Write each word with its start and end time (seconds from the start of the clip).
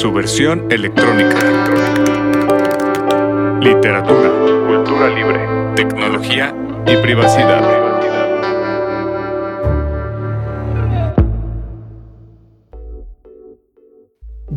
su 0.00 0.10
versión 0.14 0.66
electrónica. 0.72 1.36
Literatura, 3.60 4.30
cultura 4.66 5.10
libre, 5.10 5.46
tecnología 5.76 6.54
y 6.86 6.96
privacidad. 6.96 7.89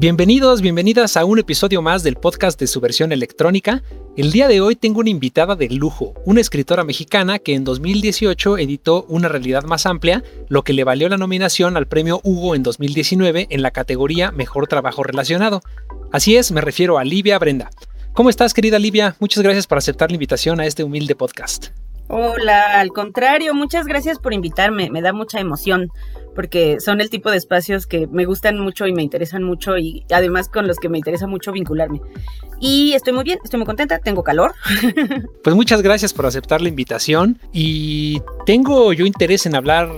Bienvenidos, 0.03 0.61
bienvenidas 0.61 1.15
a 1.15 1.23
un 1.23 1.39
episodio 1.39 1.81
más 1.81 2.03
del 2.03 2.17
podcast 2.17 2.59
de 2.59 2.67
su 2.67 2.81
versión 2.81 3.13
electrónica. 3.13 3.83
El 4.17 4.33
día 4.33 4.49
de 4.49 4.59
hoy 4.59 4.75
tengo 4.75 4.99
una 4.99 5.09
invitada 5.09 5.55
de 5.55 5.69
lujo, 5.69 6.13
una 6.25 6.41
escritora 6.41 6.83
mexicana 6.83 7.39
que 7.39 7.55
en 7.55 7.63
2018 7.63 8.57
editó 8.57 9.05
Una 9.07 9.29
realidad 9.29 9.63
más 9.63 9.85
amplia, 9.85 10.21
lo 10.49 10.65
que 10.65 10.73
le 10.73 10.83
valió 10.83 11.07
la 11.07 11.15
nominación 11.15 11.77
al 11.77 11.87
premio 11.87 12.19
Hugo 12.25 12.53
en 12.53 12.63
2019 12.63 13.47
en 13.49 13.61
la 13.61 13.71
categoría 13.71 14.33
Mejor 14.33 14.67
Trabajo 14.67 15.03
Relacionado. 15.03 15.61
Así 16.11 16.35
es, 16.35 16.51
me 16.51 16.59
refiero 16.59 16.97
a 16.97 17.05
Livia 17.05 17.39
Brenda. 17.39 17.69
¿Cómo 18.11 18.29
estás, 18.29 18.53
querida 18.53 18.79
Livia? 18.79 19.15
Muchas 19.21 19.41
gracias 19.41 19.67
por 19.67 19.77
aceptar 19.77 20.11
la 20.11 20.15
invitación 20.15 20.59
a 20.59 20.65
este 20.65 20.83
humilde 20.83 21.15
podcast. 21.15 21.67
Hola, 22.09 22.81
al 22.81 22.89
contrario, 22.89 23.53
muchas 23.53 23.85
gracias 23.85 24.19
por 24.19 24.33
invitarme, 24.33 24.89
me 24.91 25.01
da 25.01 25.13
mucha 25.13 25.39
emoción 25.39 25.89
porque 26.35 26.79
son 26.79 27.01
el 27.01 27.09
tipo 27.09 27.31
de 27.31 27.37
espacios 27.37 27.87
que 27.87 28.07
me 28.07 28.25
gustan 28.25 28.59
mucho 28.59 28.87
y 28.87 28.93
me 28.93 29.03
interesan 29.03 29.43
mucho 29.43 29.77
y 29.77 30.05
además 30.11 30.49
con 30.49 30.67
los 30.67 30.77
que 30.77 30.89
me 30.89 30.97
interesa 30.97 31.27
mucho 31.27 31.51
vincularme. 31.51 32.01
Y 32.59 32.93
estoy 32.93 33.13
muy 33.13 33.23
bien, 33.23 33.39
estoy 33.43 33.57
muy 33.57 33.65
contenta, 33.65 33.99
tengo 33.99 34.23
calor. 34.23 34.53
Pues 35.43 35.55
muchas 35.55 35.81
gracias 35.81 36.13
por 36.13 36.25
aceptar 36.25 36.61
la 36.61 36.69
invitación 36.69 37.39
y 37.51 38.21
tengo 38.45 38.93
yo 38.93 39.05
interés 39.05 39.45
en 39.45 39.55
hablar 39.55 39.89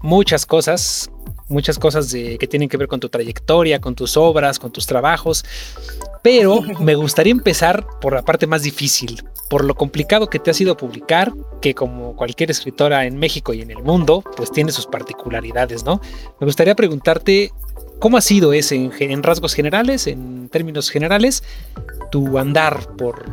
muchas 0.00 0.46
cosas, 0.46 1.10
muchas 1.48 1.78
cosas 1.78 2.10
de, 2.10 2.38
que 2.38 2.46
tienen 2.46 2.68
que 2.68 2.76
ver 2.76 2.88
con 2.88 3.00
tu 3.00 3.08
trayectoria, 3.08 3.80
con 3.80 3.94
tus 3.94 4.16
obras, 4.16 4.58
con 4.58 4.72
tus 4.72 4.86
trabajos, 4.86 5.44
pero 6.22 6.62
me 6.80 6.94
gustaría 6.94 7.32
empezar 7.32 7.86
por 8.00 8.14
la 8.14 8.22
parte 8.22 8.46
más 8.46 8.62
difícil, 8.62 9.22
por 9.50 9.64
lo 9.64 9.74
complicado 9.74 10.28
que 10.28 10.38
te 10.38 10.50
ha 10.50 10.54
sido 10.54 10.76
publicar, 10.76 11.32
que 11.60 11.74
como 11.74 12.16
cualquier 12.16 12.50
escritora 12.50 13.04
en 13.04 13.18
México 13.18 13.52
y 13.52 13.60
en 13.60 13.70
el 13.70 13.82
mundo, 13.82 14.24
pues 14.36 14.50
tiene 14.50 14.72
sus 14.72 14.86
particularidades, 14.86 15.84
¿no? 15.84 16.00
Me 16.40 16.46
gustaría 16.46 16.74
preguntarte 16.74 17.52
cómo 17.98 18.16
ha 18.16 18.22
sido 18.22 18.52
ese 18.52 18.90
en, 18.98 19.22
rasgos 19.22 19.54
generales, 19.54 20.06
en 20.06 20.48
términos 20.48 20.90
generales, 20.90 21.42
tu 22.10 22.38
andar 22.38 22.96
por, 22.96 23.24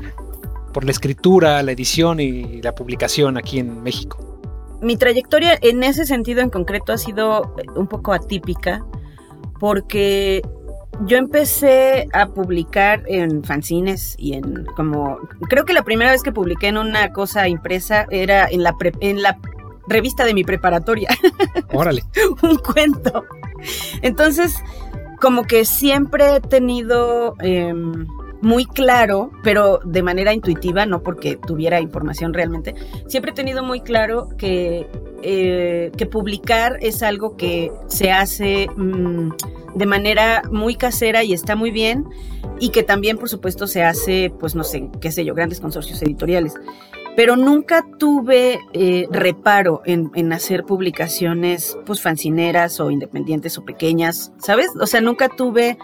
por 0.73 0.83
la 0.83 0.91
escritura, 0.91 1.63
la 1.63 1.71
edición 1.71 2.19
y 2.19 2.61
la 2.61 2.75
publicación 2.75 3.37
aquí 3.37 3.59
en 3.59 3.81
México. 3.83 4.30
Mi 4.81 4.97
trayectoria 4.97 5.57
en 5.61 5.83
ese 5.83 6.05
sentido 6.05 6.41
en 6.41 6.49
concreto 6.49 6.91
ha 6.93 6.97
sido 6.97 7.55
un 7.75 7.87
poco 7.87 8.13
atípica 8.13 8.83
porque 9.59 10.41
yo 11.05 11.17
empecé 11.17 12.07
a 12.13 12.27
publicar 12.27 13.03
en 13.07 13.43
fanzines 13.43 14.15
y 14.17 14.33
en 14.33 14.65
como 14.75 15.17
creo 15.49 15.65
que 15.65 15.73
la 15.73 15.83
primera 15.83 16.11
vez 16.11 16.23
que 16.23 16.31
publiqué 16.31 16.67
en 16.67 16.77
una 16.77 17.11
cosa 17.11 17.47
impresa 17.47 18.05
era 18.09 18.47
en 18.47 18.63
la 18.63 18.75
en 18.99 19.21
la 19.21 19.37
revista 19.87 20.25
de 20.25 20.33
mi 20.33 20.43
preparatoria. 20.43 21.09
Órale. 21.73 22.03
Un 22.41 22.57
cuento. 22.57 23.25
Entonces, 24.01 24.55
como 25.19 25.43
que 25.43 25.65
siempre 25.65 26.35
he 26.35 26.41
tenido 26.41 27.35
em, 27.39 28.07
muy 28.41 28.65
claro, 28.65 29.31
pero 29.43 29.79
de 29.83 30.03
manera 30.03 30.33
intuitiva, 30.33 30.85
no 30.85 31.03
porque 31.03 31.37
tuviera 31.37 31.79
información 31.79 32.33
realmente, 32.33 32.75
siempre 33.07 33.31
he 33.31 33.35
tenido 33.35 33.63
muy 33.63 33.81
claro 33.81 34.29
que, 34.37 34.87
eh, 35.21 35.91
que 35.95 36.05
publicar 36.05 36.77
es 36.81 37.03
algo 37.03 37.37
que 37.37 37.71
se 37.87 38.11
hace 38.11 38.67
mm, 38.75 39.29
de 39.75 39.85
manera 39.85 40.41
muy 40.51 40.75
casera 40.75 41.23
y 41.23 41.33
está 41.33 41.55
muy 41.55 41.71
bien, 41.71 42.05
y 42.59 42.69
que 42.69 42.83
también, 42.83 43.17
por 43.17 43.29
supuesto, 43.29 43.67
se 43.67 43.83
hace, 43.83 44.31
pues 44.39 44.55
no 44.55 44.63
sé, 44.63 44.89
qué 44.99 45.11
sé 45.11 45.25
yo, 45.25 45.33
grandes 45.33 45.59
consorcios 45.59 46.01
editoriales. 46.01 46.53
Pero 47.15 47.35
nunca 47.35 47.85
tuve 47.97 48.59
eh, 48.71 49.05
reparo 49.11 49.81
en, 49.85 50.11
en, 50.15 50.31
hacer 50.31 50.63
publicaciones, 50.63 51.77
pues, 51.85 52.01
fancineras 52.01 52.79
o 52.79 52.89
independientes 52.89 53.57
o 53.57 53.65
pequeñas, 53.65 54.31
¿sabes? 54.37 54.69
O 54.79 54.87
sea, 54.87 55.01
nunca 55.01 55.27
tuve 55.27 55.77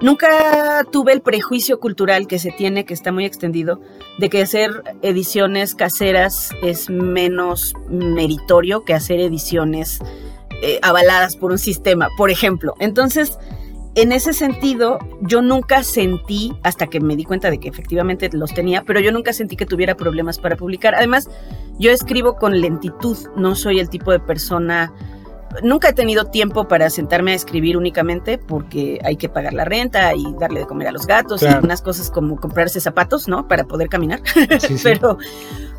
Nunca 0.00 0.84
tuve 0.92 1.12
el 1.12 1.22
prejuicio 1.22 1.80
cultural 1.80 2.28
que 2.28 2.38
se 2.38 2.52
tiene, 2.52 2.84
que 2.84 2.94
está 2.94 3.10
muy 3.10 3.24
extendido, 3.24 3.80
de 4.18 4.28
que 4.28 4.42
hacer 4.42 4.84
ediciones 5.02 5.74
caseras 5.74 6.50
es 6.62 6.88
menos 6.88 7.74
meritorio 7.88 8.84
que 8.84 8.94
hacer 8.94 9.18
ediciones 9.18 9.98
eh, 10.62 10.78
avaladas 10.82 11.36
por 11.36 11.50
un 11.50 11.58
sistema, 11.58 12.08
por 12.16 12.30
ejemplo. 12.30 12.74
Entonces, 12.78 13.38
en 13.96 14.12
ese 14.12 14.32
sentido, 14.32 15.00
yo 15.22 15.42
nunca 15.42 15.82
sentí, 15.82 16.52
hasta 16.62 16.86
que 16.86 17.00
me 17.00 17.16
di 17.16 17.24
cuenta 17.24 17.50
de 17.50 17.58
que 17.58 17.68
efectivamente 17.68 18.30
los 18.32 18.54
tenía, 18.54 18.84
pero 18.84 19.00
yo 19.00 19.10
nunca 19.10 19.32
sentí 19.32 19.56
que 19.56 19.66
tuviera 19.66 19.96
problemas 19.96 20.38
para 20.38 20.54
publicar. 20.54 20.94
Además, 20.94 21.28
yo 21.80 21.90
escribo 21.90 22.36
con 22.36 22.60
lentitud, 22.60 23.16
no 23.36 23.56
soy 23.56 23.80
el 23.80 23.88
tipo 23.88 24.12
de 24.12 24.20
persona 24.20 24.92
Nunca 25.62 25.88
he 25.88 25.92
tenido 25.92 26.26
tiempo 26.26 26.68
para 26.68 26.90
sentarme 26.90 27.32
a 27.32 27.34
escribir 27.34 27.76
únicamente 27.76 28.38
porque 28.38 29.00
hay 29.02 29.16
que 29.16 29.28
pagar 29.28 29.54
la 29.54 29.64
renta 29.64 30.14
y 30.14 30.34
darle 30.38 30.60
de 30.60 30.66
comer 30.66 30.88
a 30.88 30.92
los 30.92 31.06
gatos 31.06 31.42
y 31.42 31.46
unas 31.46 31.80
cosas 31.80 32.10
como 32.10 32.36
comprarse 32.36 32.80
zapatos, 32.80 33.28
¿no? 33.28 33.48
Para 33.48 33.64
poder 33.64 33.88
caminar. 33.88 34.20
pero, 34.82 35.18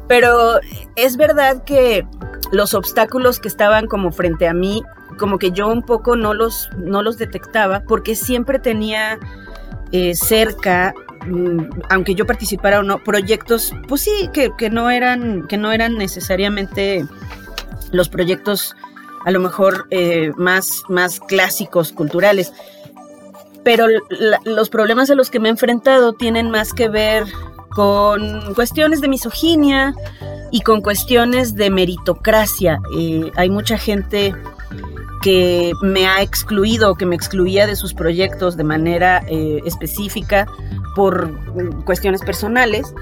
pero 0.08 0.60
es 0.96 1.18
verdad 1.18 1.64
que 1.64 2.06
los 2.52 2.74
obstáculos 2.74 3.40
que 3.40 3.48
estaban 3.48 3.88
como 3.88 4.12
frente 4.12 4.48
a 4.48 4.54
mí, 4.54 4.84
como 5.18 5.38
que 5.38 5.52
yo 5.52 5.68
un 5.68 5.84
poco 5.84 6.16
no 6.16 6.34
los, 6.34 6.70
no 6.78 7.04
los 7.04 7.18
detectaba 7.18 7.82
porque 7.82 8.16
siempre 8.16 8.58
tenía 8.58 9.20
eh, 9.92 10.16
cerca 10.16 10.94
mm, 11.28 11.62
aunque 11.90 12.16
yo 12.16 12.26
participara 12.26 12.80
o 12.80 12.84
no, 12.84 13.04
proyectos, 13.04 13.74
pues 13.88 14.02
sí, 14.02 14.30
que, 14.34 14.52
que, 14.58 14.70
no 14.70 14.90
eran, 14.90 15.48
que 15.48 15.58
no 15.58 15.72
eran 15.72 15.96
necesariamente 15.96 17.06
los 17.92 18.10
proyectos 18.10 18.76
a 19.26 19.32
lo 19.32 19.40
mejor 19.40 19.88
eh, 19.90 20.32
más, 20.38 20.84
más 20.88 21.20
clásicos, 21.20 21.92
culturales. 21.92 22.54
Pero 23.64 23.88
los 24.46 24.70
problemas 24.70 25.10
a 25.10 25.16
los 25.16 25.30
que 25.30 25.40
me 25.40 25.50
he 25.50 25.52
enfrentado 25.52 26.14
tienen 26.14 26.50
más 26.50 26.74
que 26.74 26.90
ver 26.90 27.26
con 27.70 28.54
cuestiones 28.56 29.02
de 29.02 29.10
misoginia 29.10 29.94
y 30.52 30.62
con 30.62 30.82
cuestiones 30.82 31.56
de 31.56 31.70
meritocracia. 31.70 32.80
Eh, 32.98 33.32
hay 33.36 33.50
mucha 33.50 33.78
gente 33.78 34.34
que 35.22 35.74
me 35.82 36.08
ha 36.08 36.22
excluido, 36.22 36.96
que 36.96 37.06
me 37.06 37.16
excluía 37.16 37.68
de 37.68 37.76
sus 37.76 37.94
proyectos 37.94 38.56
de 38.56 38.64
manera 38.64 39.22
eh, 39.28 39.62
específica 39.66 40.48
por 40.96 41.30
cuestiones 41.84 42.22
personales 42.22 42.94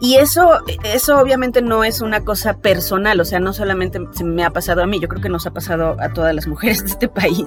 y 0.00 0.16
eso, 0.16 0.58
eso 0.84 1.18
obviamente 1.18 1.62
no 1.62 1.84
es 1.84 2.00
una 2.00 2.24
cosa 2.24 2.58
personal, 2.58 3.20
o 3.20 3.24
sea, 3.24 3.40
no 3.40 3.52
solamente 3.52 4.00
se 4.12 4.24
me 4.24 4.44
ha 4.44 4.50
pasado 4.50 4.82
a 4.82 4.86
mí, 4.86 5.00
yo 5.00 5.08
creo 5.08 5.22
que 5.22 5.28
nos 5.28 5.46
ha 5.46 5.52
pasado 5.52 5.96
a 6.00 6.12
todas 6.12 6.34
las 6.34 6.46
mujeres 6.46 6.82
de 6.82 6.90
este 6.90 7.08
país 7.08 7.46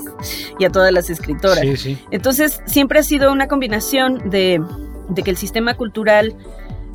y 0.59 0.65
a 0.65 0.69
todas 0.69 0.91
las 0.91 1.09
escritoras. 1.09 1.63
Entonces, 2.11 2.61
siempre 2.65 2.99
ha 2.99 3.03
sido 3.03 3.31
una 3.31 3.47
combinación 3.47 4.29
de, 4.29 4.61
de 5.09 5.23
que 5.23 5.31
el 5.31 5.37
sistema 5.37 5.75
cultural 5.75 6.35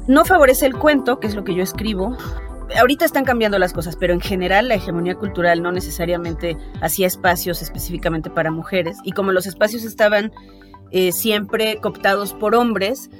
no 0.08 0.24
favorece 0.24 0.66
el 0.66 0.74
cuento, 0.74 1.20
que 1.20 1.28
es 1.28 1.34
lo 1.34 1.44
que 1.44 1.54
yo 1.54 1.62
escribo, 1.62 2.16
ahorita 2.78 3.04
están 3.04 3.24
cambiando 3.24 3.58
las 3.58 3.72
cosas, 3.72 3.96
pero 3.96 4.12
en 4.12 4.20
general 4.20 4.68
la 4.68 4.74
hegemonía 4.74 5.14
cultural 5.14 5.62
no 5.62 5.72
necesariamente 5.72 6.56
hacía 6.80 7.06
espacios 7.06 7.62
específicamente 7.62 8.30
para 8.30 8.50
mujeres. 8.50 8.98
Y 9.04 9.12
como 9.12 9.32
los 9.32 9.46
espacios 9.46 9.84
estaban 9.84 10.32
eh, 10.90 11.12
siempre 11.12 11.78
cooptados 11.80 12.32
por 12.34 12.54
hombres, 12.54 13.10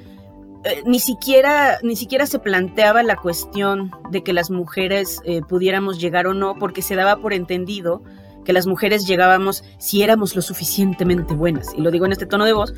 eh, 0.65 0.83
ni 0.85 0.99
siquiera 0.99 1.79
ni 1.83 1.95
siquiera 1.95 2.25
se 2.25 2.39
planteaba 2.39 3.03
la 3.03 3.17
cuestión 3.17 3.91
de 4.11 4.23
que 4.23 4.33
las 4.33 4.49
mujeres 4.49 5.21
eh, 5.25 5.41
pudiéramos 5.41 5.99
llegar 5.99 6.27
o 6.27 6.33
no 6.33 6.55
porque 6.55 6.81
se 6.81 6.95
daba 6.95 7.17
por 7.17 7.33
entendido 7.33 8.01
que 8.45 8.53
las 8.53 8.67
mujeres 8.67 9.07
llegábamos 9.07 9.63
si 9.77 10.03
éramos 10.03 10.35
lo 10.35 10.41
suficientemente 10.41 11.33
buenas. 11.33 11.73
Y 11.77 11.81
lo 11.81 11.91
digo 11.91 12.05
en 12.05 12.11
este 12.11 12.25
tono 12.25 12.45
de 12.45 12.53
voz 12.53 12.73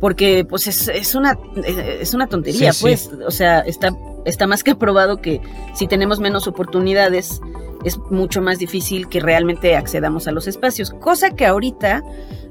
porque 0.00 0.44
pues 0.44 0.66
es, 0.66 1.14
una 1.14 1.38
eh, 1.56 1.98
es 2.00 2.14
una 2.14 2.26
tontería 2.26 2.72
pues. 2.80 3.10
O 3.26 3.30
sea 3.30 3.60
está 3.60 3.96
está 4.24 4.46
más 4.46 4.64
que 4.64 4.74
probado 4.74 5.20
que 5.20 5.40
si 5.74 5.86
tenemos 5.86 6.20
menos 6.20 6.46
oportunidades 6.46 7.40
es 7.84 7.98
mucho 8.10 8.42
más 8.42 8.58
difícil 8.58 9.08
que 9.08 9.20
realmente 9.20 9.76
accedamos 9.76 10.26
a 10.28 10.32
los 10.32 10.46
espacios 10.46 10.90
cosa 11.00 11.30
que 11.30 11.46
ahorita 11.46 12.02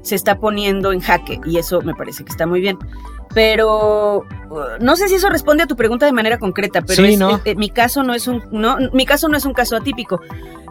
se 0.02 0.14
está 0.14 0.38
poniendo 0.38 0.92
en 0.92 1.00
jaque 1.00 1.40
y 1.44 1.58
eso 1.58 1.82
me 1.82 1.94
parece 1.94 2.24
que 2.24 2.30
está 2.30 2.46
muy 2.46 2.60
bien 2.60 2.78
pero 3.34 4.20
uh, 4.50 4.82
no 4.82 4.96
sé 4.96 5.08
si 5.08 5.16
eso 5.16 5.28
responde 5.28 5.62
a 5.62 5.66
tu 5.66 5.76
pregunta 5.76 6.06
de 6.06 6.12
manera 6.12 6.38
concreta, 6.38 6.82
pero 6.82 7.04
eh, 7.04 7.18
eh, 7.44 7.54
mi 7.56 7.70
caso 7.70 8.02
no 8.02 8.14
es 8.14 8.26
un 8.26 8.42
no, 8.50 8.78
mi 8.92 9.04
caso 9.04 9.28
no 9.28 9.36
es 9.36 9.44
un 9.44 9.52
caso 9.52 9.76
atípico. 9.76 10.20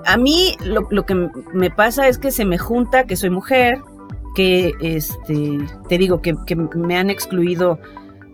A 0.05 0.17
mí 0.17 0.55
lo, 0.63 0.87
lo, 0.89 1.05
que 1.05 1.29
me 1.53 1.69
pasa 1.69 2.07
es 2.07 2.17
que 2.17 2.31
se 2.31 2.45
me 2.45 2.57
junta 2.57 3.05
que 3.05 3.15
soy 3.15 3.29
mujer, 3.29 3.81
que 4.35 4.73
este 4.81 5.59
te 5.87 5.97
digo 5.97 6.21
que, 6.21 6.35
que 6.45 6.55
me 6.55 6.97
han 6.97 7.09
excluido 7.09 7.79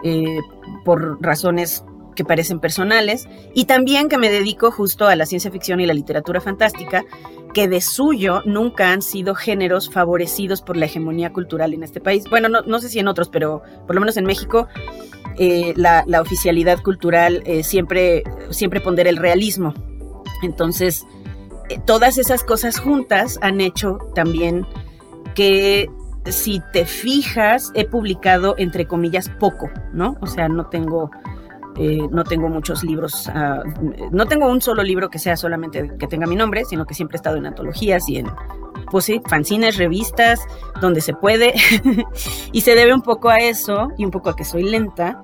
eh, 0.03 0.39
por 0.85 1.21
razones 1.21 1.83
que 2.13 2.25
parecen 2.25 2.59
personales 2.59 3.27
y 3.53 3.65
también 3.65 4.09
que 4.09 4.17
me 4.17 4.29
dedico 4.29 4.71
justo 4.71 5.07
a 5.07 5.15
la 5.15 5.25
ciencia 5.25 5.51
ficción 5.51 5.79
y 5.79 5.85
la 5.85 5.93
literatura 5.93 6.41
fantástica, 6.41 7.03
que 7.53 7.67
de 7.67 7.81
suyo 7.81 8.41
nunca 8.45 8.91
han 8.91 9.01
sido 9.01 9.35
géneros 9.35 9.89
favorecidos 9.89 10.61
por 10.61 10.75
la 10.75 10.85
hegemonía 10.85 11.31
cultural 11.31 11.73
en 11.73 11.83
este 11.83 12.01
país. 12.01 12.25
Bueno, 12.29 12.49
no, 12.49 12.79
sé 12.79 12.89
si 12.89 12.99
en 12.99 13.07
otros, 13.07 13.29
pero 13.29 13.61
por 13.85 13.95
lo 13.95 14.01
menos 14.01 14.17
en 14.17 14.25
México 14.25 14.67
eh, 15.37 15.73
la, 15.75 16.03
oficialidad 16.19 16.81
cultural 16.81 17.43
eh, 17.45 17.63
siempre, 17.63 18.23
siempre 18.49 18.81
pondera 18.81 19.09
el 19.09 19.17
realismo. 19.17 19.73
Entonces, 20.41 21.05
eh, 21.69 21.79
todas 21.85 22.17
esas 22.17 22.43
cosas 22.43 22.79
juntas 22.79 23.37
han 23.41 23.61
hecho 23.61 23.99
también 24.15 24.65
que 25.35 25.89
si 26.25 26.61
te 26.71 26.85
fijas, 26.85 27.71
he 27.75 27.85
publicado 27.85 28.55
entre 28.57 28.87
comillas 28.87 29.29
poco, 29.39 29.69
¿no? 29.91 30.17
O 30.21 30.27
sea, 30.27 30.47
no 30.47 30.67
tengo 30.67 31.11
eh, 31.77 32.07
no 32.11 32.23
tengo 32.23 32.49
muchos 32.49 32.83
libros, 32.83 33.27
ah, 33.33 33.63
no 34.11 34.25
tengo 34.27 34.47
un 34.47 34.61
solo 34.61 34.83
libro 34.83 35.09
que 35.09 35.17
sea 35.17 35.35
solamente 35.35 35.91
que 35.97 36.07
tenga 36.07 36.27
mi 36.27 36.35
nombre, 36.35 36.65
sino 36.65 36.85
que 36.85 36.93
siempre 36.93 37.15
he 37.15 37.17
estado 37.17 37.37
en 37.37 37.47
antologías 37.47 38.07
y 38.09 38.17
en, 38.17 38.27
pues 38.91 39.05
sí, 39.05 39.21
fanzines, 39.27 39.77
revistas, 39.77 40.39
donde 40.81 41.01
se 41.01 41.13
puede. 41.13 41.53
y 42.51 42.61
se 42.61 42.75
debe 42.75 42.93
un 42.93 43.01
poco 43.01 43.29
a 43.29 43.37
eso 43.37 43.87
y 43.97 44.05
un 44.05 44.11
poco 44.11 44.29
a 44.29 44.35
que 44.35 44.45
soy 44.45 44.63
lenta. 44.63 45.21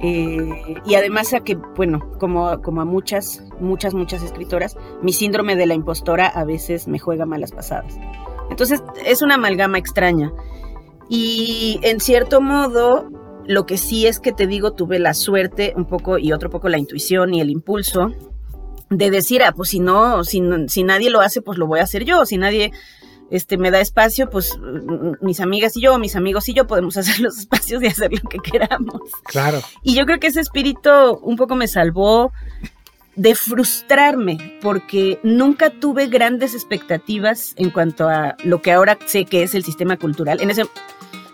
Eh, 0.00 0.74
y 0.84 0.94
además 0.94 1.32
a 1.32 1.40
que, 1.40 1.56
bueno, 1.76 1.98
como, 2.20 2.60
como 2.62 2.82
a 2.82 2.84
muchas, 2.84 3.42
muchas, 3.58 3.94
muchas 3.94 4.22
escritoras, 4.22 4.76
mi 5.02 5.12
síndrome 5.12 5.56
de 5.56 5.66
la 5.66 5.74
impostora 5.74 6.26
a 6.26 6.44
veces 6.44 6.86
me 6.86 6.98
juega 6.98 7.26
malas 7.26 7.52
pasadas. 7.52 7.98
Entonces 8.50 8.82
es 9.04 9.22
una 9.22 9.34
amalgama 9.34 9.78
extraña. 9.78 10.30
Y 11.08 11.80
en 11.82 12.00
cierto 12.00 12.40
modo, 12.40 13.08
lo 13.46 13.66
que 13.66 13.78
sí 13.78 14.06
es 14.06 14.20
que 14.20 14.32
te 14.32 14.46
digo, 14.46 14.72
tuve 14.72 14.98
la 14.98 15.14
suerte 15.14 15.72
un 15.76 15.86
poco 15.86 16.18
y 16.18 16.32
otro 16.32 16.50
poco 16.50 16.68
la 16.68 16.78
intuición 16.78 17.34
y 17.34 17.40
el 17.40 17.50
impulso 17.50 18.12
de 18.90 19.10
decir, 19.10 19.42
ah, 19.42 19.52
pues 19.52 19.70
si 19.70 19.80
no, 19.80 20.24
si, 20.24 20.42
si 20.68 20.84
nadie 20.84 21.10
lo 21.10 21.20
hace, 21.20 21.42
pues 21.42 21.58
lo 21.58 21.66
voy 21.66 21.80
a 21.80 21.84
hacer 21.84 22.04
yo. 22.04 22.26
Si 22.26 22.36
nadie 22.36 22.72
este, 23.30 23.56
me 23.56 23.70
da 23.70 23.80
espacio, 23.80 24.30
pues 24.30 24.58
mis 25.20 25.40
amigas 25.40 25.76
y 25.76 25.82
yo, 25.82 25.98
mis 25.98 26.16
amigos 26.16 26.48
y 26.48 26.54
yo 26.54 26.66
podemos 26.66 26.96
hacer 26.98 27.20
los 27.20 27.38
espacios 27.38 27.82
y 27.82 27.86
hacer 27.86 28.12
lo 28.12 28.28
que 28.28 28.38
queramos. 28.38 29.00
Claro. 29.24 29.60
Y 29.82 29.94
yo 29.94 30.06
creo 30.06 30.20
que 30.20 30.28
ese 30.28 30.40
espíritu 30.40 30.90
un 31.22 31.36
poco 31.36 31.56
me 31.56 31.68
salvó 31.68 32.32
de 33.16 33.36
frustrarme, 33.36 34.58
porque 34.60 35.20
nunca 35.22 35.70
tuve 35.70 36.08
grandes 36.08 36.52
expectativas 36.52 37.54
en 37.56 37.70
cuanto 37.70 38.08
a 38.08 38.36
lo 38.42 38.60
que 38.60 38.72
ahora 38.72 38.98
sé 39.06 39.24
que 39.24 39.44
es 39.44 39.54
el 39.54 39.62
sistema 39.62 39.96
cultural. 39.96 40.40
En 40.40 40.50
ese 40.50 40.64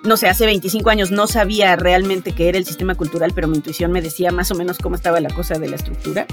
no 0.03 0.17
sé, 0.17 0.29
hace 0.29 0.47
25 0.47 0.91
años 0.91 1.11
no 1.11 1.27
sabía 1.27 1.77
realmente 1.77 2.33
qué 2.33 2.49
era 2.49 2.59
el 2.59 2.67
sistema 2.67 2.95
cultural, 2.95 3.33
pero 3.35 3.49
mi 3.49 3.57
intuición 3.57 3.93
me 3.93 4.01
decía 4.01 4.31
más 4.33 4.51
o 4.51 4.55
menos 4.55 4.79
cómo 4.79 4.97
estaba 4.97 5.21
la 5.21 5.31
cosa 5.31 5.59
de 5.59 5.69
la 5.69 5.77
estructura. 5.77 6.27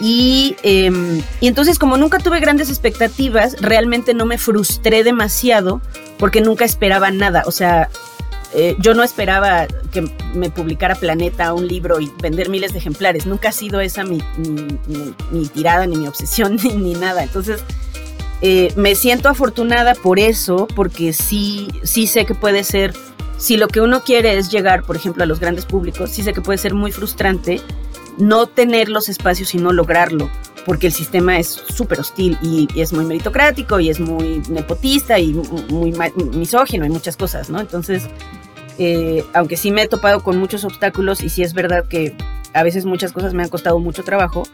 Y, 0.00 0.56
em, 0.62 1.20
y, 1.40 1.46
entonces 1.46 1.78
como 1.78 1.98
nunca 1.98 2.18
tuve 2.18 2.40
grandes 2.40 2.70
expectativas, 2.70 3.60
realmente 3.60 4.14
no 4.14 4.24
me 4.24 4.38
frustré 4.38 5.04
demasiado 5.04 5.82
porque 6.18 6.40
nunca 6.40 6.64
esperaba 6.64 7.10
nada. 7.10 7.42
O 7.46 7.50
sea, 7.50 7.90
eh, 8.54 8.76
yo 8.78 8.94
no 8.94 9.02
esperaba 9.02 9.66
que 9.92 10.10
me 10.34 10.50
publicara 10.50 10.94
Planeta 10.94 11.52
un 11.52 11.68
libro 11.68 12.00
y 12.00 12.10
vender 12.20 12.48
miles 12.48 12.72
de 12.72 12.78
ejemplares. 12.78 13.26
Nunca 13.26 13.50
ha 13.50 13.52
sido 13.52 13.80
esa 13.80 14.02
mi, 14.04 14.22
mi, 15.30 15.46
tirada, 15.48 15.86
ni 15.86 15.96
mi 15.96 16.08
obsesión, 16.08 16.56
ni, 16.62 16.70
ni 16.70 16.94
nada. 16.94 17.22
Entonces 17.22 17.62
eh, 18.42 18.72
me 18.76 18.94
siento 18.94 19.28
afortunada 19.28 19.94
por 19.94 20.18
eso, 20.18 20.66
porque 20.74 21.12
sí, 21.12 21.68
sí 21.82 22.06
sé 22.06 22.24
que 22.24 22.34
puede 22.34 22.64
ser, 22.64 22.94
si 23.36 23.56
lo 23.56 23.68
que 23.68 23.80
uno 23.80 24.02
quiere 24.02 24.38
es 24.38 24.50
llegar, 24.50 24.82
por 24.82 24.96
ejemplo, 24.96 25.22
a 25.22 25.26
los 25.26 25.40
grandes 25.40 25.66
públicos, 25.66 26.10
sí 26.10 26.22
sé 26.22 26.32
que 26.32 26.40
puede 26.40 26.58
ser 26.58 26.74
muy 26.74 26.92
frustrante 26.92 27.60
no 28.18 28.46
tener 28.46 28.88
los 28.88 29.08
espacios 29.08 29.54
y 29.54 29.58
no 29.58 29.72
lograrlo, 29.72 30.30
porque 30.64 30.86
el 30.86 30.92
sistema 30.92 31.38
es 31.38 31.48
súper 31.48 32.00
hostil 32.00 32.38
y, 32.42 32.68
es 32.76 32.92
muy 32.92 33.04
meritocrático 33.04 33.80
y 33.80 33.90
es 33.90 34.00
muy 34.00 34.42
nepotista 34.48 35.18
y 35.18 35.32
muy 35.68 35.94
misógino 36.34 36.84
y 36.84 36.90
muchas 36.90 37.16
cosas, 37.16 37.50
¿no? 37.50 37.60
Entonces, 37.60 38.04
eh, 38.78 39.24
aunque 39.34 39.56
sí 39.56 39.70
me 39.70 39.82
he 39.82 39.88
topado 39.88 40.22
con 40.22 40.38
muchos 40.38 40.64
obstáculos 40.64 41.22
y 41.22 41.28
sí 41.28 41.42
es 41.42 41.52
verdad 41.54 41.86
que 41.88 42.16
a 42.52 42.62
veces 42.62 42.84
muchas 42.84 43.12
cosas 43.12 43.34
me 43.34 43.42
han 43.42 43.48
costado 43.48 43.78
mucho 43.78 44.02
trabajo, 44.02 44.44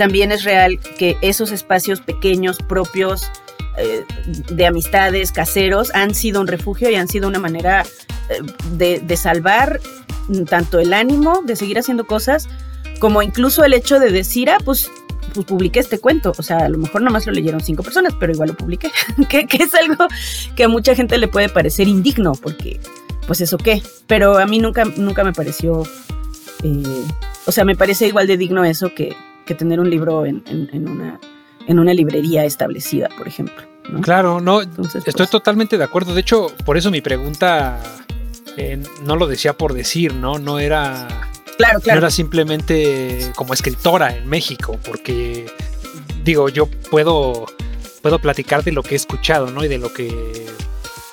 también 0.00 0.32
es 0.32 0.44
real 0.44 0.80
que 0.98 1.18
esos 1.20 1.52
espacios 1.52 2.00
pequeños, 2.00 2.56
propios, 2.56 3.30
eh, 3.76 4.02
de 4.50 4.66
amistades, 4.66 5.30
caseros, 5.30 5.94
han 5.94 6.14
sido 6.14 6.40
un 6.40 6.46
refugio 6.46 6.88
y 6.88 6.94
han 6.94 7.06
sido 7.06 7.28
una 7.28 7.38
manera 7.38 7.84
eh, 8.30 9.00
de, 9.02 9.16
salvar 9.18 9.78
tanto 10.48 10.78
el 10.78 10.94
ánimo 10.94 11.42
de 11.44 11.54
seguir 11.54 11.78
haciendo 11.78 12.06
cosas, 12.06 12.48
como 12.98 13.20
incluso 13.20 13.62
el 13.62 13.74
hecho 13.74 14.00
de 14.00 14.10
decir, 14.10 14.48
ah, 14.48 14.56
pues, 14.64 14.90
pues 15.34 15.44
publiqué 15.44 15.80
este 15.80 15.98
cuento. 15.98 16.32
O 16.38 16.42
sea, 16.42 16.60
a 16.60 16.70
lo 16.70 16.78
mejor 16.78 17.02
nomás 17.02 17.26
lo 17.26 17.32
leyeron 17.32 17.60
cinco 17.60 17.82
personas, 17.82 18.14
pero 18.18 18.32
igual 18.32 18.48
lo 18.48 18.56
publiqué. 18.56 18.90
que, 19.28 19.46
es 19.50 19.74
algo 19.74 20.06
que 20.56 20.64
a 20.64 20.68
mucha 20.68 20.94
gente 20.94 21.18
le 21.18 21.28
puede 21.28 21.50
parecer 21.50 21.88
indigno, 21.88 22.32
porque, 22.32 22.80
pues 23.26 23.42
eso 23.42 23.58
qué. 23.58 23.82
Pero 24.06 24.38
a 24.38 24.46
mí 24.46 24.60
nunca, 24.60 24.86
nunca 24.86 25.24
me 25.24 25.34
pareció. 25.34 25.82
Eh, 26.62 27.04
o 27.44 27.52
sea, 27.52 27.66
me 27.66 27.76
parece 27.76 28.06
igual 28.06 28.26
de 28.26 28.38
digno 28.38 28.64
eso 28.64 28.94
que, 28.94 29.14
que 29.50 29.56
tener 29.56 29.80
un 29.80 29.90
libro 29.90 30.26
en, 30.26 30.44
una, 30.72 31.18
en 31.66 31.78
una 31.80 31.92
librería 31.92 32.44
establecida, 32.44 33.08
por 33.18 33.26
ejemplo. 33.26 33.64
Claro, 34.00 34.40
no, 34.40 34.60
estoy 34.60 35.02
pues 35.12 35.28
totalmente 35.28 35.76
de 35.76 35.82
acuerdo. 35.82 36.14
De 36.14 36.20
hecho, 36.20 36.52
por 36.64 36.76
eso 36.76 36.92
mi 36.92 37.00
pregunta 37.00 37.80
eh, 38.56 38.80
no 39.02 39.16
lo 39.16 39.26
decía 39.26 39.54
por 39.54 39.74
decir, 39.74 40.14
¿no? 40.14 40.38
No 40.38 40.60
era. 40.60 41.08
Claro, 41.58 41.80
claro. 41.80 41.98
No 42.00 42.06
era 42.06 42.10
simplemente 42.12 43.32
como 43.34 43.52
escritora 43.52 44.16
en 44.16 44.28
México, 44.28 44.78
porque 44.84 45.46
digo, 46.22 46.48
yo 46.48 46.66
puedo, 46.88 47.46
puedo 48.00 48.20
platicar 48.20 48.62
de 48.62 48.70
lo 48.70 48.84
que 48.84 48.94
he 48.94 48.96
escuchado, 48.96 49.50
¿no? 49.50 49.64
Y 49.64 49.68
de 49.68 49.78
lo 49.78 49.92
que 49.92 50.46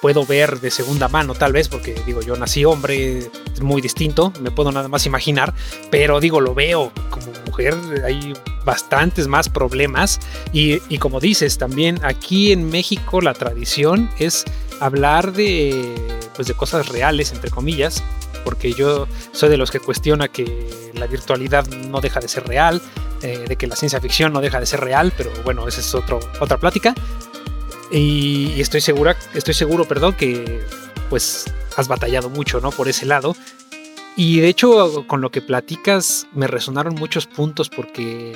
puedo 0.02 0.26
ver 0.26 0.60
de 0.60 0.72
segunda 0.72 1.08
mano, 1.08 1.34
tal 1.34 1.54
vez, 1.54 1.68
porque 1.68 2.02
digo, 2.06 2.22
yo 2.22 2.36
nací 2.36 2.66
hombre, 2.66 3.30
es 3.54 3.62
muy 3.62 3.82
distinto, 3.82 4.32
me 4.40 4.52
puedo 4.52 4.72
nada 4.72 4.88
más 4.88 5.06
imaginar, 5.06 5.54
pero 5.90 6.20
digo, 6.20 6.42
lo 6.42 6.54
veo 6.54 6.92
como 7.10 7.28
mujer, 7.46 7.76
hay 8.06 8.34
bastantes 8.66 9.28
más 9.28 9.50
problemas 9.50 10.20
y, 10.54 10.82
y 10.90 10.98
como 10.98 11.20
dices, 11.20 11.58
también 11.58 12.00
aquí 12.04 12.52
en 12.52 12.70
México 12.70 13.22
la 13.22 13.34
tradición 13.34 14.10
es 14.20 14.46
hablar 14.80 15.34
de, 15.34 15.96
pues 16.36 16.48
de 16.48 16.54
cosas 16.54 16.90
reales, 16.90 17.32
entre 17.32 17.50
comillas, 17.50 18.04
porque 18.44 18.74
yo 18.74 19.08
soy 19.32 19.50
de 19.50 19.58
los 19.58 19.72
que 19.72 19.80
cuestiona 19.80 20.28
que 20.28 20.92
la 20.94 21.08
virtualidad 21.08 21.68
no 21.68 22.02
deja 22.02 22.20
de 22.20 22.28
ser 22.28 22.48
real, 22.48 22.82
eh, 23.22 23.46
de 23.48 23.56
que 23.56 23.66
la 23.66 23.76
ciencia 23.76 24.00
ficción 24.00 24.32
no 24.32 24.42
deja 24.42 24.60
de 24.60 24.66
ser 24.66 24.80
real, 24.80 25.12
pero 25.18 25.32
bueno, 25.44 25.68
esa 25.68 25.82
es 25.82 25.96
otro, 25.96 26.20
otra 26.40 26.58
plática. 26.58 26.94
Y, 27.92 28.60
estoy 28.60 28.82
segura, 28.82 29.16
estoy 29.34 29.54
seguro, 29.54 29.86
perdón, 29.86 30.14
que 30.14 30.62
pues 31.10 31.46
has 31.76 31.88
batallado 31.88 32.30
mucho, 32.30 32.60
¿no? 32.60 32.72
Por 32.72 32.88
ese 32.88 33.06
lado. 33.06 33.36
Y 34.16 34.40
de 34.40 34.48
hecho, 34.48 35.06
con 35.08 35.22
lo 35.22 35.30
que 35.30 35.42
platicas, 35.42 36.28
me 36.34 36.48
resonaron 36.48 36.96
muchos 36.96 37.28
puntos 37.28 37.70
porque 37.70 38.32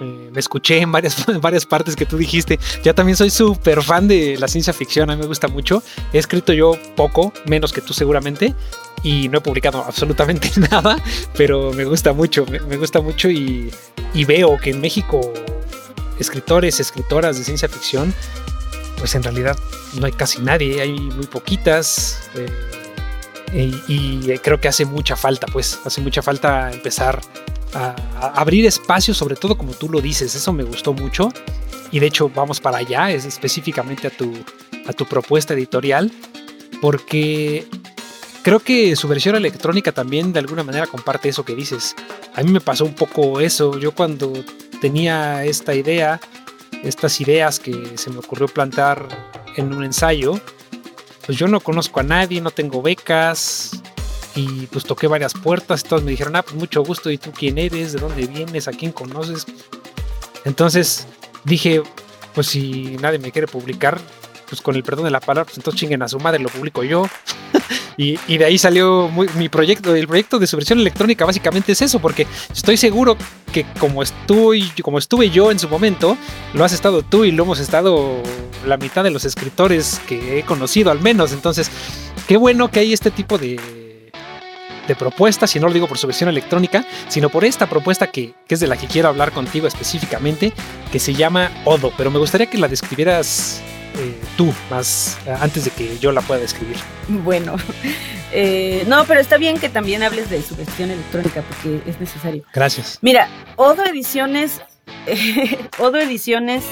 eh, 0.00 0.30
me 0.32 0.38
escuché 0.38 0.78
en 0.78 0.92
varias, 0.92 1.26
varias 1.40 1.66
partes 1.66 1.96
que 1.96 2.06
tú 2.06 2.16
dijiste. 2.16 2.58
Ya 2.84 2.94
también 2.94 3.16
soy 3.16 3.30
súper 3.30 3.82
fan 3.82 4.06
de 4.06 4.36
la 4.38 4.48
ciencia 4.48 4.72
ficción, 4.72 5.10
a 5.10 5.16
mí 5.16 5.20
me 5.20 5.26
gusta 5.26 5.48
mucho. 5.48 5.82
He 6.12 6.18
escrito 6.18 6.52
yo 6.52 6.78
poco, 6.94 7.32
menos 7.46 7.72
que 7.72 7.80
tú 7.80 7.92
seguramente, 7.92 8.54
y 9.02 9.28
no 9.28 9.38
he 9.38 9.40
publicado 9.40 9.84
absolutamente 9.84 10.50
nada, 10.70 11.02
pero 11.36 11.72
me 11.72 11.84
gusta 11.84 12.12
mucho, 12.12 12.46
me, 12.46 12.76
gusta 12.76 13.00
mucho 13.00 13.28
y, 13.28 13.70
y, 14.14 14.24
veo 14.24 14.56
que 14.58 14.70
en 14.70 14.80
México 14.80 15.32
escritores, 16.18 16.80
escritoras 16.80 17.38
de 17.38 17.44
ciencia 17.44 17.68
ficción 17.68 18.12
pues 18.98 19.14
en 19.14 19.22
realidad 19.22 19.56
no 19.98 20.06
hay 20.06 20.12
casi 20.12 20.40
nadie, 20.42 20.80
hay 20.80 20.92
muy 20.92 21.26
poquitas. 21.26 22.30
Eh, 22.34 22.48
y, 23.88 24.38
creo 24.38 24.60
que 24.60 24.68
hace 24.68 24.84
mucha 24.84 25.16
falta, 25.16 25.46
pues, 25.46 25.78
hace 25.84 26.00
mucha 26.00 26.20
falta 26.22 26.70
empezar 26.70 27.20
a, 27.72 27.94
abrir 28.34 28.66
espacios, 28.66 29.16
sobre 29.16 29.36
todo 29.36 29.56
como 29.56 29.72
tú 29.72 29.88
lo 29.88 30.00
dices, 30.00 30.34
eso 30.34 30.52
me 30.52 30.64
gustó 30.64 30.92
mucho. 30.92 31.32
Y 31.90 32.00
de 32.00 32.06
hecho 32.06 32.28
vamos 32.28 32.60
para 32.60 32.78
allá, 32.78 33.10
es 33.10 33.24
específicamente 33.24 34.08
a 34.08 34.10
tu, 34.10 34.32
a 34.86 34.92
tu 34.92 35.06
propuesta 35.06 35.54
editorial, 35.54 36.12
porque 36.82 37.66
creo 38.42 38.60
que 38.60 38.94
su 38.94 39.08
versión 39.08 39.36
electrónica 39.36 39.92
también 39.92 40.34
de 40.34 40.40
alguna 40.40 40.62
manera 40.62 40.86
comparte 40.86 41.30
eso 41.30 41.44
que 41.44 41.54
dices. 41.54 41.96
A 42.34 42.42
mí 42.42 42.52
me 42.52 42.60
pasó 42.60 42.84
un 42.84 42.94
poco 42.94 43.40
eso, 43.40 43.78
yo 43.78 43.92
cuando 43.92 44.32
tenía 44.82 45.44
esta 45.44 45.74
idea 45.74 46.20
estas 46.84 47.20
ideas 47.20 47.58
que 47.58 47.96
se 47.96 48.10
me 48.10 48.18
ocurrió 48.18 48.48
plantar 48.48 49.08
en 49.56 49.72
un 49.72 49.84
ensayo, 49.84 50.40
pues 51.26 51.36
yo 51.38 51.48
no 51.48 51.60
conozco 51.60 52.00
a 52.00 52.02
nadie, 52.02 52.40
no 52.40 52.50
tengo 52.50 52.82
becas 52.82 53.82
y 54.34 54.66
pues 54.66 54.84
toqué 54.84 55.06
varias 55.06 55.34
puertas 55.34 55.82
y 55.84 55.88
todos 55.88 56.02
me 56.02 56.12
dijeron, 56.12 56.36
ah, 56.36 56.42
pues 56.42 56.56
mucho 56.56 56.82
gusto, 56.82 57.10
¿y 57.10 57.18
tú 57.18 57.32
quién 57.32 57.58
eres? 57.58 57.92
¿De 57.92 58.00
dónde 58.00 58.26
vienes? 58.26 58.68
¿A 58.68 58.72
quién 58.72 58.92
conoces? 58.92 59.46
Entonces 60.44 61.06
dije, 61.44 61.82
pues 62.34 62.46
si 62.46 62.96
nadie 63.00 63.18
me 63.18 63.32
quiere 63.32 63.48
publicar, 63.48 64.00
pues 64.48 64.60
con 64.60 64.76
el 64.76 64.82
perdón 64.82 65.04
de 65.04 65.10
la 65.10 65.20
palabra, 65.20 65.44
pues 65.44 65.58
entonces 65.58 65.80
chinguen 65.80 66.02
a 66.02 66.08
su 66.08 66.18
madre, 66.20 66.38
lo 66.38 66.48
publico 66.48 66.82
yo. 66.82 67.06
Y, 68.00 68.38
de 68.38 68.44
ahí 68.44 68.56
salió 68.58 69.10
mi 69.34 69.48
proyecto, 69.48 69.92
el 69.92 70.06
proyecto 70.06 70.38
de 70.38 70.46
su 70.46 70.56
versión 70.56 70.78
electrónica 70.78 71.24
básicamente 71.24 71.72
es 71.72 71.82
eso, 71.82 71.98
porque 71.98 72.28
estoy 72.54 72.76
seguro 72.76 73.16
que 73.52 73.66
como 73.80 74.04
estuve, 74.04 74.62
como 74.84 74.98
estuve 74.98 75.30
yo 75.30 75.50
en 75.50 75.58
su 75.58 75.68
momento, 75.68 76.16
lo 76.54 76.64
has 76.64 76.72
estado 76.72 77.02
tú 77.02 77.24
y 77.24 77.32
lo 77.32 77.42
hemos 77.42 77.58
estado 77.58 78.22
la 78.64 78.76
mitad 78.76 79.02
de 79.02 79.10
los 79.10 79.24
escritores 79.24 80.00
que 80.06 80.38
he 80.38 80.44
conocido 80.44 80.92
al 80.92 81.00
menos. 81.00 81.32
Entonces, 81.32 81.72
qué 82.28 82.36
bueno 82.36 82.70
que 82.70 82.78
hay 82.78 82.92
este 82.92 83.10
tipo 83.10 83.36
de, 83.36 83.58
de 84.86 84.94
propuestas, 84.94 85.56
y 85.56 85.58
no 85.58 85.66
lo 85.66 85.74
digo 85.74 85.88
por 85.88 85.98
su 85.98 86.06
versión 86.06 86.30
electrónica, 86.30 86.86
sino 87.08 87.30
por 87.30 87.44
esta 87.44 87.68
propuesta 87.68 88.12
que, 88.12 88.32
que 88.46 88.54
es 88.54 88.60
de 88.60 88.68
la 88.68 88.76
que 88.76 88.86
quiero 88.86 89.08
hablar 89.08 89.32
contigo 89.32 89.66
específicamente, 89.66 90.52
que 90.92 91.00
se 91.00 91.14
llama 91.14 91.50
Odo, 91.64 91.92
pero 91.96 92.12
me 92.12 92.20
gustaría 92.20 92.48
que 92.48 92.58
la 92.58 92.68
describieras 92.68 93.60
eh, 93.98 94.16
tú 94.36 94.54
más 94.70 95.18
eh, 95.26 95.34
antes 95.40 95.64
de 95.64 95.70
que 95.70 95.98
yo 95.98 96.12
la 96.12 96.20
pueda 96.20 96.40
describir. 96.40 96.76
Bueno, 97.08 97.56
eh, 98.32 98.84
no, 98.86 99.04
pero 99.04 99.20
está 99.20 99.38
bien 99.38 99.58
que 99.58 99.68
también 99.68 100.02
hables 100.02 100.30
de 100.30 100.40
su 100.42 100.54
versión 100.56 100.90
electrónica 100.90 101.42
porque 101.42 101.82
es 101.88 102.00
necesario. 102.00 102.44
Gracias. 102.52 102.98
Mira, 103.02 103.28
Odo 103.56 103.84
Ediciones, 103.84 104.60
Odo 105.78 105.98
Ediciones 105.98 106.64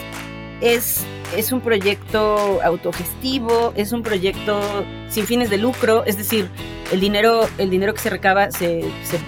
es, 0.61 1.01
es 1.37 1.53
un 1.53 1.61
proyecto 1.61 2.61
autogestivo, 2.63 3.73
es 3.77 3.93
un 3.93 4.03
proyecto 4.03 4.85
sin 5.09 5.27
fines 5.27 5.51
de 5.51 5.59
lucro, 5.59 6.05
es 6.05 6.17
decir, 6.17 6.49
el 6.93 7.01
dinero, 7.01 7.49
el 7.59 7.71
dinero 7.71 7.93
que 7.93 8.01
se 8.01 8.11
recaba 8.11 8.51
se, 8.53 8.83
se, 9.03 9.19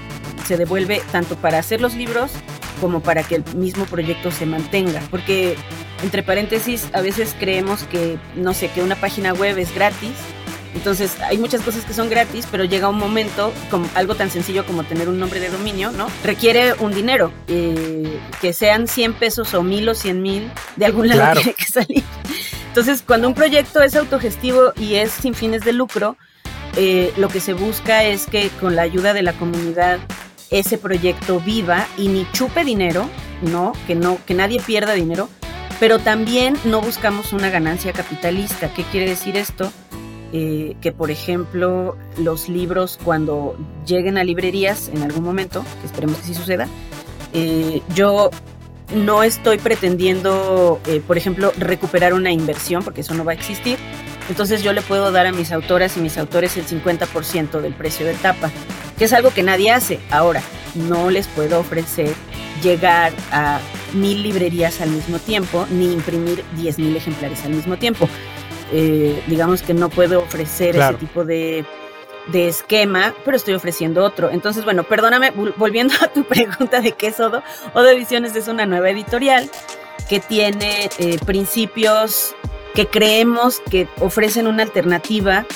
se 0.46 0.56
devuelve 0.56 1.02
tanto 1.10 1.36
para 1.36 1.58
hacer 1.58 1.80
los 1.80 1.94
libros 1.94 2.30
como 2.80 3.00
para 3.00 3.22
que 3.22 3.36
el 3.36 3.44
mismo 3.56 3.84
proyecto 3.84 4.30
se 4.30 4.46
mantenga, 4.46 5.00
porque 5.10 5.56
entre 6.02 6.22
paréntesis 6.22 6.88
a 6.92 7.00
veces 7.00 7.34
creemos 7.38 7.82
que, 7.84 8.18
no 8.36 8.54
sé, 8.54 8.68
que 8.68 8.82
una 8.82 8.96
página 8.96 9.32
web 9.34 9.58
es 9.58 9.74
gratis, 9.74 10.12
entonces 10.74 11.16
hay 11.22 11.38
muchas 11.38 11.62
cosas 11.62 11.84
que 11.84 11.92
son 11.94 12.08
gratis, 12.10 12.46
pero 12.50 12.64
llega 12.64 12.88
un 12.88 12.98
momento, 12.98 13.52
como 13.70 13.88
algo 13.94 14.14
tan 14.14 14.30
sencillo 14.30 14.64
como 14.66 14.84
tener 14.84 15.08
un 15.08 15.18
nombre 15.18 15.40
de 15.40 15.48
dominio, 15.48 15.90
¿no? 15.92 16.06
Requiere 16.22 16.74
un 16.74 16.92
dinero, 16.94 17.32
eh, 17.48 18.18
que 18.40 18.52
sean 18.52 18.86
100 18.86 19.14
pesos 19.14 19.54
o 19.54 19.62
1000 19.62 19.88
o 19.88 19.94
100 19.94 20.22
mil, 20.22 20.50
de 20.76 20.86
algún 20.86 21.08
lado 21.08 21.20
Claro. 21.20 21.40
tiene 21.40 21.54
que 21.54 21.64
salir. 21.64 22.04
Entonces, 22.68 23.02
cuando 23.04 23.28
un 23.28 23.34
proyecto 23.34 23.82
es 23.82 23.96
autogestivo 23.96 24.72
y 24.78 24.96
es 24.96 25.10
sin 25.10 25.34
fines 25.34 25.64
de 25.64 25.72
lucro, 25.72 26.16
eh, 26.76 27.12
lo 27.16 27.28
que 27.28 27.40
se 27.40 27.54
busca 27.54 28.04
es 28.04 28.26
que 28.26 28.50
con 28.60 28.76
la 28.76 28.82
ayuda 28.82 29.14
de 29.14 29.22
la 29.22 29.32
comunidad 29.32 29.98
ese 30.50 30.78
proyecto 30.78 31.40
viva 31.40 31.86
y 31.96 32.08
ni 32.08 32.30
chupe 32.32 32.64
dinero, 32.64 33.08
no, 33.42 33.72
que 33.86 33.94
no, 33.94 34.18
que 34.26 34.34
nadie 34.34 34.60
pierda 34.60 34.94
dinero, 34.94 35.28
pero 35.80 35.98
también 35.98 36.56
no 36.64 36.80
buscamos 36.80 37.32
una 37.32 37.50
ganancia 37.50 37.92
capitalista. 37.92 38.72
¿Qué 38.72 38.82
quiere 38.84 39.08
decir 39.08 39.36
esto? 39.36 39.70
Eh, 40.32 40.76
que 40.82 40.92
por 40.92 41.10
ejemplo 41.10 41.96
los 42.18 42.50
libros 42.50 42.98
cuando 43.02 43.56
lleguen 43.86 44.18
a 44.18 44.24
librerías 44.24 44.88
en 44.88 45.02
algún 45.02 45.24
momento, 45.24 45.64
esperemos 45.84 46.18
que 46.18 46.26
sí 46.26 46.34
suceda, 46.34 46.68
eh, 47.32 47.80
yo 47.94 48.30
no 48.94 49.22
estoy 49.22 49.58
pretendiendo, 49.58 50.80
eh, 50.86 51.02
por 51.06 51.18
ejemplo, 51.18 51.52
recuperar 51.58 52.14
una 52.14 52.30
inversión, 52.30 52.82
porque 52.82 53.02
eso 53.02 53.14
no 53.14 53.24
va 53.24 53.32
a 53.32 53.34
existir. 53.34 53.78
Entonces 54.28 54.62
yo 54.62 54.72
le 54.72 54.82
puedo 54.82 55.10
dar 55.12 55.26
a 55.26 55.32
mis 55.32 55.52
autoras 55.52 55.96
y 55.96 56.00
mis 56.00 56.18
autores 56.18 56.56
el 56.56 56.66
50% 56.66 57.60
del 57.60 57.72
precio 57.74 58.04
de 58.06 58.14
tapa, 58.14 58.50
que 58.98 59.04
es 59.06 59.12
algo 59.12 59.30
que 59.32 59.42
nadie 59.42 59.70
hace. 59.72 60.00
Ahora, 60.10 60.42
no 60.74 61.10
les 61.10 61.26
puedo 61.28 61.58
ofrecer 61.60 62.14
llegar 62.62 63.12
a 63.32 63.60
mil 63.94 64.22
librerías 64.22 64.80
al 64.80 64.90
mismo 64.90 65.18
tiempo, 65.18 65.66
ni 65.70 65.92
imprimir 65.92 66.44
10 66.56 66.78
mil 66.78 66.96
ejemplares 66.96 67.44
al 67.44 67.52
mismo 67.52 67.76
tiempo. 67.78 68.08
Eh, 68.72 69.22
digamos 69.28 69.62
que 69.62 69.72
no 69.74 69.88
puedo 69.88 70.20
ofrecer 70.20 70.74
Claro. 70.74 70.96
ese 70.98 71.06
tipo 71.06 71.24
de, 71.24 71.64
de 72.26 72.48
esquema, 72.48 73.14
pero 73.24 73.36
estoy 73.36 73.54
ofreciendo 73.54 74.04
otro. 74.04 74.30
Entonces, 74.30 74.64
bueno, 74.64 74.82
perdóname, 74.84 75.32
vol- 75.34 75.54
volviendo 75.56 75.94
a 76.02 76.08
tu 76.08 76.24
pregunta 76.28 76.80
de 76.82 76.92
qué 76.92 77.06
es 77.06 77.18
Odo, 77.20 77.42
Odo 77.72 77.88
Ediciones 77.88 78.36
es 78.36 78.46
una 78.48 78.66
nueva 78.66 78.90
editorial 78.90 79.48
que 80.10 80.20
tiene 80.20 80.90
eh, 80.98 81.18
principios 81.24 82.34
que 82.74 82.86
creemos 82.86 83.60
que 83.70 83.88
ofrecen 84.00 84.46
una 84.46 84.62
alternativa 84.62 85.46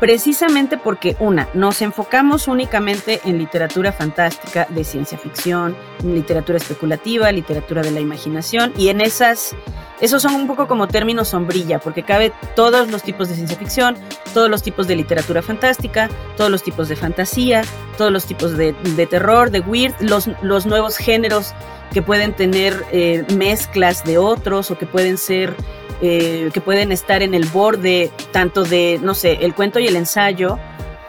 precisamente 0.00 0.76
porque, 0.76 1.16
una, 1.20 1.48
nos 1.54 1.80
enfocamos 1.80 2.48
únicamente 2.48 3.20
en 3.24 3.38
literatura 3.38 3.92
fantástica 3.92 4.66
de 4.68 4.84
ciencia 4.84 5.16
ficción, 5.16 5.76
literatura 6.02 6.58
especulativa, 6.58 7.30
literatura 7.32 7.82
de 7.82 7.90
la 7.90 8.00
imaginación, 8.00 8.72
y 8.76 8.88
en 8.88 9.00
esas, 9.00 9.54
esos 10.00 10.20
son 10.20 10.34
un 10.34 10.46
poco 10.46 10.66
como 10.66 10.88
términos 10.88 11.28
sombrilla, 11.28 11.78
porque 11.78 12.02
cabe 12.02 12.32
todos 12.56 12.90
los 12.90 13.02
tipos 13.02 13.28
de 13.28 13.36
ciencia 13.36 13.56
ficción, 13.56 13.96
todos 14.34 14.50
los 14.50 14.62
tipos 14.62 14.86
de 14.88 14.96
literatura 14.96 15.42
fantástica, 15.42 16.10
todos 16.36 16.50
los 16.50 16.62
tipos 16.62 16.88
de 16.88 16.96
fantasía, 16.96 17.62
todos 17.96 18.12
los 18.12 18.26
tipos 18.26 18.56
de, 18.56 18.74
terror, 19.08 19.50
de 19.50 19.60
weird, 19.60 19.94
los, 20.00 20.28
los 20.42 20.66
nuevos 20.66 20.96
géneros 20.96 21.54
que 21.92 22.02
pueden 22.02 22.34
tener 22.34 22.84
eh, 22.90 23.24
mezclas 23.36 24.04
de 24.04 24.18
otros 24.18 24.70
o 24.70 24.76
que 24.76 24.84
pueden 24.84 25.16
ser 25.16 25.54
eh, 26.02 26.50
que 26.52 26.60
pueden 26.60 26.92
estar 26.92 27.22
en 27.22 27.34
el 27.34 27.46
borde 27.46 28.10
tanto 28.32 28.64
de, 28.64 28.98
no 29.02 29.14
sé, 29.14 29.38
el 29.42 29.54
cuento 29.54 29.78
y 29.78 29.86
el 29.86 29.96
ensayo, 29.96 30.58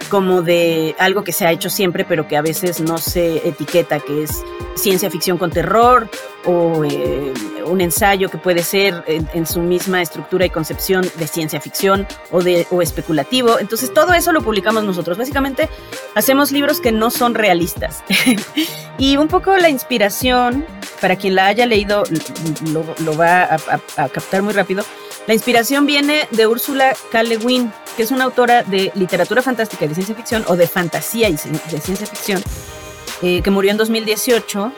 como 0.09 0.41
de 0.41 0.95
algo 0.99 1.23
que 1.23 1.31
se 1.31 1.45
ha 1.45 1.51
hecho 1.51 1.69
siempre, 1.69 2.05
pero 2.05 2.27
que 2.27 2.37
a 2.37 2.41
veces 2.41 2.81
no 2.81 2.97
se 2.97 3.47
etiqueta, 3.47 3.99
que 3.99 4.23
es 4.23 4.43
ciencia 4.75 5.09
ficción 5.09 5.37
con 5.37 5.51
terror, 5.51 6.09
o 6.45 6.83
eh, 6.83 7.33
un 7.65 7.81
ensayo 7.81 8.29
que 8.29 8.37
puede 8.37 8.63
ser 8.63 9.03
en, 9.07 9.45
su 9.47 9.61
misma 9.61 10.01
estructura 10.01 10.45
y 10.45 10.49
concepción 10.49 11.09
de 11.17 11.27
ciencia 11.27 11.59
ficción 11.59 12.07
o, 12.31 12.43
de, 12.43 12.67
o 12.69 12.81
especulativo. 12.81 13.59
Entonces 13.59 13.93
todo 13.93 14.13
eso 14.13 14.31
lo 14.31 14.41
publicamos 14.41 14.83
nosotros. 14.83 15.17
Básicamente 15.17 15.69
hacemos 16.13 16.51
libros 16.51 16.79
que 16.79 16.91
no 16.91 17.09
son 17.09 17.33
realistas. 17.33 18.03
y 18.97 19.17
un 19.17 19.27
poco 19.27 19.55
la 19.57 19.69
inspiración, 19.69 20.65
para 21.01 21.15
quien 21.15 21.35
la 21.35 21.47
haya 21.47 21.65
leído, 21.65 22.03
lo, 22.71 23.17
va 23.17 23.57
a 23.97 24.09
captar 24.09 24.43
muy 24.43 24.53
rápido. 24.53 24.83
La 25.27 25.33
inspiración 25.33 25.87
viene 25.87 26.27
de 26.31 26.45
Úrsula 26.45 26.95
K. 27.11 27.23
Le 27.23 27.37
Guin, 27.37 27.73
que 27.97 28.03
es 28.03 28.11
una 28.11 28.25
autora 28.25 28.63
de 28.63 28.91
literatura 28.93 29.41
fantástica 29.41 29.85
y 29.85 29.87
de 29.87 29.95
ciencia 29.95 30.15
ficción, 30.15 30.45
o 30.47 30.55
de 30.55 30.67
fantasía 30.67 31.29
y 31.29 31.33
de 31.33 31.81
ciencia 31.81 32.05
ficción, 32.05 32.43
eh, 33.23 33.41
que 33.41 33.49
murió 33.49 33.71
en 33.71 33.77
2018 33.77 34.71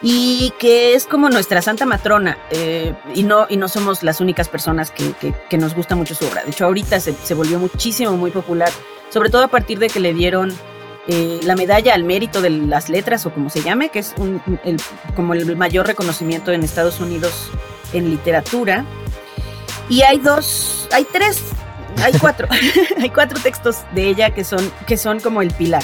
y 0.00 0.52
que 0.58 0.94
es 0.94 1.06
como 1.06 1.30
nuestra 1.30 1.62
santa 1.62 1.84
matrona. 1.84 2.38
Eh, 2.50 2.94
y, 3.14 3.24
no, 3.24 3.46
y 3.48 3.56
no 3.56 3.66
somos 3.66 4.04
las 4.04 4.20
únicas 4.20 4.48
personas 4.48 4.92
que, 4.92 5.58
nos 5.58 5.74
gusta 5.74 5.96
mucho 5.96 6.14
su 6.14 6.26
obra. 6.26 6.44
De 6.44 6.50
hecho, 6.50 6.64
ahorita 6.64 7.00
se, 7.00 7.34
volvió 7.34 7.58
muchísimo, 7.58 8.16
muy 8.16 8.30
popular, 8.30 8.70
sobre 9.10 9.30
todo 9.30 9.44
a 9.44 9.48
partir 9.48 9.80
de 9.80 9.88
que 9.88 9.98
le 9.98 10.14
dieron 10.14 10.52
eh, 11.08 11.40
la 11.42 11.56
medalla 11.56 11.94
al 11.94 12.04
mérito 12.04 12.40
de 12.40 12.50
las 12.50 12.88
letras, 12.88 13.26
o 13.26 13.34
como 13.34 13.50
se 13.50 13.62
llame, 13.62 13.88
que 13.88 13.98
es 13.98 14.14
como 15.16 15.34
el 15.34 15.56
mayor 15.56 15.88
reconocimiento 15.88 16.52
en 16.52 16.62
Estados 16.62 17.00
Unidos 17.00 17.50
en 17.92 18.10
literatura. 18.10 18.84
Y 19.92 20.00
hay 20.00 20.16
dos, 20.16 20.88
hay 20.90 21.04
tres, 21.04 21.42
hay 22.02 22.14
cuatro, 22.18 22.48
hay 22.98 23.10
cuatro 23.10 23.38
textos 23.38 23.80
de 23.94 24.08
ella 24.08 24.30
que 24.30 24.42
son, 24.42 24.72
que 24.86 24.96
son 24.96 25.20
como 25.20 25.42
el 25.42 25.50
pilar. 25.50 25.82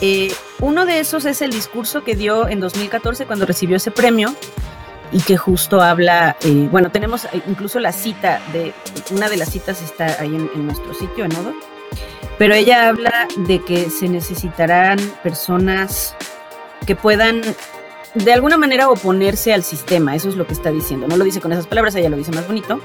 Eh, 0.00 0.32
uno 0.60 0.86
de 0.86 1.00
esos 1.00 1.24
es 1.24 1.42
el 1.42 1.50
discurso 1.50 2.04
que 2.04 2.14
dio 2.14 2.46
en 2.46 2.60
2014 2.60 3.26
cuando 3.26 3.44
recibió 3.44 3.76
ese 3.76 3.90
premio 3.90 4.32
y 5.10 5.20
que 5.20 5.36
justo 5.36 5.82
habla, 5.82 6.36
eh, 6.42 6.68
bueno, 6.70 6.92
tenemos 6.92 7.26
incluso 7.48 7.80
la 7.80 7.90
cita 7.90 8.40
de, 8.52 8.72
una 9.10 9.28
de 9.28 9.36
las 9.36 9.50
citas 9.50 9.82
está 9.82 10.16
ahí 10.20 10.36
en, 10.36 10.48
en 10.54 10.66
nuestro 10.66 10.94
sitio, 10.94 11.24
en 11.24 11.34
Odo, 11.34 11.54
pero 12.38 12.54
ella 12.54 12.86
habla 12.86 13.26
de 13.48 13.58
que 13.64 13.90
se 13.90 14.08
necesitarán 14.08 15.00
personas 15.24 16.14
que 16.86 16.94
puedan 16.94 17.42
de 18.24 18.32
alguna 18.32 18.56
manera 18.56 18.88
oponerse 18.88 19.52
al 19.52 19.62
sistema, 19.62 20.14
eso 20.14 20.28
es 20.28 20.36
lo 20.36 20.46
que 20.46 20.52
está 20.52 20.70
diciendo, 20.70 21.06
no 21.08 21.16
lo 21.16 21.24
dice 21.24 21.40
con 21.40 21.52
esas 21.52 21.66
palabras, 21.66 21.94
ella 21.94 22.08
lo 22.08 22.16
dice 22.16 22.32
más 22.32 22.46
bonito, 22.46 22.80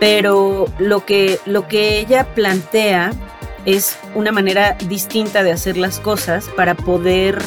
pero 0.00 0.66
lo 0.78 1.04
que, 1.04 1.40
lo 1.46 1.68
que 1.68 1.98
ella 1.98 2.34
plantea 2.34 3.12
es 3.64 3.98
una 4.14 4.32
manera 4.32 4.76
distinta 4.88 5.42
de 5.42 5.52
hacer 5.52 5.76
las 5.76 5.98
cosas 5.98 6.48
para 6.56 6.74
poder, 6.74 7.38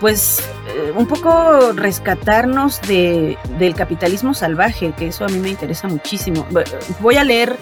pues, 0.00 0.40
eh, 0.68 0.92
un 0.96 1.06
poco 1.06 1.72
rescatarnos 1.72 2.80
de, 2.82 3.36
del 3.58 3.74
capitalismo 3.74 4.34
salvaje, 4.34 4.92
que 4.96 5.08
eso 5.08 5.24
a 5.24 5.28
mí 5.28 5.38
me 5.38 5.50
interesa 5.50 5.88
muchísimo. 5.88 6.46
Voy 7.00 7.16
a 7.16 7.24
leer 7.24 7.58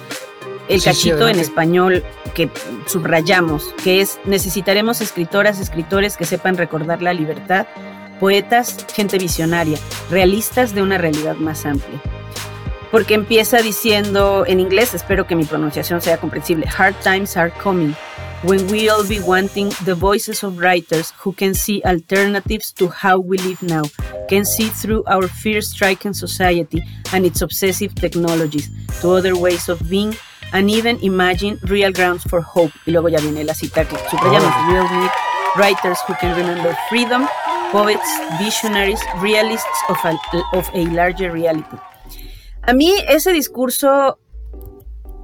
el 0.68 0.80
sí, 0.80 0.84
cachito 0.86 1.26
sí, 1.26 1.32
en 1.32 1.40
español 1.40 2.04
que 2.34 2.50
subrayamos, 2.86 3.74
que 3.82 4.00
es 4.00 4.18
necesitaremos 4.24 5.00
escritoras, 5.00 5.58
escritores 5.58 6.16
que 6.16 6.24
sepan 6.24 6.56
recordar 6.56 7.02
la 7.02 7.12
libertad, 7.12 7.66
poetas, 8.22 8.76
gente 8.94 9.18
visionaria, 9.18 9.76
realistas 10.08 10.72
de 10.72 10.80
una 10.80 10.96
realidad 10.96 11.34
más 11.34 11.66
amplia. 11.66 12.00
Porque 12.92 13.14
empieza 13.14 13.60
diciendo 13.62 14.44
en 14.46 14.60
inglés, 14.60 14.94
espero 14.94 15.26
que 15.26 15.34
mi 15.34 15.44
pronunciación 15.44 16.00
sea 16.00 16.18
comprensible, 16.18 16.64
hard 16.68 16.94
times 17.02 17.36
are 17.36 17.52
coming, 17.60 17.96
when 18.44 18.64
we 18.70 18.88
all 18.88 19.04
be 19.08 19.18
wanting 19.18 19.70
the 19.84 19.94
voices 19.94 20.44
of 20.44 20.56
writers 20.60 21.12
who 21.24 21.32
can 21.32 21.52
see 21.52 21.82
alternatives 21.84 22.72
to 22.72 22.88
how 22.88 23.18
we 23.18 23.38
live 23.38 23.60
now, 23.60 23.82
can 24.28 24.44
see 24.44 24.68
through 24.68 25.02
our 25.08 25.26
fear-stricken 25.26 26.14
society 26.14 26.80
and 27.12 27.26
its 27.26 27.42
obsessive 27.42 27.92
technologies 27.96 28.70
to 29.00 29.10
other 29.10 29.34
ways 29.34 29.68
of 29.68 29.80
being, 29.90 30.14
and 30.52 30.70
even 30.70 30.96
imagine 31.02 31.58
real 31.64 31.90
grounds 31.90 32.22
for 32.22 32.40
hope. 32.40 32.70
Y 32.86 32.92
luego 32.92 33.08
ya 33.08 33.18
viene 33.18 33.42
la 33.42 33.54
cita 33.54 33.84
que 33.84 33.98
subrayamos, 34.08 34.54
real 34.68 34.88
need 35.00 35.10
writers 35.56 35.98
who 36.06 36.14
can 36.20 36.36
remember 36.36 36.72
freedom, 36.88 37.26
poets, 37.72 38.08
visionaries, 38.38 39.00
realists 39.20 39.82
of 39.88 39.98
a, 40.04 40.18
of 40.52 40.68
a 40.74 40.84
larger 40.92 41.32
reality. 41.32 41.76
A 42.62 42.72
mí 42.74 42.92
ese 43.08 43.32
discurso 43.32 44.18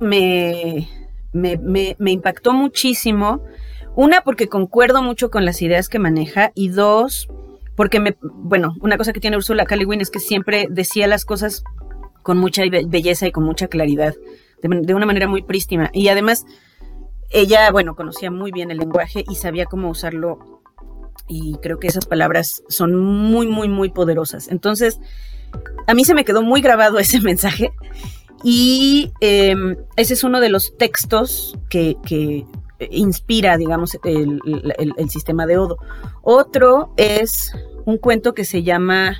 me, 0.01 0.89
me, 1.33 1.97
me, 1.99 2.11
impactó 2.11 2.53
muchísimo. 2.53 3.45
Una, 3.95 4.23
porque 4.23 4.49
concuerdo 4.49 5.03
mucho 5.03 5.31
con 5.31 5.45
las 5.45 5.63
ideas 5.63 5.89
que 5.89 5.99
maneja. 5.99 6.53
Y 6.55 6.69
dos, 6.69 7.29
porque 7.77 8.01
me, 8.01 8.17
bueno, 8.23 8.75
una 8.81 8.97
cosa 8.97 9.13
que 9.13 9.21
tiene 9.21 9.37
Ursula 9.37 9.65
K. 9.65 9.77
Es 10.01 10.11
que 10.11 10.21
siempre 10.21 10.67
decía 10.71 11.07
las 11.07 11.25
cosas 11.25 11.63
con 12.23 12.39
mucha 12.39 12.63
belleza 12.69 13.27
y 13.27 13.33
con 13.33 13.45
mucha 13.45 13.69
claridad, 13.69 14.15
de, 14.63 14.95
una 14.95 15.07
manera 15.07 15.29
muy 15.29 15.43
prístima. 15.43 15.91
Y 15.93 16.09
además, 16.09 16.45
ella, 17.31 17.71
bueno, 17.71 17.95
conocía 17.95 18.31
muy 18.31 18.53
bien 18.53 18.71
el 18.71 18.79
lenguaje 18.79 19.25
y 19.29 19.37
sabía 19.37 19.67
cómo 19.67 19.89
usarlo. 19.89 20.58
Y 21.29 21.57
creo 21.63 21.79
que 21.79 21.89
esas 21.89 22.07
palabras 22.07 22.63
son 22.69 22.95
muy, 22.95 23.47
muy, 23.47 23.69
muy 23.69 23.91
poderosas. 23.91 24.49
Entonces, 24.49 24.99
a 25.87 25.95
mí 25.95 26.05
se 26.05 26.15
me 26.15 26.25
quedó 26.25 26.43
muy 26.43 26.61
grabado 26.61 26.99
ese 26.99 27.21
mensaje. 27.21 27.73
Y 28.45 29.13
em, 29.21 29.77
ese 29.97 30.15
es 30.15 30.25
uno 30.25 30.41
de 30.41 30.49
los 30.49 30.77
textos 30.77 31.59
que, 31.69 31.97
inspira, 32.91 33.57
digamos, 33.57 33.99
el, 34.05 34.41
el, 34.97 35.11
sistema 35.11 35.47
de 35.47 35.59
Odo. 35.59 35.79
Otro 36.23 36.93
es 36.97 37.53
un 37.85 37.99
cuento 37.99 38.35
que 38.35 38.45
se 38.45 38.63
llama 38.63 39.17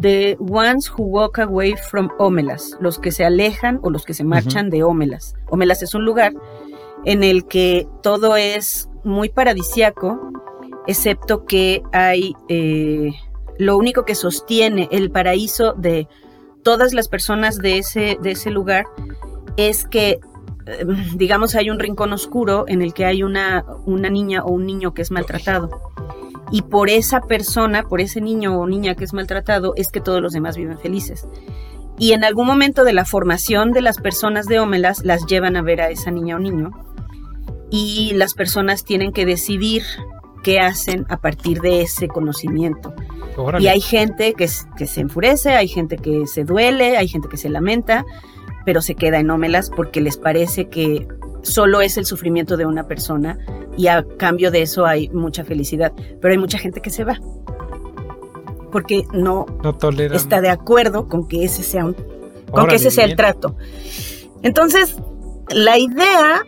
The 0.00 0.36
Ones 0.38 0.90
Who 0.90 1.04
Walk 1.04 1.38
Away 1.38 1.74
from 1.90 2.10
Omelas, 2.18 2.76
los 2.80 2.98
que 2.98 3.10
se 3.10 3.24
alejan 3.24 3.80
o 3.82 3.90
los 3.90 4.04
que 4.04 4.14
se 4.14 4.24
marchan 4.24 4.70
de 4.70 4.82
Omelas. 4.82 5.34
Omelas 5.48 5.82
es 5.82 5.94
un 5.94 6.04
lugar 6.04 6.32
en 7.04 7.22
el 7.22 7.46
que 7.46 7.86
todo 8.02 8.36
es 8.36 8.88
muy 9.04 9.28
paradisiaco, 9.28 10.30
excepto 10.86 11.44
que 11.44 11.82
hay 11.92 12.34
eh, 12.48 13.12
lo 13.58 13.76
único 13.76 14.04
que 14.04 14.14
sostiene 14.14 14.88
el 14.90 15.10
paraíso 15.10 15.74
de 15.74 16.08
todas 16.62 16.94
las 16.94 17.08
personas 17.08 17.58
de 17.58 17.78
ese, 17.78 18.18
de 18.22 18.32
ese 18.32 18.50
lugar 18.50 18.86
es 19.56 19.84
que 19.84 20.20
eh, 20.66 20.86
digamos, 21.14 21.54
hay 21.54 21.70
un 21.70 21.78
rincón 21.78 22.12
oscuro 22.12 22.64
en 22.68 22.82
el 22.82 22.94
que 22.94 23.04
hay 23.04 23.22
una, 23.22 23.64
una 23.84 24.10
niña 24.10 24.44
o 24.44 24.52
un 24.52 24.66
niño 24.66 24.94
que 24.94 25.02
es 25.02 25.10
maltratado. 25.10 25.70
Y 26.50 26.62
por 26.62 26.90
esa 26.90 27.22
persona, 27.22 27.82
por 27.82 28.00
ese 28.00 28.20
niño 28.20 28.58
o 28.58 28.66
niña 28.66 28.94
que 28.94 29.04
es 29.04 29.14
maltratado, 29.14 29.72
es 29.76 29.90
que 29.90 30.00
todos 30.00 30.20
los 30.20 30.32
demás 30.32 30.56
viven 30.56 30.78
felices. 30.78 31.26
Y 31.98 32.12
en 32.12 32.24
algún 32.24 32.46
momento 32.46 32.84
de 32.84 32.92
la 32.92 33.04
formación 33.04 33.72
de 33.72 33.80
las 33.80 33.98
personas 33.98 34.46
de 34.46 34.60
Ómelas, 34.60 35.04
las 35.04 35.26
llevan 35.26 35.56
a 35.56 35.62
ver 35.62 35.80
a 35.80 35.90
esa 35.90 36.10
niña 36.10 36.36
o 36.36 36.38
niño. 36.38 36.70
Y 37.70 38.12
las 38.14 38.34
personas 38.34 38.84
tienen 38.84 39.12
que 39.12 39.24
decidir 39.24 39.82
qué 40.42 40.60
hacen 40.60 41.06
a 41.08 41.18
partir 41.18 41.60
de 41.60 41.82
ese 41.82 42.08
conocimiento. 42.08 42.94
Y 43.58 43.68
hay 43.68 43.80
gente 43.80 44.34
que, 44.34 44.48
que 44.76 44.86
se 44.86 45.00
enfurece, 45.00 45.50
hay 45.50 45.68
gente 45.68 45.96
que 45.96 46.26
se 46.26 46.44
duele, 46.44 46.96
hay 46.96 47.08
gente 47.08 47.28
que 47.28 47.36
se 47.36 47.48
lamenta, 47.48 48.04
pero 48.64 48.82
se 48.82 48.94
queda 48.94 49.18
en 49.18 49.30
Ómelas 49.30 49.70
porque 49.74 50.00
les 50.00 50.16
parece 50.16 50.68
que 50.68 51.08
solo 51.42 51.80
es 51.80 51.96
el 51.96 52.04
sufrimiento 52.04 52.56
de 52.56 52.66
una 52.66 52.86
persona 52.86 53.38
y 53.76 53.86
a 53.86 54.04
cambio 54.18 54.50
de 54.50 54.62
eso 54.62 54.84
hay 54.84 55.08
mucha 55.08 55.44
felicidad. 55.44 55.92
Pero 56.20 56.32
hay 56.32 56.38
mucha 56.38 56.58
gente 56.58 56.80
que 56.80 56.90
se 56.90 57.04
va 57.04 57.18
porque 58.72 59.04
no, 59.12 59.46
está 60.12 60.40
de 60.40 60.48
acuerdo 60.48 61.06
con 61.06 61.28
que 61.28 61.44
ese 61.44 61.62
sea 61.62 61.84
un, 61.84 61.94
con 62.50 62.66
que 62.66 62.76
ese 62.76 62.90
sea 62.90 63.04
el 63.04 63.14
trato. 63.14 63.54
Entonces, 64.42 64.96
la 65.50 65.78
idea 65.78 66.42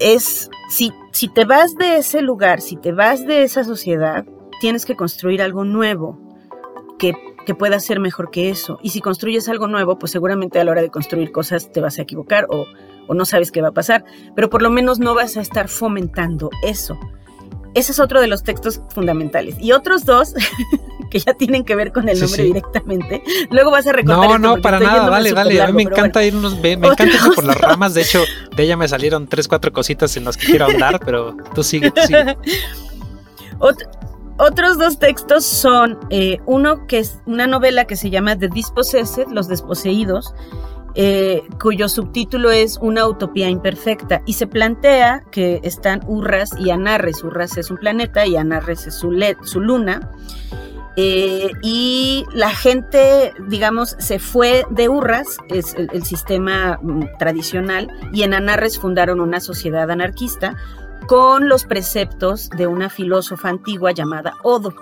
es 0.00 0.50
si, 0.70 0.90
si 1.16 1.28
te 1.28 1.44
vas 1.44 1.76
de 1.76 1.96
ese 1.96 2.20
lugar, 2.20 2.60
si 2.60 2.76
te 2.76 2.92
vas 2.92 3.26
de 3.26 3.42
esa 3.42 3.64
sociedad, 3.64 4.26
tienes 4.60 4.84
que 4.84 4.96
construir 4.96 5.40
algo 5.40 5.64
nuevo 5.64 6.20
que 6.98 7.14
que 7.46 7.54
pueda 7.54 7.80
ser 7.80 8.00
mejor 8.00 8.30
que 8.30 8.50
eso. 8.50 8.78
Y 8.82 8.90
si 8.90 9.00
construyes 9.00 9.48
algo 9.48 9.68
nuevo, 9.68 9.98
pues 9.98 10.12
seguramente 10.12 10.58
a 10.58 10.64
la 10.64 10.72
hora 10.72 10.82
de 10.82 10.90
construir 10.90 11.32
cosas 11.32 11.70
te 11.72 11.80
vas 11.80 11.98
a 11.98 12.02
equivocar 12.02 12.46
o, 12.50 12.66
no 13.14 13.24
sabes 13.24 13.52
qué 13.52 13.62
va 13.62 13.68
a 13.68 13.72
pasar, 13.72 14.04
pero 14.34 14.50
por 14.50 14.62
lo 14.62 14.68
menos 14.68 14.98
no 14.98 15.14
vas 15.14 15.36
a 15.36 15.40
estar 15.40 15.68
fomentando 15.68 16.50
eso. 16.64 16.98
Ese 17.76 17.92
es 17.92 18.00
otro 18.00 18.22
de 18.22 18.26
los 18.26 18.42
textos 18.42 18.80
fundamentales. 18.88 19.56
Y 19.60 19.72
otros 19.72 20.06
dos, 20.06 20.32
que 21.10 21.18
ya 21.18 21.34
tienen 21.34 21.62
que 21.62 21.76
ver 21.76 21.92
con 21.92 22.08
el 22.08 22.18
nombre 22.18 22.42
directamente. 22.42 23.22
Luego 23.50 23.70
vas 23.70 23.86
a 23.86 23.92
recordar. 23.92 24.40
No, 24.40 24.56
no, 24.56 24.62
para 24.62 24.80
nada, 24.80 25.10
dale, 25.10 25.32
dale. 25.32 25.60
a 25.60 25.66
mí 25.66 25.72
me 25.74 25.82
encanta 25.82 26.24
irnos, 26.24 26.58
me, 26.58 26.72
encanta 26.72 27.04
irnos 27.04 27.34
por 27.36 27.44
las 27.44 27.60
ramas. 27.60 27.92
De 27.92 28.00
hecho, 28.00 28.24
de 28.56 28.62
ella 28.62 28.78
me 28.78 28.88
salieron 28.88 29.26
tres, 29.26 29.46
cuatro 29.46 29.74
cositas 29.74 30.16
en 30.16 30.24
las 30.24 30.38
que 30.38 30.46
quiero 30.46 30.64
hablar, 30.64 31.00
pero 31.04 31.36
tú 31.54 31.62
sigue, 31.62 31.90
tú 31.90 32.00
sigue. 32.00 32.38
Otros 34.38 34.78
dos 34.78 34.98
textos 34.98 35.44
son 35.44 35.98
eh, 36.08 36.38
uno 36.46 36.86
que 36.86 36.98
es 36.98 37.18
una 37.26 37.46
novela 37.46 37.84
que 37.84 37.96
se 37.96 38.08
llama 38.08 38.38
The 38.38 38.48
Dispossessed, 38.48 39.28
Los 39.28 39.48
Desposeídos, 39.48 40.34
eh, 40.98 41.42
cuyo 41.60 41.90
subtítulo 41.90 42.50
es 42.50 42.78
Una 42.80 43.06
utopía 43.06 43.50
imperfecta 43.50 44.22
y 44.24 44.32
se 44.32 44.46
plantea 44.46 45.22
que 45.30 45.60
están 45.62 46.00
Urras 46.06 46.50
y 46.58 46.70
Anarres. 46.70 47.22
Urras 47.22 47.58
es 47.58 47.70
un 47.70 47.76
planeta 47.76 48.26
y 48.26 48.36
Anarres 48.36 48.86
es 48.86 48.94
su, 48.94 49.10
luna. 49.60 50.10
Eh, 50.96 51.50
y 51.62 52.24
la 52.32 52.48
gente, 52.48 53.34
digamos, 53.46 53.96
se 53.98 54.18
fue 54.18 54.64
de 54.70 54.88
Urras, 54.88 55.36
es 55.50 55.74
el 55.74 56.02
sistema 56.04 56.78
mm, 56.80 57.18
tradicional, 57.18 57.92
y 58.14 58.22
en 58.22 58.32
Anarres 58.32 58.78
fundaron 58.78 59.20
una 59.20 59.40
sociedad 59.40 59.90
anarquista 59.90 60.56
con 61.06 61.50
los 61.50 61.64
preceptos 61.64 62.48
de 62.48 62.66
una 62.66 62.88
filósofa 62.88 63.50
antigua 63.50 63.92
llamada 63.92 64.36
Odo. 64.42 64.74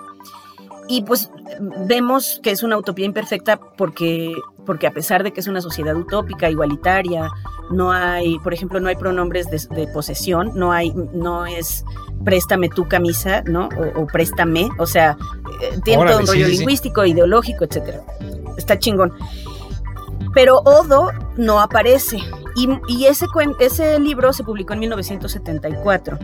Y 0.87 1.01
pues 1.01 1.29
vemos 1.59 2.39
que 2.43 2.51
es 2.51 2.63
una 2.63 2.77
utopía 2.77 3.05
imperfecta 3.05 3.57
porque, 3.57 4.35
porque 4.65 4.87
a 4.87 4.91
pesar 4.91 5.23
de 5.23 5.31
que 5.31 5.39
es 5.39 5.47
una 5.47 5.61
sociedad 5.61 5.95
utópica, 5.95 6.49
igualitaria, 6.49 7.29
no 7.71 7.91
hay, 7.91 8.39
por 8.39 8.53
ejemplo, 8.53 8.79
no 8.79 8.89
hay 8.89 8.95
pronombres 8.95 9.47
de, 9.49 9.87
posesión, 9.87 10.51
no 10.55 10.71
hay, 10.71 10.91
no 11.13 11.45
es 11.45 11.85
préstame 12.23 12.69
tu 12.69 12.87
camisa, 12.87 13.43
¿no? 13.43 13.69
O, 13.95 14.07
préstame, 14.07 14.69
o 14.77 14.85
sea, 14.85 15.17
eh, 15.61 15.79
tiene 15.83 16.05
todo 16.05 16.19
un 16.19 16.27
rollo 16.27 16.47
lingüístico, 16.47 17.05
ideológico, 17.05 17.65
etcétera. 17.65 18.01
Está 18.57 18.79
chingón. 18.79 19.13
Pero 20.33 20.57
Odo 20.65 21.11
no 21.37 21.61
aparece 21.61 22.19
y, 22.55 23.05
ese, 23.05 23.25
ese 23.59 23.99
libro 23.99 24.31
se 24.31 24.43
publicó 24.43 24.73
en 24.73 24.79
1974. 24.79 26.17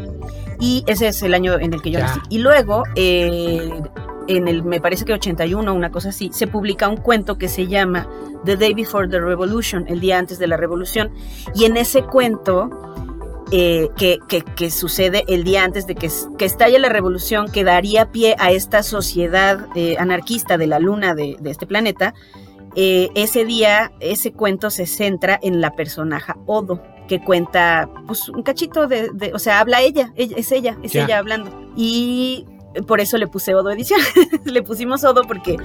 Y 0.60 0.84
ese 0.88 1.08
es 1.08 1.22
el 1.24 1.34
año 1.34 1.60
en 1.60 1.74
el 1.74 1.82
que 1.82 1.92
yo 1.92 2.00
nací. 2.00 2.20
Y 2.30 2.38
luego, 2.38 2.84
eh, 2.96 3.82
en 4.28 4.48
el, 4.48 4.64
me 4.64 4.80
parece 4.80 5.06
que 5.06 5.14
81, 5.14 5.74
una 5.74 5.92
cosa 5.92 6.10
así, 6.10 6.30
se 6.34 6.48
publica 6.48 6.88
un 6.88 6.98
cuento 6.98 7.38
que 7.38 7.48
se 7.48 7.68
llama 7.68 8.08
The 8.46 8.58
Day 8.58 8.74
Before 8.74 9.08
the 9.08 9.20
Revolution, 9.20 9.86
el 9.88 10.00
día 10.00 10.18
antes 10.18 10.40
de 10.40 10.48
la 10.48 10.58
revolución. 10.58 11.12
Y 11.54 11.66
en 11.66 11.78
ese 11.78 12.04
cuento, 12.04 12.70
eh, 13.52 13.90
que, 13.98 14.20
que, 14.56 14.72
sucede 14.72 15.26
el 15.28 15.44
día 15.44 15.64
antes 15.64 15.86
de 15.86 15.96
que, 15.96 16.10
que, 16.38 16.46
estalle 16.46 16.80
la 16.80 16.90
revolución, 16.90 17.52
que 17.52 17.64
daría 17.64 18.12
pie 18.12 18.36
a 18.40 18.52
esta 18.52 18.84
sociedad 18.84 19.68
eh, 19.76 19.98
anarquista 20.00 20.58
de 20.58 20.68
la 20.68 20.80
luna 20.80 21.16
de, 21.16 21.38
de 21.40 21.52
este 21.52 21.68
planeta, 21.68 22.14
eh, 22.76 23.10
ese 23.16 23.44
día, 23.44 23.92
ese 24.00 24.32
cuento 24.32 24.70
se 24.70 24.86
centra 24.86 25.38
en 25.42 25.60
la 25.60 25.76
personaje 25.76 26.34
Odo, 26.46 26.82
que 27.08 27.22
cuenta 27.22 27.90
pues, 28.08 28.30
un 28.30 28.44
cachito 28.44 28.88
de, 28.88 29.10
o 29.34 29.40
sea, 29.40 29.60
habla 29.60 29.82
ella, 29.82 30.14
es 30.16 30.52
ella, 30.52 30.78
es 30.82 30.96
ella 30.96 31.18
hablando. 31.18 31.52
Y 31.76 32.46
por 32.88 33.02
eso 33.02 33.18
le 33.18 33.28
puse 33.28 33.56
Odo 33.56 33.72
Edición, 33.72 34.00
le 34.46 34.64
pusimos 34.64 35.04
Odo 35.04 35.24
porque, 35.24 35.58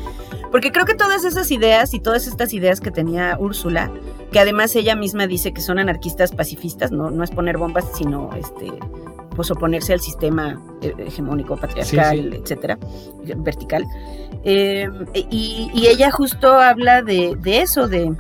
porque 0.51 0.73
creo 0.73 0.85
que 0.85 0.95
todas 0.95 1.25
esas 1.25 1.51
ideas 1.51 1.95
y 1.95 2.01
todas 2.01 2.27
estas 2.27 2.53
ideas 2.53 2.81
que 2.81 2.91
tenía 2.91 3.37
Úrsula, 3.39 3.91
que 4.33 4.41
además 4.41 4.75
ella 4.77 4.97
misma 4.97 5.27
dice 5.27 5.53
que 5.53 5.61
son 5.61 5.79
anarquistas 5.79 6.33
pacifistas, 6.33 6.91
no, 6.91 7.11
no 7.11 7.23
es 7.25 7.31
poner 7.31 7.59
bombas, 7.59 7.87
sino 7.95 8.31
este 8.35 8.73
pues 9.37 9.51
oponerse 9.51 9.93
al 9.93 10.01
sistema 10.01 10.61
eh, 10.81 10.95
hegemónico, 10.99 11.57
patriarcal, 11.57 12.33
etcétera, 12.33 12.79
vertical. 13.37 13.85
Eh, 14.43 14.89
y, 15.31 15.87
ella 15.87 16.11
justo 16.11 16.55
habla 16.55 17.03
de, 17.03 17.37
eso, 17.45 17.87
de, 17.87 18.17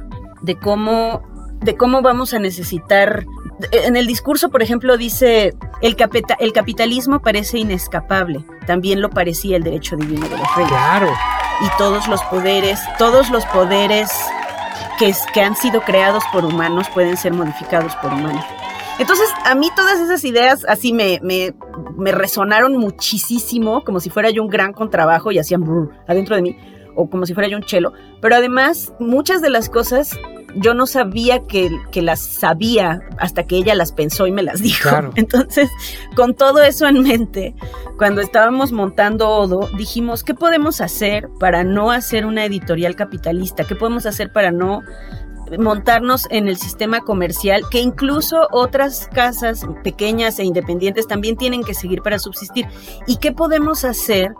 cómo, 0.62 1.22
de 1.66 1.76
cómo 1.76 2.00
vamos 2.00 2.32
a 2.32 2.38
necesitar. 2.38 3.26
En 3.72 3.96
el 3.96 4.06
discurso, 4.06 4.48
por 4.48 4.62
ejemplo, 4.62 4.96
dice: 4.96 5.54
el, 5.82 5.96
el 6.38 6.52
capitalismo 6.52 7.20
parece 7.20 7.58
inescapable, 7.58 8.44
también 8.66 9.02
lo 9.02 9.10
parecía 9.10 9.58
el 9.58 9.62
derecho 9.62 9.96
divino 9.96 10.26
de 10.28 10.38
los 10.38 10.56
reyes. 10.56 10.70
Claro. 10.70 11.10
Y 11.60 11.68
todos 11.76 12.06
los 12.08 12.22
poderes, 12.24 12.80
todos 12.98 13.30
los 13.30 13.44
poderes 13.46 14.10
que, 14.98 15.14
que 15.34 15.40
han 15.42 15.56
sido 15.56 15.80
creados 15.82 16.22
por 16.32 16.44
humanos 16.44 16.86
pueden 16.94 17.16
ser 17.16 17.32
modificados 17.32 17.94
por 17.96 18.12
humanos. 18.12 18.44
Entonces, 18.98 19.28
a 19.44 19.54
mí 19.54 19.68
todas 19.74 20.00
esas 20.00 20.24
ideas 20.24 20.64
así 20.68 20.92
me, 20.92 21.18
me, 21.22 21.54
me 21.98 22.12
resonaron 22.12 22.76
muchísimo, 22.76 23.84
como 23.84 24.00
si 24.00 24.08
fuera 24.08 24.30
yo 24.30 24.42
un 24.42 24.48
gran 24.48 24.72
contrabajo 24.72 25.32
y 25.32 25.38
hacían 25.38 25.62
brr 25.62 25.90
adentro 26.06 26.36
de 26.36 26.42
mí, 26.42 26.56
o 26.94 27.10
como 27.10 27.26
si 27.26 27.34
fuera 27.34 27.48
yo 27.48 27.56
un 27.56 27.62
chelo. 27.62 27.92
Pero 28.22 28.36
además, 28.36 28.92
muchas 28.98 29.42
de 29.42 29.50
las 29.50 29.68
cosas 29.68 30.18
yo 30.54 30.74
no 30.74 30.86
sabía 30.86 31.42
que, 31.44 31.70
que, 31.90 32.02
las 32.02 32.20
sabía 32.20 33.00
hasta 33.18 33.46
que 33.46 33.56
ella 33.56 33.74
las 33.74 33.92
pensó 33.92 34.26
y 34.26 34.32
me 34.32 34.42
las 34.42 34.60
dijo. 34.60 34.88
Entonces, 35.14 35.70
con 36.14 36.34
todo 36.34 36.62
eso 36.62 36.86
en 36.86 37.02
mente, 37.02 37.54
cuando 37.98 38.20
estábamos 38.20 38.72
montando 38.72 39.28
Odo, 39.28 39.68
dijimos, 39.76 40.22
¿qué 40.24 40.34
podemos 40.34 40.80
hacer 40.80 41.28
para 41.38 41.64
no 41.64 41.90
hacer 41.90 42.26
una 42.26 42.44
editorial 42.44 42.96
capitalista? 42.96 43.64
¿Qué 43.64 43.74
podemos 43.74 44.06
hacer 44.06 44.32
para 44.32 44.50
no 44.50 44.82
montarnos 45.58 46.26
en 46.30 46.48
el 46.48 46.56
sistema 46.56 47.00
comercial 47.00 47.62
que 47.70 47.80
incluso 47.80 48.48
otras 48.50 49.08
casas 49.12 49.66
pequeñas 49.82 50.38
e 50.38 50.44
independientes 50.44 51.06
también 51.06 51.36
tienen 51.36 51.62
que 51.62 51.74
seguir 51.74 52.02
para 52.02 52.18
subsistir. 52.18 52.66
¿Y 53.06 53.16
qué 53.16 53.32
podemos 53.32 53.84
hacer 53.84 54.34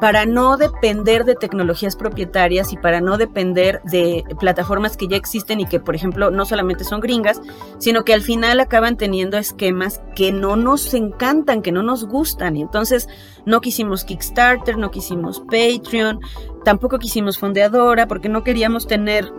para 0.00 0.26
no 0.26 0.56
depender 0.56 1.24
de 1.24 1.34
tecnologías 1.34 1.96
propietarias 1.96 2.72
y 2.72 2.76
para 2.76 3.00
no 3.00 3.16
depender 3.16 3.80
de 3.84 4.24
plataformas 4.38 4.96
que 4.96 5.08
ya 5.08 5.16
existen 5.16 5.60
y 5.60 5.66
que, 5.66 5.80
por 5.80 5.94
ejemplo, 5.94 6.30
no 6.30 6.44
solamente 6.44 6.84
son 6.84 7.00
gringas, 7.00 7.40
sino 7.78 8.04
que 8.04 8.14
al 8.14 8.22
final 8.22 8.60
acaban 8.60 8.96
teniendo 8.96 9.38
esquemas 9.38 10.02
que 10.14 10.32
no 10.32 10.56
nos 10.56 10.92
encantan, 10.94 11.62
que 11.62 11.72
no 11.72 11.82
nos 11.82 12.04
gustan. 12.04 12.56
Y 12.56 12.62
entonces 12.62 13.08
no 13.46 13.60
quisimos 13.60 14.04
Kickstarter, 14.04 14.76
no 14.76 14.90
quisimos 14.90 15.40
Patreon, 15.40 16.20
tampoco 16.64 16.98
quisimos 16.98 17.38
Fondeadora, 17.38 18.06
porque 18.06 18.28
no 18.28 18.44
queríamos 18.44 18.86
tener 18.86 19.32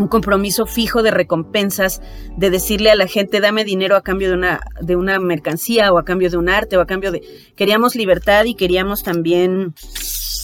un 0.00 0.08
compromiso 0.08 0.66
fijo 0.66 1.02
de 1.02 1.10
recompensas, 1.10 2.00
de 2.36 2.50
decirle 2.50 2.90
a 2.90 2.96
la 2.96 3.06
gente, 3.06 3.40
dame 3.40 3.64
dinero 3.64 3.96
a 3.96 4.02
cambio 4.02 4.28
de 4.28 4.34
una, 4.34 4.60
de 4.80 4.96
una 4.96 5.18
mercancía 5.18 5.92
o 5.92 5.98
a 5.98 6.04
cambio 6.04 6.30
de 6.30 6.36
un 6.36 6.48
arte 6.48 6.76
o 6.76 6.80
a 6.80 6.86
cambio 6.86 7.12
de... 7.12 7.22
Queríamos 7.56 7.94
libertad 7.94 8.44
y 8.44 8.54
queríamos 8.54 9.02
también 9.02 9.74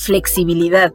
flexibilidad. 0.05 0.93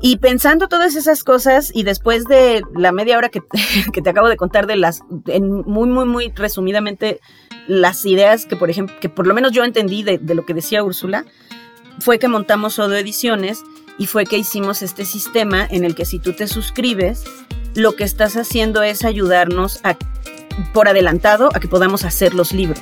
Y 0.00 0.18
pensando 0.18 0.68
todas 0.68 0.94
esas 0.94 1.24
cosas 1.24 1.72
y 1.74 1.82
después 1.82 2.24
de 2.24 2.62
la 2.74 2.92
media 2.92 3.18
hora 3.18 3.30
que, 3.30 3.42
que 3.92 4.00
te 4.02 4.10
acabo 4.10 4.28
de 4.28 4.36
contar 4.36 4.66
de 4.66 4.76
las, 4.76 5.02
en 5.26 5.50
muy, 5.50 5.88
muy, 5.88 6.06
muy 6.06 6.32
resumidamente, 6.34 7.20
las 7.68 8.06
ideas 8.06 8.46
que, 8.46 8.56
por 8.56 8.70
ejemplo, 8.70 8.96
que 9.00 9.08
por 9.08 9.26
lo 9.26 9.34
menos 9.34 9.52
yo 9.52 9.62
entendí 9.62 10.02
de, 10.02 10.18
lo 10.34 10.44
que 10.46 10.54
decía 10.54 10.82
Úrsula, 10.82 11.24
fue 12.00 12.18
que 12.18 12.28
montamos 12.28 12.78
Odo 12.78 12.96
Ediciones 12.96 13.62
y 13.98 14.06
fue 14.06 14.24
que 14.24 14.38
hicimos 14.38 14.82
este 14.82 15.04
sistema 15.04 15.66
en 15.68 15.84
el 15.84 15.94
que 15.94 16.04
si 16.04 16.18
tú 16.20 16.32
te 16.32 16.46
suscribes, 16.46 17.24
lo 17.74 17.96
que 17.96 18.04
estás 18.04 18.36
haciendo 18.36 18.82
es 18.82 19.04
ayudarnos 19.04 19.80
a, 19.84 19.96
por 20.72 20.88
adelantado 20.88 21.50
a 21.54 21.60
que 21.60 21.68
podamos 21.68 22.04
hacer 22.04 22.32
los 22.32 22.52
libros. 22.52 22.80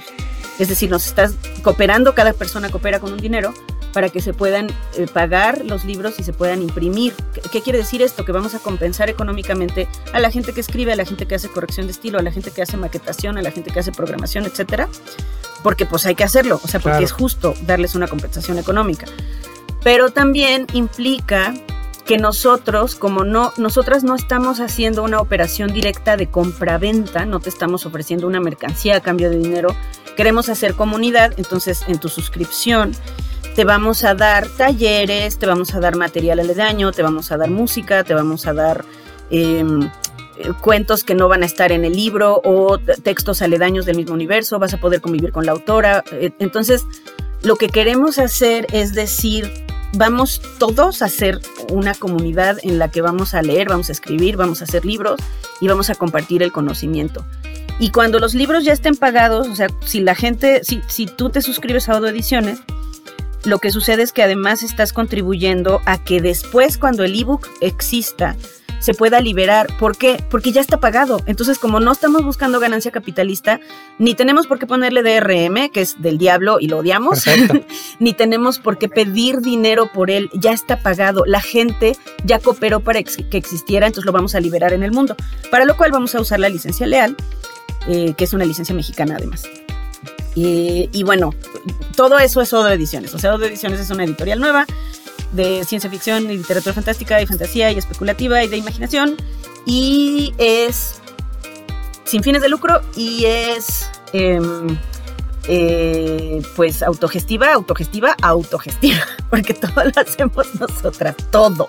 Es 0.59 0.69
decir, 0.69 0.91
nos 0.91 1.07
estás 1.07 1.35
cooperando, 1.63 2.15
cada 2.15 2.33
persona 2.33 2.71
coopera 2.71 3.01
con 3.01 3.13
un 3.13 3.19
dinero 3.19 3.53
para 3.93 4.11
que 4.11 4.21
se 4.21 4.35
puedan 4.35 4.69
eh, 4.97 5.07
pagar 5.11 5.65
los 5.65 5.85
libros 5.85 6.19
y 6.19 6.23
se 6.23 6.33
puedan 6.33 6.63
imprimir. 6.63 7.15
¿Qué, 7.51 7.63
quiere 7.63 7.79
decir 7.79 8.03
esto? 8.03 8.25
Que 8.25 8.33
vamos 8.33 8.55
a 8.55 8.59
compensar 8.59 9.09
económicamente 9.09 9.89
a 10.13 10.21
la 10.21 10.31
gente 10.31 10.53
que 10.53 10.61
escribe, 10.61 10.93
a 10.93 10.97
la 10.97 11.05
gente 11.05 11.27
que 11.27 11.35
hace 11.35 11.49
corrección 11.49 11.87
de 11.87 11.93
estilo, 11.93 12.19
a 12.19 12.23
la 12.23 12.31
gente 12.31 12.51
que 12.51 12.63
hace 12.63 12.77
maquetación, 12.77 13.39
a 13.39 13.43
la 13.43 13.51
gente 13.51 13.71
que 13.71 13.81
hace 13.81 13.93
programación, 13.93 14.45
etcétera, 14.45 14.89
porque 15.63 15.87
pues 15.87 16.05
hay 16.05 16.15
que 16.15 16.25
hacerlo, 16.25 16.61
o 16.63 16.69
sea, 16.69 16.81
porque 16.81 17.05
es 17.05 17.13
justo 17.13 17.55
darles 17.63 17.95
una 17.95 18.07
compensación 18.07 18.59
económica 18.59 19.07
pero 19.87 20.11
también 20.11 20.67
implica 20.73 21.55
que 22.05 22.19
nosotros, 22.19 22.97
como 22.97 23.25
no, 23.25 23.53
nosotras 23.57 24.03
no 24.03 24.17
estamos 24.17 24.59
haciendo 24.59 25.05
una 25.05 25.21
operación 25.21 25.73
directa 25.73 26.17
de 26.17 26.29
compra-venta, 26.29 27.25
no 27.25 27.39
te 27.39 27.51
estamos 27.51 27.87
ofreciendo 27.87 28.27
una 28.27 28.41
mercancía 28.41 28.97
a 28.97 29.01
cambio 29.01 29.31
de 29.31 29.39
dinero, 29.39 29.77
queremos 30.17 30.49
hacer 30.49 30.75
comunidad, 30.75 31.35
entonces 31.37 31.85
en 31.87 32.01
tu 32.01 32.09
suscripción 32.09 32.97
te 33.55 33.63
vamos 33.63 34.03
a 34.03 34.17
dar 34.17 34.49
talleres, 34.49 35.39
te 35.39 35.47
vamos 35.47 35.73
a 35.73 35.79
dar 35.79 35.95
material 35.95 36.41
aledaño, 36.41 36.91
te 36.91 37.05
vamos 37.05 37.31
a 37.31 37.37
dar 37.37 37.51
música, 37.51 38.03
te 38.03 38.13
vamos 38.13 38.49
a 38.49 38.55
dar 38.55 38.85
em, 39.31 39.85
eh, 39.85 40.53
cuentos 40.63 41.05
que 41.05 41.15
no 41.15 41.29
van 41.29 41.45
a 41.45 41.47
estar 41.47 41.71
en 41.71 41.85
el 41.85 41.93
libro 41.93 42.41
o 42.43 42.79
textos 43.05 43.41
aledaños 43.41 43.87
del 43.87 43.99
mismo 43.99 44.15
universo, 44.15 44.59
vas 44.59 44.75
a 44.75 44.81
poder 44.81 45.01
convivir 45.01 45.31
con 45.31 45.47
la 45.47 45.53
autora. 45.53 46.03
Eh, 46.11 46.33
entonces, 46.41 46.85
lo 47.43 47.55
que 47.55 47.69
queremos 47.69 48.19
hacer 48.19 48.67
es 48.73 48.93
decir, 48.93 49.49
vamos 49.93 50.41
todos 50.59 51.03
a 51.03 51.09
ser 51.09 51.41
una 51.71 51.95
comunidad 51.95 52.59
en 52.63 52.79
la 52.79 52.91
que 52.91 53.03
vamos 53.03 53.35
a 53.35 53.43
leer, 53.43 53.69
vamos 53.69 53.89
a 53.89 53.93
escribir, 53.93 54.37
vamos 54.37 54.61
a 54.61 54.65
hacer 54.65 54.85
libros 54.85 55.21
y 55.61 55.69
vamos 55.69 55.91
a 55.91 55.95
compartir 55.95 56.43
el 56.43 56.53
conocimiento. 56.53 57.25
Y 57.79 57.91
cuando 57.91 58.19
los 58.19 58.35
libros 58.35 58.65
ya 58.65 58.73
estén 58.73 58.97
pagados, 58.97 59.49
o 59.49 59.55
sea, 59.55 59.69
si 59.85 60.01
la 60.01 60.15
gente, 60.15 60.65
si, 60.65 60.81
si 60.89 61.07
tú 61.07 61.31
te 61.31 61.43
suscribes 61.43 61.89
a 61.89 61.93
Audio 61.93 62.09
Ediciones, 62.09 62.61
lo 63.45 63.59
que 63.59 63.71
sucede 63.71 64.03
es 64.03 64.13
que 64.13 64.23
además 64.23 64.63
estás 64.63 64.93
contribuyendo 64.93 65.81
a 65.85 66.03
que 66.03 66.21
después, 66.21 66.79
cuando 66.79 67.05
el 67.05 67.19
ebook 67.19 67.47
exista, 67.61 68.35
se 68.87 68.95
pueda 68.95 69.21
liberar. 69.21 69.67
¿Por 69.81 69.97
qué? 69.97 70.23
Porque 70.31 70.53
ya 70.53 70.61
está 70.61 70.79
pagado. 70.79 71.21
Entonces, 71.27 71.59
como 71.59 71.81
no 71.81 71.91
estamos 71.91 72.23
buscando 72.23 72.61
ganancia 72.61 72.93
capitalista, 72.93 73.59
ni 73.99 74.15
tenemos 74.15 74.47
por 74.47 74.61
qué 74.61 74.67
ponerle 74.69 75.03
DRM, 75.03 75.71
que 75.71 75.81
es 75.81 76.01
del 76.01 76.19
diablo 76.19 76.59
y 76.61 76.69
lo 76.69 76.79
odiamos, 76.79 77.25
ni 77.99 78.13
tenemos 78.13 78.61
por 78.61 78.79
qué 78.79 78.89
pedir 78.89 79.41
dinero 79.41 79.91
por 79.93 80.09
él, 80.09 80.31
ya 80.35 80.53
está 80.53 80.79
pagado. 80.79 81.25
La 81.27 81.41
gente 81.41 81.97
ya 82.25 82.39
cooperó 82.39 82.79
para 82.79 83.03
que 83.03 83.37
existiera, 83.37 83.89
entonces 83.89 84.07
lo 84.07 84.13
vamos 84.13 84.37
a 84.37 84.41
liberar 84.41 84.73
en 84.73 84.85
el 84.85 84.93
mundo. 84.93 85.17
Para 85.51 85.65
lo 85.65 85.77
cual 85.77 85.91
vamos 85.91 86.15
a 86.15 86.21
usar 86.21 86.39
la 86.39 86.49
licencia 86.49 86.87
leal, 86.87 87.17
eh, 87.89 88.15
que 88.17 88.23
es 88.23 88.33
una 88.35 88.45
licencia 88.45 88.73
mexicana 88.73 89.17
además. 89.17 89.49
y 90.37 91.03
bueno, 91.03 91.35
todo 91.97 92.21
eso 92.21 92.41
es 92.41 92.53
Odo 92.53 92.69
Ediciones. 92.69 93.15
O 93.15 93.19
sea, 93.19 93.35
Odo 93.35 93.47
Ediciones 93.47 93.81
es 93.81 93.91
una 93.91 94.05
editorial 94.05 94.39
nueva 94.39 94.65
de 95.37 95.65
ciencia 95.65 95.89
ficción 95.91 96.31
y 96.31 96.39
literatura 96.39 96.75
fantástica 96.75 97.21
y 97.23 97.27
fantasía 97.27 97.71
y 97.71 97.79
especulativa 97.79 98.43
y 98.43 98.49
de 98.49 98.57
imaginación. 98.57 99.17
Y 99.65 100.35
es 100.39 101.01
sin 102.05 102.23
fines 102.23 102.41
de 102.41 102.49
lucro 102.49 102.81
y 102.97 103.25
es 103.25 103.91
em, 104.13 104.79
eh, 105.49 106.43
pues 106.55 106.83
autogestiva, 106.83 107.53
autogestiva, 107.53 108.17
autogestiva, 108.23 109.05
porque 109.31 109.55
todo 109.55 109.85
lo 109.85 110.01
hacemos 110.01 110.55
nosotras, 110.59 111.17
todo. 111.31 111.67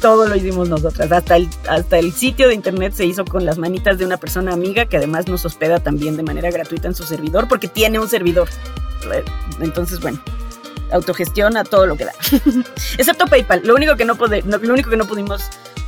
Todo 0.00 0.26
lo 0.26 0.36
hicimos 0.36 0.68
nosotras. 0.68 1.10
Hasta 1.12 1.36
el, 1.36 1.48
hasta 1.66 1.98
el 1.98 2.12
sitio 2.12 2.48
de 2.48 2.54
internet 2.54 2.92
se 2.92 3.06
hizo 3.06 3.24
con 3.24 3.46
las 3.46 3.56
manitas 3.56 3.96
de 3.96 4.04
una 4.04 4.18
persona 4.18 4.52
amiga 4.52 4.84
que 4.84 4.98
además 4.98 5.28
nos 5.28 5.46
hospeda 5.46 5.80
también 5.80 6.18
de 6.18 6.22
manera 6.22 6.50
gratuita 6.50 6.88
en 6.88 6.94
su 6.94 7.04
servidor 7.04 7.48
porque 7.48 7.68
tiene 7.68 7.98
un 7.98 8.08
servidor. 8.08 8.48
Entonces, 9.60 10.00
bueno, 10.00 10.20
autogestión 10.94 11.56
a 11.56 11.64
todo 11.64 11.86
lo 11.86 11.96
que 11.96 12.04
da. 12.04 12.12
Excepto 12.98 13.26
PayPal. 13.26 13.62
Lo 13.64 13.74
único 13.74 13.96
que 13.96 14.04
no, 14.04 14.14
lo 14.14 14.72
único 14.72 14.90
que 14.90 14.96
no 14.96 15.06
pudimos 15.06 15.42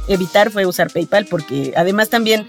evitar 0.09 0.51
fue 0.51 0.67
usar 0.67 0.93
PayPal 0.93 1.27
porque 1.27 1.73
además 1.77 2.11
también 2.11 2.47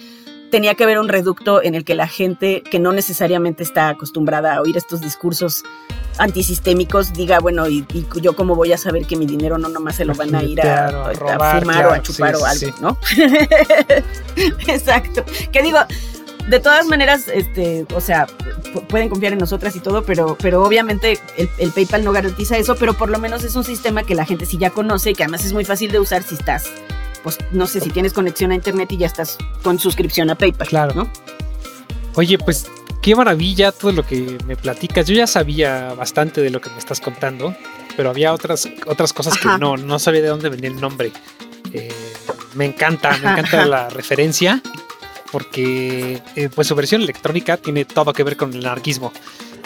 tenía 0.49 0.75
que 0.75 0.83
haber 0.83 0.99
un 0.99 1.09
reducto 1.09 1.61
en 1.61 1.75
el 1.75 1.83
que 1.83 1.95
la 1.95 2.07
gente 2.07 2.63
que 2.63 2.79
no 2.79 2.91
necesariamente 2.93 3.63
está 3.63 3.89
acostumbrada 3.89 4.55
a 4.55 4.61
oír 4.61 4.77
estos 4.77 5.01
discursos 5.01 5.63
antisistémicos 6.17 7.13
diga, 7.13 7.39
bueno, 7.39 7.67
y, 7.67 7.85
yo 8.21 8.35
cómo 8.35 8.55
voy 8.55 8.73
a 8.73 8.77
saber 8.77 9.05
que 9.05 9.15
mi 9.15 9.25
dinero 9.25 9.57
no 9.57 9.69
nomás 9.69 9.95
se 9.97 10.05
lo 10.05 10.15
van 10.15 10.33
a 10.33 10.43
ir 10.43 10.61
a, 10.61 11.11
fumar 11.59 11.85
o 11.85 11.91
a 11.91 12.01
chupar 12.01 12.35
o 12.35 12.45
algo, 12.45 12.73
¿no? 12.81 12.97
Exacto. 14.67 15.23
Que 15.51 15.61
digo, 15.61 15.79
de 16.47 16.59
todas 16.61 16.87
maneras, 16.87 17.27
este, 17.27 17.85
o 17.93 17.99
sea, 17.99 18.25
pueden 18.87 19.09
confiar 19.09 19.33
en 19.33 19.39
nosotras 19.39 19.75
y 19.75 19.79
todo, 19.79 20.03
pero, 20.03 20.37
pero 20.41 20.63
obviamente 20.63 21.19
el, 21.35 21.71
PayPal 21.71 22.05
no 22.05 22.13
garantiza 22.13 22.57
eso, 22.57 22.75
pero 22.75 22.93
por 22.93 23.09
lo 23.09 23.19
menos 23.19 23.43
es 23.43 23.55
un 23.55 23.65
sistema 23.65 24.03
que 24.03 24.15
la 24.15 24.25
gente 24.25 24.45
sí 24.45 24.57
ya 24.57 24.69
conoce 24.69 25.11
y 25.11 25.13
que 25.13 25.23
además 25.23 25.43
es 25.43 25.51
muy 25.51 25.65
fácil 25.65 25.91
de 25.91 25.99
usar 25.99 26.23
si 26.23 26.35
estás, 26.35 26.65
pues 27.21 27.37
no 27.51 27.67
sé, 27.67 27.81
si 27.81 27.89
tienes 27.89 28.13
conexión 28.13 28.51
a 28.51 28.55
internet 28.55 28.91
y 28.93 28.97
ya 28.97 29.07
estás 29.07 29.37
con 29.61 29.77
suscripción 29.77 30.29
a 30.29 30.35
PayPal. 30.35 30.67
Claro. 30.67 30.93
¿no? 30.95 31.09
Oye, 32.15 32.37
pues 32.37 32.67
qué 33.01 33.13
maravilla 33.13 33.73
todo 33.73 33.91
lo 33.91 34.05
que 34.05 34.37
me 34.45 34.55
platicas. 34.55 35.05
Yo 35.05 35.15
ya 35.15 35.27
sabía 35.27 35.93
bastante 35.95 36.41
de 36.41 36.49
lo 36.49 36.61
que 36.61 36.69
me 36.69 36.77
estás 36.77 37.01
contando, 37.01 37.53
pero 37.97 38.09
había 38.09 38.33
otras, 38.33 38.69
otras 38.85 39.11
cosas 39.11 39.37
que 39.37 39.49
no, 39.59 39.75
no 39.75 39.99
sabía 39.99 40.21
de 40.21 40.29
dónde 40.29 40.47
venía 40.47 40.69
el 40.69 40.79
nombre. 40.79 41.11
Eh, 41.73 41.93
me 42.55 42.63
encanta, 42.63 43.17
me 43.17 43.31
encanta 43.31 43.65
la 43.65 43.89
referencia 43.89 44.61
porque 45.31 46.21
eh, 46.35 46.49
pues 46.53 46.67
su 46.67 46.75
versión 46.75 47.01
electrónica 47.01 47.57
tiene 47.57 47.85
todo 47.85 48.13
que 48.13 48.23
ver 48.23 48.37
con 48.37 48.53
el 48.53 48.65
anarquismo. 48.65 49.11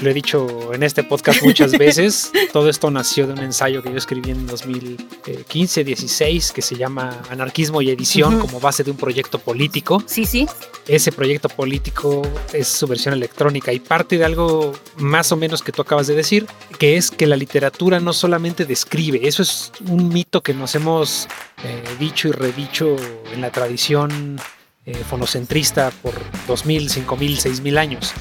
Lo 0.01 0.09
he 0.09 0.13
dicho 0.15 0.73
en 0.73 0.81
este 0.81 1.03
podcast 1.03 1.43
muchas 1.43 1.71
veces. 1.77 2.31
Todo 2.51 2.69
esto 2.69 2.89
nació 2.89 3.27
de 3.27 3.33
un 3.33 3.39
ensayo 3.39 3.83
que 3.83 3.91
yo 3.91 3.97
escribí 3.97 4.31
en 4.31 4.47
2015-16 4.47 6.51
que 6.51 6.63
se 6.63 6.75
llama 6.75 7.21
Anarquismo 7.29 7.83
y 7.83 7.91
Edición 7.91 8.39
como 8.39 8.59
base 8.59 8.83
de 8.83 8.89
un 8.89 8.97
proyecto 8.97 9.37
político. 9.37 10.01
Sí, 10.07 10.25
sí. 10.25 10.47
Ese 10.87 11.11
proyecto 11.11 11.49
político 11.49 12.23
es 12.51 12.67
su 12.67 12.87
versión 12.87 13.13
electrónica 13.13 13.71
y 13.73 13.79
parte 13.79 14.17
de 14.17 14.25
algo 14.25 14.73
más 14.97 15.31
o 15.31 15.37
menos 15.37 15.61
que 15.61 15.71
tú 15.71 15.83
acabas 15.83 16.07
de 16.07 16.15
decir, 16.15 16.47
que 16.79 16.97
es 16.97 17.11
que 17.11 17.27
la 17.27 17.35
literatura 17.35 17.99
no 17.99 18.13
solamente 18.13 18.65
describe, 18.65 19.27
eso 19.27 19.43
es 19.43 19.71
un 19.87 20.09
mito 20.09 20.41
que 20.41 20.55
nos 20.55 20.73
hemos 20.73 21.27
eh, 21.63 21.83
dicho 21.99 22.27
y 22.27 22.31
redicho 22.31 22.95
en 23.33 23.41
la 23.41 23.51
tradición 23.51 24.39
eh, 24.85 24.95
fonocentrista 25.07 25.91
por 26.01 26.13
2000, 26.47 26.89
5000, 26.89 27.37
6000 27.37 27.77
años. 27.77 28.13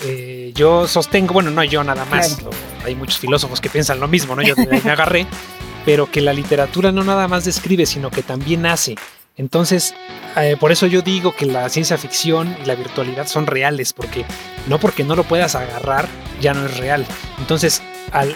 Eh, 0.00 0.52
yo 0.54 0.88
sostengo, 0.88 1.32
bueno, 1.32 1.50
no 1.50 1.62
yo 1.62 1.84
nada 1.84 2.04
más, 2.04 2.38
hay 2.84 2.96
muchos 2.96 3.18
filósofos 3.18 3.60
que 3.60 3.70
piensan 3.70 4.00
lo 4.00 4.08
mismo, 4.08 4.34
¿no? 4.34 4.42
Yo 4.42 4.54
me 4.56 4.90
agarré, 4.90 5.26
pero 5.84 6.10
que 6.10 6.20
la 6.20 6.32
literatura 6.32 6.90
no 6.90 7.04
nada 7.04 7.28
más 7.28 7.44
describe, 7.44 7.86
sino 7.86 8.10
que 8.10 8.22
también 8.22 8.66
hace. 8.66 8.96
Entonces, 9.36 9.94
eh, 10.36 10.56
por 10.58 10.72
eso 10.72 10.86
yo 10.86 11.00
digo 11.00 11.34
que 11.34 11.46
la 11.46 11.68
ciencia 11.68 11.96
ficción 11.96 12.56
y 12.62 12.66
la 12.66 12.74
virtualidad 12.74 13.28
son 13.28 13.46
reales, 13.46 13.92
porque 13.92 14.24
no 14.66 14.80
porque 14.80 15.04
no 15.04 15.14
lo 15.14 15.22
puedas 15.22 15.54
agarrar, 15.54 16.08
ya 16.40 16.54
no 16.54 16.66
es 16.66 16.76
real. 16.76 17.06
Entonces, 17.38 17.82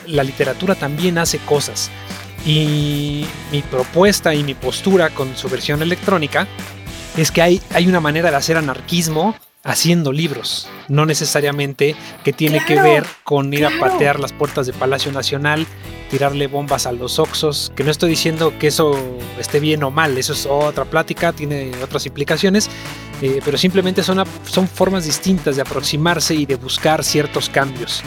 la 0.06 0.22
literatura 0.22 0.76
también 0.76 1.18
hace 1.18 1.38
cosas. 1.38 1.90
Y 2.46 3.26
mi 3.50 3.62
propuesta 3.62 4.34
y 4.34 4.42
mi 4.44 4.54
postura 4.54 5.10
con 5.10 5.36
su 5.36 5.48
versión 5.48 5.82
electrónica 5.82 6.46
es 7.22 7.32
que 7.32 7.42
hay, 7.42 7.60
hay 7.74 7.86
una 7.88 8.00
manera 8.00 8.30
de 8.30 8.36
hacer 8.36 8.56
anarquismo 8.56 9.34
haciendo 9.64 10.12
libros, 10.12 10.68
no 10.88 11.04
necesariamente 11.04 11.96
que 12.24 12.32
tiene 12.32 12.64
que 12.64 12.80
ver 12.80 13.04
con 13.24 13.52
ir 13.52 13.66
a 13.66 13.78
patear 13.78 14.20
las 14.20 14.32
puertas 14.32 14.66
de 14.66 14.72
Palacio 14.72 15.12
Nacional, 15.12 15.66
tirarle 16.10 16.46
bombas 16.46 16.86
a 16.86 16.92
los 16.92 17.18
Oxos, 17.18 17.72
que 17.76 17.84
no 17.84 17.90
estoy 17.90 18.10
diciendo 18.10 18.54
que 18.58 18.68
eso 18.68 18.96
esté 19.38 19.60
bien 19.60 19.82
o 19.82 19.90
mal, 19.90 20.16
eso 20.16 20.32
es 20.32 20.46
otra 20.46 20.84
plática, 20.84 21.32
tiene 21.32 21.72
otras 21.82 22.06
implicaciones, 22.06 22.70
eh, 23.20 23.40
pero 23.44 23.58
simplemente 23.58 24.02
son, 24.02 24.24
son 24.46 24.68
formas 24.68 25.04
distintas 25.04 25.56
de 25.56 25.62
aproximarse 25.62 26.34
y 26.34 26.46
de 26.46 26.54
buscar 26.54 27.02
ciertos 27.04 27.50
cambios. 27.50 28.02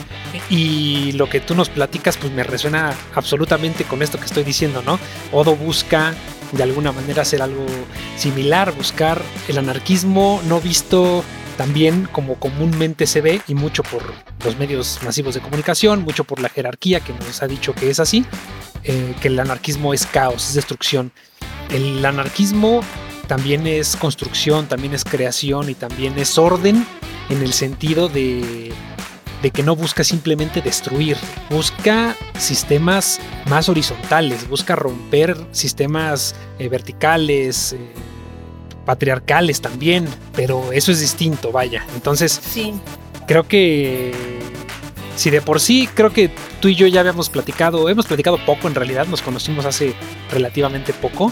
Y 0.50 1.12
lo 1.12 1.30
que 1.30 1.42
tú 1.42 1.54
nos 1.54 1.70
platicas, 1.70 2.18
pues 2.18 2.32
me 2.32 2.44
resuena 2.44 2.96
absolutamente 3.14 3.84
con 3.84 4.02
esto 4.02 4.18
que 4.18 4.26
estoy 4.26 4.44
diciendo, 4.44 4.82
¿no? 4.84 4.98
Odo 5.32 5.56
busca 5.56 6.16
de 6.52 6.64
alguna 6.64 6.92
manera 6.92 7.22
hacer 7.22 7.42
algo 7.42 7.66
similar, 8.18 8.74
buscar 8.74 9.22
el 9.48 9.58
anarquismo 9.58 10.42
no 10.48 10.60
visto 10.60 11.24
también 11.58 12.08
como 12.12 12.36
comúnmente 12.36 13.06
se 13.06 13.22
ve 13.22 13.42
y 13.48 13.56
mucho 13.56 13.84
por 13.84 14.02
los 14.44 14.58
medios 14.58 15.00
masivos 15.04 15.36
de 15.36 15.42
comunicación, 15.42 16.02
mucho 16.02 16.24
por 16.24 16.40
la 16.40 16.50
jerarquía 16.50 17.00
que 17.00 17.14
nos 17.14 17.44
ha 17.44 17.48
dicho 17.48 17.74
que 17.74 17.90
es 17.90 18.00
así, 18.00 18.26
eh, 18.84 19.14
que 19.22 19.28
el 19.28 19.40
anarquismo 19.40 19.94
es 19.94 20.06
caos, 20.06 20.50
es 20.50 20.56
destrucción. 20.56 21.12
El 21.70 22.04
anarquismo 22.06 22.82
también 23.28 23.68
es 23.68 23.96
construcción, 23.96 24.68
también 24.68 24.94
es 24.94 25.04
creación 25.04 25.70
y 25.70 25.76
también 25.76 26.18
es 26.18 26.38
orden 26.38 26.86
en 27.30 27.42
el 27.42 27.54
sentido 27.54 28.10
de, 28.10 28.74
de 29.42 29.52
que 29.52 29.64
no 29.64 29.76
busca 29.76 30.04
simplemente 30.04 30.62
destruir, 30.62 31.18
busca 31.50 32.16
sistemas 32.38 33.20
más 33.48 33.70
horizontales, 33.70 34.48
busca 34.48 34.76
romper 34.76 35.38
sistemas 35.52 36.36
eh, 36.60 36.70
verticales. 36.70 37.74
Eh, 37.74 37.94
patriarcales 38.86 39.62
también, 39.62 40.08
pero 40.36 40.74
eso 40.74 40.92
es 40.92 41.00
distinto, 41.00 41.52
vaya. 41.52 41.86
Entonces, 41.94 42.42
sí. 42.44 42.74
creo 43.28 43.48
que 43.48 44.12
si 45.16 45.30
de 45.30 45.42
por 45.42 45.60
sí 45.60 45.88
creo 45.94 46.12
que 46.12 46.32
tú 46.60 46.68
y 46.68 46.76
yo 46.76 46.88
ya 46.88 47.02
habíamos 47.02 47.30
platicado, 47.30 47.88
hemos 47.90 48.08
platicado 48.08 48.44
poco 48.46 48.68
en 48.68 48.76
realidad, 48.76 49.06
nos 49.08 49.22
conocimos 49.22 49.66
hace 49.66 49.94
relativamente 50.32 50.94
poco 50.94 51.32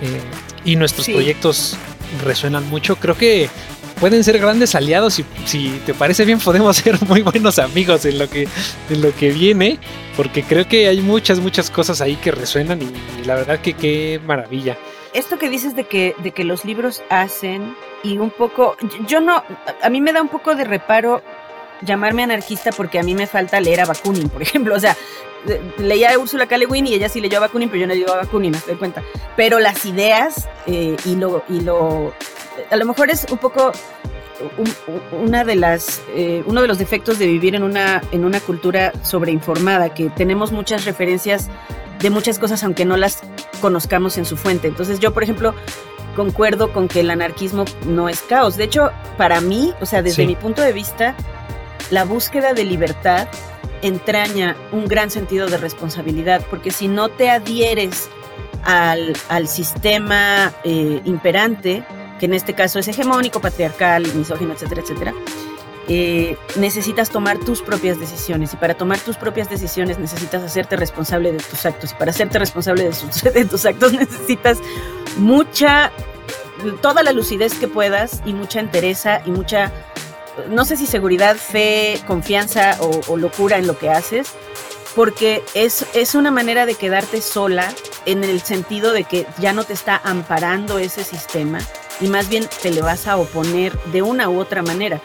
eh, 0.00 0.20
y 0.64 0.76
nuestros 0.76 1.06
proyectos 1.06 1.76
resuenan 2.24 2.68
mucho, 2.68 2.96
creo 2.96 3.16
que 3.16 3.50
pueden 3.98 4.24
ser 4.24 4.38
grandes 4.38 4.74
aliados 4.74 5.18
y 5.18 5.24
si 5.44 5.80
te 5.84 5.94
parece 5.94 6.24
bien 6.24 6.38
podemos 6.38 6.76
ser 6.76 6.98
muy 7.06 7.22
buenos 7.22 7.58
amigos 7.58 8.04
en 8.04 8.18
lo 8.18 8.28
que, 8.28 8.48
en 8.90 9.02
lo 9.02 9.14
que 9.14 9.30
viene, 9.30 9.78
porque 10.16 10.42
creo 10.42 10.66
que 10.66 10.88
hay 10.88 11.00
muchas, 11.00 11.40
muchas 11.40 11.70
cosas 11.70 12.00
ahí 12.00 12.16
que 12.16 12.30
resuenan 12.30 12.80
y 12.82 13.24
la 13.24 13.34
verdad 13.34 13.60
que 13.60 13.74
qué 13.74 14.20
maravilla 14.26 14.76
esto 15.14 15.38
que 15.38 15.48
dices 15.48 15.74
de 15.74 15.84
que, 15.84 16.14
de 16.18 16.32
que 16.32 16.44
los 16.44 16.64
libros 16.64 17.02
hacen 17.08 17.74
y 18.02 18.18
un 18.18 18.30
poco, 18.30 18.76
yo 19.06 19.20
no, 19.20 19.42
a 19.82 19.90
mí 19.90 20.00
me 20.00 20.12
da 20.12 20.22
un 20.22 20.28
poco 20.28 20.54
de 20.54 20.64
reparo 20.64 21.22
llamarme 21.82 22.22
anarquista 22.22 22.70
porque 22.72 22.98
a 22.98 23.02
mí 23.02 23.14
me 23.14 23.26
falta 23.26 23.60
leer 23.60 23.80
a 23.80 23.86
Bakunin, 23.86 24.28
por 24.28 24.42
ejemplo, 24.42 24.74
o 24.74 24.80
sea, 24.80 24.96
leía 25.78 26.12
a 26.12 26.18
Úrsula 26.18 26.46
K. 26.46 26.56
y 26.56 26.94
ella 26.94 27.08
sí 27.08 27.20
leyó 27.20 27.38
a 27.38 27.42
Bakunin, 27.42 27.68
pero 27.68 27.80
yo 27.80 27.86
no 27.86 27.94
leí 27.94 28.04
a 28.04 28.16
Bakunin, 28.16 28.52
me 28.52 28.58
doy 28.58 28.76
cuenta. 28.76 29.02
Pero 29.36 29.58
las 29.60 29.84
ideas 29.86 30.48
eh, 30.66 30.96
y 31.04 31.16
lo, 31.16 31.44
y 31.48 31.60
lo, 31.60 32.12
a 32.70 32.76
lo 32.76 32.86
mejor 32.86 33.10
es 33.10 33.26
un 33.30 33.38
poco 33.38 33.72
una 35.12 35.44
de 35.44 35.56
las, 35.56 36.02
eh, 36.14 36.42
uno 36.46 36.62
de 36.62 36.68
los 36.68 36.78
defectos 36.78 37.18
de 37.18 37.26
vivir 37.26 37.54
en 37.54 37.62
una, 37.62 38.02
en 38.12 38.24
una 38.24 38.40
cultura 38.40 38.92
sobreinformada, 39.02 39.94
que 39.94 40.10
tenemos 40.10 40.52
muchas 40.52 40.84
referencias 40.84 41.48
de 42.00 42.10
muchas 42.10 42.38
cosas 42.38 42.62
aunque 42.62 42.84
no 42.84 42.96
las 42.96 43.20
conozcamos 43.60 44.18
en 44.18 44.24
su 44.24 44.36
fuente. 44.36 44.68
Entonces 44.68 45.00
yo, 45.00 45.12
por 45.12 45.22
ejemplo, 45.22 45.54
concuerdo 46.14 46.72
con 46.72 46.88
que 46.88 47.00
el 47.00 47.10
anarquismo 47.10 47.64
no 47.86 48.08
es 48.08 48.20
caos. 48.20 48.56
De 48.56 48.64
hecho, 48.64 48.90
para 49.16 49.40
mí, 49.40 49.74
o 49.80 49.86
sea, 49.86 50.02
desde 50.02 50.26
mi 50.26 50.36
punto 50.36 50.62
de 50.62 50.72
vista, 50.72 51.14
la 51.90 52.04
búsqueda 52.04 52.52
de 52.52 52.64
libertad 52.64 53.28
entraña 53.82 54.56
un 54.72 54.86
gran 54.86 55.10
sentido 55.10 55.46
de 55.46 55.56
responsabilidad, 55.56 56.44
porque 56.50 56.70
si 56.70 56.88
no 56.88 57.08
te 57.08 57.30
adhieres 57.30 58.08
al, 58.64 59.48
sistema 59.48 60.52
eh, 60.64 61.00
imperante, 61.04 61.84
que 62.18 62.26
en 62.26 62.34
este 62.34 62.54
caso 62.54 62.78
es 62.78 62.88
hegemónico, 62.88 63.40
patriarcal, 63.40 64.12
misógino, 64.14 64.52
etcétera, 64.52 64.82
etcétera, 64.82 65.14
eh, 65.90 66.36
necesitas 66.56 67.08
tomar 67.08 67.38
tus 67.38 67.62
propias 67.62 67.98
decisiones. 67.98 68.52
Y 68.52 68.56
para 68.56 68.74
tomar 68.74 68.98
tus 68.98 69.16
propias 69.16 69.48
decisiones 69.48 69.98
necesitas 69.98 70.42
hacerte 70.42 70.76
responsable 70.76 71.32
de 71.32 71.38
tus 71.38 71.64
actos. 71.64 71.92
Y 71.92 71.94
para 71.94 72.10
hacerte 72.10 72.38
responsable 72.38 72.84
de, 72.84 73.44
tus 73.46 73.64
actos 73.64 73.92
necesitas 73.94 74.58
mucha, 75.16 75.90
toda 76.82 77.02
la 77.02 77.12
lucidez 77.12 77.54
que 77.54 77.68
puedas 77.68 78.20
y 78.26 78.34
mucha 78.34 78.60
entereza 78.60 79.22
y 79.24 79.30
mucha, 79.30 79.72
no 80.50 80.66
sé 80.66 80.76
si 80.76 80.86
seguridad, 80.86 81.36
fe, 81.36 81.98
confianza 82.06 82.76
o, 82.80 83.16
locura 83.16 83.56
en 83.56 83.66
lo 83.66 83.78
que 83.78 83.88
haces, 83.88 84.34
porque 84.94 85.42
es, 85.54 85.86
es 85.94 86.14
una 86.14 86.30
manera 86.30 86.66
de 86.66 86.74
quedarte 86.74 87.22
sola 87.22 87.72
en 88.04 88.24
el 88.24 88.42
sentido 88.42 88.92
de 88.92 89.04
que 89.04 89.26
ya 89.38 89.54
no 89.54 89.64
te 89.64 89.72
está 89.72 89.98
amparando 90.04 90.78
ese 90.78 91.02
sistema 91.02 91.60
y 92.00 92.08
más 92.08 92.28
bien 92.28 92.48
te 92.62 92.70
le 92.70 92.82
vas 92.82 93.06
a 93.06 93.16
oponer 93.16 93.78
de 93.92 94.02
una 94.02 94.28
u 94.28 94.38
otra 94.38 94.62
manera. 94.62 95.00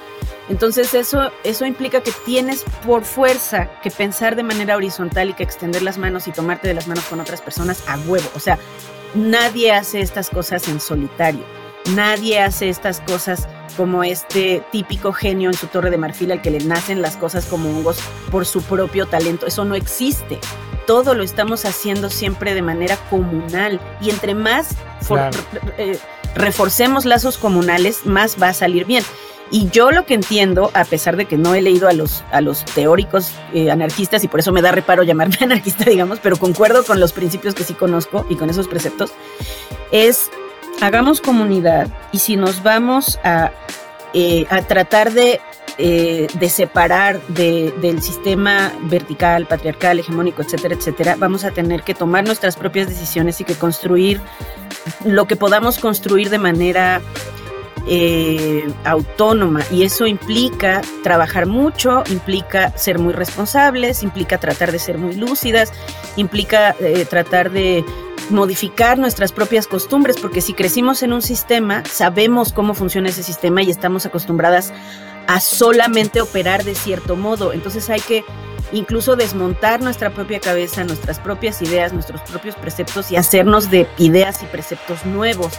Entonces 0.50 0.94
eso, 0.94 1.32
eso 1.44 1.66
implica 1.66 2.02
que 2.02 2.12
tienes 2.26 2.64
por 2.86 3.06
fuerza 3.06 3.70
que 3.82 3.90
pensar 3.92 4.36
de 4.36 4.44
manera 4.44 4.76
horizontal 4.76 5.30
y 5.30 5.34
que 5.34 5.44
extender 5.44 5.82
las 5.82 5.98
manos 5.98 6.28
y 6.28 6.32
tomarte 6.32 6.68
de 6.68 6.74
las 6.74 6.88
manos 6.88 7.06
con 7.06 7.20
otras 7.20 7.42
personas 7.42 7.84
a 7.88 7.98
huevo. 8.00 8.30
O 8.36 8.40
sea, 8.40 8.60
nadie 9.16 9.72
hace 9.72 10.02
estas 10.02 10.30
cosas 10.30 10.68
en 10.68 10.80
solitario. 10.80 11.44
Nadie 11.96 12.40
hace 12.40 12.70
estas 12.70 13.02
cosas 13.02 13.48
como 13.76 14.04
este 14.04 14.64
típico 14.72 15.12
genio 15.12 15.50
en 15.50 15.56
su 15.56 15.68
torre 15.68 15.90
de 15.90 15.98
marfil 15.98 16.32
al 16.32 16.42
que 16.42 16.52
le 16.52 16.60
nacen 16.60 17.02
las 17.02 17.18
cosas 17.18 17.46
como 17.46 17.70
hongos 17.70 18.00
por 18.32 18.46
su 18.46 18.62
propio 18.62 19.06
talento. 19.06 19.46
Eso 19.46 19.66
no 19.66 19.76
existe. 19.76 20.40
Todo 20.88 21.14
lo 21.14 21.24
estamos 21.24 21.66
haciendo 21.66 22.10
siempre 22.10 22.54
de 22.54 22.62
manera 22.62 22.98
comunal 23.10 23.80
y 24.02 24.10
entre 24.10 24.34
más 24.34 24.76
eh, 25.78 25.98
reforcemos 26.36 27.06
lazos 27.06 27.38
comunales, 27.38 28.06
más 28.06 28.38
va 28.42 28.50
a 28.50 28.54
salir 28.54 28.86
bien. 28.86 29.04
Y 29.52 29.70
yo 29.70 29.92
lo 29.92 30.06
que 30.06 30.16
entiendo, 30.16 30.72
a 30.74 30.84
pesar 30.84 31.16
de 31.16 31.26
que 31.26 31.38
no 31.38 31.54
he 31.54 31.62
leído 31.62 31.88
a 31.88 31.94
los, 31.94 32.24
a 32.32 32.42
los 32.42 32.66
teóricos 32.66 33.32
eh, 33.54 33.70
anarquistas 33.70 34.24
y 34.24 34.28
por 34.28 34.40
eso 34.40 34.52
me 34.52 34.62
da 34.62 34.72
reparo 34.72 35.04
llamarme 35.04 35.38
anarquista, 35.42 35.86
digamos, 35.86 36.20
pero 36.20 36.38
concuerdo 36.38 36.84
con 36.84 37.00
los 37.00 37.14
principios 37.14 37.54
que 37.54 37.64
sí 37.64 37.74
conozco 37.74 38.26
y 38.30 38.36
con 38.36 38.50
esos 38.50 38.68
preceptos, 38.68 39.12
es 39.92 40.32
hagamos 40.82 41.22
comunidad 41.22 41.88
y 42.12 42.20
si 42.20 42.36
nos 42.36 42.64
vamos 42.64 43.20
a, 43.24 43.52
eh, 44.14 44.46
a 44.50 44.64
tratar 44.64 45.12
de, 45.12 45.40
eh, 45.78 46.28
de 46.34 46.50
separar 46.50 47.22
del 47.28 48.02
sistema 48.02 48.74
vertical, 48.84 49.46
patriarcal, 49.46 50.00
hegemónico, 50.00 50.42
etcétera, 50.42 50.76
etcétera, 50.76 51.16
vamos 51.18 51.46
a 51.46 51.52
tener 51.52 51.84
que 51.84 51.94
tomar 51.94 52.26
nuestras 52.26 52.56
propias 52.56 52.88
decisiones 52.88 53.40
y 53.42 53.44
que 53.44 53.56
construir 53.56 54.20
lo 55.06 55.26
que 55.26 55.36
podamos 55.36 55.80
construir 55.80 56.30
de 56.30 56.40
manera 56.40 57.02
eh, 57.86 58.66
autónoma 58.86 59.62
y 59.70 59.84
eso 59.84 60.08
implica 60.08 60.82
trabajar 61.04 61.46
mucho, 61.48 62.04
implica 62.10 62.76
ser 62.78 62.98
muy 62.98 63.14
responsables, 63.14 64.04
implica 64.04 64.38
tratar 64.38 64.72
de 64.72 64.80
ser 64.80 64.98
muy 64.98 65.16
lúcidas, 65.16 65.72
implica 66.16 66.76
eh, 66.80 67.06
tratar 67.10 67.52
de 67.52 67.84
modificar 68.30 68.98
nuestras 68.98 69.34
propias 69.34 69.68
costumbres, 69.68 70.18
porque 70.22 70.40
si 70.40 70.54
crecimos 70.54 71.04
en 71.04 71.12
un 71.12 71.22
sistema, 71.22 71.84
sabemos 71.86 72.54
cómo 72.54 72.74
funciona 72.74 73.10
ese 73.10 73.22
sistema 73.22 73.62
y 73.64 73.70
estamos 73.70 74.06
acostumbradas 74.06 74.72
a 75.28 75.40
solamente 75.42 76.22
operar 76.22 76.64
de 76.64 76.76
cierto 76.76 77.16
modo. 77.16 77.52
Entonces 77.52 77.90
hay 77.90 78.00
que 78.00 78.24
incluso 78.74 79.16
desmontar 79.16 79.82
nuestra 79.82 80.10
propia 80.10 80.40
cabeza, 80.40 80.84
nuestras 80.84 81.20
propias 81.20 81.62
ideas, 81.62 81.94
nuestros 81.94 82.22
propios 82.22 82.56
preceptos 82.56 83.12
y 83.12 83.16
hacernos 83.16 83.70
de 83.70 83.88
ideas 83.98 84.42
y 84.44 84.46
preceptos 84.48 85.06
nuevos. 85.06 85.54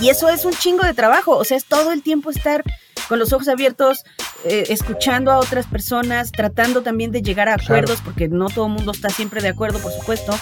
Y 0.00 0.08
eso 0.08 0.28
es 0.28 0.44
un 0.44 0.52
chingo 0.52 0.84
de 0.84 0.94
trabajo, 0.94 1.36
o 1.36 1.44
sea, 1.44 1.56
es 1.56 1.66
todo 1.66 1.92
el 1.92 2.02
tiempo 2.02 2.30
estar 2.30 2.64
con 3.08 3.18
los 3.18 3.32
ojos 3.32 3.48
abiertos, 3.48 4.04
eh, 4.44 4.66
escuchando 4.68 5.32
a 5.32 5.38
otras 5.38 5.66
personas, 5.66 6.30
tratando 6.30 6.82
también 6.82 7.10
de 7.10 7.22
llegar 7.22 7.48
a 7.48 7.54
acuerdos, 7.54 8.00
porque 8.02 8.28
no 8.28 8.48
todo 8.48 8.66
el 8.66 8.72
mundo 8.72 8.92
está 8.92 9.10
siempre 9.10 9.42
de 9.42 9.48
acuerdo, 9.48 9.80
por 9.80 9.92
supuesto. 9.92 10.32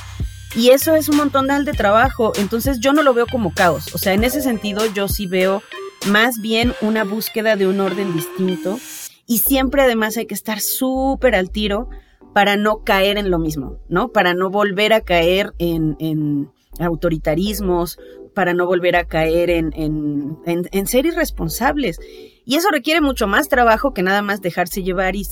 Y 0.55 0.71
eso 0.71 0.95
es 0.95 1.09
un 1.09 1.17
montón 1.17 1.47
de 1.47 1.73
trabajo, 1.73 2.33
entonces 2.37 2.79
yo 2.81 2.93
no 2.93 3.03
lo 3.03 3.15
veo 3.15 3.27
como 3.27 3.55
caos, 3.55 3.95
o 3.95 3.99
sea, 3.99 4.13
en 4.13 4.25
ese 4.25 4.41
sentido 4.43 4.85
yo 4.87 5.09
sí 5.09 5.27
veo 5.27 5.63
más 6.07 6.41
bien 6.41 6.75
una 6.81 7.05
búsqueda 7.05 7.57
de 7.57 7.67
un 7.67 7.81
orden 7.81 8.15
distinto 8.15 8.79
y 9.27 9.39
siempre 9.39 9.83
además 9.83 10.17
hay 10.17 10.27
que 10.27 10.35
estar 10.35 10.61
súper 10.61 11.35
al 11.35 11.51
tiro 11.51 11.91
para 12.33 12.57
no 12.57 12.85
caer 12.85 13.19
en 13.19 13.31
lo 13.31 13.39
mismo, 13.39 13.79
¿no? 13.89 14.13
Para 14.13 14.35
no 14.35 14.51
volver 14.51 14.93
a 14.93 15.01
caer 15.01 15.55
en, 15.59 16.51
autoritarismos, 16.81 17.99
para 18.35 18.55
no 18.55 18.67
volver 18.67 18.95
a 18.95 19.05
caer 19.05 19.51
en, 19.51 19.73
en, 19.75 20.39
en, 20.45 20.87
ser 20.87 21.07
irresponsables. 21.07 21.99
Y 22.45 22.57
eso 22.57 22.71
requiere 22.71 23.01
mucho 23.01 23.27
más 23.27 23.49
trabajo 23.49 23.93
que 23.93 24.03
nada 24.03 24.23
más 24.23 24.41
dejarse 24.41 24.83
llevar 24.83 25.17
y, 25.17 25.25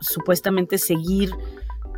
supuestamente 0.00 0.78
seguir 0.78 1.30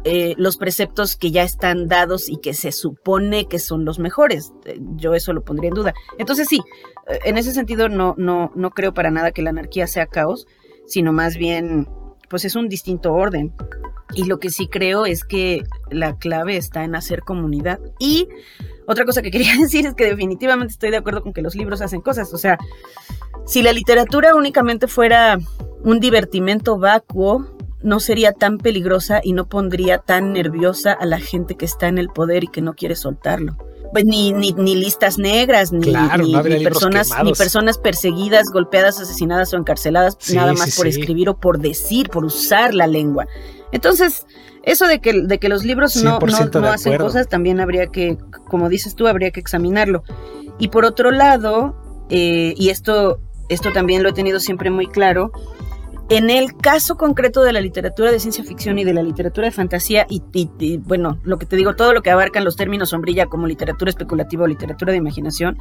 eh, 0.05 0.35
los 0.37 0.57
preceptos 0.57 1.17
que 1.17 1.31
ya 1.31 1.45
están 1.45 1.87
dados 1.87 2.29
y 2.29 2.37
que 2.37 2.55
se 2.55 2.73
supone 2.73 3.47
que 3.47 3.59
son 3.59 3.85
los 3.85 3.99
mejores. 3.99 4.53
Eh, 4.65 4.79
yo 4.97 5.15
eso 5.15 5.33
lo 5.33 5.45
pondría 5.45 5.69
en 5.69 5.75
duda. 5.75 5.95
Entonces 6.19 6.49
sí, 6.49 6.61
eh, 7.09 7.21
en 7.25 7.39
ese 7.39 7.53
sentido 7.53 7.89
no, 7.89 8.15
no, 8.19 8.51
no 8.55 8.71
creo 8.71 8.93
para 8.93 9.11
nada 9.11 9.31
que 9.31 9.43
la 9.43 9.51
anarquía 9.51 9.87
sea 9.87 10.07
caos, 10.07 10.47
sino 10.87 11.13
más 11.13 11.37
bien, 11.37 11.89
pues 12.33 12.47
es 12.47 12.57
un 12.57 12.71
distinto 12.71 13.13
orden. 13.13 13.53
Y 14.15 14.25
lo 14.25 14.39
que 14.39 14.51
sí 14.51 14.67
creo 14.67 15.05
es 15.05 15.23
que 15.23 15.65
la 15.91 16.17
clave 16.17 16.57
está 16.57 16.83
en 16.83 16.95
hacer 16.95 17.21
comunidad. 17.21 17.79
Y 17.99 18.27
otra 18.87 19.05
cosa 19.05 19.21
que 19.21 19.31
quería 19.31 19.55
decir 19.61 19.85
es 19.85 19.95
que 19.95 20.07
definitivamente 20.07 20.73
estoy 20.73 20.91
de 20.91 20.97
acuerdo 20.97 21.23
con 21.23 21.35
que 21.35 21.43
los 21.43 21.55
libros 21.55 21.83
hacen 21.83 22.01
cosas. 22.01 22.33
O 22.33 22.39
sea, 22.39 22.57
si 23.45 23.61
la 23.61 23.75
literatura 23.75 24.35
únicamente 24.35 24.89
fuera 24.89 25.39
un 25.85 26.01
divertimento 26.01 26.79
vacuo, 26.79 27.47
no 27.83 28.01
sería 28.01 28.33
tan 28.33 28.57
peligrosa 28.57 29.21
y 29.23 29.35
no 29.35 29.47
pondría 29.51 29.99
tan 29.99 30.33
nerviosa 30.33 30.93
a 30.95 31.05
la 31.05 31.19
gente 31.19 31.57
que 31.57 31.67
está 31.67 31.89
en 31.89 31.99
el 31.99 32.09
poder 32.09 32.45
y 32.45 32.49
que 32.49 32.63
no 32.63 32.73
quiere 32.73 32.97
soltarlo. 32.97 33.59
Pues 33.93 34.07
ni, 34.07 34.33
ni, 34.33 34.75
listas 34.75 35.19
negras, 35.19 35.71
ni, 35.71 35.93
personas, 36.65 37.11
ni 37.23 37.33
personas 37.35 37.77
perseguidas, 37.77 38.47
golpeadas, 38.51 38.99
asesinadas 38.99 39.53
o 39.53 39.59
encarceladas, 39.59 40.17
nada 40.33 40.55
más 40.55 40.75
por 40.77 40.87
escribir 40.87 41.29
o 41.29 41.37
por 41.37 41.59
decir, 41.59 42.09
por 42.09 42.25
usar 42.25 42.73
la 42.73 42.87
lengua. 42.87 43.27
Entonces, 43.71 44.27
eso 44.63 44.87
de 44.87 45.01
que, 45.01 45.23
de 45.23 45.39
que 45.39 45.49
los 45.49 45.65
libros 45.65 45.97
no, 45.97 46.19
no, 46.21 46.69
hacen 46.69 46.97
cosas, 46.97 47.29
también 47.29 47.61
habría 47.61 47.89
que, 47.89 48.17
como 48.49 48.69
dices 48.69 48.95
tú, 48.95 49.09
habría 49.09 49.31
que 49.31 49.41
examinarlo. 49.41 50.05
Y 50.59 50.69
por 50.69 50.85
otro 50.85 51.11
lado, 51.11 51.75
eh, 52.09 52.55
y 52.57 52.71
esto, 52.71 53.21
esto 53.49 53.73
también 53.73 54.03
lo 54.03 54.11
he 54.11 54.13
tenido 54.13 54.41
siempre 54.41 54.71
muy 54.71 54.87
claro, 54.87 55.33
en 56.17 56.29
el 56.29 56.57
caso 56.57 56.97
concreto 56.97 57.43
de 57.43 57.53
la 57.53 57.61
literatura 57.61 58.13
de 58.13 58.21
ciencia 58.21 58.45
ficción 58.45 58.79
y 58.79 58.85
de 58.85 58.93
la 58.93 59.03
literatura 59.03 59.47
de 59.47 59.51
fantasía, 59.51 60.07
y, 60.11 60.21
bueno, 60.79 61.19
lo 61.23 61.39
que 61.39 61.47
te 61.47 61.57
digo, 61.57 61.75
todo 61.75 61.95
lo 61.95 62.03
que 62.03 62.11
abarcan 62.11 62.45
los 62.45 62.57
términos 62.57 62.91
sombrilla 62.91 63.27
como 63.27 63.47
literatura 63.47 63.89
especulativa 63.89 64.45
o 64.45 64.47
literatura 64.47 64.93
de 64.93 64.99
imaginación, 64.99 65.57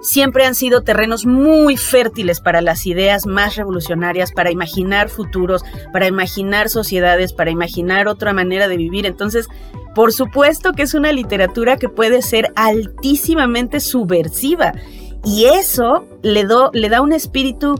siempre 0.00 0.46
han 0.46 0.54
sido 0.54 0.82
terrenos 0.82 1.26
muy 1.26 1.76
fértiles 1.76 2.40
para 2.40 2.62
las 2.62 2.86
ideas 2.86 3.26
más 3.26 3.56
revolucionarias, 3.56 4.32
para 4.32 4.50
imaginar 4.50 5.10
futuros, 5.10 5.62
para 5.92 6.06
imaginar 6.06 6.70
sociedades, 6.70 7.34
para 7.34 7.50
imaginar 7.50 8.08
otra 8.08 8.32
manera 8.32 8.68
de 8.68 8.78
vivir. 8.78 9.04
Entonces, 9.04 9.46
por 9.94 10.12
supuesto 10.12 10.72
que 10.72 10.84
es 10.84 10.94
una 10.94 11.12
literatura 11.12 11.76
que 11.76 11.90
puede 11.90 12.22
ser 12.22 12.50
altísimamente 12.54 13.80
subversiva 13.80 14.72
y 15.22 15.46
eso 15.46 16.06
le, 16.22 16.46
le 16.72 16.88
da 16.88 17.00
un 17.02 17.12
espíritu 17.12 17.74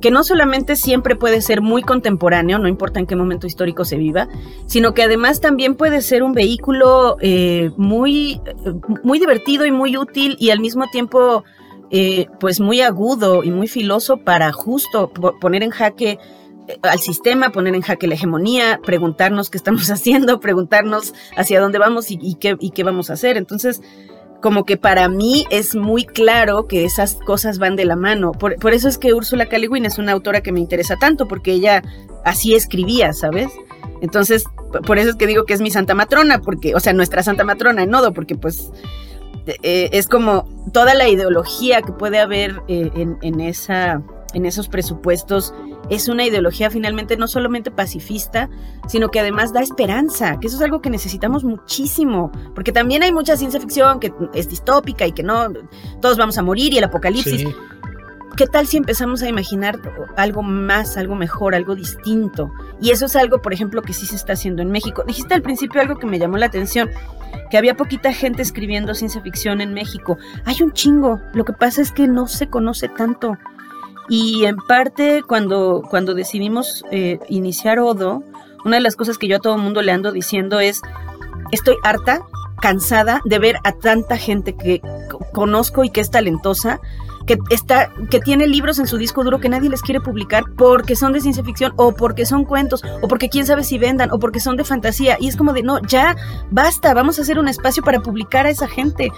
que 0.00 0.10
no 0.10 0.24
solamente 0.24 0.76
siempre 0.76 1.16
puede 1.16 1.40
ser 1.40 1.60
muy 1.60 1.82
contemporáneo, 1.82 2.58
no 2.58 2.68
importa 2.68 3.00
en 3.00 3.06
qué 3.06 3.16
momento 3.16 3.46
histórico 3.46 3.84
se 3.84 3.96
viva, 3.96 4.28
sino 4.66 4.94
que 4.94 5.02
además 5.02 5.40
también 5.40 5.74
puede 5.74 6.00
ser 6.02 6.22
un 6.22 6.32
vehículo 6.32 7.16
eh, 7.20 7.70
muy, 7.76 8.40
muy 9.02 9.18
divertido 9.18 9.66
y 9.66 9.70
muy 9.70 9.96
útil 9.96 10.36
y 10.38 10.50
al 10.50 10.60
mismo 10.60 10.86
tiempo 10.90 11.44
eh, 11.90 12.26
pues 12.40 12.58
muy 12.58 12.80
agudo 12.80 13.44
y 13.44 13.50
muy 13.50 13.68
filoso 13.68 14.18
para 14.18 14.52
justo 14.52 15.12
poner 15.40 15.62
en 15.62 15.70
jaque 15.70 16.18
eh, 16.66 16.78
al 16.82 16.98
sistema, 16.98 17.50
poner 17.50 17.76
en 17.76 17.82
jaque 17.82 18.08
la 18.08 18.14
hegemonía, 18.14 18.80
preguntarnos 18.84 19.50
qué 19.50 19.58
estamos 19.58 19.90
haciendo, 19.90 20.40
preguntarnos 20.40 21.14
hacia 21.36 21.60
dónde 21.60 21.78
vamos 21.78 22.10
y, 22.10 22.34
qué, 22.34 22.56
y 22.60 22.70
qué 22.70 22.82
vamos 22.82 23.10
a 23.10 23.12
hacer. 23.12 23.36
Entonces, 23.36 23.82
como 24.40 24.64
que 24.64 24.76
para 24.76 25.08
mí 25.08 25.46
es 25.50 25.74
muy 25.74 26.04
claro 26.04 26.66
que 26.66 26.84
esas 26.84 27.14
cosas 27.14 27.58
van 27.58 27.76
de 27.76 27.84
la 27.84 27.96
mano. 27.96 28.32
Por, 28.32 28.54
eso 28.72 28.88
es 28.88 28.98
que 28.98 29.14
Úrsula 29.14 29.46
K. 29.46 29.56
es 29.56 29.98
una 29.98 30.12
autora 30.12 30.42
que 30.42 30.52
me 30.52 30.60
interesa 30.60 30.96
tanto, 30.96 31.26
porque 31.26 31.52
ella 31.52 31.82
así 32.24 32.54
escribía, 32.54 33.12
¿sabes? 33.12 33.48
Entonces, 34.00 34.44
por 34.86 34.98
eso 34.98 35.10
es 35.10 35.16
que 35.16 35.26
digo 35.26 35.44
que 35.44 35.54
es 35.54 35.60
mi 35.60 35.70
santa 35.70 35.94
matrona, 35.94 36.40
porque, 36.40 36.74
o 36.74 36.80
sea, 36.80 36.92
nuestra 36.92 37.22
santa 37.22 37.44
matrona 37.44 37.82
en 37.82 37.90
Nodo, 37.90 38.12
porque 38.12 38.36
pues 38.36 38.70
eh, 39.46 39.90
es 39.92 40.08
como 40.08 40.44
toda 40.72 40.94
la 40.94 41.08
ideología 41.08 41.82
que 41.82 41.92
puede 41.92 42.18
haber 42.18 42.62
eh, 42.68 42.90
en, 42.94 43.40
esa, 43.40 44.02
en 44.34 44.44
esos 44.44 44.68
presupuestos 44.68 45.54
es 45.90 46.08
una 46.08 46.24
ideología 46.24 46.70
finalmente 46.70 47.16
no 47.16 47.26
solamente 47.28 47.70
pacifista, 47.70 48.48
sino 48.88 49.08
que 49.08 49.20
además 49.20 49.52
da 49.52 49.60
esperanza, 49.60 50.38
que 50.40 50.48
eso 50.48 50.56
es 50.56 50.62
algo 50.62 50.80
que 50.80 50.90
necesitamos 50.90 51.44
muchísimo, 51.44 52.30
porque 52.54 52.72
también 52.72 53.02
hay 53.02 53.12
mucha 53.12 53.36
ciencia 53.36 53.60
ficción 53.60 54.00
que 54.00 54.12
es 54.34 54.48
distópica 54.48 55.06
y 55.06 55.12
que 55.12 55.22
no, 55.22 55.48
todos 56.00 56.16
vamos 56.16 56.38
a 56.38 56.42
morir 56.42 56.72
y 56.72 56.78
el 56.78 56.84
apocalipsis. 56.84 57.46
¿Qué 58.36 58.46
tal 58.46 58.66
si 58.66 58.76
empezamos 58.76 59.22
a 59.22 59.30
imaginar 59.30 59.80
algo 60.14 60.42
más, 60.42 60.98
algo 60.98 61.14
mejor, 61.14 61.54
algo 61.54 61.74
distinto? 61.74 62.52
Y 62.82 62.90
eso 62.90 63.06
es 63.06 63.16
algo, 63.16 63.40
por 63.40 63.54
ejemplo, 63.54 63.80
que 63.80 63.94
sí 63.94 64.04
se 64.04 64.14
está 64.14 64.34
haciendo 64.34 64.60
en 64.60 64.70
México. 64.70 65.04
Dijiste 65.06 65.32
al 65.32 65.40
principio 65.40 65.80
algo 65.80 65.96
que 65.96 66.06
me 66.06 66.18
llamó 66.18 66.36
la 66.36 66.44
atención, 66.44 66.90
que 67.50 67.56
había 67.56 67.76
poquita 67.76 68.12
gente 68.12 68.42
escribiendo 68.42 68.94
ciencia 68.94 69.22
ficción 69.22 69.62
en 69.62 69.72
México. 69.72 70.18
Hay 70.44 70.60
un 70.60 70.72
chingo, 70.72 71.18
lo 71.32 71.46
que 71.46 71.54
pasa 71.54 71.80
es 71.80 71.92
que 71.92 72.08
no 72.08 72.26
se 72.26 72.48
conoce 72.48 72.90
tanto. 72.90 73.38
Y 74.08 74.44
en 74.44 74.56
parte, 74.56 75.22
cuando, 75.26 75.82
cuando 75.88 76.14
decidimos 76.14 76.84
eh, 76.90 77.18
iniciar 77.28 77.78
Odo, 77.78 78.22
una 78.64 78.76
de 78.76 78.82
las 78.82 78.96
cosas 78.96 79.18
que 79.18 79.28
yo 79.28 79.36
a 79.36 79.40
todo 79.40 79.56
el 79.56 79.62
mundo 79.62 79.82
le 79.82 79.92
ando 79.92 80.12
diciendo 80.12 80.60
es, 80.60 80.82
estoy 81.52 81.76
harta, 81.82 82.22
cansada 82.60 83.20
de 83.24 83.38
ver 83.38 83.56
a 83.64 83.72
tanta 83.72 84.16
gente 84.16 84.56
que 84.56 84.80
conozco 85.32 85.84
y 85.84 85.90
que 85.90 86.00
es 86.00 86.10
talentosa, 86.10 86.80
que 87.26 87.38
está, 87.50 87.90
que 88.10 88.20
tiene 88.20 88.46
libros 88.46 88.78
en 88.78 88.86
su 88.86 88.96
disco 88.96 89.24
duro 89.24 89.40
que 89.40 89.48
nadie 89.48 89.68
les 89.68 89.82
quiere 89.82 90.00
publicar 90.00 90.44
porque 90.56 90.96
son 90.96 91.12
de 91.12 91.20
ciencia 91.20 91.44
ficción, 91.44 91.72
o 91.76 91.92
porque 91.92 92.24
son 92.24 92.44
cuentos, 92.44 92.82
o 93.02 93.08
porque 93.08 93.28
quién 93.28 93.46
sabe 93.46 93.64
si 93.64 93.78
vendan, 93.78 94.10
o 94.12 94.18
porque 94.18 94.40
son 94.40 94.56
de 94.56 94.64
fantasía. 94.64 95.16
Y 95.20 95.28
es 95.28 95.36
como 95.36 95.52
de, 95.52 95.62
no, 95.62 95.80
ya, 95.82 96.16
basta, 96.50 96.94
vamos 96.94 97.18
a 97.18 97.22
hacer 97.22 97.38
un 97.38 97.48
espacio 97.48 97.82
para 97.82 98.00
publicar 98.00 98.46
a 98.46 98.50
esa 98.50 98.68
gente 98.68 99.10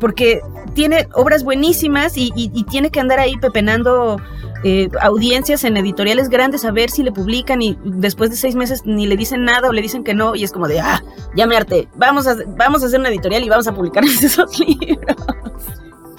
porque 0.00 0.40
tiene 0.74 1.06
obras 1.14 1.44
buenísimas 1.44 2.14
y, 2.16 2.30
tiene 2.70 2.90
que 2.90 3.00
andar 3.00 3.20
ahí 3.20 3.36
pepenando 3.36 4.16
eh, 4.64 4.88
audiencias 5.00 5.62
en 5.64 5.76
editoriales 5.76 6.28
grandes 6.28 6.64
a 6.64 6.72
ver 6.72 6.90
si 6.90 7.02
le 7.02 7.12
publican 7.12 7.60
y 7.62 7.76
después 7.84 8.30
de 8.30 8.36
seis 8.36 8.54
meses 8.54 8.82
ni 8.86 9.06
le 9.06 9.16
dicen 9.16 9.44
nada 9.44 9.68
o 9.68 9.72
le 9.72 9.82
dicen 9.82 10.02
que 10.02 10.14
no 10.14 10.34
y 10.34 10.44
es 10.44 10.52
como 10.52 10.68
de, 10.68 10.80
ah, 10.80 11.02
ya 11.36 11.46
me 11.46 11.56
harté, 11.56 11.88
vamos 11.96 12.26
a, 12.26 12.36
vamos 12.56 12.82
a 12.82 12.86
hacer 12.86 12.98
una 12.98 13.10
editorial 13.10 13.44
y 13.44 13.48
vamos 13.48 13.68
a 13.68 13.74
publicar 13.74 14.02
esos 14.04 14.58
libros. 14.58 15.16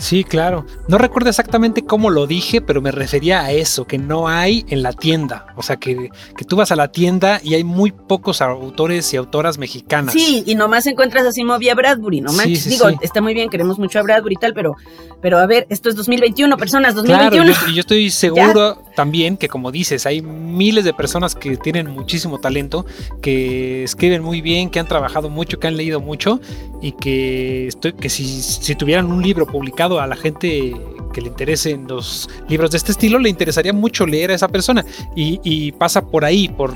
Sí, 0.01 0.23
claro. 0.23 0.65
No 0.87 0.97
recuerdo 0.97 1.29
exactamente 1.29 1.83
cómo 1.83 2.09
lo 2.09 2.25
dije, 2.25 2.59
pero 2.59 2.81
me 2.81 2.89
refería 2.91 3.41
a 3.41 3.51
eso, 3.51 3.85
que 3.85 3.99
no 3.99 4.27
hay 4.27 4.65
en 4.69 4.81
la 4.81 4.93
tienda. 4.93 5.45
O 5.55 5.61
sea, 5.61 5.77
que, 5.77 6.09
que 6.35 6.43
tú 6.43 6.55
vas 6.55 6.71
a 6.71 6.75
la 6.75 6.91
tienda 6.91 7.39
y 7.43 7.53
hay 7.53 7.63
muy 7.63 7.91
pocos 7.91 8.41
autores 8.41 9.13
y 9.13 9.17
autoras 9.17 9.59
mexicanas. 9.59 10.13
Sí, 10.13 10.43
y 10.47 10.55
nomás 10.55 10.87
encuentras 10.87 11.27
a 11.27 11.31
Simov 11.31 11.61
a 11.71 11.75
Bradbury, 11.75 12.21
no 12.21 12.31
Digo, 12.31 12.89
está 13.01 13.21
muy 13.21 13.35
bien, 13.35 13.49
queremos 13.49 13.77
mucho 13.77 13.99
a 13.99 14.01
Bradbury 14.01 14.33
y 14.33 14.37
tal, 14.39 14.55
pero, 14.55 14.75
pero 15.21 15.37
a 15.37 15.45
ver, 15.45 15.67
esto 15.69 15.87
es 15.87 15.95
2021, 15.95 16.57
personas, 16.57 16.95
2021. 16.95 17.43
Claro, 17.45 17.69
y 17.69 17.75
yo, 17.75 17.81
estoy 17.81 18.09
seguro 18.09 18.81
también 18.95 19.37
que, 19.37 19.49
como 19.49 19.71
dices, 19.71 20.07
hay 20.07 20.23
miles 20.23 20.83
de 20.83 20.93
personas 20.95 21.35
que 21.35 21.57
tienen 21.57 21.87
muchísimo 21.91 22.39
talento, 22.39 22.87
que 23.21 23.83
escriben 23.83 24.23
muy 24.23 24.41
bien, 24.41 24.71
que 24.71 24.79
han 24.79 24.87
trabajado 24.87 25.29
mucho, 25.29 25.59
que 25.59 25.67
han 25.67 25.77
leído 25.77 26.01
mucho 26.01 26.41
y 26.81 26.93
que, 26.93 27.67
estoy, 27.67 27.93
que 27.93 28.09
si, 28.09 28.41
si 28.41 28.75
tuvieran 28.75 29.11
un 29.11 29.21
libro 29.21 29.45
publicado, 29.45 29.99
a 29.99 30.07
la 30.07 30.15
gente 30.15 30.73
que 31.11 31.21
le 31.21 31.27
interesen 31.27 31.87
los 31.87 32.29
libros 32.47 32.71
de 32.71 32.77
este 32.77 32.91
estilo, 32.91 33.19
le 33.19 33.29
interesaría 33.29 33.73
mucho 33.73 34.05
leer 34.05 34.31
a 34.31 34.35
esa 34.35 34.47
persona 34.47 34.85
y, 35.15 35.71
pasa 35.73 36.01
por 36.01 36.25
ahí, 36.25 36.49
por, 36.49 36.73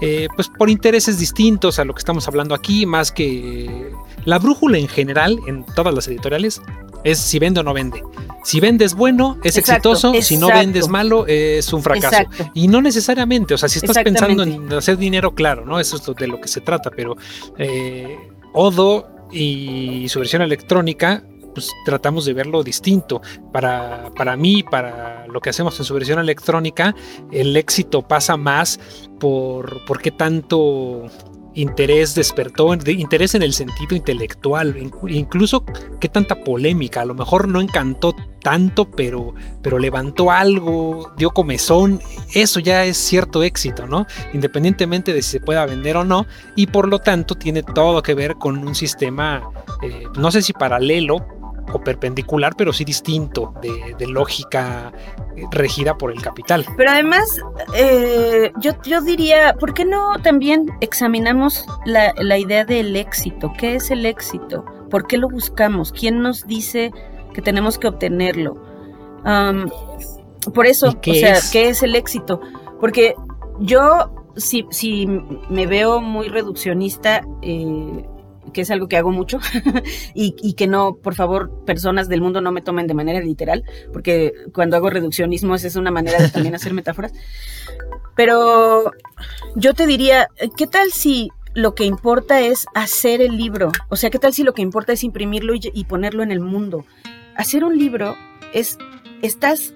eh, 0.00 0.28
pues 0.36 0.48
por 0.48 0.70
intereses 0.70 1.18
distintos 1.18 1.78
a 1.78 1.84
lo 1.84 1.94
que 1.94 1.98
estamos 1.98 2.28
hablando 2.28 2.54
aquí, 2.54 2.86
más 2.86 3.10
que 3.10 3.90
la 4.24 4.38
brújula 4.38 4.78
en 4.78 4.88
general 4.88 5.38
en 5.46 5.64
todas 5.64 5.94
las 5.94 6.06
editoriales 6.08 6.60
es 7.04 7.18
si 7.18 7.38
vende 7.38 7.60
o 7.60 7.62
no 7.62 7.72
vende. 7.72 8.02
Si 8.42 8.60
vendes 8.60 8.94
bueno, 8.94 9.38
es 9.44 9.56
exitoso. 9.56 10.12
Si 10.22 10.36
no 10.36 10.48
vendes 10.48 10.88
malo, 10.88 11.26
es 11.26 11.72
un 11.72 11.82
fracaso. 11.82 12.24
Y 12.54 12.68
no 12.68 12.80
necesariamente, 12.80 13.54
o 13.54 13.58
sea, 13.58 13.68
si 13.68 13.78
estás 13.78 13.98
pensando 14.02 14.42
en 14.42 14.72
hacer 14.72 14.96
dinero, 14.96 15.34
claro, 15.34 15.64
¿no? 15.64 15.78
Eso 15.80 15.96
es 15.96 16.16
de 16.16 16.26
lo 16.26 16.40
que 16.40 16.48
se 16.48 16.60
trata, 16.60 16.90
pero 16.90 17.16
eh, 17.58 18.16
Odo 18.52 19.19
y 19.32 20.08
su 20.08 20.18
versión 20.18 20.42
electrónica 20.42 21.24
pues 21.54 21.70
tratamos 21.84 22.24
de 22.24 22.34
verlo 22.34 22.62
distinto. 22.62 23.20
Para, 23.52 24.10
para 24.16 24.36
mí, 24.36 24.62
para 24.62 25.26
lo 25.26 25.40
que 25.40 25.50
hacemos 25.50 25.78
en 25.78 25.84
su 25.84 25.94
versión 25.94 26.18
electrónica, 26.18 26.94
el 27.30 27.56
éxito 27.56 28.02
pasa 28.02 28.36
más 28.36 28.80
por, 29.18 29.84
por 29.84 30.00
qué 30.00 30.10
tanto 30.10 31.06
interés 31.54 32.14
despertó, 32.14 32.72
interés 32.74 33.34
en 33.34 33.42
el 33.42 33.52
sentido 33.52 33.96
intelectual, 33.96 34.76
incluso 35.08 35.64
qué 36.00 36.08
tanta 36.08 36.36
polémica, 36.42 37.02
a 37.02 37.04
lo 37.04 37.14
mejor 37.14 37.48
no 37.48 37.60
encantó 37.60 38.14
tanto, 38.42 38.90
pero, 38.90 39.34
pero 39.62 39.78
levantó 39.78 40.30
algo, 40.30 41.12
dio 41.16 41.30
comezón, 41.30 42.00
eso 42.34 42.60
ya 42.60 42.84
es 42.84 42.96
cierto 42.96 43.42
éxito, 43.42 43.86
¿no? 43.86 44.06
Independientemente 44.32 45.12
de 45.12 45.22
si 45.22 45.32
se 45.32 45.40
pueda 45.40 45.66
vender 45.66 45.96
o 45.96 46.04
no, 46.04 46.26
y 46.56 46.66
por 46.66 46.88
lo 46.88 47.00
tanto 47.00 47.34
tiene 47.34 47.62
todo 47.62 48.02
que 48.02 48.14
ver 48.14 48.36
con 48.36 48.58
un 48.58 48.74
sistema, 48.74 49.50
eh, 49.82 50.04
no 50.16 50.30
sé 50.30 50.42
si 50.42 50.52
paralelo, 50.52 51.26
perpendicular, 51.78 52.54
pero 52.56 52.72
sí 52.72 52.84
distinto 52.84 53.54
de, 53.62 54.06
lógica 54.06 54.92
eh, 55.36 55.44
regida 55.52 55.96
por 55.96 56.10
el 56.10 56.20
capital. 56.20 56.66
Pero 56.76 56.90
además, 56.90 57.40
eh, 57.76 58.50
yo, 58.58 58.72
yo 58.82 59.00
diría, 59.00 59.54
¿por 59.54 59.72
qué 59.72 59.84
no 59.84 60.18
también 60.22 60.66
examinamos 60.80 61.64
la, 61.84 62.12
la 62.18 62.38
idea 62.38 62.64
del 62.64 62.96
éxito? 62.96 63.52
¿Qué 63.56 63.76
es 63.76 63.90
el 63.90 64.04
éxito? 64.06 64.64
¿Por 64.90 65.06
qué 65.06 65.16
lo 65.16 65.28
buscamos? 65.28 65.92
¿Quién 65.92 66.20
nos 66.20 66.46
dice 66.46 66.92
que 67.32 67.42
tenemos 67.42 67.78
que 67.78 67.88
obtenerlo? 67.88 68.68
por 70.54 70.66
eso, 70.66 70.88
o 70.88 71.14
sea, 71.14 71.38
¿qué 71.52 71.68
es 71.68 71.82
el 71.82 71.94
éxito? 71.94 72.40
Porque 72.80 73.14
yo, 73.58 74.10
si, 74.36 74.66
si 74.70 75.06
me 75.50 75.66
veo 75.66 76.00
muy 76.00 76.28
reduccionista, 76.28 77.20
eh, 77.42 78.06
que 78.52 78.62
es 78.62 78.70
algo 78.70 78.88
que 78.88 78.96
hago 78.96 79.10
mucho, 79.10 79.38
y, 80.14 80.52
que 80.54 80.66
no, 80.66 80.96
por 80.96 81.14
favor, 81.14 81.64
personas 81.64 82.08
del 82.08 82.20
mundo 82.20 82.40
no 82.40 82.52
me 82.52 82.62
tomen 82.62 82.86
de 82.86 82.94
manera 82.94 83.20
literal, 83.20 83.64
porque 83.92 84.32
cuando 84.52 84.76
hago 84.76 84.90
reduccionismo 84.90 85.54
es 85.54 85.76
una 85.76 85.90
manera 85.90 86.20
de 86.20 86.28
también 86.28 86.54
hacer 86.54 86.74
metáforas. 86.74 87.12
Pero 88.16 88.92
yo 89.54 89.74
te 89.74 89.86
diría, 89.86 90.28
¿qué 90.56 90.66
tal 90.66 90.92
si 90.92 91.30
lo 91.54 91.74
que 91.74 91.84
importa 91.84 92.40
es 92.40 92.66
hacer 92.74 93.20
el 93.22 93.36
libro? 93.36 93.72
O 93.88 93.96
sea, 93.96 94.10
¿qué 94.10 94.18
tal 94.18 94.32
si 94.32 94.42
lo 94.42 94.52
que 94.52 94.62
importa 94.62 94.92
es 94.92 95.04
imprimirlo 95.04 95.54
y, 95.54 95.60
y 95.72 95.84
ponerlo 95.84 96.22
en 96.22 96.32
el 96.32 96.40
mundo? 96.40 96.84
Hacer 97.36 97.64
un 97.64 97.78
libro 97.78 98.16
es, 98.52 98.76
estás 99.22 99.74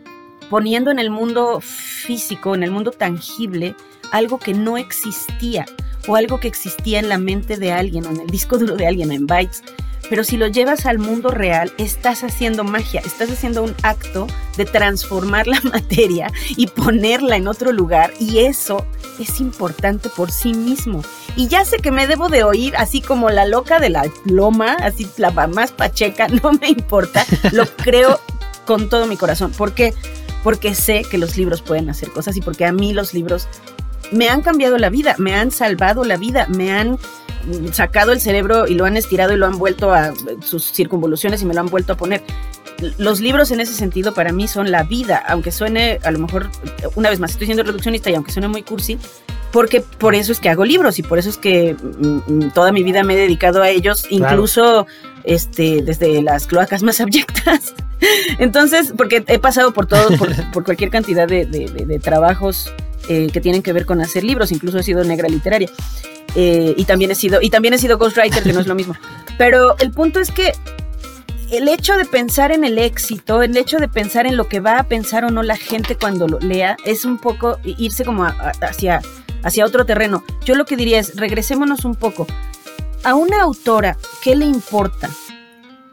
poniendo 0.50 0.90
en 0.90 0.98
el 0.98 1.10
mundo 1.10 1.60
físico, 1.60 2.54
en 2.54 2.62
el 2.62 2.70
mundo 2.70 2.90
tangible, 2.90 3.74
algo 4.12 4.38
que 4.38 4.52
no 4.52 4.76
existía 4.76 5.64
o 6.06 6.16
algo 6.16 6.40
que 6.40 6.48
existía 6.48 6.98
en 6.98 7.08
la 7.08 7.18
mente 7.18 7.56
de 7.56 7.72
alguien 7.72 8.06
o 8.06 8.10
en 8.10 8.20
el 8.20 8.26
disco 8.26 8.58
duro 8.58 8.76
de 8.76 8.86
alguien 8.86 9.12
en 9.12 9.26
bytes. 9.26 9.62
Pero 10.10 10.22
si 10.22 10.36
lo 10.36 10.46
llevas 10.48 10.84
al 10.86 10.98
mundo 10.98 11.30
real, 11.30 11.72
estás 11.78 12.24
haciendo 12.24 12.62
magia, 12.62 13.00
estás 13.04 13.30
haciendo 13.30 13.62
un 13.62 13.74
acto 13.82 14.26
de 14.56 14.64
transformar 14.66 15.46
la 15.48 15.60
materia 15.62 16.30
y 16.56 16.66
ponerla 16.66 17.36
en 17.36 17.48
otro 17.48 17.72
lugar 17.72 18.12
y 18.20 18.40
eso 18.40 18.84
es 19.18 19.40
importante 19.40 20.08
por 20.08 20.30
sí 20.30 20.52
mismo. 20.52 21.02
Y 21.36 21.48
ya 21.48 21.64
sé 21.64 21.78
que 21.78 21.90
me 21.90 22.06
debo 22.06 22.28
de 22.28 22.44
oír 22.44 22.76
así 22.76 23.00
como 23.00 23.30
la 23.30 23.46
loca 23.46 23.80
de 23.80 23.90
la 23.90 24.04
loma, 24.24 24.74
así 24.80 25.08
la 25.16 25.30
más 25.30 25.72
pacheca, 25.72 26.28
no 26.42 26.52
me 26.52 26.68
importa, 26.68 27.24
lo 27.52 27.66
creo 27.66 28.20
con 28.66 28.88
todo 28.88 29.06
mi 29.06 29.16
corazón. 29.16 29.52
¿Por 29.52 29.72
qué? 29.72 29.94
Porque 30.42 30.74
sé 30.74 31.04
que 31.10 31.16
los 31.16 31.36
libros 31.38 31.62
pueden 31.62 31.88
hacer 31.88 32.10
cosas 32.10 32.36
y 32.36 32.42
porque 32.42 32.66
a 32.66 32.72
mí 32.72 32.92
los 32.92 33.14
libros 33.14 33.48
me 34.12 34.28
han 34.28 34.42
cambiado 34.42 34.78
la 34.78 34.90
vida, 34.90 35.14
me 35.18 35.34
han 35.34 35.50
salvado 35.50 36.04
la 36.04 36.16
vida, 36.16 36.46
me 36.48 36.72
han 36.72 36.98
sacado 37.72 38.12
el 38.12 38.20
cerebro 38.20 38.66
y 38.66 38.74
lo 38.74 38.84
han 38.84 38.96
estirado 38.96 39.32
y 39.32 39.36
lo 39.36 39.46
han 39.46 39.58
vuelto 39.58 39.92
a 39.92 40.12
sus 40.40 40.72
circunvoluciones 40.72 41.42
y 41.42 41.46
me 41.46 41.54
lo 41.54 41.60
han 41.60 41.68
vuelto 41.68 41.92
a 41.92 41.96
poner. 41.96 42.22
Los 42.98 43.20
libros 43.20 43.50
en 43.50 43.60
ese 43.60 43.72
sentido 43.72 44.14
para 44.14 44.32
mí 44.32 44.48
son 44.48 44.70
la 44.70 44.82
vida, 44.82 45.22
aunque 45.28 45.52
suene, 45.52 46.00
a 46.02 46.10
lo 46.10 46.18
mejor, 46.18 46.48
una 46.96 47.10
vez 47.10 47.20
más, 47.20 47.32
estoy 47.32 47.46
siendo 47.46 47.62
reduccionista 47.62 48.10
y 48.10 48.14
aunque 48.14 48.32
suene 48.32 48.48
muy 48.48 48.62
cursi, 48.62 48.98
porque 49.52 49.80
por 49.80 50.14
eso 50.14 50.32
es 50.32 50.40
que 50.40 50.48
hago 50.48 50.64
libros 50.64 50.98
y 50.98 51.02
por 51.02 51.18
eso 51.18 51.28
es 51.28 51.36
que 51.36 51.74
mm, 51.74 52.08
mm, 52.26 52.50
toda 52.52 52.72
mi 52.72 52.82
vida 52.82 53.04
me 53.04 53.14
he 53.14 53.16
dedicado 53.16 53.62
a 53.62 53.70
ellos, 53.70 54.06
incluso 54.10 54.86
este, 55.22 55.82
desde 55.82 56.22
las 56.22 56.46
cloacas 56.46 56.82
más 56.82 57.00
abyectas. 57.00 57.74
Entonces, 58.38 58.92
porque 58.96 59.22
he 59.28 59.38
pasado 59.38 59.72
por 59.72 59.86
todo, 59.86 60.08
por, 60.18 60.34
cualquier 60.64 60.90
cantidad 60.90 61.28
de 61.28 62.00
trabajos 62.02 62.72
eh, 63.08 63.28
que 63.32 63.40
tienen 63.40 63.62
que 63.62 63.72
ver 63.72 63.86
con 63.86 64.00
hacer 64.00 64.24
libros, 64.24 64.52
incluso 64.52 64.78
he 64.78 64.82
sido 64.82 65.04
negra 65.04 65.28
literaria. 65.28 65.68
Eh, 66.34 66.74
y 66.76 66.84
también 66.84 67.10
he 67.10 67.14
sido, 67.14 67.40
y 67.42 67.50
también 67.50 67.74
he 67.74 67.78
sido 67.78 67.98
ghostwriter, 67.98 68.42
que 68.42 68.52
no 68.52 68.60
es 68.60 68.66
lo 68.66 68.74
mismo. 68.74 68.94
Pero 69.38 69.76
el 69.78 69.90
punto 69.90 70.20
es 70.20 70.30
que 70.30 70.52
el 71.50 71.68
hecho 71.68 71.96
de 71.96 72.04
pensar 72.04 72.50
en 72.52 72.64
el 72.64 72.78
éxito, 72.78 73.42
el 73.42 73.56
hecho 73.56 73.78
de 73.78 73.88
pensar 73.88 74.26
en 74.26 74.36
lo 74.36 74.48
que 74.48 74.60
va 74.60 74.78
a 74.78 74.84
pensar 74.84 75.24
o 75.24 75.30
no 75.30 75.42
la 75.42 75.56
gente 75.56 75.96
cuando 75.96 76.26
lo 76.26 76.40
lea, 76.40 76.76
es 76.84 77.04
un 77.04 77.18
poco 77.18 77.58
irse 77.64 78.04
como 78.04 78.24
hacia, 78.24 79.00
hacia 79.42 79.64
otro 79.64 79.84
terreno. 79.84 80.24
Yo 80.44 80.54
lo 80.54 80.64
que 80.64 80.76
diría 80.76 80.98
es, 80.98 81.16
regresémonos 81.16 81.84
un 81.84 81.94
poco. 81.94 82.26
A 83.04 83.14
una 83.14 83.42
autora, 83.42 83.96
¿qué 84.22 84.34
le 84.34 84.46
importa? 84.46 85.10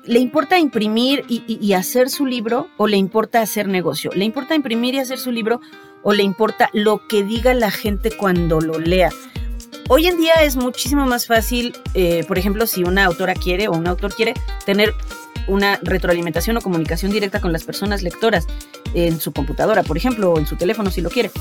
¿Le 0.06 0.20
importa 0.20 0.58
imprimir 0.58 1.26
y 1.28 1.74
hacer 1.74 2.10
su 2.10 2.26
libro 2.26 2.70
o 2.78 2.88
le 2.88 2.98
importa 2.98 3.42
hacer 3.42 3.68
negocio? 3.68 4.10
¿Le 4.16 4.26
importa 4.26 4.56
imprimir 4.56 4.96
y 4.96 5.00
hacer 5.00 5.20
su 5.20 5.32
libro 5.32 5.62
o 6.04 6.14
le 6.14 6.24
importa 6.24 6.70
lo 6.74 7.08
que 7.08 7.24
diga 7.24 7.54
la 7.54 7.72
gente 7.72 8.12
cuando 8.12 8.62
lo 8.62 8.80
lea. 8.80 9.10
Hoy 9.90 10.08
en 10.08 10.18
día 10.18 10.36
es 10.44 10.56
muchísimo 10.56 11.06
más 11.06 11.28
fácil, 11.28 11.76
eh, 11.94 12.24
por 12.28 12.38
ejemplo, 12.38 12.66
si 12.66 12.84
una 12.84 13.06
autora 13.06 13.34
quiere 13.34 13.68
o 13.68 13.74
un 13.74 13.88
autor 13.88 14.14
quiere 14.14 14.34
tener 14.66 14.94
una 15.48 15.80
retroalimentación 15.82 16.56
o 16.58 16.62
comunicación 16.62 17.12
directa 17.12 17.42
con 17.42 17.52
las 17.52 17.64
personas 17.64 18.02
lectoras 18.02 18.48
en 18.94 19.20
su 19.20 19.34
computadora, 19.34 19.84
por 19.84 19.98
ejemplo, 19.98 20.32
o 20.32 20.40
en 20.40 20.48
su 20.48 20.56
teléfono 20.56 20.92
si 20.92 21.02
lo 21.02 21.10
quiere. 21.10 21.32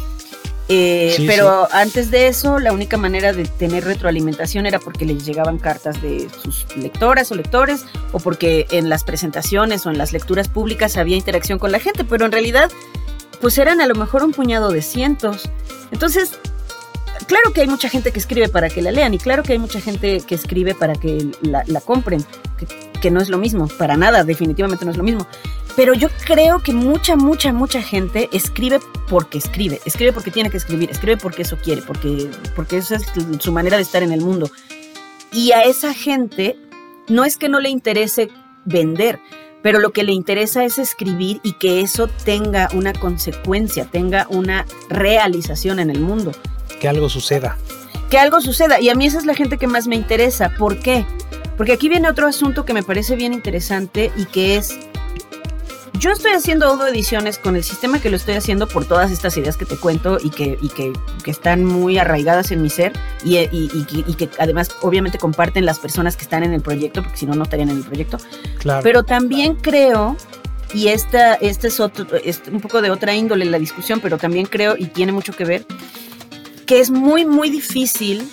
Eh, 0.72 1.24
pero 1.26 1.66
antes 1.72 2.12
de 2.12 2.28
eso, 2.28 2.60
la 2.60 2.72
única 2.72 2.96
manera 2.96 3.32
de 3.32 3.44
tener 3.44 3.84
retroalimentación 3.84 4.66
era 4.66 4.78
porque 4.78 5.04
les 5.04 5.26
llegaban 5.26 5.58
cartas 5.58 6.00
de 6.00 6.28
sus 6.42 6.64
lectoras 6.76 7.32
o 7.32 7.34
lectores, 7.34 7.84
o 8.12 8.20
porque 8.20 8.66
en 8.70 8.88
las 8.88 9.02
presentaciones 9.02 9.84
o 9.86 9.90
en 9.90 9.98
las 9.98 10.12
lecturas 10.12 10.48
públicas 10.48 10.96
había 10.96 11.16
interacción 11.16 11.58
con 11.58 11.72
la 11.72 11.80
gente, 11.80 12.04
pero 12.04 12.24
en 12.24 12.30
realidad 12.30 12.70
pues 13.40 13.58
eran 13.58 13.80
a 13.80 13.86
lo 13.86 13.94
mejor 13.94 14.22
un 14.22 14.32
puñado 14.32 14.70
de 14.70 14.82
cientos. 14.82 15.48
Entonces, 15.90 16.38
claro 17.26 17.52
que 17.52 17.62
hay 17.62 17.68
mucha 17.68 17.88
gente 17.88 18.12
que 18.12 18.18
escribe 18.18 18.48
para 18.48 18.68
que 18.68 18.82
la 18.82 18.90
lean 18.90 19.14
y 19.14 19.18
claro 19.18 19.42
que 19.42 19.52
hay 19.52 19.58
mucha 19.58 19.80
gente 19.80 20.20
que 20.20 20.34
escribe 20.34 20.74
para 20.74 20.94
que 20.94 21.30
la, 21.42 21.80
compren, 21.80 22.24
que, 23.00 23.10
no 23.10 23.20
es 23.20 23.28
lo 23.28 23.38
mismo, 23.38 23.68
para 23.68 23.96
nada, 23.96 24.24
definitivamente 24.24 24.84
no 24.84 24.90
es 24.90 24.96
lo 24.96 25.04
mismo. 25.04 25.26
Pero 25.76 25.94
yo 25.94 26.08
creo 26.26 26.58
que 26.58 26.72
mucha, 26.72 27.16
mucha, 27.16 27.52
mucha 27.52 27.82
gente 27.82 28.28
escribe 28.32 28.80
porque 29.08 29.38
escribe, 29.38 29.80
escribe 29.84 30.12
porque 30.12 30.30
tiene 30.30 30.50
que 30.50 30.56
escribir, 30.56 30.90
escribe 30.90 31.16
porque 31.16 31.42
eso 31.42 31.56
quiere, 31.56 31.82
porque, 31.82 32.28
porque 32.56 32.78
esa 32.78 32.96
es 32.96 33.06
su 33.38 33.52
manera 33.52 33.76
de 33.76 33.84
estar 33.84 34.02
en 34.02 34.12
el 34.12 34.20
mundo. 34.20 34.50
Y 35.32 35.52
a 35.52 35.62
esa 35.62 35.94
gente 35.94 36.58
no 37.08 37.24
es 37.24 37.36
que 37.36 37.48
no 37.48 37.60
le 37.60 37.70
interese 37.70 38.28
vender, 38.64 39.20
pero 39.62 39.78
lo 39.78 39.90
que 39.90 40.04
le 40.04 40.12
interesa 40.12 40.64
es 40.64 40.78
escribir 40.78 41.40
y 41.42 41.52
que 41.54 41.80
eso 41.80 42.08
tenga 42.24 42.68
una 42.72 42.92
consecuencia, 42.92 43.84
tenga 43.84 44.26
una 44.30 44.66
realización 44.88 45.78
en 45.80 45.90
el 45.90 46.00
mundo. 46.00 46.32
Que 46.80 46.88
algo 46.88 47.08
suceda. 47.08 47.58
Que 48.10 48.18
algo 48.18 48.40
suceda. 48.40 48.80
Y 48.80 48.88
a 48.88 48.94
mí 48.94 49.06
esa 49.06 49.18
es 49.18 49.26
la 49.26 49.34
gente 49.34 49.58
que 49.58 49.66
más 49.66 49.86
me 49.86 49.96
interesa. 49.96 50.50
¿Por 50.58 50.78
qué? 50.80 51.04
Porque 51.56 51.72
aquí 51.72 51.88
viene 51.88 52.08
otro 52.08 52.26
asunto 52.26 52.64
que 52.64 52.72
me 52.72 52.82
parece 52.82 53.16
bien 53.16 53.34
interesante 53.34 54.10
y 54.16 54.24
que 54.24 54.56
es 54.56 54.78
yo 56.00 56.12
estoy 56.12 56.32
haciendo 56.32 56.66
audio 56.66 56.86
ediciones 56.86 57.38
con 57.38 57.56
el 57.56 57.62
sistema 57.62 58.00
que 58.00 58.08
lo 58.08 58.16
estoy 58.16 58.34
haciendo 58.34 58.66
por 58.66 58.86
todas 58.86 59.10
estas 59.10 59.36
ideas 59.36 59.58
que 59.58 59.66
te 59.66 59.76
cuento 59.76 60.16
y 60.18 60.30
que, 60.30 60.56
que, 60.74 61.30
están 61.30 61.62
muy 61.62 61.98
arraigadas 61.98 62.50
en 62.52 62.62
mi 62.62 62.70
ser 62.70 62.94
y, 63.22 63.46
que 64.16 64.30
además 64.38 64.70
obviamente 64.80 65.18
comparten 65.18 65.66
las 65.66 65.78
personas 65.78 66.16
que 66.16 66.22
están 66.22 66.42
en 66.42 66.54
el 66.54 66.62
proyecto, 66.62 67.02
porque 67.02 67.18
si 67.18 67.26
no, 67.26 67.34
no 67.34 67.42
estarían 67.42 67.68
en 67.68 67.76
el 67.76 67.84
proyecto. 67.84 68.16
Claro. 68.58 68.82
Pero 68.82 69.02
también 69.02 69.56
creo, 69.56 70.16
y 70.72 70.88
esta, 70.88 71.34
este 71.34 71.68
es, 71.68 71.78
otro, 71.80 72.06
es 72.24 72.40
un 72.50 72.62
poco 72.62 72.80
de 72.80 72.90
otra 72.90 73.14
índole 73.14 73.44
la 73.44 73.58
discusión, 73.58 74.00
pero 74.00 74.16
también 74.16 74.46
creo, 74.46 74.76
y 74.78 74.86
tiene 74.86 75.12
mucho 75.12 75.34
que 75.34 75.44
ver, 75.44 75.66
que 76.64 76.80
es 76.80 76.90
muy, 76.90 77.26
muy 77.26 77.50
difícil 77.50 78.26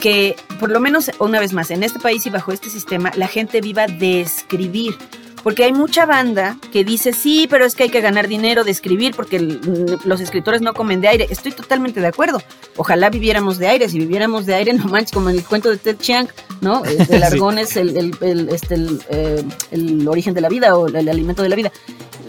que, 0.00 0.36
por 0.60 0.70
lo 0.70 0.78
menos 0.78 1.10
una 1.18 1.40
vez 1.40 1.52
más, 1.52 1.72
en 1.72 1.82
este 1.82 1.98
país 1.98 2.24
y 2.26 2.30
bajo 2.30 2.52
este 2.52 2.70
sistema, 2.70 3.10
la 3.16 3.26
gente 3.26 3.60
viva 3.60 3.88
de 3.88 4.20
escribir. 4.20 4.96
Porque 5.42 5.64
hay 5.64 5.72
mucha 5.72 6.06
banda 6.06 6.58
que 6.72 6.84
dice, 6.84 7.12
sí, 7.12 7.46
pero 7.48 7.64
es 7.64 7.74
que 7.74 7.84
hay 7.84 7.88
que 7.90 8.00
ganar 8.00 8.28
dinero 8.28 8.64
de 8.64 8.70
escribir 8.70 9.14
porque 9.14 9.38
los 9.38 10.20
escritores 10.20 10.60
no 10.60 10.74
comen 10.74 11.00
de 11.00 11.08
aire. 11.08 11.26
Estoy 11.30 11.52
totalmente 11.52 12.00
de 12.00 12.06
acuerdo. 12.06 12.42
Ojalá 12.76 13.10
viviéramos 13.10 13.58
de 13.58 13.68
aire. 13.68 13.88
Si 13.88 13.98
viviéramos 13.98 14.46
de 14.46 14.54
aire, 14.54 14.72
no 14.74 14.84
manches, 14.86 15.12
como 15.12 15.30
en 15.30 15.36
el 15.36 15.44
cuento 15.44 15.70
de 15.70 15.78
Ted 15.78 15.98
Chiang, 15.98 16.28
¿no? 16.60 16.84
El 16.84 17.22
argón 17.22 17.58
es 17.58 17.76
el, 17.76 18.14
el, 18.20 18.48
este, 18.48 18.76
eh, 19.10 19.44
el, 19.70 20.06
origen 20.08 20.34
de 20.34 20.40
la 20.40 20.48
vida 20.48 20.76
o 20.76 20.88
el 20.88 21.08
alimento 21.08 21.42
de 21.42 21.48
la 21.48 21.56
vida. 21.56 21.72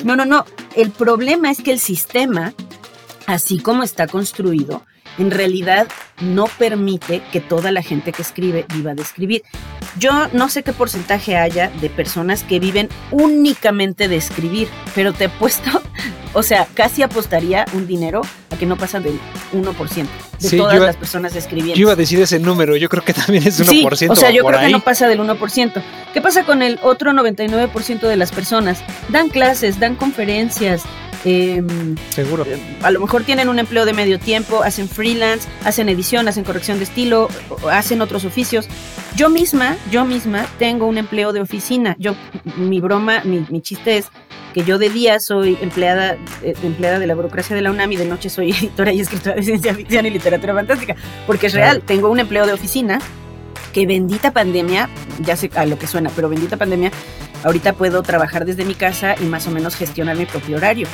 No, 0.03 0.15
no, 0.15 0.25
no. 0.25 0.45
El 0.75 0.91
problema 0.91 1.51
es 1.51 1.61
que 1.61 1.71
el 1.71 1.79
sistema, 1.79 2.53
así 3.25 3.59
como 3.59 3.83
está 3.83 4.07
construido, 4.07 4.83
en 5.19 5.31
realidad 5.31 5.87
no 6.21 6.45
permite 6.45 7.21
que 7.31 7.41
toda 7.41 7.71
la 7.71 7.83
gente 7.83 8.11
que 8.11 8.21
escribe 8.21 8.65
viva 8.73 8.95
de 8.95 9.01
escribir. 9.01 9.43
Yo 9.97 10.27
no 10.33 10.49
sé 10.49 10.63
qué 10.63 10.73
porcentaje 10.73 11.37
haya 11.37 11.69
de 11.81 11.89
personas 11.89 12.43
que 12.43 12.59
viven 12.59 12.89
únicamente 13.11 14.07
de 14.07 14.15
escribir, 14.15 14.67
pero 14.95 15.13
te 15.13 15.25
he 15.25 15.29
puesto, 15.29 15.81
o 16.33 16.43
sea, 16.43 16.67
casi 16.73 17.03
apostaría 17.03 17.65
un 17.73 17.85
dinero 17.85 18.21
a 18.49 18.57
que 18.57 18.65
no 18.65 18.77
pasa 18.77 18.99
del 18.99 19.19
1% 19.53 20.07
de 20.39 20.57
todas 20.57 20.79
las 20.79 20.95
personas 20.95 21.35
escribiendo. 21.35 21.75
Yo 21.75 21.81
iba 21.81 21.93
a 21.93 21.97
decir 21.97 22.19
ese 22.21 22.39
número, 22.39 22.75
yo 22.75 22.89
creo 22.89 23.03
que 23.03 23.13
también 23.13 23.45
es 23.45 23.59
1%. 23.59 23.95
Sí, 23.95 24.07
o 24.09 24.15
sea, 24.15 24.31
yo 24.31 24.43
creo 24.45 24.59
que 24.59 24.69
no 24.69 24.79
pasa 24.79 25.07
del 25.07 25.19
1%. 25.19 25.83
¿Qué 26.13 26.21
pasa 26.21 26.43
con 26.45 26.61
el 26.61 26.79
otro 26.81 27.11
99% 27.11 27.99
de 28.01 28.15
las 28.15 28.31
personas? 28.31 28.81
Dan 29.09 29.29
clases, 29.29 29.79
dan 29.79 29.95
conferencias, 29.95 30.83
Em, 31.25 31.95
Seguro. 32.09 32.45
Eh, 32.45 32.57
a 32.81 32.91
lo 32.91 33.01
mejor 33.01 33.23
tienen 33.23 33.49
un 33.49 33.59
empleo 33.59 33.85
de 33.85 33.93
medio 33.93 34.19
tiempo, 34.19 34.63
hacen 34.63 34.87
freelance, 34.87 35.47
hacen 35.65 35.89
edición, 35.89 36.27
hacen 36.27 36.43
corrección 36.43 36.77
de 36.77 36.85
estilo, 36.85 37.29
hacen 37.71 38.01
otros 38.01 38.25
oficios, 38.25 38.67
Yo 39.15 39.29
misma, 39.29 39.75
yo 39.91 40.05
misma 40.05 40.45
tengo 40.59 40.85
un 40.85 40.97
empleo 40.97 41.33
de 41.33 41.41
oficina. 41.41 41.95
Yo, 41.99 42.15
mi 42.57 42.79
broma, 42.79 43.21
mi, 43.23 43.45
mi 43.49 43.61
chiste 43.61 43.97
es 43.97 44.05
que 44.53 44.63
yo 44.63 44.77
de 44.77 44.89
día 44.89 45.19
soy 45.19 45.57
empleada, 45.61 46.17
eh, 46.43 46.53
empleada 46.63 46.99
de 46.99 47.07
la 47.07 47.15
burocracia 47.15 47.55
de 47.55 47.61
la 47.61 47.71
UNAM 47.71 47.91
y 47.91 47.95
de 47.97 48.05
noche 48.05 48.29
soy 48.29 48.51
editora 48.59 48.93
y 48.93 49.01
escritora 49.01 49.35
de 49.35 49.43
ciencia 49.43 49.73
ficción 49.73 50.05
y 50.05 50.09
literatura 50.09 50.53
fantástica, 50.53 50.95
porque 51.27 51.47
es 51.47 51.53
real, 51.53 51.81
tengo 51.81 52.09
un 52.09 52.19
empleo 52.19 52.45
de 52.45 52.53
oficina 52.53 52.99
que 53.73 53.85
bendita 53.85 54.31
pandemia, 54.31 54.89
ya 55.19 55.35
sé 55.35 55.51
a 55.55 55.65
lo 55.65 55.77
que 55.77 55.85
suena, 55.85 56.09
pero 56.15 56.29
bendita 56.29 56.57
pandemia, 56.57 56.91
ahorita 57.43 57.73
puedo 57.73 58.03
trabajar 58.03 58.45
desde 58.45 58.65
mi 58.65 58.75
casa 58.75 59.15
y 59.19 59.25
más 59.25 59.47
o 59.47 59.51
menos 59.51 59.75
gestionar 59.75 60.17
mi 60.17 60.25
propio 60.25 60.57
horario. 60.57 60.87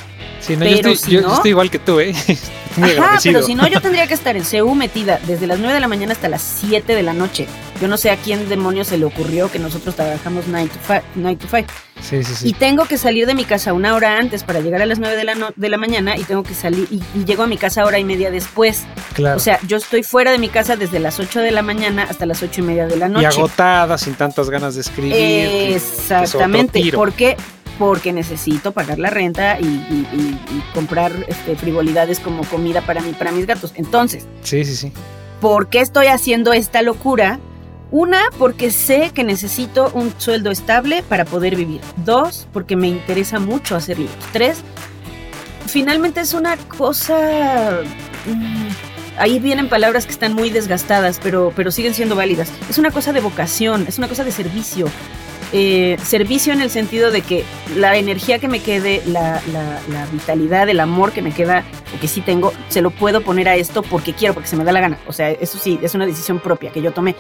Sí, 0.45 0.55
no, 0.55 0.65
yo, 0.65 0.91
estoy, 0.91 1.11
yo, 1.11 1.33
estoy, 1.33 1.49
igual 1.51 1.71
que 1.71 1.79
tú, 1.79 1.99
¿eh? 1.99 2.13
Muy 2.77 2.91
Ajá, 2.91 3.19
pero 3.23 3.41
si 3.41 3.55
no, 3.55 3.67
yo 3.67 3.81
tendría 3.81 4.05
que 4.05 4.13
estar 4.13 4.35
en 4.35 4.43
CU 4.43 4.75
metida 4.75 5.19
desde 5.25 5.47
las 5.47 5.59
9 5.59 5.73
de 5.73 5.79
la 5.79 5.87
mañana 5.87 6.11
hasta 6.11 6.27
las 6.27 6.41
7 6.59 6.93
de 6.93 7.03
la 7.03 7.13
noche. 7.13 7.47
Yo 7.81 7.87
no 7.87 7.97
sé 7.97 8.11
a 8.11 8.17
quién 8.17 8.47
demonios 8.49 8.87
se 8.87 8.97
le 8.97 9.05
ocurrió 9.05 9.49
que 9.49 9.59
nosotros 9.59 9.95
trabajamos 9.95 10.45
9 10.47 10.69
to 10.69 10.79
5. 11.15 11.73
Sí, 12.01 12.23
sí, 12.23 12.35
sí. 12.35 12.49
Y 12.49 12.53
tengo 12.53 12.85
que 12.85 12.97
salir 12.97 13.25
de 13.25 13.33
mi 13.33 13.45
casa 13.45 13.73
una 13.73 13.95
hora 13.95 14.17
antes 14.17 14.43
para 14.43 14.59
llegar 14.59 14.81
a 14.81 14.85
las 14.85 14.99
9 14.99 15.15
de 15.15 15.23
la, 15.23 15.53
de 15.55 15.69
la 15.69 15.77
mañana 15.77 16.17
y 16.17 16.23
tengo 16.23 16.43
que 16.43 16.53
salir 16.53 16.87
y, 16.91 17.01
llego 17.23 17.43
a 17.43 17.47
mi 17.47 17.57
casa 17.57 17.85
hora 17.85 17.97
y 17.97 18.03
media 18.03 18.29
después. 18.29 18.83
Claro. 19.13 19.37
O 19.37 19.39
sea, 19.39 19.59
yo 19.65 19.77
estoy 19.77 20.03
fuera 20.03 20.31
de 20.31 20.37
mi 20.37 20.49
casa 20.49 20.75
desde 20.75 20.99
las 20.99 21.19
8 21.19 21.39
de 21.39 21.51
la 21.51 21.61
mañana 21.61 22.03
hasta 22.03 22.25
las 22.25 22.43
8 22.43 22.61
y 22.61 22.63
media 22.63 22.87
de 22.87 22.97
la 22.97 23.07
noche. 23.07 23.23
Y 23.23 23.25
agotada, 23.25 23.97
sin 23.97 24.15
tantas 24.15 24.49
ganas 24.49 24.75
de 24.75 24.81
escribir. 24.81 25.15
Exactamente. 25.15 26.83
¿Por 26.91 27.13
qué? 27.13 27.37
Porque 27.77 28.13
necesito 28.13 28.71
pagar 28.71 28.99
la 28.99 29.09
renta 29.09 29.59
y, 29.59 30.39
comprar 30.73 31.11
este, 31.27 31.55
frivolidades 31.55 32.19
como 32.19 32.43
comida 32.43 32.81
para 32.81 33.01
mí, 33.01 33.13
para 33.17 33.31
mis 33.31 33.45
gatos. 33.45 33.73
Entonces, 33.75 34.25
sí, 34.41 34.65
sí, 34.65 34.75
sí. 34.75 34.91
¿por 35.41 35.69
qué 35.69 35.81
estoy 35.81 36.07
haciendo 36.07 36.53
esta 36.53 36.81
locura? 36.81 37.39
Una, 37.91 38.21
porque 38.37 38.71
sé 38.71 39.11
que 39.13 39.23
necesito 39.23 39.91
un 39.93 40.13
sueldo 40.17 40.51
estable 40.51 41.03
para 41.03 41.23
poder 41.23 41.55
vivir. 41.55 41.81
Dos, 41.97 42.47
porque 42.51 42.75
me 42.75 42.87
interesa 42.87 43.39
mucho 43.39 43.75
hacer 43.75 43.99
libros. 43.99 44.17
Tres, 44.33 44.57
finalmente 45.67 46.21
es 46.21 46.33
una 46.33 46.57
cosa... 46.57 47.81
Mm, 48.25 48.69
ahí 49.17 49.39
vienen 49.39 49.69
palabras 49.69 50.05
que 50.05 50.11
están 50.11 50.33
muy 50.33 50.49
desgastadas, 50.49 51.19
pero, 51.21 51.53
pero 51.55 51.71
siguen 51.71 51.93
siendo 51.93 52.15
válidas. 52.15 52.49
Es 52.69 52.77
una 52.77 52.91
cosa 52.91 53.13
de 53.13 53.21
vocación, 53.21 53.85
es 53.87 53.97
una 53.97 54.07
cosa 54.07 54.23
de 54.23 54.31
servicio. 54.31 54.87
Eh, 55.57 55.95
servicio 56.03 56.51
en 56.51 56.59
el 56.59 56.69
sentido 56.69 57.11
de 57.11 57.21
que 57.21 57.45
la 57.77 57.95
energía 57.95 58.39
que 58.39 58.49
me 58.49 58.59
quede, 58.59 59.01
la, 59.05 59.41
vitalidad, 60.11 60.67
el 60.67 60.81
amor 60.81 61.13
que 61.13 61.21
me 61.21 61.31
queda, 61.31 61.63
o 61.95 61.99
que 62.01 62.09
sí 62.09 62.19
tengo, 62.19 62.51
se 62.67 62.81
lo 62.81 62.89
puedo 62.89 63.21
poner 63.21 63.47
a 63.47 63.55
esto 63.55 63.81
porque 63.81 64.11
quiero, 64.11 64.33
porque 64.33 64.49
se 64.49 64.57
me 64.57 64.65
da 64.65 64.73
la 64.73 64.81
gana. 64.81 64.99
O 65.07 65.13
sea, 65.13 65.29
eso 65.29 65.57
sí, 65.57 65.79
es 65.81 65.95
una 65.95 66.05
decisión 66.05 66.41
propia 66.41 66.71
que 66.71 66.81
yo 66.81 66.91
tomé. 66.91 67.15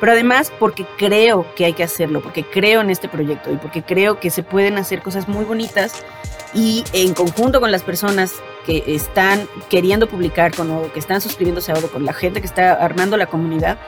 Pero 0.00 0.12
además 0.12 0.52
porque 0.58 0.84
creo 0.98 1.46
que 1.54 1.64
hay 1.64 1.72
que 1.72 1.82
hacerlo, 1.82 2.20
porque 2.20 2.44
creo 2.44 2.82
en 2.82 2.90
este 2.90 3.08
proyecto 3.08 3.50
y 3.50 3.56
porque 3.56 3.82
creo 3.82 4.20
que 4.20 4.28
se 4.28 4.42
pueden 4.42 4.76
hacer 4.76 5.00
cosas 5.00 5.26
muy 5.26 5.46
bonitas 5.46 6.04
y 6.52 6.84
en 6.92 7.14
conjunto 7.14 7.58
con 7.58 7.72
las 7.72 7.84
personas 7.84 8.34
que 8.66 8.84
están 8.86 9.48
queriendo 9.70 10.08
publicar 10.08 10.54
con 10.54 10.70
Odo, 10.70 10.92
que 10.92 10.98
están 10.98 11.22
suscribiéndose 11.22 11.72
a 11.72 11.76
Odo, 11.76 11.90
con 11.90 12.04
la 12.04 12.12
gente 12.12 12.42
que 12.42 12.46
está 12.46 12.74
armando 12.74 13.16
la 13.16 13.28
comunidad, 13.28 13.78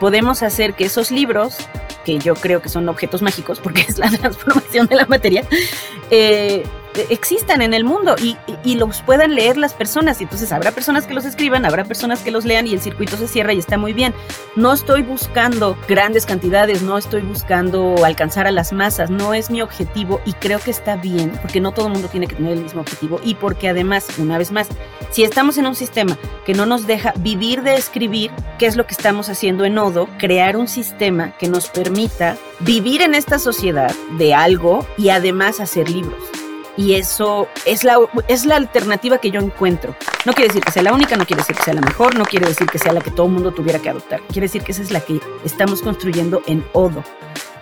podemos 0.00 0.42
hacer 0.42 0.74
que 0.74 0.84
esos 0.84 1.10
libros 1.10 1.58
que 2.04 2.18
yo 2.18 2.34
creo 2.34 2.62
que 2.62 2.68
son 2.68 2.88
objetos 2.88 3.22
mágicos, 3.22 3.60
porque 3.60 3.82
es 3.88 3.98
la 3.98 4.10
transformación 4.10 4.86
de 4.86 4.96
la 4.96 5.06
materia, 5.06 5.44
eh, 6.10 6.64
existan 7.10 7.62
en 7.62 7.74
el 7.74 7.84
mundo 7.84 8.16
y, 8.18 8.36
los 8.78 9.02
puedan 9.02 9.34
leer 9.34 9.56
las 9.56 9.74
personas. 9.74 10.20
Y 10.20 10.24
entonces 10.24 10.52
habrá 10.52 10.70
personas 10.70 11.06
que 11.06 11.14
los 11.14 11.24
escriban, 11.24 11.64
habrá 11.64 11.84
personas 11.84 12.20
que 12.20 12.30
los 12.30 12.44
lean 12.44 12.66
y 12.66 12.74
el 12.74 12.80
circuito 12.80 13.16
se 13.16 13.26
cierra 13.26 13.52
y 13.52 13.58
está 13.58 13.76
muy 13.76 13.92
bien. 13.92 14.14
No 14.56 14.72
estoy 14.72 15.02
buscando 15.02 15.76
grandes 15.88 16.26
cantidades, 16.26 16.82
no 16.82 16.96
estoy 16.96 17.22
buscando 17.22 18.04
alcanzar 18.04 18.46
a 18.46 18.52
las 18.52 18.72
masas, 18.72 19.10
no 19.10 19.34
es 19.34 19.50
mi 19.50 19.62
objetivo 19.62 20.20
y 20.24 20.32
creo 20.34 20.60
que 20.60 20.70
está 20.70 20.96
bien, 20.96 21.32
porque 21.42 21.60
no 21.60 21.72
todo 21.72 21.86
el 21.86 21.92
mundo 21.92 22.08
tiene 22.08 22.26
que 22.26 22.36
tener 22.36 22.52
el 22.52 22.62
mismo 22.62 22.82
objetivo 22.82 23.20
y 23.24 23.34
porque 23.34 23.68
además, 23.68 24.06
una 24.18 24.38
vez 24.38 24.52
más, 24.52 24.68
si 25.10 25.24
estamos 25.24 25.58
en 25.58 25.66
un 25.66 25.74
sistema 25.74 26.16
que 26.44 26.54
no 26.54 26.66
nos 26.66 26.86
deja 26.86 27.12
vivir 27.18 27.62
de 27.62 27.74
escribir, 27.74 28.30
¿qué 28.58 28.66
es 28.66 28.76
lo 28.76 28.86
que 28.86 28.94
estamos 28.94 29.28
haciendo 29.28 29.64
en 29.64 29.78
Odo? 29.78 30.08
Crear 30.18 30.56
un 30.56 30.68
sistema 30.68 31.32
que 31.38 31.48
nos 31.48 31.68
permita 31.68 32.36
vivir 32.60 33.02
en 33.02 33.14
esta 33.14 33.38
sociedad 33.38 33.92
de 34.18 34.34
algo 34.34 34.86
y 34.96 35.08
además 35.08 35.60
hacer 35.60 35.90
libros 35.90 36.18
y 36.78 36.94
eso 36.94 37.48
es 37.66 37.82
la, 37.82 37.98
es 38.28 38.46
la 38.46 38.54
alternativa 38.54 39.18
que 39.18 39.32
yo 39.32 39.40
encuentro. 39.40 39.96
No 40.24 40.32
quiere 40.32 40.46
decir 40.46 40.62
que 40.62 40.70
sea 40.70 40.84
la 40.84 40.92
única, 40.94 41.16
no 41.16 41.26
quiere 41.26 41.42
decir 41.42 41.56
que 41.56 41.64
sea 41.64 41.74
la 41.74 41.80
mejor, 41.80 42.16
no 42.16 42.24
quiere 42.24 42.46
decir 42.46 42.68
que 42.68 42.78
sea 42.78 42.92
la 42.92 43.00
que 43.00 43.10
todo 43.10 43.26
el 43.26 43.32
mundo 43.32 43.50
tuviera 43.50 43.80
que 43.80 43.90
adoptar. 43.90 44.20
Quiere 44.28 44.42
decir 44.42 44.62
que 44.62 44.70
esa 44.70 44.82
es 44.82 44.92
la 44.92 45.00
que 45.00 45.20
estamos 45.44 45.82
construyendo 45.82 46.40
en 46.46 46.64
Odo, 46.72 47.02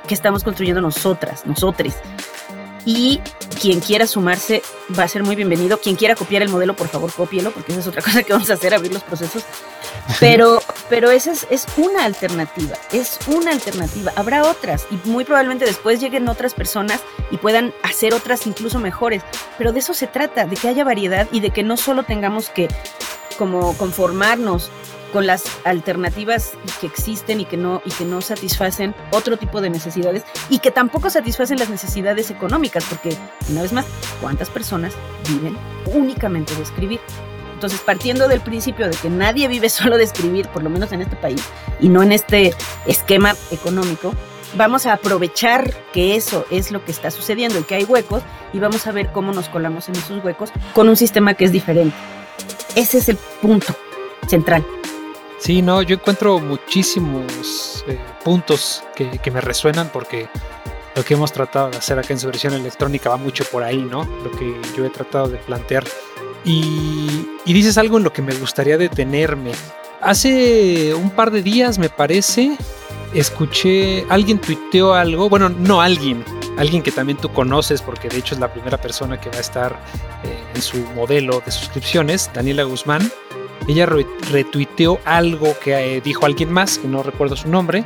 que 0.06 0.12
estamos 0.12 0.44
construyendo 0.44 0.82
nosotras, 0.82 1.46
nosotres. 1.46 1.96
Y 2.86 3.20
quien 3.60 3.80
quiera 3.80 4.06
sumarse 4.06 4.62
va 4.96 5.02
a 5.02 5.08
ser 5.08 5.24
muy 5.24 5.34
bienvenido. 5.34 5.78
Quien 5.78 5.96
quiera 5.96 6.14
copiar 6.14 6.42
el 6.42 6.48
modelo, 6.48 6.76
por 6.76 6.86
favor, 6.86 7.12
cópielo, 7.12 7.50
porque 7.50 7.72
esa 7.72 7.80
es 7.80 7.86
otra 7.88 8.00
cosa 8.04 8.22
que 8.22 8.32
vamos 8.32 8.48
a 8.48 8.54
hacer, 8.54 8.72
abrir 8.72 8.92
los 8.92 9.02
procesos. 9.02 9.44
Pero, 10.20 10.60
pero 10.88 11.10
esa 11.10 11.32
es, 11.32 11.48
es, 11.50 11.66
una 11.76 12.04
alternativa, 12.04 12.76
es 12.92 13.18
una 13.26 13.50
alternativa. 13.50 14.12
Habrá 14.14 14.44
otras 14.44 14.86
y 14.92 15.08
muy 15.08 15.24
probablemente 15.24 15.64
después 15.64 16.00
lleguen 16.00 16.28
otras 16.28 16.54
personas 16.54 17.00
y 17.32 17.38
puedan 17.38 17.74
hacer 17.82 18.14
otras 18.14 18.46
incluso 18.46 18.78
mejores. 18.78 19.22
Pero 19.58 19.72
de 19.72 19.80
eso 19.80 19.92
se 19.92 20.06
trata, 20.06 20.46
de 20.46 20.54
que 20.54 20.68
haya 20.68 20.84
variedad 20.84 21.26
y 21.32 21.40
de 21.40 21.50
que 21.50 21.64
no 21.64 21.76
solo 21.76 22.04
tengamos 22.04 22.50
que 22.50 22.68
como 23.36 23.76
conformarnos 23.76 24.70
con 25.12 25.26
las 25.26 25.44
alternativas 25.64 26.52
que 26.80 26.86
existen 26.86 27.40
y 27.40 27.44
que 27.44 27.56
no 27.56 27.82
y 27.84 27.90
que 27.90 28.04
no 28.04 28.20
satisfacen 28.20 28.94
otro 29.10 29.36
tipo 29.36 29.60
de 29.60 29.70
necesidades 29.70 30.24
y 30.50 30.58
que 30.58 30.70
tampoco 30.70 31.10
satisfacen 31.10 31.58
las 31.58 31.70
necesidades 31.70 32.30
económicas 32.30 32.84
porque 32.84 33.16
una 33.50 33.62
vez 33.62 33.72
más 33.72 33.86
cuántas 34.20 34.50
personas 34.50 34.94
viven 35.28 35.56
únicamente 35.86 36.54
de 36.54 36.62
escribir 36.62 37.00
entonces 37.54 37.80
partiendo 37.80 38.28
del 38.28 38.40
principio 38.40 38.88
de 38.88 38.96
que 38.96 39.08
nadie 39.08 39.48
vive 39.48 39.68
solo 39.70 39.96
de 39.96 40.04
escribir 40.04 40.48
por 40.48 40.62
lo 40.62 40.70
menos 40.70 40.92
en 40.92 41.02
este 41.02 41.16
país 41.16 41.42
y 41.80 41.88
no 41.88 42.02
en 42.02 42.12
este 42.12 42.54
esquema 42.86 43.34
económico 43.50 44.14
vamos 44.56 44.86
a 44.86 44.94
aprovechar 44.94 45.72
que 45.92 46.16
eso 46.16 46.46
es 46.50 46.70
lo 46.70 46.84
que 46.84 46.92
está 46.92 47.10
sucediendo 47.10 47.58
y 47.58 47.62
que 47.62 47.74
hay 47.74 47.84
huecos 47.84 48.22
y 48.52 48.58
vamos 48.58 48.86
a 48.86 48.92
ver 48.92 49.12
cómo 49.12 49.32
nos 49.32 49.48
colamos 49.48 49.88
en 49.88 49.96
esos 49.96 50.24
huecos 50.24 50.50
con 50.72 50.88
un 50.88 50.96
sistema 50.96 51.34
que 51.34 51.44
es 51.44 51.52
diferente. 51.52 51.96
Ese 52.74 52.98
es 52.98 53.08
el 53.08 53.16
punto 53.40 53.74
central 54.28 54.64
Sí, 55.38 55.60
no, 55.60 55.82
yo 55.82 55.96
encuentro 55.96 56.38
muchísimos 56.38 57.84
eh, 57.86 57.98
puntos 58.24 58.82
que, 58.94 59.30
me 59.30 59.40
resuenan 59.40 59.90
porque 59.92 60.28
lo 60.94 61.04
que 61.04 61.14
hemos 61.14 61.30
tratado 61.30 61.70
de 61.70 61.76
hacer 61.76 61.98
acá 61.98 62.14
en 62.14 62.18
su 62.18 62.26
versión 62.26 62.54
electrónica 62.54 63.10
va 63.10 63.16
mucho 63.18 63.44
por 63.44 63.62
ahí, 63.62 63.78
¿no? 63.78 64.04
Lo 64.24 64.30
que 64.30 64.56
yo 64.76 64.84
he 64.84 64.90
tratado 64.90 65.28
de 65.28 65.36
plantear. 65.36 65.84
Y, 66.44 67.28
y 67.44 67.52
dices 67.52 67.76
algo 67.76 67.98
en 67.98 68.04
lo 68.04 68.12
que 68.12 68.22
me 68.22 68.34
gustaría 68.34 68.78
detenerme. 68.78 69.52
Hace 70.00 70.94
un 70.94 71.10
par 71.10 71.30
de 71.30 71.42
días, 71.42 71.78
me 71.78 71.90
parece, 71.90 72.56
escuché, 73.12 74.06
alguien 74.08 74.38
tuiteó 74.38 74.94
algo, 74.94 75.28
bueno, 75.28 75.48
no 75.50 75.82
alguien, 75.82 76.24
alguien 76.56 76.82
que 76.82 76.92
también 76.92 77.18
tú 77.18 77.30
conoces, 77.30 77.82
porque 77.82 78.08
de 78.08 78.18
hecho 78.18 78.34
es 78.34 78.40
la 78.40 78.52
primera 78.52 78.80
persona 78.80 79.20
que 79.20 79.28
va 79.28 79.36
a 79.36 79.40
estar 79.40 79.72
eh, 80.24 80.38
en 80.54 80.62
su 80.62 80.78
modelo 80.94 81.42
de 81.44 81.50
suscripciones, 81.50 82.30
Daniela 82.32 82.62
Guzmán 82.62 83.10
ella 83.68 83.86
retuiteó 83.86 85.00
algo 85.04 85.58
que 85.58 85.96
eh, 85.96 86.00
dijo 86.00 86.26
alguien 86.26 86.52
más, 86.52 86.78
que 86.78 86.88
no 86.88 87.02
recuerdo 87.02 87.36
su 87.36 87.48
nombre, 87.48 87.84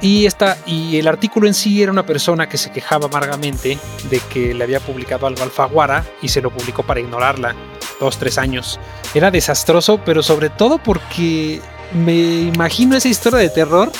y, 0.00 0.24
esta, 0.24 0.56
y 0.66 0.96
el 0.96 1.08
artículo 1.08 1.46
en 1.46 1.54
sí 1.54 1.82
era 1.82 1.92
una 1.92 2.06
persona 2.06 2.48
que 2.48 2.56
se 2.56 2.70
quejaba 2.70 3.06
amargamente 3.06 3.78
de 4.08 4.20
que 4.32 4.54
le 4.54 4.64
había 4.64 4.80
publicado 4.80 5.26
algo 5.26 5.42
Alfaguara 5.42 6.04
y 6.22 6.28
se 6.28 6.40
lo 6.40 6.50
publicó 6.50 6.82
para 6.82 7.00
ignorarla 7.00 7.54
dos, 7.98 8.16
tres 8.18 8.38
años. 8.38 8.80
Era 9.14 9.30
desastroso, 9.30 10.00
pero 10.04 10.22
sobre 10.22 10.48
todo 10.48 10.78
porque 10.78 11.60
me 11.92 12.14
imagino 12.14 12.96
esa 12.96 13.08
historia 13.08 13.40
de 13.40 13.50
terror 13.50 13.92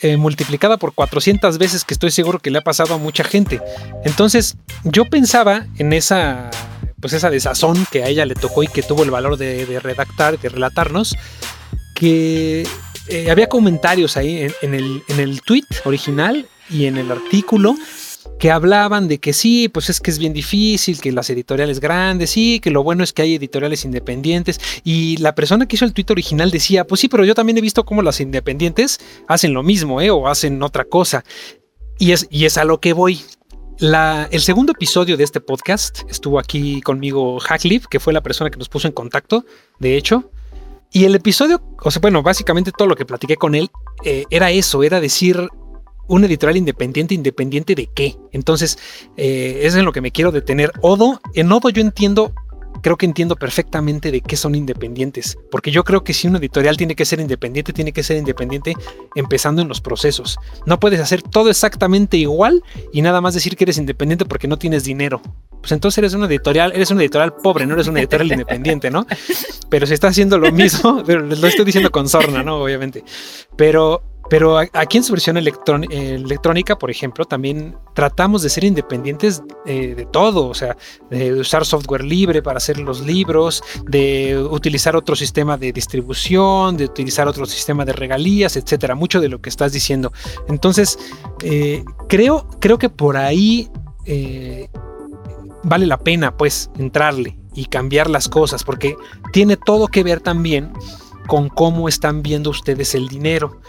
eh, 0.00 0.18
multiplicada 0.18 0.76
por 0.76 0.92
400 0.92 1.56
veces 1.56 1.84
que 1.84 1.94
estoy 1.94 2.10
seguro 2.10 2.38
que 2.38 2.50
le 2.50 2.58
ha 2.58 2.62
pasado 2.62 2.94
a 2.94 2.98
mucha 2.98 3.24
gente. 3.24 3.62
Entonces 4.04 4.56
yo 4.82 5.06
pensaba 5.06 5.64
en 5.78 5.94
esa 5.94 6.50
pues 7.04 7.12
esa 7.12 7.28
desazón 7.28 7.84
que 7.92 8.02
a 8.02 8.08
ella 8.08 8.24
le 8.24 8.34
tocó 8.34 8.62
y 8.62 8.66
que 8.66 8.82
tuvo 8.82 9.02
el 9.02 9.10
valor 9.10 9.36
de, 9.36 9.78
redactar, 9.78 10.40
de 10.40 10.48
relatarnos, 10.48 11.14
que 11.94 12.66
eh, 13.08 13.30
había 13.30 13.46
comentarios 13.46 14.16
ahí 14.16 14.48
en, 14.62 14.72
el, 14.72 15.02
en 15.08 15.20
el 15.20 15.42
tweet 15.42 15.66
original 15.84 16.48
y 16.70 16.86
en 16.86 16.96
el 16.96 17.12
artículo 17.12 17.76
que 18.38 18.50
hablaban 18.50 19.06
de 19.06 19.18
que 19.18 19.34
sí, 19.34 19.68
pues 19.68 19.90
es 19.90 20.00
que 20.00 20.12
es 20.12 20.18
bien 20.18 20.32
difícil, 20.32 20.98
que 20.98 21.12
las 21.12 21.28
editoriales 21.28 21.78
grandes, 21.78 22.30
sí, 22.30 22.58
que 22.58 22.70
lo 22.70 22.82
bueno 22.82 23.04
es 23.04 23.12
que 23.12 23.20
hay 23.20 23.34
editoriales 23.34 23.84
independientes. 23.84 24.58
Y 24.82 25.18
la 25.18 25.34
persona 25.34 25.66
que 25.66 25.76
hizo 25.76 25.84
el 25.84 25.92
tweet 25.92 26.06
original 26.08 26.50
decía, 26.50 26.86
pues 26.86 27.02
sí, 27.02 27.08
pero 27.08 27.26
yo 27.26 27.34
también 27.34 27.58
he 27.58 27.60
visto 27.60 27.84
cómo 27.84 28.00
las 28.00 28.18
independientes 28.20 28.98
hacen 29.28 29.52
lo 29.52 29.62
mismo, 29.62 30.00
¿eh? 30.00 30.08
O 30.08 30.26
hacen 30.26 30.62
otra 30.62 30.86
cosa. 30.86 31.22
Y 31.98 32.12
es 32.12 32.56
a 32.56 32.64
lo 32.64 32.80
que 32.80 32.94
voy 32.94 33.20
el 33.80 34.40
segundo 34.40 34.72
episodio 34.72 35.16
de 35.16 35.24
este 35.24 35.40
podcast 35.40 36.02
estuvo 36.08 36.38
aquí 36.38 36.80
conmigo 36.82 37.40
Hacklip, 37.40 37.86
que 37.86 38.00
fue 38.00 38.12
la 38.12 38.22
persona 38.22 38.50
que 38.50 38.58
nos 38.58 38.68
puso 38.68 38.86
en 38.86 38.94
contacto, 38.94 39.44
de 39.78 39.96
hecho. 39.96 40.30
Y 40.92 41.04
el 41.04 41.14
episodio, 41.14 41.60
o 41.82 41.90
sea, 41.90 42.00
bueno, 42.00 42.22
básicamente 42.22 42.70
todo 42.70 42.86
lo 42.86 42.94
que 42.94 43.04
platiqué 43.04 43.36
con 43.36 43.56
él 43.56 43.68
eh, 44.04 44.24
era 44.30 44.52
eso, 44.52 44.84
era 44.84 45.00
decir 45.00 45.48
un 46.06 46.24
editorial 46.24 46.56
independiente, 46.56 47.14
independiente 47.14 47.74
de 47.74 47.88
qué. 47.92 48.16
Entonces, 48.32 48.78
eh, 49.16 49.62
es 49.62 49.74
en 49.74 49.84
lo 49.84 49.92
que 49.92 50.00
me 50.00 50.12
quiero 50.12 50.30
detener. 50.30 50.70
Odo, 50.82 51.20
en 51.34 51.50
Odo 51.50 51.70
yo 51.70 51.80
entiendo 51.80 52.32
creo 52.82 52.96
que 52.96 53.06
entiendo 53.06 53.36
perfectamente 53.36 54.10
de 54.10 54.20
qué 54.20 54.36
son 54.36 54.54
independientes, 54.54 55.38
porque 55.50 55.70
yo 55.70 55.84
creo 55.84 56.04
que 56.04 56.14
si 56.14 56.28
un 56.28 56.36
editorial 56.36 56.76
tiene 56.76 56.94
que 56.94 57.04
ser 57.04 57.20
independiente, 57.20 57.72
tiene 57.72 57.92
que 57.92 58.02
ser 58.02 58.16
independiente 58.16 58.74
empezando 59.14 59.62
en 59.62 59.68
los 59.68 59.80
procesos. 59.80 60.38
No 60.66 60.78
puedes 60.80 61.00
hacer 61.00 61.22
todo 61.22 61.50
exactamente 61.50 62.16
igual 62.16 62.62
y 62.92 63.02
nada 63.02 63.20
más 63.20 63.34
decir 63.34 63.56
que 63.56 63.64
eres 63.64 63.78
independiente 63.78 64.24
porque 64.24 64.48
no 64.48 64.58
tienes 64.58 64.84
dinero. 64.84 65.20
Pues 65.60 65.72
entonces 65.72 65.98
eres 65.98 66.14
un 66.14 66.24
editorial, 66.24 66.72
eres 66.74 66.90
un 66.90 67.00
editorial 67.00 67.34
pobre, 67.36 67.66
no 67.66 67.74
eres 67.74 67.88
un 67.88 67.96
editorial 67.96 68.32
independiente, 68.32 68.90
¿no? 68.90 69.06
Pero 69.70 69.86
si 69.86 69.94
estás 69.94 70.10
haciendo 70.10 70.38
lo 70.38 70.52
mismo, 70.52 71.02
pero 71.06 71.20
lo 71.20 71.46
estoy 71.48 71.64
diciendo 71.64 71.90
con 71.90 72.08
sorna, 72.08 72.42
¿no? 72.42 72.58
Obviamente. 72.62 73.02
Pero 73.56 74.13
pero 74.30 74.58
aquí 74.58 74.96
en 74.96 75.04
su 75.04 75.12
versión 75.12 75.36
electrónica, 75.36 76.78
por 76.78 76.90
ejemplo, 76.90 77.24
también 77.24 77.76
tratamos 77.94 78.42
de 78.42 78.48
ser 78.48 78.64
independientes 78.64 79.42
eh, 79.66 79.94
de 79.94 80.06
todo, 80.06 80.48
o 80.48 80.54
sea, 80.54 80.76
de 81.10 81.32
usar 81.34 81.64
software 81.66 82.02
libre 82.02 82.42
para 82.42 82.56
hacer 82.56 82.78
los 82.78 83.02
libros, 83.02 83.62
de 83.86 84.38
utilizar 84.50 84.96
otro 84.96 85.14
sistema 85.14 85.56
de 85.56 85.72
distribución, 85.72 86.76
de 86.76 86.86
utilizar 86.86 87.28
otro 87.28 87.46
sistema 87.46 87.84
de 87.84 87.92
regalías, 87.92 88.56
etcétera. 88.56 88.94
Mucho 88.94 89.20
de 89.20 89.28
lo 89.28 89.40
que 89.40 89.50
estás 89.50 89.72
diciendo. 89.72 90.12
Entonces, 90.48 90.98
eh, 91.42 91.84
creo, 92.08 92.48
creo 92.60 92.78
que 92.78 92.88
por 92.88 93.16
ahí 93.16 93.70
eh, 94.06 94.68
vale 95.62 95.86
la 95.86 95.98
pena, 95.98 96.36
pues, 96.36 96.70
entrarle 96.78 97.38
y 97.54 97.66
cambiar 97.66 98.08
las 98.08 98.28
cosas, 98.28 98.64
porque 98.64 98.96
tiene 99.32 99.56
todo 99.56 99.88
que 99.88 100.02
ver 100.02 100.20
también 100.20 100.72
con 101.26 101.48
cómo 101.48 101.88
están 101.88 102.22
viendo 102.22 102.50
ustedes 102.50 102.94
el 102.94 103.08
dinero. 103.08 103.60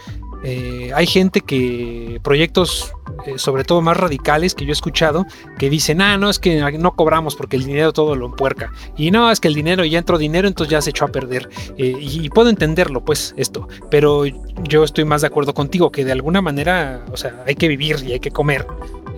Eh, 0.42 0.90
hay 0.94 1.06
gente 1.06 1.40
que, 1.40 2.20
proyectos 2.22 2.92
eh, 3.26 3.38
sobre 3.38 3.64
todo 3.64 3.80
más 3.80 3.96
radicales 3.96 4.54
que 4.54 4.64
yo 4.64 4.70
he 4.70 4.72
escuchado, 4.72 5.26
que 5.58 5.70
dicen, 5.70 6.00
ah, 6.00 6.16
no, 6.18 6.30
es 6.30 6.38
que 6.38 6.60
no 6.78 6.94
cobramos 6.94 7.34
porque 7.34 7.56
el 7.56 7.64
dinero 7.64 7.92
todo 7.92 8.14
lo 8.14 8.26
empuerca. 8.26 8.72
Y 8.96 9.10
no, 9.10 9.30
es 9.30 9.40
que 9.40 9.48
el 9.48 9.54
dinero 9.54 9.84
ya 9.84 9.98
entró 9.98 10.18
dinero, 10.18 10.46
entonces 10.46 10.70
ya 10.70 10.82
se 10.82 10.90
echó 10.90 11.06
a 11.06 11.08
perder. 11.08 11.48
Eh, 11.78 11.96
y, 11.98 12.28
puedo 12.30 12.50
entenderlo, 12.50 13.04
pues, 13.04 13.34
esto. 13.36 13.68
Pero 13.90 14.24
yo 14.26 14.84
estoy 14.84 15.04
más 15.04 15.22
de 15.22 15.28
acuerdo 15.28 15.54
contigo, 15.54 15.90
que 15.90 16.04
de 16.04 16.12
alguna 16.12 16.42
manera, 16.42 17.04
o 17.12 17.16
sea, 17.16 17.42
hay 17.46 17.54
que 17.54 17.68
vivir 17.68 18.04
y 18.06 18.12
hay 18.12 18.20
que 18.20 18.30
comer. 18.30 18.66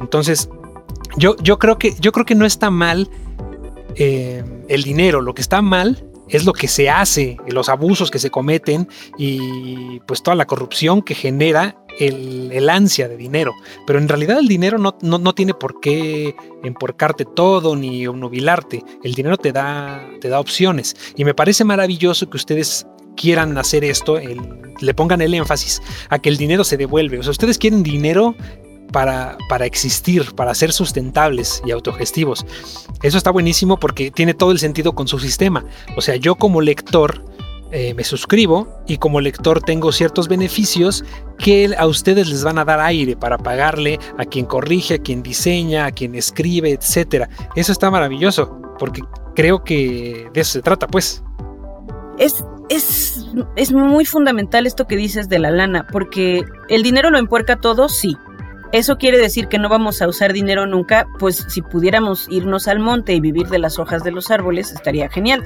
Entonces, 0.00 0.48
yo, 1.16 1.36
yo, 1.42 1.58
creo, 1.58 1.78
que, 1.78 1.94
yo 2.00 2.12
creo 2.12 2.24
que 2.24 2.34
no 2.34 2.46
está 2.46 2.70
mal 2.70 3.10
el 3.96 4.84
dinero, 4.84 5.20
lo 5.20 5.34
que 5.34 5.42
está 5.42 5.60
mal 5.60 6.07
es 6.28 6.44
lo 6.44 6.52
que 6.52 6.68
se 6.68 6.90
hace, 6.90 7.36
los 7.48 7.68
abusos 7.68 8.10
que 8.10 8.18
se 8.18 8.30
cometen 8.30 8.88
y 9.16 10.00
pues 10.00 10.22
toda 10.22 10.34
la 10.34 10.46
corrupción 10.46 11.02
que 11.02 11.14
genera 11.14 11.76
el, 11.98 12.68
ansia 12.68 13.08
de 13.08 13.16
dinero. 13.16 13.54
Pero 13.86 13.98
en 13.98 14.08
realidad 14.08 14.38
el 14.38 14.48
dinero 14.48 14.78
no, 14.78 14.96
no, 15.00 15.34
tiene 15.34 15.54
por 15.54 15.80
qué 15.80 16.34
emporcarte 16.62 17.24
todo 17.24 17.76
ni 17.76 18.06
obnubilarte. 18.06 18.84
El 19.02 19.14
dinero 19.14 19.36
te 19.36 19.52
da, 19.52 20.06
te 20.20 20.28
da 20.28 20.40
opciones. 20.40 20.96
Y 21.16 21.24
me 21.24 21.34
parece 21.34 21.64
maravilloso 21.64 22.28
que 22.30 22.36
ustedes 22.36 22.86
quieran 23.16 23.58
hacer 23.58 23.84
esto, 23.84 24.18
le 24.80 24.94
pongan 24.94 25.20
el 25.20 25.34
énfasis 25.34 25.82
a 26.08 26.18
que 26.18 26.28
el 26.28 26.36
dinero 26.36 26.62
se 26.64 26.76
devuelve. 26.76 27.18
O 27.18 27.22
sea, 27.22 27.32
ustedes 27.32 27.58
quieren 27.58 27.82
dinero 27.82 28.36
para, 28.92 29.36
para, 29.48 29.66
existir, 29.66 30.34
para 30.34 30.54
ser 30.54 30.72
sustentables 30.72 31.62
y 31.64 31.70
autogestivos. 31.70 32.44
Eso 33.02 33.18
está 33.18 33.30
buenísimo 33.30 33.78
porque 33.78 34.10
tiene 34.10 34.34
todo 34.34 34.52
el 34.52 34.58
sentido 34.58 34.94
con 34.94 35.08
su 35.08 35.18
sistema. 35.18 35.64
O 35.96 36.00
sea, 36.00 36.16
yo 36.16 36.34
como 36.34 36.60
lector 36.60 37.24
eh, 37.70 37.92
me 37.92 38.02
suscribo 38.02 38.82
y 38.86 38.96
como 38.96 39.20
lector 39.20 39.60
tengo 39.60 39.92
ciertos 39.92 40.26
beneficios 40.26 41.04
que 41.38 41.74
a 41.76 41.86
ustedes 41.86 42.28
les 42.28 42.42
van 42.42 42.58
a 42.58 42.64
dar 42.64 42.80
aire 42.80 43.14
para 43.14 43.36
pagarle 43.36 43.98
a 44.16 44.24
quien 44.24 44.46
corrige, 44.46 44.94
a 44.94 44.98
quien 44.98 45.22
diseña, 45.22 45.84
a 45.84 45.92
quien 45.92 46.14
escribe, 46.14 46.72
etc. 46.72 47.28
Eso 47.56 47.72
está 47.72 47.90
maravilloso 47.90 48.58
porque 48.78 49.02
creo 49.34 49.64
que 49.64 50.30
de 50.32 50.40
eso 50.40 50.52
se 50.52 50.62
trata, 50.62 50.86
pues. 50.86 51.22
Es, 52.18 52.42
es, 52.70 53.26
es 53.54 53.72
muy 53.72 54.06
fundamental 54.06 54.66
esto 54.66 54.86
que 54.86 54.96
dices 54.96 55.28
de 55.28 55.38
la 55.38 55.50
lana, 55.50 55.86
porque 55.92 56.44
el 56.68 56.82
dinero 56.82 57.10
lo 57.10 57.18
empuerca 57.18 57.56
todo, 57.56 57.90
sí, 57.90 58.16
¿Eso 58.70 58.98
quiere 58.98 59.16
decir 59.16 59.48
que 59.48 59.58
no 59.58 59.70
vamos 59.70 60.02
a 60.02 60.08
usar 60.08 60.34
dinero 60.34 60.66
nunca? 60.66 61.06
Pues 61.18 61.46
si 61.48 61.62
pudiéramos 61.62 62.28
irnos 62.28 62.68
al 62.68 62.80
monte 62.80 63.14
y 63.14 63.20
vivir 63.20 63.48
de 63.48 63.58
las 63.58 63.78
hojas 63.78 64.04
de 64.04 64.10
los 64.10 64.30
árboles, 64.30 64.72
estaría 64.72 65.08
genial. 65.08 65.42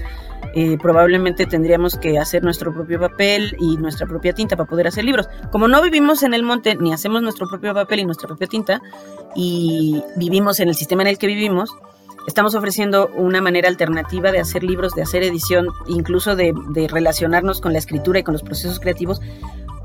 Eh, 0.54 0.76
probablemente 0.82 1.46
tendríamos 1.46 1.96
que 1.96 2.18
hacer 2.18 2.42
nuestro 2.42 2.74
propio 2.74 2.98
papel 2.98 3.54
y 3.60 3.76
nuestra 3.76 4.08
propia 4.08 4.32
tinta 4.32 4.56
para 4.56 4.68
poder 4.68 4.88
hacer 4.88 5.04
libros. 5.04 5.28
Como 5.52 5.68
no 5.68 5.80
vivimos 5.82 6.24
en 6.24 6.34
el 6.34 6.42
monte 6.42 6.74
ni 6.74 6.92
hacemos 6.92 7.22
nuestro 7.22 7.48
propio 7.48 7.72
papel 7.72 8.00
y 8.00 8.04
nuestra 8.04 8.26
propia 8.26 8.48
tinta 8.48 8.82
y 9.36 10.02
vivimos 10.16 10.58
en 10.58 10.68
el 10.68 10.74
sistema 10.74 11.02
en 11.02 11.08
el 11.08 11.18
que 11.18 11.28
vivimos, 11.28 11.70
estamos 12.26 12.56
ofreciendo 12.56 13.08
una 13.14 13.40
manera 13.40 13.68
alternativa 13.68 14.32
de 14.32 14.40
hacer 14.40 14.64
libros, 14.64 14.94
de 14.94 15.02
hacer 15.02 15.22
edición, 15.22 15.68
incluso 15.86 16.34
de, 16.34 16.52
de 16.70 16.88
relacionarnos 16.88 17.60
con 17.60 17.72
la 17.72 17.78
escritura 17.78 18.18
y 18.18 18.22
con 18.24 18.32
los 18.32 18.42
procesos 18.42 18.80
creativos 18.80 19.20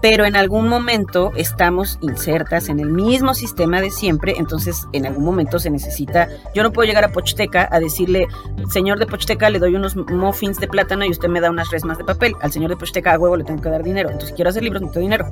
pero 0.01 0.25
en 0.25 0.35
algún 0.35 0.67
momento 0.67 1.31
estamos 1.35 1.97
insertas 2.01 2.69
en 2.69 2.79
el 2.79 2.89
mismo 2.89 3.33
sistema 3.33 3.81
de 3.81 3.91
siempre, 3.91 4.35
entonces 4.37 4.87
en 4.93 5.05
algún 5.05 5.25
momento 5.25 5.59
se 5.59 5.69
necesita, 5.69 6.27
yo 6.53 6.63
no 6.63 6.71
puedo 6.71 6.87
llegar 6.87 7.03
a 7.03 7.11
Pochteca 7.11 7.67
a 7.71 7.79
decirle, 7.79 8.27
señor 8.69 8.99
de 8.99 9.07
Pochteca, 9.07 9.49
le 9.49 9.59
doy 9.59 9.75
unos 9.75 9.95
muffins 9.95 10.59
de 10.59 10.67
plátano 10.67 11.05
y 11.05 11.09
usted 11.09 11.29
me 11.29 11.41
da 11.41 11.49
unas 11.49 11.69
resmas 11.71 11.97
de 11.97 12.03
papel, 12.03 12.35
al 12.41 12.51
señor 12.51 12.69
de 12.69 12.77
Pochteca 12.77 13.13
a 13.13 13.19
huevo 13.19 13.37
le 13.37 13.43
tengo 13.43 13.61
que 13.61 13.69
dar 13.69 13.83
dinero, 13.83 14.09
entonces 14.09 14.35
quiero 14.35 14.49
hacer 14.49 14.63
libros, 14.63 14.81
necesito 14.81 14.99
dinero. 14.99 15.29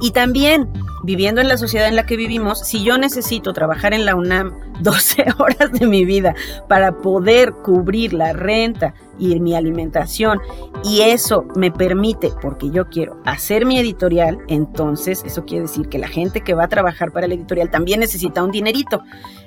Y 0.00 0.10
también, 0.10 0.68
viviendo 1.02 1.40
en 1.40 1.48
la 1.48 1.56
sociedad 1.56 1.88
en 1.88 1.96
la 1.96 2.06
que 2.06 2.16
vivimos, 2.16 2.60
si 2.60 2.84
yo 2.84 2.98
necesito 2.98 3.52
trabajar 3.52 3.94
en 3.94 4.04
la 4.04 4.14
UNAM 4.14 4.52
12 4.80 5.26
horas 5.38 5.72
de 5.72 5.86
mi 5.86 6.04
vida 6.04 6.34
para 6.68 6.98
poder 6.98 7.52
cubrir 7.52 8.12
la 8.12 8.32
renta, 8.32 8.94
y 9.18 9.38
mi 9.40 9.54
alimentación 9.54 10.40
y 10.84 11.00
eso 11.02 11.46
me 11.56 11.70
permite, 11.70 12.30
porque 12.40 12.70
yo 12.70 12.88
quiero 12.88 13.20
hacer 13.24 13.66
mi 13.66 13.78
editorial, 13.78 14.38
entonces 14.48 15.22
eso 15.24 15.44
quiere 15.44 15.62
decir 15.62 15.88
que 15.88 15.98
la 15.98 16.08
gente 16.08 16.42
que 16.42 16.54
va 16.54 16.64
a 16.64 16.68
trabajar 16.68 17.12
para 17.12 17.26
el 17.26 17.32
editorial 17.32 17.70
también 17.70 18.00
necesita 18.00 18.42
un 18.42 18.50
dinerito. 18.50 19.02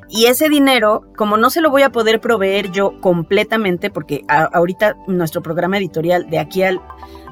Y 0.09 0.25
ese 0.25 0.49
dinero, 0.49 1.03
como 1.17 1.37
no 1.37 1.49
se 1.49 1.61
lo 1.61 1.69
voy 1.69 1.81
a 1.81 1.91
poder 1.91 2.21
proveer 2.21 2.71
yo 2.71 2.99
completamente, 3.01 3.89
porque 3.89 4.23
ahorita 4.27 4.95
nuestro 5.07 5.41
programa 5.41 5.77
editorial 5.77 6.29
de 6.29 6.39
aquí 6.39 6.63
al, 6.63 6.81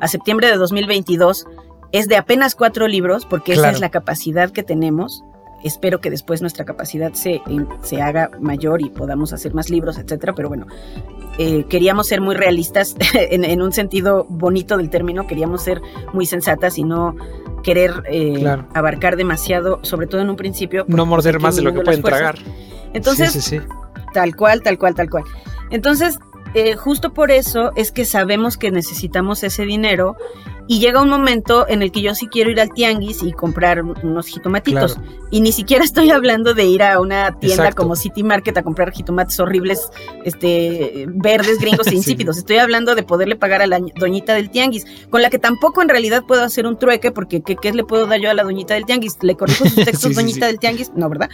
a 0.02 0.08
septiembre 0.08 0.48
de 0.48 0.58
2022 0.58 1.46
es 1.92 2.08
de 2.08 2.18
apenas 2.18 2.56
cuatro 2.56 2.88
libros, 2.88 3.26
porque 3.26 3.54
esa 3.54 3.70
es 3.70 3.80
la 3.80 3.90
capacidad 3.90 4.52
que 4.52 4.64
tenemos 4.64 5.24
espero 5.68 6.00
que 6.00 6.10
después 6.10 6.42
nuestra 6.42 6.64
capacidad 6.64 7.14
se, 7.14 7.42
se 7.82 8.02
haga 8.02 8.32
mayor 8.40 8.82
y 8.82 8.90
podamos 8.90 9.34
hacer 9.34 9.54
más 9.54 9.70
libros, 9.70 9.98
etcétera. 9.98 10.34
Pero 10.34 10.48
bueno, 10.48 10.68
eh, 11.38 11.66
queríamos 11.68 12.08
ser 12.08 12.22
muy 12.22 12.36
realistas 12.36 12.96
en, 13.14 13.62
un 13.62 13.74
sentido 13.74 14.26
bonito 14.30 14.78
del 14.78 14.90
término, 14.90 15.28
queríamos 15.28 15.64
ser 15.64 15.82
muy 16.14 16.26
sensatas 16.26 16.78
y 16.78 16.84
no 16.84 17.16
querer 17.64 18.04
eh, 18.10 18.46
abarcar 18.74 19.18
demasiado, 19.18 19.80
sobre 19.82 20.08
todo 20.08 20.22
en 20.22 20.30
un 20.30 20.36
principio. 20.36 20.86
No 20.88 21.06
morder 21.06 21.40
más 21.40 21.56
de 21.56 21.64
lo 21.64 21.74
que 21.74 21.82
pueden 21.82 22.04
tragar. 22.04 22.38
Entonces, 22.94 23.56
tal 24.14 24.36
cual, 24.36 24.62
tal 24.62 24.78
cual, 24.78 24.94
tal 24.94 25.10
cual. 25.10 25.24
Entonces, 25.72 26.20
eh, 26.56 26.76
justo 26.76 27.14
por 27.14 27.32
eso 27.32 27.72
es 27.76 27.92
que 27.92 28.06
sabemos 28.06 28.58
que 28.58 28.72
necesitamos 28.72 29.44
ese 29.44 29.66
dinero 29.66 30.16
y 30.68 30.80
llega 30.80 31.02
un 31.02 31.10
momento 31.10 31.68
en 31.68 31.82
el 31.82 31.92
que 31.92 32.02
yo 32.02 32.16
sí 32.16 32.28
quiero 32.28 32.50
ir 32.50 32.60
al 32.60 32.72
tianguis 32.72 33.22
y 33.22 33.32
comprar 33.34 33.84
unos 33.84 34.26
jitomatitos. 34.26 34.98
Y 35.30 35.42
ni 35.42 35.52
siquiera 35.52 35.84
estoy 35.84 36.10
hablando 36.12 36.54
de 36.54 36.66
ir 36.66 36.82
a 36.82 37.00
una 37.00 37.38
tienda 37.40 37.72
como 37.74 37.96
City 37.96 38.24
Market 38.24 38.58
a 38.58 38.64
comprar 38.64 38.92
jitomates 38.92 39.40
horribles, 39.40 39.90
este, 40.24 41.06
verdes, 41.10 41.60
gringos 41.60 41.88
e 41.92 41.96
insípidos. 41.96 42.38
Estoy 42.38 42.58
hablando 42.58 42.96
de 42.96 43.04
poderle 43.04 43.36
pagar 43.36 43.62
a 43.62 43.68
la 43.68 43.80
doñita 43.80 44.34
del 44.34 44.50
tianguis, 44.50 44.86
con 45.10 45.22
la 45.22 45.30
que 45.30 45.38
tampoco 45.38 45.82
en 45.82 45.90
realidad 45.90 46.24
puedo 46.28 46.44
hacer 46.44 46.66
un 46.66 46.80
trueque, 46.80 47.12
porque 47.12 47.42
¿qué, 47.44 47.74
le 47.74 47.84
puedo 47.84 48.08
dar 48.08 48.20
yo 48.20 48.32
a 48.32 48.34
la 48.34 48.44
doñita 48.44 48.74
del 48.74 48.86
tianguis? 48.86 49.18
¿Le 49.22 49.36
corrijo 49.36 49.66
sus 49.66 49.76
textos, 49.86 50.16
doñita 50.16 50.48
del 50.48 50.58
tianguis? 50.58 50.92
No, 50.96 51.10
¿verdad? 51.10 51.30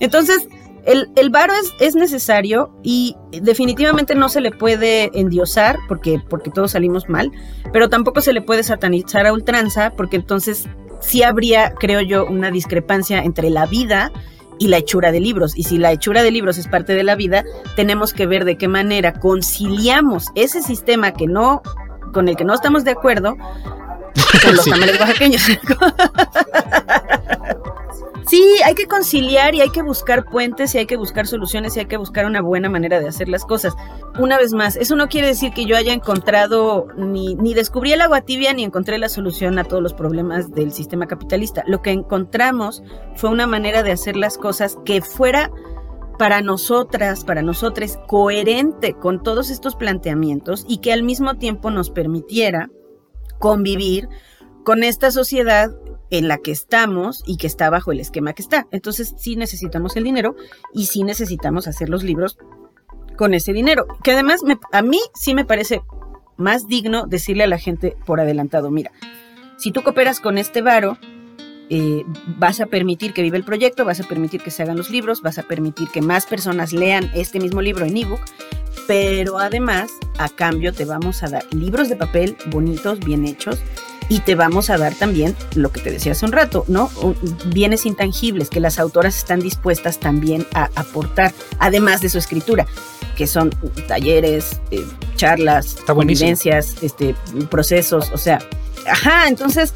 Entonces, 0.00 0.46
el, 0.86 1.10
el 1.16 1.30
varo 1.30 1.54
es, 1.54 1.72
es, 1.80 1.94
necesario 1.94 2.74
y 2.82 3.16
definitivamente 3.30 4.14
no 4.14 4.28
se 4.28 4.40
le 4.40 4.50
puede 4.50 5.10
endiosar 5.18 5.78
porque, 5.88 6.20
porque 6.28 6.50
todos 6.50 6.72
salimos 6.72 7.08
mal, 7.08 7.30
pero 7.72 7.88
tampoco 7.88 8.20
se 8.20 8.32
le 8.32 8.42
puede 8.42 8.62
satanizar 8.62 9.26
a 9.26 9.32
ultranza 9.32 9.92
porque 9.96 10.16
entonces 10.16 10.66
sí 11.00 11.22
habría, 11.22 11.74
creo 11.74 12.00
yo, 12.00 12.26
una 12.26 12.50
discrepancia 12.50 13.22
entre 13.22 13.50
la 13.50 13.66
vida 13.66 14.12
y 14.58 14.68
la 14.68 14.78
hechura 14.78 15.12
de 15.12 15.20
libros. 15.20 15.56
Y 15.56 15.64
si 15.64 15.78
la 15.78 15.92
hechura 15.92 16.22
de 16.22 16.30
libros 16.30 16.58
es 16.58 16.68
parte 16.68 16.94
de 16.94 17.02
la 17.02 17.14
vida, 17.14 17.44
tenemos 17.76 18.12
que 18.12 18.26
ver 18.26 18.44
de 18.44 18.56
qué 18.56 18.68
manera 18.68 19.14
conciliamos 19.14 20.28
ese 20.34 20.62
sistema 20.62 21.12
que 21.12 21.26
no, 21.26 21.62
con 22.12 22.28
el 22.28 22.36
que 22.36 22.44
no 22.44 22.54
estamos 22.54 22.84
de 22.84 22.92
acuerdo 22.92 23.36
con 24.44 24.56
los 24.56 24.64
tamales 24.64 25.00
oaxaqueños. 25.00 25.42
Sí, 28.26 28.42
hay 28.64 28.74
que 28.74 28.86
conciliar 28.86 29.54
y 29.54 29.60
hay 29.60 29.70
que 29.70 29.82
buscar 29.82 30.24
puentes 30.24 30.74
y 30.74 30.78
hay 30.78 30.86
que 30.86 30.96
buscar 30.96 31.26
soluciones 31.26 31.76
y 31.76 31.80
hay 31.80 31.86
que 31.86 31.98
buscar 31.98 32.24
una 32.24 32.40
buena 32.40 32.70
manera 32.70 32.98
de 32.98 33.08
hacer 33.08 33.28
las 33.28 33.44
cosas. 33.44 33.74
Una 34.18 34.38
vez 34.38 34.54
más, 34.54 34.76
eso 34.76 34.96
no 34.96 35.08
quiere 35.08 35.26
decir 35.26 35.52
que 35.52 35.66
yo 35.66 35.76
haya 35.76 35.92
encontrado 35.92 36.86
ni, 36.96 37.34
ni 37.34 37.52
descubrí 37.52 37.92
el 37.92 38.00
agua 38.00 38.22
tibia 38.22 38.54
ni 38.54 38.64
encontré 38.64 38.96
la 38.96 39.10
solución 39.10 39.58
a 39.58 39.64
todos 39.64 39.82
los 39.82 39.92
problemas 39.92 40.52
del 40.52 40.72
sistema 40.72 41.06
capitalista. 41.06 41.64
Lo 41.66 41.82
que 41.82 41.90
encontramos 41.90 42.82
fue 43.14 43.28
una 43.28 43.46
manera 43.46 43.82
de 43.82 43.92
hacer 43.92 44.16
las 44.16 44.38
cosas 44.38 44.78
que 44.86 45.02
fuera 45.02 45.50
para 46.18 46.40
nosotras, 46.40 47.24
para 47.24 47.42
nosotros, 47.42 47.98
coherente 48.06 48.94
con 48.94 49.22
todos 49.22 49.50
estos 49.50 49.76
planteamientos 49.76 50.64
y 50.66 50.78
que 50.78 50.92
al 50.92 51.02
mismo 51.02 51.36
tiempo 51.36 51.70
nos 51.70 51.90
permitiera 51.90 52.70
convivir 53.38 54.08
con 54.64 54.82
esta 54.82 55.10
sociedad 55.10 55.70
en 56.18 56.28
la 56.28 56.38
que 56.38 56.52
estamos 56.52 57.22
y 57.26 57.36
que 57.38 57.46
está 57.46 57.70
bajo 57.70 57.90
el 57.90 57.98
esquema 57.98 58.34
que 58.34 58.42
está. 58.42 58.66
Entonces 58.70 59.14
sí 59.18 59.34
necesitamos 59.34 59.96
el 59.96 60.04
dinero 60.04 60.36
y 60.72 60.86
sí 60.86 61.02
necesitamos 61.02 61.66
hacer 61.66 61.88
los 61.88 62.04
libros 62.04 62.38
con 63.16 63.34
ese 63.34 63.52
dinero. 63.52 63.86
Que 64.02 64.12
además 64.12 64.40
a 64.72 64.82
mí 64.82 65.00
sí 65.14 65.34
me 65.34 65.44
parece 65.44 65.82
más 66.36 66.68
digno 66.68 67.06
decirle 67.06 67.44
a 67.44 67.48
la 67.48 67.58
gente 67.58 67.96
por 68.06 68.20
adelantado, 68.20 68.70
mira, 68.70 68.92
si 69.56 69.72
tú 69.72 69.82
cooperas 69.82 70.20
con 70.20 70.38
este 70.38 70.62
varo, 70.62 70.98
eh, 71.68 72.04
vas 72.38 72.60
a 72.60 72.66
permitir 72.66 73.12
que 73.12 73.22
viva 73.22 73.36
el 73.36 73.44
proyecto, 73.44 73.84
vas 73.84 74.00
a 74.00 74.04
permitir 74.04 74.40
que 74.40 74.50
se 74.52 74.62
hagan 74.62 74.76
los 74.76 74.90
libros, 74.90 75.20
vas 75.20 75.38
a 75.38 75.42
permitir 75.44 75.88
que 75.88 76.00
más 76.00 76.26
personas 76.26 76.72
lean 76.72 77.10
este 77.14 77.40
mismo 77.40 77.60
libro 77.60 77.86
en 77.86 77.96
ebook, 77.96 78.20
pero 78.86 79.38
además 79.38 79.90
a 80.18 80.28
cambio 80.28 80.72
te 80.72 80.84
vamos 80.84 81.22
a 81.22 81.28
dar 81.28 81.44
libros 81.52 81.88
de 81.88 81.96
papel 81.96 82.36
bonitos, 82.50 83.00
bien 83.00 83.24
hechos, 83.24 83.60
y 84.08 84.20
te 84.20 84.34
vamos 84.34 84.70
a 84.70 84.78
dar 84.78 84.94
también 84.94 85.36
lo 85.54 85.72
que 85.72 85.80
te 85.80 85.90
decía 85.90 86.12
hace 86.12 86.26
un 86.26 86.32
rato, 86.32 86.64
¿no? 86.68 86.90
Bienes 87.46 87.86
intangibles 87.86 88.50
que 88.50 88.60
las 88.60 88.78
autoras 88.78 89.16
están 89.16 89.40
dispuestas 89.40 89.98
también 89.98 90.46
a 90.54 90.70
aportar, 90.74 91.32
además 91.58 92.00
de 92.00 92.08
su 92.08 92.18
escritura, 92.18 92.66
que 93.16 93.26
son 93.26 93.50
talleres, 93.88 94.60
eh, 94.70 94.84
charlas, 95.16 95.76
convivencias, 95.86 96.76
este, 96.82 97.14
procesos, 97.50 98.10
o 98.12 98.18
sea, 98.18 98.38
ajá, 98.86 99.28
entonces 99.28 99.72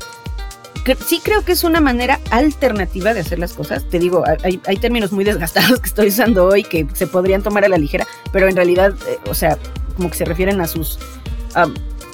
sí 1.05 1.21
creo 1.23 1.45
que 1.45 1.53
es 1.53 1.65
una 1.65 1.81
manera 1.81 2.19
alternativa 2.31 3.13
de 3.15 3.21
hacer 3.21 3.39
las 3.39 3.53
cosas. 3.53 3.85
Te 3.85 3.99
digo, 3.99 4.25
hay, 4.43 4.77
términos 4.77 5.13
muy 5.13 5.25
desgastados 5.25 5.81
que 5.81 5.87
estoy 5.87 6.09
usando 6.09 6.47
hoy 6.47 6.63
que 6.63 6.87
se 6.95 7.07
podrían 7.07 7.43
tomar 7.43 7.65
a 7.65 7.69
la 7.69 7.79
ligera, 7.79 8.07
pero 8.33 8.49
en 8.49 8.57
realidad, 8.57 8.95
eh, 9.09 9.19
o 9.29 9.35
sea, 9.35 9.59
como 9.97 10.11
que 10.11 10.17
se 10.17 10.25
refieren 10.25 10.61
a 10.61 10.67
sus 10.67 10.99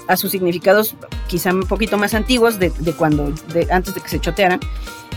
a 0.06 0.16
sus 0.16 0.30
significados 0.30 0.94
quizá 1.28 1.52
un 1.52 1.66
poquito 1.66 1.96
más 1.98 2.14
antiguos 2.14 2.58
de, 2.58 2.70
cuando, 2.96 3.32
de, 3.52 3.66
antes 3.70 3.94
de 3.94 4.00
que 4.00 4.08
se 4.08 4.20
chotearan. 4.20 4.60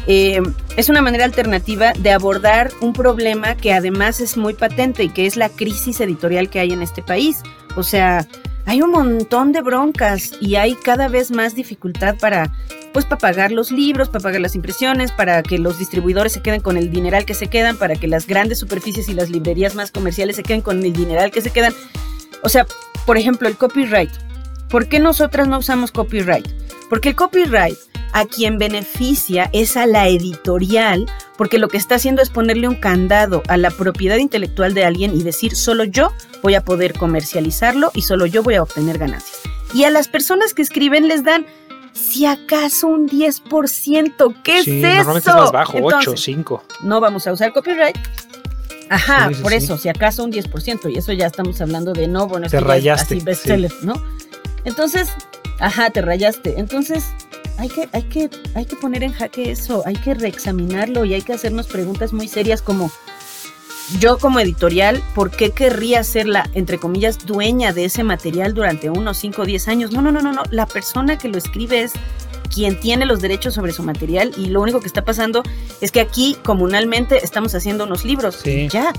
Eh, 0.07 0.41
es 0.77 0.87
una 0.87 1.01
manera 1.01 1.25
alternativa 1.25 1.91
de 1.91 2.11
abordar 2.11 2.71
un 2.79 2.93
problema 2.93 3.55
que 3.55 3.73
además 3.73 4.21
es 4.21 4.37
muy 4.37 4.53
patente 4.53 5.03
y 5.03 5.09
que 5.09 5.25
es 5.25 5.35
la 5.35 5.49
crisis 5.49 5.99
editorial 5.99 6.49
que 6.49 6.59
hay 6.59 6.71
en 6.71 6.81
este 6.81 7.01
país. 7.01 7.41
O 7.75 7.83
sea, 7.83 8.25
hay 8.65 8.81
un 8.81 8.91
montón 8.91 9.53
de 9.53 9.61
broncas 9.61 10.31
y 10.41 10.55
hay 10.55 10.75
cada 10.75 11.07
vez 11.07 11.31
más 11.31 11.55
dificultad 11.55 12.15
para, 12.19 12.53
pues, 12.91 13.05
para 13.05 13.17
pagar 13.17 13.51
los 13.51 13.71
libros, 13.71 14.09
para 14.09 14.21
pagar 14.21 14.41
las 14.41 14.55
impresiones, 14.55 15.11
para 15.13 15.41
que 15.41 15.57
los 15.57 15.79
distribuidores 15.79 16.33
se 16.33 16.41
queden 16.41 16.59
con 16.59 16.75
el 16.75 16.89
dineral 16.89 17.25
que 17.25 17.33
se 17.33 17.47
quedan, 17.47 17.77
para 17.77 17.95
que 17.95 18.07
las 18.07 18.27
grandes 18.27 18.59
superficies 18.59 19.07
y 19.07 19.13
las 19.13 19.29
librerías 19.29 19.73
más 19.75 19.91
comerciales 19.91 20.35
se 20.35 20.43
queden 20.43 20.61
con 20.61 20.83
el 20.83 20.93
dineral 20.93 21.31
que 21.31 21.41
se 21.41 21.49
quedan. 21.49 21.73
O 22.43 22.49
sea, 22.49 22.65
por 23.05 23.17
ejemplo, 23.17 23.47
el 23.47 23.57
copyright. 23.57 24.11
¿Por 24.69 24.89
qué 24.89 24.99
nosotras 24.99 25.47
no 25.47 25.59
usamos 25.59 25.91
copyright? 25.91 26.47
Porque 26.89 27.09
el 27.09 27.15
copyright 27.15 27.77
a 28.13 28.25
quien 28.25 28.57
beneficia 28.57 29.49
es 29.53 29.77
a 29.77 29.85
la 29.85 30.07
editorial, 30.07 31.05
porque 31.37 31.59
lo 31.59 31.67
que 31.67 31.77
está 31.77 31.95
haciendo 31.95 32.21
es 32.21 32.29
ponerle 32.29 32.67
un 32.67 32.75
candado 32.75 33.43
a 33.47 33.57
la 33.57 33.69
propiedad 33.69 34.17
intelectual 34.17 34.73
de 34.73 34.85
alguien 34.85 35.15
y 35.15 35.23
decir, 35.23 35.55
solo 35.55 35.83
yo 35.83 36.11
voy 36.41 36.55
a 36.55 36.63
poder 36.63 36.93
comercializarlo 36.93 37.91
y 37.93 38.01
solo 38.03 38.25
yo 38.25 38.43
voy 38.43 38.55
a 38.55 38.63
obtener 38.63 38.97
ganancias. 38.97 39.39
Y 39.73 39.83
a 39.83 39.89
las 39.89 40.07
personas 40.07 40.53
que 40.53 40.61
escriben 40.61 41.07
les 41.07 41.23
dan, 41.23 41.45
si 41.93 42.25
acaso 42.25 42.87
un 42.87 43.09
10%, 43.09 44.41
¿qué 44.43 44.59
es 44.59 44.67
eso? 44.67 44.95
Normalmente 44.95 45.29
es 45.29 45.35
más 45.35 45.51
bajo, 45.51 45.77
8, 45.81 46.15
5. 46.15 46.63
No 46.83 46.99
vamos 46.99 47.27
a 47.27 47.33
usar 47.33 47.53
copyright. 47.53 47.97
Ajá, 48.89 49.29
por 49.41 49.51
eso, 49.51 49.77
si 49.77 49.89
acaso 49.89 50.23
un 50.23 50.31
10%, 50.31 50.91
y 50.93 50.97
eso 50.97 51.11
ya 51.11 51.27
estamos 51.27 51.59
hablando 51.59 51.91
de 51.91 52.07
no, 52.07 52.27
bueno, 52.27 52.47
Te 52.47 52.59
rayaste, 52.59 53.21
¿no? 53.81 53.93
Entonces, 54.65 55.09
ajá, 55.59 55.89
te 55.89 56.01
rayaste. 56.01 56.59
Entonces, 56.59 57.05
hay 57.57 57.69
que, 57.69 57.89
hay 57.91 58.03
que, 58.03 58.29
hay 58.53 58.65
que 58.65 58.75
poner 58.75 59.03
en 59.03 59.13
jaque 59.13 59.51
eso, 59.51 59.83
hay 59.85 59.95
que 59.95 60.13
reexaminarlo 60.13 61.05
y 61.05 61.13
hay 61.13 61.21
que 61.21 61.33
hacernos 61.33 61.67
preguntas 61.67 62.13
muy 62.13 62.27
serias 62.27 62.61
como 62.61 62.91
yo 63.99 64.17
como 64.17 64.39
editorial, 64.39 65.01
¿por 65.15 65.31
qué 65.31 65.51
querría 65.51 66.03
ser 66.03 66.27
la, 66.27 66.49
entre 66.53 66.77
comillas, 66.77 67.25
dueña 67.25 67.71
de 67.71 67.85
ese 67.85 68.03
material 68.03 68.53
durante 68.53 68.89
unos 68.89 69.17
5 69.17 69.41
o 69.41 69.45
10 69.45 69.67
años? 69.69 69.91
No, 69.91 70.01
no, 70.01 70.11
no, 70.11 70.21
no, 70.21 70.33
no. 70.33 70.43
La 70.51 70.65
persona 70.65 71.17
que 71.17 71.29
lo 71.29 71.37
escribe 71.37 71.83
es 71.83 71.93
quien 72.53 72.79
tiene 72.79 73.05
los 73.05 73.21
derechos 73.21 73.53
sobre 73.53 73.71
su 73.71 73.83
material 73.83 74.33
y 74.37 74.47
lo 74.47 74.61
único 74.61 74.81
que 74.81 74.87
está 74.87 75.05
pasando 75.05 75.41
es 75.79 75.91
que 75.91 76.01
aquí 76.01 76.37
comunalmente 76.43 77.23
estamos 77.23 77.55
haciendo 77.55 77.85
unos 77.85 78.03
libros. 78.03 78.39
Sí. 78.43 78.67
Ya, 78.69 78.91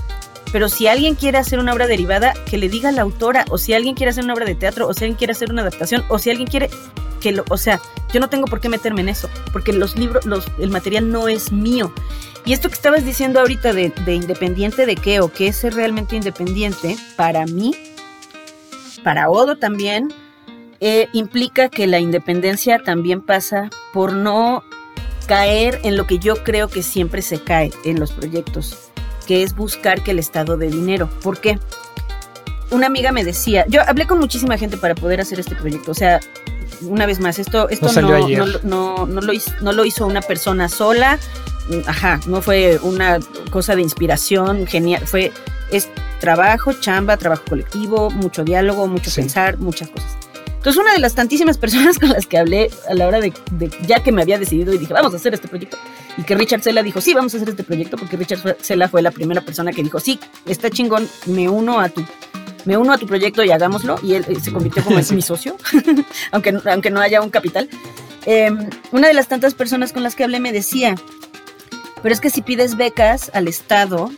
pero 0.51 0.69
si 0.69 0.87
alguien 0.87 1.15
quiere 1.15 1.37
hacer 1.37 1.59
una 1.59 1.73
obra 1.73 1.87
derivada, 1.87 2.33
que 2.49 2.57
le 2.57 2.69
diga 2.69 2.89
a 2.89 2.91
la 2.91 3.03
autora, 3.03 3.45
o 3.49 3.57
si 3.57 3.73
alguien 3.73 3.95
quiere 3.95 4.11
hacer 4.11 4.23
una 4.23 4.33
obra 4.33 4.45
de 4.45 4.55
teatro, 4.55 4.87
o 4.87 4.93
si 4.93 5.03
alguien 5.03 5.17
quiere 5.17 5.33
hacer 5.33 5.51
una 5.51 5.61
adaptación, 5.61 6.03
o 6.09 6.17
si 6.17 6.29
alguien 6.29 6.47
quiere 6.47 6.69
que 7.21 7.31
lo, 7.31 7.43
o 7.49 7.57
sea, 7.57 7.79
yo 8.13 8.19
no 8.19 8.29
tengo 8.29 8.45
por 8.45 8.59
qué 8.59 8.69
meterme 8.69 9.01
en 9.01 9.09
eso, 9.09 9.29
porque 9.51 9.73
los 9.73 9.95
libros, 9.97 10.25
los, 10.25 10.45
el 10.59 10.69
material 10.69 11.11
no 11.11 11.27
es 11.27 11.51
mío. 11.51 11.93
Y 12.45 12.53
esto 12.53 12.69
que 12.69 12.75
estabas 12.75 13.05
diciendo 13.05 13.39
ahorita 13.39 13.73
de, 13.73 13.93
independiente 14.07 14.85
de 14.85 14.95
qué 14.95 15.19
o 15.19 15.31
qué 15.31 15.49
es 15.49 15.57
ser 15.57 15.75
realmente 15.75 16.15
independiente, 16.15 16.97
para 17.15 17.45
mí, 17.45 17.75
para 19.03 19.29
Odo 19.29 19.57
también, 19.57 20.11
eh, 20.79 21.09
implica 21.13 21.69
que 21.69 21.85
la 21.85 21.99
independencia 21.99 22.79
también 22.79 23.21
pasa 23.21 23.69
por 23.93 24.13
no 24.13 24.63
caer 25.27 25.79
en 25.83 25.95
lo 25.95 26.07
que 26.07 26.17
yo 26.17 26.43
creo 26.43 26.69
que 26.69 26.81
siempre 26.81 27.21
se 27.21 27.43
cae 27.43 27.71
en 27.83 27.99
los 27.99 28.13
proyectos 28.13 28.88
que 29.29 29.43
es 29.43 29.55
buscar 29.55 30.01
que 30.01 30.09
el 30.09 30.17
Estado 30.17 30.57
de 30.57 30.71
dinero. 30.71 31.07
¿Por 31.21 31.39
qué? 31.39 31.59
Una 32.71 32.87
amiga 32.87 33.11
me 33.11 33.23
decía, 33.23 33.63
yo 33.67 33.79
hablé 33.85 34.07
con 34.07 34.17
muchísima 34.17 34.57
gente 34.57 34.75
para 34.75 34.95
poder 34.95 35.21
hacer 35.21 35.39
este 35.39 35.55
proyecto, 35.55 35.91
o 35.91 35.93
sea, 35.93 36.19
una 36.81 37.05
vez 37.05 37.19
más, 37.19 37.37
esto, 37.37 37.69
esto 37.69 37.91
no, 38.01 38.47
no, 38.63 39.05
no, 39.05 39.21
lo 39.21 39.31
hizo, 39.31 39.51
no 39.61 39.71
lo 39.71 39.85
hizo 39.85 40.07
una 40.07 40.23
persona 40.23 40.67
sola, 40.67 41.19
ajá, 41.85 42.19
no 42.25 42.41
fue 42.41 42.79
una 42.81 43.19
cosa 43.51 43.75
de 43.75 43.83
inspiración 43.83 44.65
genial, 44.65 45.05
fue, 45.05 45.31
es 45.71 45.89
trabajo, 46.19 46.73
chamba, 46.73 47.15
trabajo 47.15 47.43
colectivo, 47.47 48.09
mucho 48.09 48.43
diálogo, 48.43 48.87
mucho 48.87 49.11
pensar, 49.13 49.59
muchas 49.59 49.89
cosas. 49.89 50.17
Entonces, 50.59 50.81
una 50.81 50.91
de 50.91 50.99
las 50.99 51.15
tantísimas 51.15 51.57
personas 51.57 51.99
con 51.99 52.09
las 52.09 52.27
que 52.27 52.37
hablé 52.37 52.69
a 52.89 52.93
la 52.93 53.07
hora 53.07 53.21
de, 53.21 53.31
ya 53.87 54.03
que 54.03 54.11
me 54.11 54.21
había 54.21 54.37
decidido 54.37 54.73
y 54.73 54.77
dije, 54.77 54.91
vamos 54.91 55.13
a 55.13 55.15
hacer 55.15 55.33
este 55.33 55.47
proyecto, 55.47 55.77
y 56.17 56.23
que 56.23 56.35
Richard 56.35 56.61
Sela 56.61 56.83
dijo, 56.83 56.99
sí, 56.99 57.13
vamos 57.13 57.33
a 57.33 57.37
hacer 57.37 57.47
este 57.47 57.63
proyecto, 57.63 57.95
porque 57.95 58.17
Richard 58.17 58.57
Sela 58.59 58.89
fue 58.89 59.01
la 59.01 59.11
primera 59.11 59.39
persona 59.39 59.71
que 59.71 59.81
dijo, 59.81 60.01
sí, 60.01 60.19
está 60.45 60.69
chingón, 60.69 61.07
me 61.27 61.47
uno 61.47 61.79
a 61.79 61.87
tu, 61.87 62.03
me 62.65 62.75
uno 62.75 62.91
a 62.91 62.97
tu 62.97 63.07
proyecto 63.07 63.41
y 63.41 63.51
hagámoslo, 63.51 63.99
y 64.03 64.15
él 64.15 64.25
se 64.41 64.51
convirtió 64.51 64.83
como 64.83 64.97
mi 65.11 65.21
socio, 65.21 65.55
aunque, 66.33 66.59
aunque 66.69 66.91
no 66.91 66.99
haya 66.99 67.21
un 67.21 67.29
capital. 67.29 67.69
Em, 68.25 68.69
una 68.91 69.07
de 69.07 69.13
las 69.13 69.29
tantas 69.29 69.53
personas 69.53 69.93
con 69.93 70.03
las 70.03 70.15
que 70.15 70.25
hablé 70.25 70.41
me 70.41 70.51
decía, 70.51 70.95
pero 72.03 72.13
es 72.13 72.19
que 72.19 72.29
si 72.29 72.41
pides 72.41 72.75
becas 72.75 73.31
al 73.33 73.47
Estado, 73.47 74.11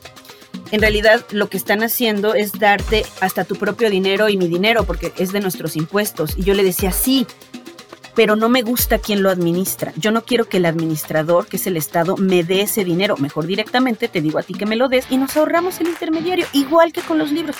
en 0.72 0.82
realidad 0.82 1.26
lo 1.32 1.50
que 1.50 1.58
están 1.58 1.84
haciendo 1.84 2.34
es 2.34 2.54
darte 2.54 3.06
hasta 3.20 3.44
tu 3.44 3.56
propio 3.56 3.90
dinero 3.90 4.30
y 4.30 4.38
mi 4.38 4.48
dinero, 4.48 4.86
porque 4.86 5.14
es 5.18 5.32
de 5.32 5.42
nuestros 5.42 5.76
impuestos. 5.76 6.38
Y 6.38 6.44
yo 6.44 6.54
le 6.54 6.64
decía, 6.64 6.92
sí, 6.92 7.28
pero 8.16 8.36
no 8.36 8.50
me 8.50 8.62
gusta 8.62 9.00
quien 9.00 9.24
lo 9.24 9.30
administra. 9.30 9.94
Yo 9.98 10.12
no 10.12 10.24
quiero 10.24 10.46
que 10.46 10.58
el 10.58 10.66
administrador, 10.66 11.48
que 11.48 11.58
es 11.58 11.68
el 11.68 11.78
Estado, 11.78 12.18
me 12.18 12.44
dé 12.44 12.62
ese 12.62 12.84
dinero. 12.84 13.18
Mejor 13.18 13.48
directamente 13.48 14.08
te 14.08 14.22
digo 14.22 14.40
a 14.40 14.44
ti 14.44 14.54
que 14.54 14.66
me 14.66 14.76
lo 14.76 14.90
des 14.90 15.06
y 15.10 15.18
nos 15.18 15.36
ahorramos 15.36 15.80
el 15.82 15.88
intermediario, 15.88 16.46
igual 16.54 16.94
que 16.94 17.02
con 17.02 17.18
los 17.18 17.32
libros. 17.32 17.56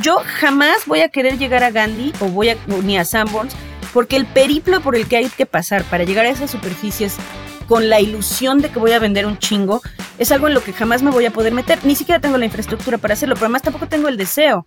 Yo 0.00 0.22
jamás 0.24 0.86
voy 0.86 1.00
a 1.00 1.08
querer 1.08 1.38
llegar 1.38 1.62
a 1.62 1.70
Gandhi 1.70 2.12
o 2.20 2.26
voy 2.26 2.50
a, 2.50 2.56
ni 2.82 2.96
a 2.96 3.04
Sanborns, 3.04 3.54
porque 3.92 4.16
el 4.16 4.26
periplo 4.26 4.80
por 4.80 4.96
el 4.96 5.06
que 5.06 5.16
hay 5.16 5.28
que 5.28 5.44
pasar 5.44 5.84
para 5.84 6.04
llegar 6.04 6.24
a 6.24 6.30
esas 6.30 6.50
superficies 6.50 7.16
con 7.62 7.88
la 7.88 8.00
ilusión 8.00 8.60
de 8.60 8.70
que 8.70 8.78
voy 8.78 8.92
a 8.92 8.98
vender 8.98 9.26
un 9.26 9.38
chingo, 9.38 9.82
es 10.18 10.30
algo 10.32 10.48
en 10.48 10.54
lo 10.54 10.62
que 10.62 10.72
jamás 10.72 11.02
me 11.02 11.10
voy 11.10 11.26
a 11.26 11.30
poder 11.30 11.52
meter. 11.52 11.78
Ni 11.84 11.94
siquiera 11.94 12.20
tengo 12.20 12.38
la 12.38 12.44
infraestructura 12.44 12.98
para 12.98 13.14
hacerlo, 13.14 13.34
pero 13.34 13.46
además 13.46 13.62
tampoco 13.62 13.88
tengo 13.88 14.08
el 14.08 14.16
deseo. 14.16 14.66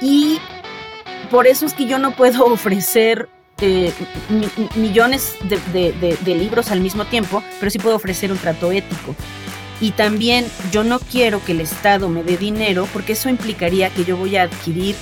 Y 0.00 0.38
por 1.30 1.46
eso 1.46 1.66
es 1.66 1.74
que 1.74 1.86
yo 1.86 1.98
no 1.98 2.12
puedo 2.12 2.44
ofrecer 2.52 3.28
eh, 3.60 3.92
millones 4.74 5.34
de, 5.48 5.92
de 5.92 6.34
libros 6.34 6.70
al 6.70 6.80
mismo 6.80 7.04
tiempo, 7.06 7.42
pero 7.58 7.70
sí 7.70 7.78
puedo 7.78 7.96
ofrecer 7.96 8.30
un 8.30 8.38
trato 8.38 8.72
ético. 8.72 9.14
Y 9.80 9.90
también 9.90 10.46
yo 10.72 10.84
no 10.84 10.98
quiero 10.98 11.44
que 11.44 11.52
el 11.52 11.60
Estado 11.60 12.08
me 12.08 12.22
dé 12.22 12.38
dinero 12.38 12.88
porque 12.92 13.12
eso 13.12 13.28
implicaría 13.28 13.90
que 13.90 14.04
yo 14.04 14.16
voy 14.16 14.36
a 14.36 14.44
adquirir 14.44 14.96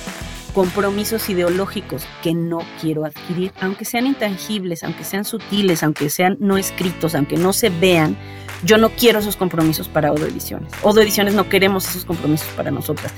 compromisos 0.55 1.29
ideológicos 1.29 2.07
que 2.23 2.33
no 2.33 2.59
quiero 2.81 3.03
adquirir, 3.03 3.51
aunque 3.59 3.83
sean 3.83 4.07
intangibles, 4.07 4.83
aunque 4.83 5.03
sean 5.03 5.25
sutiles, 5.25 5.83
aunque 5.83 6.09
sean 6.09 6.37
no 6.39 6.57
escritos, 6.57 7.13
aunque 7.13 7.35
no 7.35 7.53
se 7.53 7.69
vean, 7.69 8.17
Yo 8.63 8.77
no 8.77 8.89
quiero 8.89 9.19
esos 9.19 9.35
compromisos 9.35 9.89
para 9.89 10.11
Odo 10.11 10.25
Ediciones. 10.25 10.71
Odo 10.81 11.01
Ediciones 11.01 11.35
no 11.35 11.49
queremos 11.49 11.87
esos 11.87 12.05
compromisos 12.05 12.47
para 12.55 12.71
nosotras. 12.71 13.11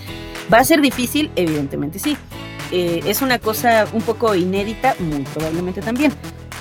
¿Va 0.52 0.58
a 0.58 0.64
ser 0.64 0.82
difícil? 0.82 1.30
Evidentemente 1.36 2.00
sí. 2.00 2.18
Eh, 2.72 3.02
es 3.06 3.22
una 3.22 3.40
cosa 3.40 3.88
un 3.94 4.02
poco 4.02 4.34
inédita, 4.36 4.96
muy 5.00 5.22
probablemente 5.34 5.82
también. 5.82 6.12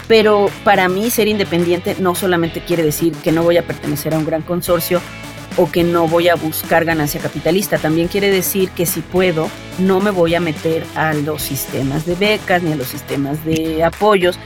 Pero 0.06 0.50
para 0.62 0.88
mí 0.88 1.10
ser 1.10 1.26
independiente 1.26 1.96
no 1.98 2.14
solamente 2.14 2.60
quiere 2.60 2.84
decir 2.84 3.12
que 3.14 3.32
no 3.32 3.42
voy 3.42 3.56
a 3.56 3.66
pertenecer 3.66 4.14
a 4.14 4.18
un 4.18 4.26
gran 4.26 4.42
consorcio 4.42 5.00
o 5.56 5.70
que 5.70 5.84
no 5.84 6.06
voy 6.08 6.28
a 6.28 6.34
buscar 6.34 6.84
ganancia 6.84 7.20
capitalista. 7.20 7.78
También 7.78 8.08
quiere 8.08 8.30
decir 8.30 8.70
que 8.70 8.86
si 8.86 9.00
puedo, 9.00 9.50
no 9.78 10.00
me 10.00 10.10
voy 10.10 10.34
a 10.34 10.40
meter 10.40 10.84
a 10.94 11.14
los 11.14 11.42
sistemas 11.42 12.06
de 12.06 12.14
becas 12.14 12.62
ni 12.62 12.72
a 12.72 12.76
los 12.76 12.88
sistemas 12.88 13.44
de 13.44 13.82
apoyos, 13.84 14.38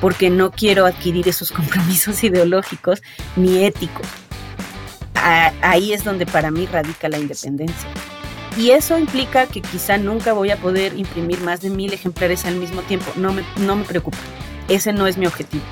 porque 0.00 0.30
no 0.30 0.50
quiero 0.50 0.86
adquirir 0.86 1.28
esos 1.28 1.52
compromisos 1.52 2.22
ideológicos 2.24 3.02
ni 3.36 3.64
éticos. 3.64 4.06
ahí 5.14 5.92
es 5.92 6.04
donde 6.04 6.26
para 6.26 6.50
mí 6.50 6.66
radica 6.66 7.08
la 7.08 7.18
independencia. 7.18 7.88
Y 8.56 8.70
eso 8.70 8.98
implica 8.98 9.46
que 9.46 9.62
quizá 9.62 9.96
nunca 9.96 10.34
voy 10.34 10.50
a 10.50 10.58
poder 10.58 10.98
imprimir 10.98 11.40
más 11.40 11.62
de 11.62 11.70
mil 11.70 11.92
ejemplares 11.92 12.44
al 12.44 12.56
mismo 12.56 12.82
tiempo. 12.82 13.10
No 13.16 13.32
me, 13.32 13.44
no 13.56 13.76
me 13.76 13.84
preocupa. 13.84 14.18
Ese 14.68 14.92
no 14.92 15.06
es 15.06 15.16
mi 15.16 15.26
objetivo 15.26 15.64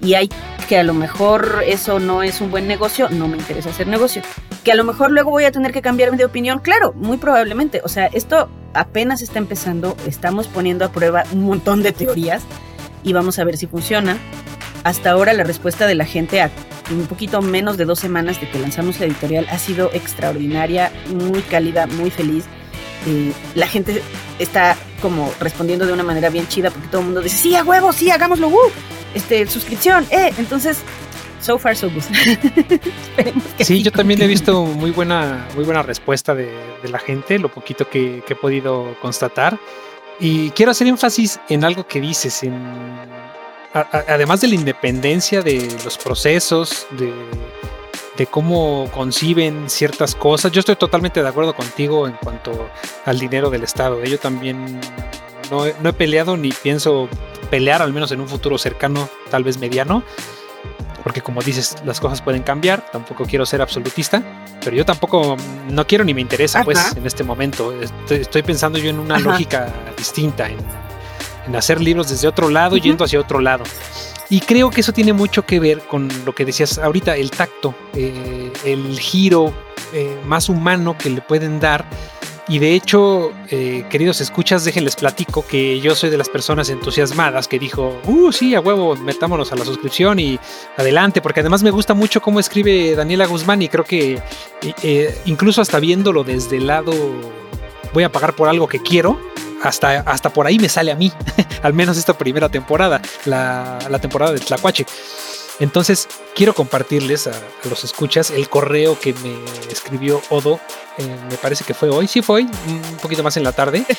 y 0.00 0.14
hay 0.14 0.28
que 0.68 0.78
a 0.78 0.82
lo 0.82 0.92
mejor 0.92 1.62
eso 1.66 1.98
no 1.98 2.22
es 2.22 2.42
un 2.42 2.50
buen 2.50 2.68
negocio, 2.68 3.08
no 3.08 3.26
me 3.26 3.38
interesa 3.38 3.70
hacer 3.70 3.86
negocio. 3.86 4.20
Que 4.64 4.72
a 4.72 4.74
lo 4.74 4.84
mejor 4.84 5.10
luego 5.10 5.30
voy 5.30 5.44
a 5.44 5.50
tener 5.50 5.72
que 5.72 5.80
cambiar 5.80 6.14
de 6.14 6.26
opinión, 6.26 6.58
claro, 6.58 6.92
muy 6.92 7.16
probablemente. 7.16 7.80
O 7.84 7.88
sea, 7.88 8.06
esto 8.06 8.50
apenas 8.74 9.22
está 9.22 9.38
empezando, 9.38 9.96
estamos 10.06 10.46
poniendo 10.46 10.84
a 10.84 10.92
prueba 10.92 11.24
un 11.32 11.44
montón 11.44 11.82
de 11.82 11.92
teorías 11.92 12.42
y 13.02 13.14
vamos 13.14 13.38
a 13.38 13.44
ver 13.44 13.56
si 13.56 13.66
funciona. 13.66 14.18
Hasta 14.84 15.10
ahora 15.10 15.32
la 15.32 15.42
respuesta 15.42 15.86
de 15.86 15.94
la 15.94 16.04
gente 16.04 16.42
a 16.42 16.50
un 16.90 17.06
poquito 17.06 17.40
menos 17.40 17.78
de 17.78 17.86
dos 17.86 17.98
semanas 17.98 18.38
de 18.38 18.48
que 18.48 18.58
lanzamos 18.58 19.00
la 19.00 19.06
editorial 19.06 19.46
ha 19.50 19.58
sido 19.58 19.90
extraordinaria, 19.94 20.92
muy 21.08 21.40
cálida, 21.42 21.86
muy 21.86 22.10
feliz. 22.10 22.44
Eh, 23.06 23.32
la 23.54 23.66
gente 23.66 24.02
está 24.38 24.76
como 25.00 25.32
respondiendo 25.40 25.86
de 25.86 25.94
una 25.94 26.02
manera 26.02 26.28
bien 26.28 26.46
chida 26.46 26.70
porque 26.70 26.88
todo 26.88 27.00
el 27.00 27.06
mundo 27.06 27.22
dice, 27.22 27.38
sí, 27.38 27.56
a 27.56 27.64
huevo, 27.64 27.92
sí, 27.92 28.10
hagámoslo, 28.10 28.48
uh 28.48 28.70
este, 29.14 29.46
suscripción, 29.46 30.06
eh. 30.10 30.32
Entonces, 30.38 30.78
so 31.40 31.58
far 31.58 31.76
so 31.76 31.90
good. 31.90 32.02
sí, 33.60 33.82
yo 33.82 33.92
también 33.92 34.20
he 34.22 34.26
visto 34.26 34.64
muy 34.64 34.90
buena, 34.90 35.46
muy 35.54 35.64
buena 35.64 35.82
respuesta 35.82 36.34
de, 36.34 36.50
la 36.84 36.98
gente, 36.98 37.38
lo 37.38 37.48
poquito 37.48 37.88
que, 37.88 38.22
he 38.28 38.34
podido 38.34 38.96
constatar. 39.00 39.58
Y 40.20 40.50
quiero 40.50 40.72
hacer 40.72 40.86
énfasis 40.88 41.38
en 41.48 41.64
algo 41.64 41.86
que 41.86 42.00
dices, 42.00 42.42
en, 42.42 42.54
además 43.72 44.40
de 44.40 44.48
la 44.48 44.54
independencia 44.56 45.42
de 45.42 45.68
los 45.84 45.96
procesos, 45.96 46.86
de, 46.92 47.12
de 48.16 48.26
cómo 48.26 48.90
conciben 48.92 49.70
ciertas 49.70 50.16
cosas. 50.16 50.50
Yo 50.50 50.60
estoy 50.60 50.74
totalmente 50.74 51.22
de 51.22 51.28
acuerdo 51.28 51.54
contigo 51.54 52.08
en 52.08 52.14
cuanto 52.14 52.68
al 53.04 53.18
dinero 53.18 53.48
del 53.48 53.62
Estado. 53.62 54.02
Yo 54.02 54.18
también 54.18 54.80
no, 55.50 55.64
no 55.80 55.88
he 55.88 55.92
peleado 55.92 56.36
ni 56.36 56.50
pienso 56.50 57.08
pelear, 57.50 57.82
al 57.82 57.92
menos 57.92 58.12
en 58.12 58.20
un 58.20 58.28
futuro 58.28 58.58
cercano, 58.58 59.08
tal 59.30 59.44
vez 59.44 59.58
mediano, 59.58 60.02
porque 61.02 61.22
como 61.22 61.40
dices, 61.40 61.76
las 61.84 62.00
cosas 62.00 62.20
pueden 62.20 62.42
cambiar, 62.42 62.84
tampoco 62.90 63.24
quiero 63.24 63.46
ser 63.46 63.62
absolutista, 63.62 64.22
pero 64.62 64.76
yo 64.76 64.84
tampoco 64.84 65.36
no 65.70 65.86
quiero 65.86 66.04
ni 66.04 66.12
me 66.12 66.20
interesa, 66.20 66.62
pues, 66.64 66.96
en 66.96 67.06
este 67.06 67.24
momento. 67.24 67.72
Estoy, 68.10 68.42
pensando 68.42 68.78
yo 68.78 68.90
en 68.90 68.98
una 68.98 69.18
lógica 69.18 69.72
distinta, 69.96 70.48
en, 70.50 71.56
hacer 71.56 71.80
libros 71.80 72.10
desde 72.10 72.28
otro 72.28 72.50
lado, 72.50 72.76
yendo 72.76 73.04
hacia 73.04 73.18
otro 73.18 73.40
lado. 73.40 73.64
Y 74.28 74.40
creo 74.40 74.68
que 74.68 74.82
eso 74.82 74.92
tiene 74.92 75.14
mucho 75.14 75.46
que 75.46 75.58
ver 75.58 75.78
con 75.80 76.10
lo 76.26 76.34
que 76.34 76.44
decías 76.44 76.76
ahorita, 76.76 77.16
el 77.16 77.30
tacto, 77.30 77.74
eh, 77.94 78.52
el 78.66 79.00
giro 79.00 79.54
eh, 79.94 80.20
más 80.26 80.50
humano 80.50 80.98
que 80.98 81.08
le 81.08 81.22
pueden 81.22 81.58
dar 81.58 81.86
y 82.48 82.58
de 82.58 82.74
hecho, 82.74 83.30
eh, 83.50 83.84
queridos 83.90 84.22
escuchas, 84.22 84.64
déjenles 84.64 84.96
platico 84.96 85.46
que 85.46 85.80
yo 85.80 85.94
soy 85.94 86.08
de 86.08 86.16
las 86.16 86.30
personas 86.30 86.70
entusiasmadas 86.70 87.46
que 87.46 87.58
dijo, 87.58 88.00
uh, 88.04 88.32
sí, 88.32 88.54
a 88.54 88.60
huevo, 88.60 88.96
metámonos 88.96 89.52
a 89.52 89.56
la 89.56 89.66
suscripción 89.66 90.18
y 90.18 90.40
adelante, 90.78 91.20
porque 91.20 91.40
además 91.40 91.62
me 91.62 91.70
gusta 91.70 91.92
mucho 91.92 92.22
cómo 92.22 92.40
escribe 92.40 92.94
Daniela 92.94 93.26
Guzmán 93.26 93.60
y 93.60 93.68
creo 93.68 93.84
que 93.84 94.14
eh, 94.14 94.74
eh, 94.82 95.18
incluso 95.26 95.60
hasta 95.60 95.78
viéndolo 95.78 96.24
desde 96.24 96.56
el 96.56 96.68
lado, 96.68 96.92
voy 97.92 98.04
a 98.04 98.10
pagar 98.10 98.34
por 98.34 98.48
algo 98.48 98.66
que 98.66 98.80
quiero, 98.80 99.20
hasta, 99.62 100.00
hasta 100.00 100.30
por 100.30 100.46
ahí 100.46 100.58
me 100.58 100.70
sale 100.70 100.90
a 100.90 100.96
mí, 100.96 101.12
al 101.62 101.74
menos 101.74 101.98
esta 101.98 102.16
primera 102.16 102.48
temporada, 102.48 103.02
la, 103.26 103.78
la 103.90 103.98
temporada 103.98 104.32
de 104.32 104.40
Tlacuache. 104.40 104.86
Entonces, 105.60 106.08
quiero 106.34 106.54
compartirles 106.54 107.26
a, 107.26 107.32
los 107.68 107.84
escuchas 107.84 108.30
el 108.30 108.48
correo 108.48 108.98
que 108.98 109.12
me 109.14 109.34
escribió 109.70 110.22
Odo. 110.30 110.60
Eh, 110.98 111.16
me 111.28 111.36
parece 111.36 111.64
que 111.64 111.74
fue 111.74 111.88
hoy. 111.88 112.06
Sí, 112.06 112.22
fue 112.22 112.42
hoy, 112.42 112.50
un 112.66 112.96
poquito 113.02 113.22
más 113.22 113.36
en 113.36 113.44
la 113.44 113.52
tarde. 113.52 113.84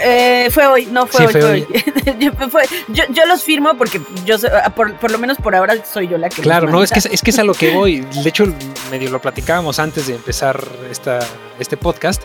Eh, 0.00 0.48
fue 0.52 0.64
hoy, 0.66 0.86
no 0.86 1.08
fue 1.08 1.26
hoy. 1.42 1.66
yo, 2.88 3.26
los 3.26 3.42
firmo 3.42 3.76
porque 3.76 4.00
yo, 4.24 4.36
ah, 4.64 4.70
por, 4.70 5.10
lo 5.10 5.18
menos 5.18 5.38
por 5.38 5.56
ahora 5.56 5.84
soy 5.84 6.06
yo 6.06 6.18
la 6.18 6.28
que. 6.28 6.40
Claro, 6.40 6.70
no, 6.70 6.84
es 6.84 6.92
que, 6.92 7.00
es 7.00 7.20
que 7.20 7.30
es 7.30 7.38
a 7.40 7.42
lo 7.42 7.52
que 7.52 7.70
voy. 7.74 8.00
De 8.00 8.28
hecho, 8.28 8.46
medio 8.92 9.10
lo 9.10 9.20
platicábamos 9.20 9.80
antes 9.80 10.06
de 10.06 10.14
empezar 10.14 10.64
esta, 10.88 11.18
este 11.58 11.76
podcast 11.76 12.22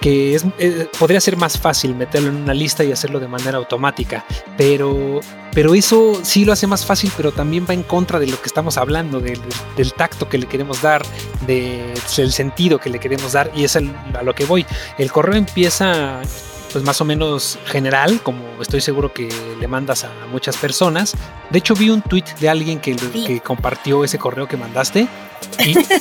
que 0.00 0.34
es, 0.34 0.44
eh, 0.58 0.88
podría 0.98 1.20
ser 1.20 1.36
más 1.36 1.58
fácil 1.58 1.94
meterlo 1.94 2.28
en 2.28 2.36
una 2.36 2.54
lista 2.54 2.84
y 2.84 2.92
hacerlo 2.92 3.20
de 3.20 3.28
manera 3.28 3.58
automática, 3.58 4.24
pero, 4.56 5.20
pero 5.52 5.74
eso 5.74 6.18
sí 6.22 6.44
lo 6.44 6.52
hace 6.52 6.66
más 6.66 6.84
fácil, 6.84 7.10
pero 7.16 7.32
también 7.32 7.66
va 7.68 7.74
en 7.74 7.82
contra 7.82 8.18
de 8.18 8.26
lo 8.26 8.40
que 8.40 8.46
estamos 8.46 8.76
hablando, 8.76 9.20
del, 9.20 9.40
tacto 9.96 10.28
que 10.28 10.38
le 10.38 10.46
queremos 10.46 10.82
dar, 10.82 11.02
del 11.46 12.32
sentido 12.32 12.78
que 12.78 12.90
le 12.90 12.98
queremos 12.98 13.32
dar, 13.32 13.50
y 13.54 13.64
es 13.64 13.76
a 13.76 14.22
lo 14.22 14.34
que 14.34 14.44
voy. 14.44 14.66
El 14.98 15.10
correo 15.10 15.36
empieza 15.36 16.20
pues 16.76 16.84
más 16.84 17.00
o 17.00 17.06
menos 17.06 17.58
general, 17.64 18.20
como 18.22 18.60
estoy 18.60 18.82
seguro 18.82 19.10
que 19.10 19.30
le 19.58 19.66
mandas 19.66 20.04
a 20.04 20.10
muchas 20.30 20.58
personas. 20.58 21.14
De 21.48 21.58
hecho, 21.58 21.74
vi 21.74 21.88
un 21.88 22.02
tweet 22.02 22.24
de 22.38 22.50
alguien 22.50 22.80
que, 22.80 22.94
que 22.94 23.40
compartió 23.40 24.04
ese 24.04 24.18
correo 24.18 24.46
que 24.46 24.58
mandaste 24.58 25.08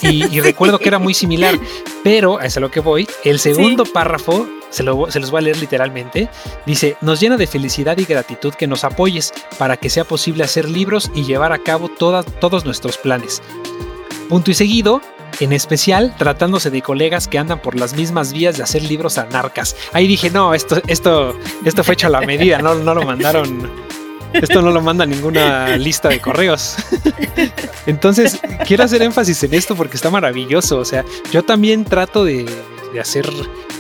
y, 0.04 0.40
recuerdo 0.42 0.78
que 0.78 0.90
era 0.90 1.00
muy 1.00 1.14
similar, 1.14 1.58
pero 2.04 2.40
a 2.40 2.46
eso 2.46 2.60
lo 2.60 2.72
que 2.72 2.82
voy. 2.82 3.08
El 3.24 3.40
segundo 3.40 3.86
párrafo 3.86 4.50
se, 4.70 4.84
lo, 4.84 5.10
se, 5.10 5.22
los 5.22 5.32
voy 5.32 5.38
a 5.38 5.42
leer 5.44 5.60
literalmente. 5.60 6.28
Dice, 6.66 6.98
nos 7.00 7.22
llena 7.22 7.38
de 7.38 7.48
felicidad 7.48 7.98
y 7.98 8.04
gratitud 8.04 8.54
que 8.54 8.68
nos 8.68 8.84
apoyes 8.84 9.32
para 9.58 9.78
que 9.78 9.90
sea 9.90 10.04
posible 10.04 10.44
hacer 10.44 10.68
libros 10.68 11.10
y 11.16 11.24
llevar 11.24 11.54
a 11.54 11.60
cabo 11.60 11.88
todos 11.88 12.66
nuestros 12.66 12.98
planes. 12.98 13.42
Punto 14.28 14.52
y 14.52 14.56
seguido, 14.56 15.02
en 15.40 15.54
especial 15.54 16.16
tratándose 16.18 16.70
de 16.70 16.82
colegas 16.82 17.28
que 17.28 17.38
andan 17.38 17.62
por 17.62 17.76
las 17.78 17.96
mismas 17.96 18.34
vías 18.34 18.58
de 18.58 18.64
hacer 18.64 18.84
libros 18.84 19.18
anarcas. 19.18 19.76
Ahí 19.94 20.08
dije, 20.08 20.30
no, 20.30 20.54
esto, 20.54 20.82
esto, 20.88 21.38
esto 21.64 21.84
fue 21.84 21.94
hecho 21.94 22.08
a 22.08 22.12
la 22.12 22.22
medida, 22.22 22.60
no, 22.60 22.76
no 22.76 22.94
lo 22.94 23.04
mandaron 23.04 23.70
esto 24.42 24.62
no 24.62 24.72
lo 24.72 24.82
manda 24.82 25.06
ninguna 25.06 25.78
lista 25.78 26.10
de 26.10 26.20
correos. 26.20 26.76
Entonces, 27.86 28.40
quiero 28.66 28.84
hacer 28.84 29.02
énfasis 29.02 29.44
en 29.44 29.54
esto 29.54 29.76
porque 29.76 29.96
está 29.96 30.10
maravilloso. 30.10 30.78
O 30.80 30.86
sea, 30.86 31.06
yo 31.32 31.44
también 31.44 31.86
trato 31.86 32.26
de, 32.26 32.46
hacer 33.00 33.30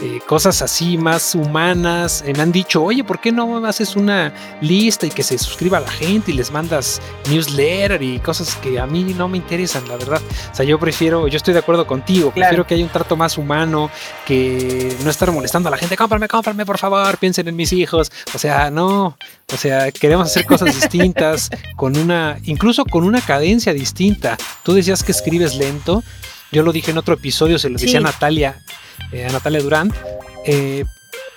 eh, 0.01 0.19
cosas 0.25 0.61
así 0.61 0.97
más 0.97 1.35
humanas. 1.35 2.23
me 2.25 2.41
han 2.41 2.51
dicho, 2.51 2.83
oye, 2.83 3.03
¿por 3.03 3.19
qué 3.19 3.31
no 3.31 3.65
haces 3.65 3.95
una 3.95 4.33
lista 4.61 5.05
y 5.05 5.09
que 5.09 5.23
se 5.23 5.37
suscriba 5.37 5.77
a 5.77 5.81
la 5.81 5.91
gente 5.91 6.31
y 6.31 6.33
les 6.33 6.51
mandas 6.51 7.01
newsletter 7.29 8.01
y 8.01 8.19
cosas 8.19 8.55
que 8.55 8.79
a 8.79 8.85
mí 8.85 9.03
no 9.15 9.27
me 9.27 9.37
interesan, 9.37 9.87
la 9.87 9.97
verdad? 9.97 10.21
O 10.51 10.55
sea, 10.55 10.65
yo 10.65 10.79
prefiero, 10.79 11.27
yo 11.27 11.37
estoy 11.37 11.53
de 11.53 11.59
acuerdo 11.59 11.87
contigo, 11.87 12.31
prefiero 12.31 12.65
que 12.65 12.75
haya 12.75 12.83
un 12.83 12.91
trato 12.91 13.15
más 13.15 13.37
humano, 13.37 13.89
que 14.25 14.95
no 15.03 15.09
estar 15.09 15.31
molestando 15.31 15.69
a 15.69 15.71
la 15.71 15.77
gente, 15.77 15.95
cómprame, 15.95 16.27
cómprame, 16.27 16.65
por 16.65 16.77
favor, 16.77 17.17
piensen 17.17 17.47
en 17.47 17.55
mis 17.55 17.71
hijos. 17.73 18.11
O 18.33 18.37
sea, 18.37 18.69
no, 18.69 19.17
o 19.53 19.57
sea, 19.57 19.91
queremos 19.91 20.27
hacer 20.27 20.45
cosas 20.45 20.75
distintas, 20.75 21.49
con 21.75 21.97
una, 21.97 22.37
incluso 22.45 22.85
con 22.85 23.03
una 23.03 23.21
cadencia 23.21 23.73
distinta. 23.73 24.37
Tú 24.63 24.73
decías 24.73 25.03
que 25.03 25.11
escribes 25.11 25.55
lento. 25.55 26.03
Yo 26.55 26.63
lo 26.63 26.71
dije 26.71 26.91
en 26.91 26.97
otro 26.97 27.15
episodio, 27.15 27.59
se 27.59 27.69
lo 27.69 27.77
decía 27.77 27.99
a 27.99 28.01
Natalia, 28.01 28.63
eh, 29.11 29.25
a 29.25 29.29
Natalia 29.29 29.59
Durán. 29.59 29.93
Eh, 30.45 30.85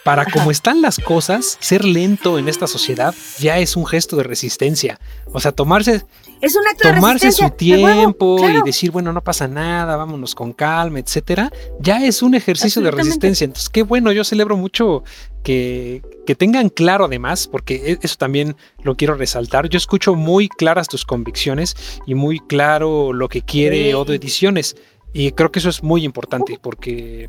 para 0.04 0.24
como 0.24 0.52
están 0.52 0.80
las 0.80 0.96
cosas, 0.98 1.58
ser 1.60 1.84
lento 1.84 2.38
en 2.38 2.48
esta 2.48 2.68
sociedad 2.68 3.12
ya 3.40 3.58
es 3.58 3.76
un 3.76 3.84
gesto 3.84 4.14
de 4.14 4.22
resistencia. 4.22 5.00
O 5.32 5.40
sea, 5.40 5.50
tomarse, 5.50 6.04
es 6.40 6.54
un 6.54 6.62
tomarse 6.80 7.32
su 7.32 7.50
tiempo 7.50 8.48
y 8.48 8.62
decir, 8.62 8.92
bueno, 8.92 9.12
no 9.12 9.22
pasa 9.22 9.48
nada, 9.48 9.96
vámonos 9.96 10.36
con 10.36 10.52
calma, 10.52 11.00
etcétera, 11.00 11.50
ya 11.80 12.06
es 12.06 12.22
un 12.22 12.36
ejercicio 12.36 12.80
de 12.80 12.92
resistencia. 12.92 13.44
Entonces, 13.44 13.68
qué 13.68 13.82
bueno, 13.82 14.12
yo 14.12 14.22
celebro 14.22 14.56
mucho 14.56 15.02
que, 15.42 16.00
que 16.26 16.36
tengan 16.36 16.68
claro 16.68 17.06
además, 17.06 17.48
porque 17.48 17.74
e, 17.92 17.98
eso 18.00 18.14
también 18.16 18.56
lo 18.84 18.94
quiero 18.94 19.16
resaltar. 19.16 19.68
Yo 19.68 19.78
escucho 19.78 20.14
muy 20.14 20.48
claras 20.48 20.86
tus 20.86 21.04
convicciones 21.04 21.74
y 22.06 22.14
muy 22.14 22.38
claro 22.38 23.12
lo 23.12 23.28
que 23.28 23.42
quiere 23.42 23.96
Odo 23.96 24.14
Ediciones. 24.14 24.76
Y 25.12 25.32
creo 25.32 25.50
que 25.50 25.58
eso 25.58 25.70
es 25.70 25.82
muy 25.82 26.04
importante 26.04 26.58
porque 26.60 27.28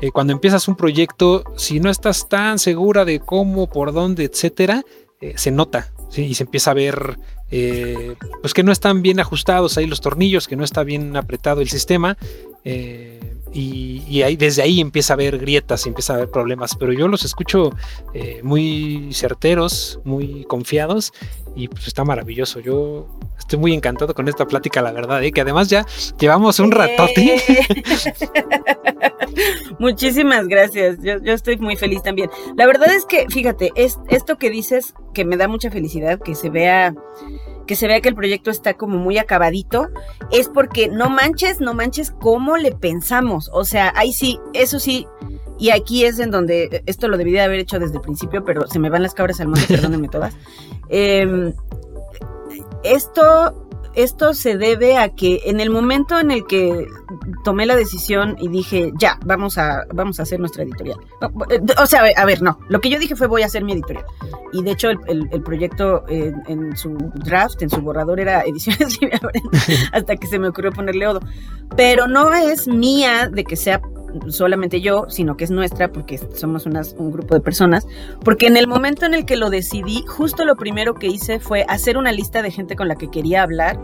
eh, 0.00 0.10
cuando 0.12 0.32
empiezas 0.32 0.66
un 0.68 0.76
proyecto, 0.76 1.44
si 1.56 1.78
no 1.80 1.90
estás 1.90 2.28
tan 2.28 2.58
segura 2.58 3.04
de 3.04 3.20
cómo, 3.20 3.68
por 3.68 3.92
dónde, 3.92 4.24
etcétera, 4.24 4.82
eh, 5.20 5.34
se 5.36 5.50
nota 5.50 5.92
y 6.16 6.34
se 6.34 6.44
empieza 6.44 6.70
a 6.70 6.74
ver 6.74 7.18
eh, 7.50 8.14
pues 8.40 8.52
que 8.52 8.62
no 8.62 8.72
están 8.72 9.02
bien 9.02 9.20
ajustados 9.20 9.78
ahí 9.78 9.86
los 9.86 10.00
tornillos, 10.00 10.48
que 10.48 10.56
no 10.56 10.64
está 10.64 10.84
bien 10.84 11.16
apretado 11.16 11.60
el 11.60 11.68
sistema. 11.68 12.16
Eh, 12.64 13.36
y, 13.52 14.22
ahí, 14.22 14.36
desde 14.36 14.62
ahí 14.62 14.80
empieza 14.80 15.12
a 15.12 15.14
haber 15.14 15.38
grietas, 15.38 15.86
empieza 15.86 16.12
a 16.12 16.16
haber 16.16 16.30
problemas, 16.30 16.74
pero 16.74 16.92
yo 16.92 17.08
los 17.08 17.24
escucho 17.24 17.70
eh, 18.14 18.40
muy 18.42 19.10
certeros, 19.12 20.00
muy 20.04 20.44
confiados 20.44 21.12
y 21.56 21.68
pues 21.68 21.86
está 21.88 22.04
maravilloso. 22.04 22.60
Yo 22.60 23.08
estoy 23.38 23.58
muy 23.58 23.74
encantado 23.74 24.14
con 24.14 24.28
esta 24.28 24.46
plática, 24.46 24.82
la 24.82 24.92
verdad, 24.92 25.22
que 25.34 25.40
además 25.40 25.68
ya 25.68 25.86
llevamos 26.18 26.60
un 26.60 26.70
ratote. 26.70 27.42
Muchísimas 29.78 30.46
gracias, 30.46 30.98
yo, 31.02 31.18
yo, 31.22 31.32
estoy 31.32 31.56
muy 31.56 31.76
feliz 31.76 32.02
también. 32.02 32.30
La 32.56 32.66
verdad 32.66 32.92
es 32.92 33.06
que, 33.06 33.26
fíjate, 33.28 33.72
es, 33.74 33.98
esto 34.08 34.36
que 34.36 34.50
dices 34.50 34.94
que 35.14 35.24
me 35.24 35.36
da 35.36 35.48
mucha 35.48 35.70
felicidad, 35.70 36.20
que 36.20 36.34
se 36.34 36.50
vea 36.50 36.94
que 37.68 37.76
se 37.76 37.86
vea 37.86 38.00
que 38.00 38.08
el 38.08 38.16
proyecto 38.16 38.50
está 38.50 38.74
como 38.74 38.98
muy 38.98 39.18
acabadito, 39.18 39.90
es 40.32 40.48
porque 40.48 40.88
no 40.88 41.10
manches, 41.10 41.60
no 41.60 41.74
manches 41.74 42.10
cómo 42.10 42.56
le 42.56 42.72
pensamos. 42.72 43.50
O 43.52 43.64
sea, 43.64 43.92
ahí 43.94 44.12
sí, 44.12 44.40
eso 44.54 44.80
sí, 44.80 45.06
y 45.58 45.70
aquí 45.70 46.04
es 46.04 46.18
en 46.18 46.30
donde 46.30 46.82
esto 46.86 47.08
lo 47.08 47.18
debí 47.18 47.30
de 47.30 47.42
haber 47.42 47.60
hecho 47.60 47.78
desde 47.78 47.96
el 47.96 48.00
principio, 48.00 48.44
pero 48.44 48.66
se 48.66 48.78
me 48.78 48.90
van 48.90 49.02
las 49.02 49.14
cabras 49.14 49.40
al 49.40 49.48
monte, 49.48 49.66
perdónenme 49.68 50.08
todas. 50.08 50.34
Em, 50.88 51.52
esto 52.82 53.67
esto 53.98 54.32
se 54.32 54.56
debe 54.56 54.96
a 54.96 55.08
que 55.08 55.40
en 55.46 55.58
el 55.60 55.70
momento 55.70 56.20
en 56.20 56.30
el 56.30 56.46
que 56.46 56.86
tomé 57.42 57.66
la 57.66 57.74
decisión 57.74 58.36
y 58.38 58.48
dije, 58.48 58.92
ya, 58.96 59.18
vamos 59.24 59.58
a, 59.58 59.86
vamos 59.92 60.20
a 60.20 60.22
hacer 60.22 60.38
nuestra 60.38 60.62
editorial. 60.62 60.98
O 61.82 61.86
sea, 61.86 62.02
a 62.16 62.24
ver, 62.24 62.40
no, 62.40 62.60
lo 62.68 62.80
que 62.80 62.90
yo 62.90 62.98
dije 62.98 63.16
fue 63.16 63.26
voy 63.26 63.42
a 63.42 63.46
hacer 63.46 63.64
mi 63.64 63.72
editorial. 63.72 64.04
Y 64.52 64.62
de 64.62 64.70
hecho 64.70 64.88
el, 64.90 65.42
proyecto 65.42 66.04
en, 66.08 66.76
su 66.76 66.96
draft, 67.24 67.60
en 67.62 67.70
su 67.70 67.80
borrador 67.80 68.20
era 68.20 68.42
Ediciones 68.42 68.98
hasta 69.92 70.16
que 70.16 70.26
se 70.26 70.38
me 70.38 70.48
ocurrió 70.48 70.70
ponerle 70.70 71.06
Odo. 71.06 71.20
Pero 71.76 72.06
no 72.06 72.32
es 72.32 72.68
mía 72.68 73.28
de 73.28 73.44
que 73.44 73.56
sea 73.56 73.80
solamente 74.28 74.80
yo, 74.80 75.06
sino 75.08 75.36
que 75.36 75.44
es 75.44 75.50
nuestra 75.50 75.92
porque 75.92 76.18
somos 76.34 76.66
un 76.66 77.10
grupo 77.10 77.34
de 77.34 77.40
personas, 77.40 77.86
porque 78.24 78.46
en 78.46 78.56
el 78.56 78.66
momento 78.66 79.06
en 79.06 79.14
el 79.14 79.24
que 79.24 79.36
lo 79.36 79.50
decidí, 79.50 80.04
justo 80.06 80.44
lo 80.44 80.56
primero 80.56 80.94
que 80.94 81.06
hice 81.06 81.40
fue 81.40 81.64
hacer 81.68 81.96
una 81.96 82.12
lista 82.12 82.42
de 82.42 82.50
gente 82.50 82.76
con 82.76 82.88
la 82.88 82.96
que 82.96 83.10
quería 83.10 83.42
hablar 83.42 83.80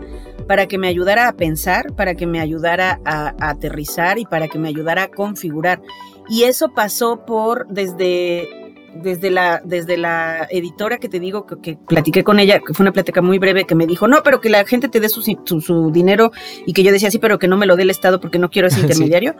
para 0.47 0.67
que 0.67 0.77
me 0.77 0.87
ayudara 0.87 1.27
a 1.27 1.33
pensar, 1.33 1.93
para 1.93 2.15
que 2.15 2.27
me 2.27 2.39
ayudara 2.39 2.99
a, 3.05 3.33
aterrizar 3.39 4.19
y 4.19 4.25
para 4.25 4.47
que 4.47 4.59
me 4.59 4.67
ayudara 4.67 5.03
a 5.03 5.07
configurar. 5.07 5.81
Y 6.29 6.43
eso 6.43 6.69
pasó 6.73 7.25
por 7.25 7.67
desde 7.67 8.49
desde 8.95 9.29
la, 9.29 9.61
desde 9.65 9.97
la 9.97 10.47
editora 10.49 10.99
que 10.99 11.09
te 11.09 11.19
digo 11.19 11.45
que, 11.45 11.59
que, 11.59 11.77
platiqué 11.77 12.23
con 12.23 12.39
ella, 12.39 12.61
que 12.65 12.73
fue 12.73 12.85
una 12.85 12.93
plática 12.93 13.21
muy 13.21 13.39
breve, 13.39 13.65
que 13.65 13.75
me 13.75 13.85
dijo, 13.87 14.07
no, 14.07 14.23
pero 14.23 14.39
que 14.39 14.49
la 14.49 14.65
gente 14.65 14.87
te 14.87 15.01
dé 15.01 15.09
su, 15.09 15.21
su, 15.21 15.91
dinero 15.91 16.31
y 16.65 16.71
que 16.71 16.81
yo 16.81 16.93
decía, 16.93 17.11
sí, 17.11 17.19
pero 17.19 17.37
que 17.37 17.49
no 17.49 17.57
me 17.57 17.65
lo 17.65 17.75
dé 17.75 17.83
el 17.83 17.89
Estado 17.89 18.21
porque 18.21 18.39
no 18.39 18.49
quiero 18.49 18.69
ese 18.69 18.79
intermediario 18.81 19.35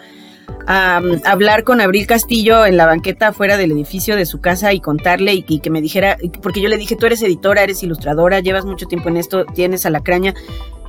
a, 0.68 1.02
hablar 1.26 1.64
con 1.64 1.82
Abril 1.82 2.08
Castillo 2.08 2.66
en 2.66 2.78
la 2.78 2.86
banqueta 2.86 3.30
afuera 3.30 3.58
del 3.58 3.72
edificio 3.72 4.16
de 4.16 4.26
su 4.26 4.42
casa 4.42 4.74
y 4.74 4.80
contarle 4.80 5.34
y, 5.34 5.60
que 5.60 5.70
me 5.70 5.82
dijera, 5.82 6.18
porque 6.42 6.62
yo 6.62 6.70
le 6.70 6.78
dije, 6.78 6.96
tú 6.96 7.06
eres 7.06 7.22
editora, 7.22 7.64
eres 7.64 7.84
ilustradora, 7.84 8.40
llevas 8.40 8.66
mucho 8.66 8.86
tiempo 8.86 9.10
en 9.10 9.18
esto, 9.18 9.46
tienes 9.46 9.86
a 9.86 9.90
la 9.90 10.02
craña, 10.02 10.34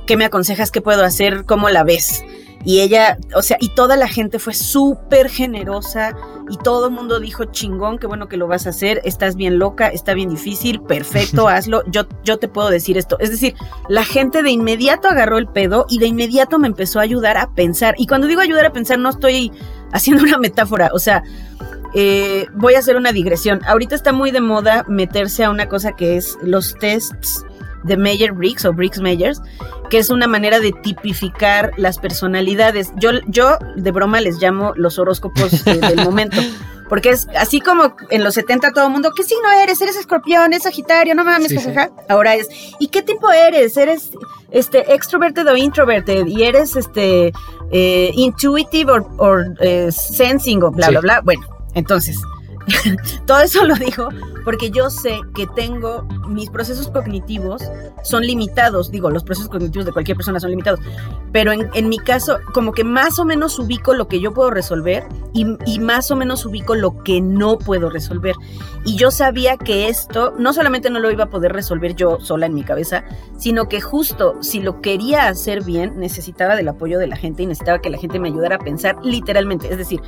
¿qué 0.05 0.17
me 0.17 0.25
aconsejas? 0.25 0.71
¿Qué 0.71 0.81
puedo 0.81 1.03
hacer? 1.03 1.45
¿Cómo 1.45 1.69
la 1.69 1.83
ves? 1.83 2.23
Y 2.63 2.81
ella, 2.81 3.17
o 3.35 3.41
sea, 3.41 3.57
y 3.59 3.69
toda 3.69 3.95
la 3.95 4.07
gente 4.07 4.39
fue 4.39 4.53
súper 4.53 5.29
generosa 5.29 6.15
y 6.49 6.57
todo 6.57 6.87
el 6.87 6.91
mundo 6.91 7.19
dijo, 7.19 7.45
chingón, 7.45 7.97
qué 7.97 8.07
bueno 8.07 8.27
que 8.27 8.37
lo 8.37 8.47
vas 8.47 8.67
a 8.67 8.71
hacer, 8.71 9.01
estás 9.05 9.35
bien 9.35 9.59
loca, 9.59 9.87
está 9.87 10.13
bien 10.13 10.29
difícil, 10.29 10.81
perfecto, 10.81 11.47
hazlo, 11.47 11.83
yo, 11.87 12.07
yo 12.23 12.37
te 12.37 12.47
puedo 12.47 12.69
decir 12.69 12.97
esto. 12.97 13.17
Es 13.19 13.29
decir, 13.29 13.53
la 13.89 14.03
gente 14.03 14.43
de 14.43 14.51
inmediato 14.51 15.07
agarró 15.07 15.37
el 15.37 15.47
pedo 15.47 15.85
y 15.89 15.99
de 15.99 16.07
inmediato 16.07 16.59
me 16.59 16.67
empezó 16.67 16.99
a 16.99 17.03
ayudar 17.03 17.37
a 17.37 17.53
pensar. 17.53 17.95
Y 17.97 18.07
cuando 18.07 18.27
digo 18.27 18.41
ayudar 18.41 18.65
a 18.65 18.73
pensar, 18.73 18.99
no 18.99 19.09
estoy 19.09 19.51
haciendo 19.93 20.23
una 20.23 20.37
metáfora, 20.37 20.89
o 20.93 20.99
sea, 20.99 21.23
eh, 21.93 22.47
voy 22.53 22.75
a 22.75 22.79
hacer 22.79 22.97
una 22.97 23.11
digresión. 23.11 23.61
Ahorita 23.65 23.95
está 23.95 24.11
muy 24.11 24.31
de 24.31 24.41
moda 24.41 24.85
meterse 24.87 25.43
a 25.43 25.49
una 25.49 25.69
cosa 25.69 25.93
que 25.93 26.17
es 26.17 26.37
los 26.41 26.75
tests 26.75 27.45
de 27.87 27.97
Meyer 27.97 28.31
Briggs 28.31 28.65
o 28.65 28.73
Briggs 28.73 28.99
Meyers, 28.99 29.41
que 29.89 29.97
es 29.97 30.09
una 30.09 30.27
manera 30.27 30.59
de 30.59 30.71
tipificar 30.71 31.71
las 31.77 31.97
personalidades. 31.99 32.91
Yo, 32.97 33.11
yo 33.27 33.57
de 33.75 33.91
broma 33.91 34.21
les 34.21 34.41
llamo 34.41 34.73
los 34.75 34.99
horóscopos 34.99 35.65
eh, 35.65 35.79
del 35.79 35.97
momento. 36.03 36.37
Porque 36.89 37.09
es 37.09 37.27
así 37.37 37.59
como 37.59 37.95
en 38.09 38.23
los 38.23 38.35
70 38.35 38.71
todo 38.71 38.85
el 38.85 38.91
mundo, 38.93 39.11
¿qué 39.15 39.23
signo 39.23 39.51
eres? 39.61 39.81
¿Eres 39.81 39.97
escorpión? 39.97 40.53
¿Es 40.53 40.63
sagitario? 40.63 41.15
No 41.15 41.25
mames, 41.25 41.49
sí, 41.49 41.57
Ahora 42.07 42.35
es, 42.35 42.47
¿y 42.79 42.87
qué 42.87 43.01
tipo 43.01 43.29
eres? 43.29 43.75
¿Eres 43.75 44.11
este 44.51 44.93
extroverted 44.93 45.45
o 45.47 45.57
introverted? 45.57 46.27
¿Y 46.27 46.43
eres 46.43 46.77
este 46.77 47.33
eh, 47.71 48.11
intuitive 48.13 48.93
o 49.17 49.37
eh, 49.59 49.91
sensing 49.91 50.63
o 50.63 50.71
bla, 50.71 50.89
bla, 50.89 51.01
bla? 51.01 51.21
Bueno, 51.21 51.41
entonces, 51.73 52.17
Todo 53.25 53.39
eso 53.41 53.63
lo 53.65 53.75
digo 53.75 54.09
porque 54.43 54.71
yo 54.71 54.89
sé 54.89 55.19
que 55.35 55.45
tengo, 55.55 56.03
mis 56.27 56.49
procesos 56.49 56.87
cognitivos 56.87 57.63
son 58.03 58.23
limitados, 58.23 58.91
digo, 58.91 59.09
los 59.09 59.23
procesos 59.23 59.49
cognitivos 59.49 59.85
de 59.85 59.91
cualquier 59.91 60.15
persona 60.15 60.39
son 60.39 60.51
limitados, 60.51 60.79
pero 61.33 61.51
en, 61.51 61.89
mi 61.89 61.99
caso, 61.99 62.39
como 62.53 62.71
que 62.71 62.83
más 62.85 63.19
o 63.19 63.25
menos 63.25 63.59
ubico 63.59 63.93
lo 63.93 64.07
que 64.07 64.21
yo 64.21 64.33
puedo 64.33 64.49
resolver 64.49 65.03
y, 65.33 65.45
y, 65.65 65.79
más 65.79 66.11
o 66.11 66.15
menos 66.15 66.45
ubico 66.45 66.75
lo 66.75 67.03
que 67.03 67.19
no 67.19 67.57
puedo 67.57 67.89
resolver. 67.89 68.35
Y 68.85 68.95
yo 68.95 69.11
sabía 69.11 69.57
que 69.57 69.89
esto 69.89 70.33
no 70.37 70.53
solamente 70.53 70.89
no 70.89 70.99
lo 70.99 71.11
iba 71.11 71.25
a 71.25 71.29
poder 71.29 71.51
resolver 71.51 71.95
yo 71.95 72.19
sola 72.21 72.45
en 72.45 72.53
mi 72.53 72.63
cabeza, 72.63 73.03
sino 73.37 73.67
que 73.67 73.81
justo 73.81 74.37
si 74.41 74.61
lo 74.61 74.81
quería 74.81 75.27
hacer 75.27 75.63
bien, 75.63 75.99
necesitaba 75.99 76.55
del 76.55 76.69
apoyo 76.69 76.99
de 76.99 77.07
la 77.07 77.17
gente 77.17 77.43
y 77.43 77.47
necesitaba 77.47 77.79
que 77.79 77.89
la 77.89 77.97
gente 77.97 78.19
me 78.19 78.29
ayudara 78.29 78.55
a 78.55 78.59
pensar 78.59 78.95
literalmente. 79.03 79.69
Es 79.69 79.77
decir, 79.77 80.01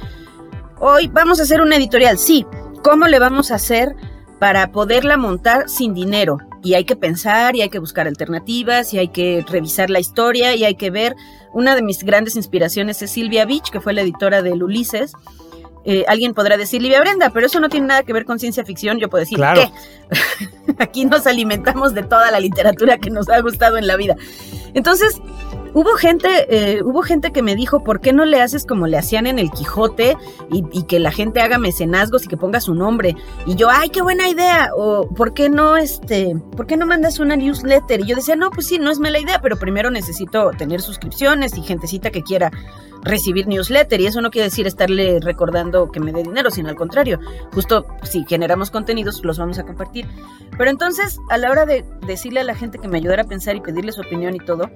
Hoy 0.82 1.08
vamos 1.08 1.42
a 1.42 1.44
hacer 1.44 1.62
una 1.62 1.76
editorial, 1.76 2.18
sí. 2.18 2.46
¿Cómo 2.84 3.08
le 3.08 3.20
vamos 3.20 3.52
a 3.52 3.56
hacer 3.56 3.96
para 4.40 4.72
poderla 4.72 5.18
montar 5.18 5.68
sin 5.68 5.94
dinero? 5.94 6.38
Y 6.64 6.76
hay 6.76 6.86
que 6.86 6.96
pensar 6.96 7.58
y 7.58 7.62
hay 7.62 7.70
que 7.70 7.80
buscar 7.80 8.08
alternativas 8.08 8.94
y 8.94 9.00
hay 9.00 9.10
que 9.10 9.44
revisar 9.50 9.90
la 9.90 10.00
historia 10.00 10.56
y 10.56 10.64
hay 10.64 10.76
que 10.76 10.90
ver. 10.90 11.18
Una 11.54 11.76
de 11.76 11.82
mis 11.82 12.04
grandes 12.04 12.38
inspiraciones 12.38 13.02
es 13.02 13.12
Silvia 13.12 13.46
Beach, 13.46 13.72
que 13.72 13.82
fue 13.82 13.92
la 13.92 14.02
editora 14.02 14.42
del 14.42 14.64
Ulises. 14.64 15.12
Eh, 15.84 16.06
alguien 16.08 16.34
podrá 16.34 16.56
decir, 16.56 16.82
Livia 16.82 17.02
Brenda, 17.02 17.30
pero 17.30 17.48
eso 17.48 17.60
no 17.60 17.68
tiene 17.68 17.88
nada 17.88 18.04
que 18.04 18.14
ver 18.14 18.24
con 18.24 18.40
ciencia 18.40 18.64
ficción. 18.64 19.00
Yo 19.00 19.10
puedo 19.10 19.24
decir, 19.24 19.40
¿qué? 19.56 19.70
Aquí 20.80 21.04
nos 21.04 21.28
alimentamos 21.28 21.94
de 21.94 22.04
toda 22.04 22.32
la 22.32 22.40
literatura 22.40 22.98
que 22.98 23.10
nos 23.10 23.28
ha 23.28 23.42
gustado 23.42 23.78
en 23.78 23.86
la 23.86 23.98
vida. 23.98 24.16
Entonces, 24.74 25.22
Hubo 25.74 25.92
gente, 25.96 26.28
eh, 26.50 26.82
hubo 26.84 27.02
gente 27.04 27.32
que 27.32 27.44
me 27.44 27.56
dijo, 27.56 27.84
¿por 27.84 28.02
qué 28.02 28.12
no 28.12 28.26
le 28.26 28.42
haces 28.42 28.66
como 28.66 28.88
le 28.88 28.98
hacían 28.98 29.28
en 29.28 29.38
el 29.38 29.52
Quijote 29.52 30.18
y, 30.52 30.84
que 30.84 31.00
la 31.00 31.12
gente 31.12 31.42
haga 31.42 31.60
mecenazgos 31.60 32.26
y 32.26 32.28
que 32.28 32.38
ponga 32.38 32.60
su 32.60 32.74
nombre? 32.74 33.16
Y 33.46 33.56
yo, 33.56 33.70
ay, 33.70 33.90
qué 33.90 34.02
buena 34.02 34.28
idea. 34.28 34.72
O 34.76 35.08
¿por 35.08 35.34
qué 35.34 35.50
no, 35.50 35.78
este, 35.78 36.36
por 36.56 36.66
qué 36.66 36.78
no 36.78 36.88
mandas 36.88 37.20
una 37.20 37.36
newsletter? 37.36 38.02
Y 38.02 38.08
yo 38.08 38.16
decía, 38.16 38.36
no, 38.36 38.50
pues 38.50 38.68
sí, 38.68 38.80
no 38.80 38.90
es 38.90 39.00
mala 39.00 39.20
idea, 39.20 39.40
pero 39.42 39.58
primero 39.58 39.92
necesito 39.92 40.52
tener 40.58 40.82
suscripciones 40.82 41.56
y 41.58 41.62
gentecita 41.62 42.10
que 42.10 42.24
quiera 42.24 42.52
recibir 43.04 43.48
newsletter. 43.48 44.02
Y 44.02 44.08
eso 44.08 44.22
no 44.22 44.32
quiere 44.32 44.46
decir 44.46 44.66
estarle 44.66 45.20
recordando 45.22 45.92
que 45.92 46.00
me 46.00 46.12
dé 46.12 46.24
dinero, 46.24 46.50
sino 46.50 46.70
al 46.70 46.76
contrario. 46.76 47.20
Justo 47.54 47.86
si 48.04 48.26
generamos 48.26 48.72
contenidos, 48.72 49.24
los 49.24 49.38
vamos 49.38 49.60
a 49.60 49.64
compartir. 49.64 50.08
Pero 50.58 50.70
entonces, 50.70 51.20
a 51.30 51.38
la 51.38 51.52
hora 51.52 51.66
de 51.66 51.86
decirle 52.08 52.40
a 52.40 52.44
la 52.44 52.56
gente 52.56 52.80
que 52.80 52.88
me 52.88 52.98
ayudara 52.98 53.24
a 53.24 53.26
pensar 53.26 53.56
y 53.56 53.62
pedirle 53.62 53.92
su 53.92 54.02
opinión 54.02 54.36
y 54.36 54.40
todo, 54.40 54.70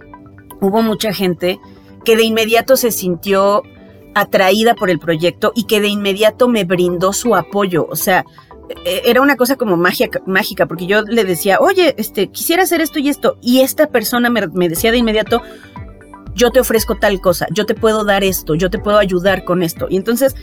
hubo 0.63 0.81
mucha 0.81 1.13
gente 1.13 1.59
que 2.05 2.15
de 2.15 2.23
inmediato 2.23 2.75
se 2.77 2.91
sintió 2.91 3.63
atraída 4.15 4.75
por 4.75 4.89
el 4.89 4.99
proyecto 4.99 5.51
y 5.55 5.65
que 5.65 5.81
de 5.81 5.87
inmediato 5.87 6.47
me 6.47 6.63
brindó 6.63 7.13
su 7.13 7.35
apoyo. 7.35 7.85
O 7.89 7.95
sea, 7.95 8.25
e-, 8.85 9.01
era 9.05 9.21
una 9.21 9.35
cosa 9.35 9.55
como 9.55 9.77
mágica, 9.77 10.65
porque 10.67 10.85
yo 10.85 11.01
le 11.01 11.23
decía, 11.23 11.57
oye, 11.59 11.95
este, 11.97 12.29
quisiera 12.29 12.63
hacer 12.63 12.81
esto 12.81 12.99
y 12.99 13.09
esto, 13.09 13.37
y 13.41 13.61
esta 13.61 13.87
persona 13.87 14.29
me, 14.29 14.47
me, 14.47 14.69
decía 14.69 14.91
de 14.91 14.97
inmediato, 14.97 15.41
yo 16.35 16.51
te 16.51 16.59
ofrezco 16.59 16.95
tal 16.95 17.19
cosa, 17.21 17.47
yo 17.51 17.65
te 17.65 17.75
puedo 17.75 18.05
dar 18.05 18.23
esto, 18.23 18.55
yo 18.55 18.69
te 18.69 18.79
puedo 18.79 18.97
ayudar 18.97 19.43
con 19.43 19.63
esto. 19.63 19.87
Y 19.89 19.97
entonces 19.97 20.35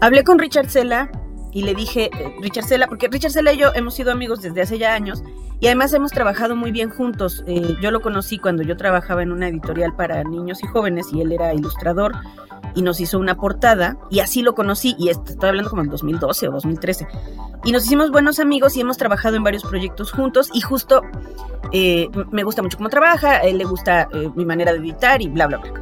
hablé 0.00 0.24
con 0.24 0.38
Richard 0.38 0.70
Sela 0.70 1.10
y 1.52 1.62
le 1.62 1.74
dije, 1.74 2.10
eh, 2.18 2.34
Richard 2.40 2.66
Sela, 2.66 2.86
porque 2.86 3.08
Richard 3.08 3.32
Sela 3.32 3.52
y 3.52 3.58
yo 3.58 3.72
hemos 3.74 3.94
sido 3.94 4.12
amigos 4.12 4.42
desde 4.42 4.62
hace 4.62 4.78
ya 4.78 4.94
años 4.94 5.22
y 5.60 5.66
además 5.66 5.92
hemos 5.92 6.12
trabajado 6.12 6.56
muy 6.56 6.72
bien 6.72 6.90
juntos. 6.90 7.44
Eh, 7.46 7.76
yo 7.80 7.90
lo 7.90 8.00
conocí 8.00 8.38
cuando 8.38 8.62
yo 8.62 8.76
trabajaba 8.76 9.22
en 9.22 9.32
una 9.32 9.48
editorial 9.48 9.94
para 9.94 10.22
niños 10.24 10.62
y 10.62 10.66
jóvenes 10.66 11.08
y 11.12 11.20
él 11.20 11.32
era 11.32 11.52
ilustrador 11.52 12.12
y 12.74 12.82
nos 12.82 13.00
hizo 13.00 13.18
una 13.18 13.36
portada 13.36 13.98
y 14.10 14.20
así 14.20 14.42
lo 14.42 14.54
conocí 14.54 14.94
y 14.98 15.08
estoy 15.08 15.48
hablando 15.48 15.70
como 15.70 15.82
en 15.82 15.88
2012 15.88 16.48
o 16.48 16.52
2013 16.52 17.06
y 17.64 17.72
nos 17.72 17.84
hicimos 17.84 18.12
buenos 18.12 18.38
amigos 18.38 18.76
y 18.76 18.80
hemos 18.80 18.96
trabajado 18.96 19.36
en 19.36 19.42
varios 19.42 19.64
proyectos 19.64 20.12
juntos 20.12 20.50
y 20.52 20.60
justo 20.60 21.02
eh, 21.72 22.08
me 22.30 22.44
gusta 22.44 22.62
mucho 22.62 22.76
cómo 22.76 22.88
trabaja, 22.88 23.32
a 23.32 23.40
él 23.40 23.58
le 23.58 23.64
gusta 23.64 24.08
mi 24.36 24.44
manera 24.44 24.72
de 24.72 24.78
editar 24.78 25.20
y 25.20 25.28
bla, 25.28 25.48
bla, 25.48 25.58
bla. 25.58 25.72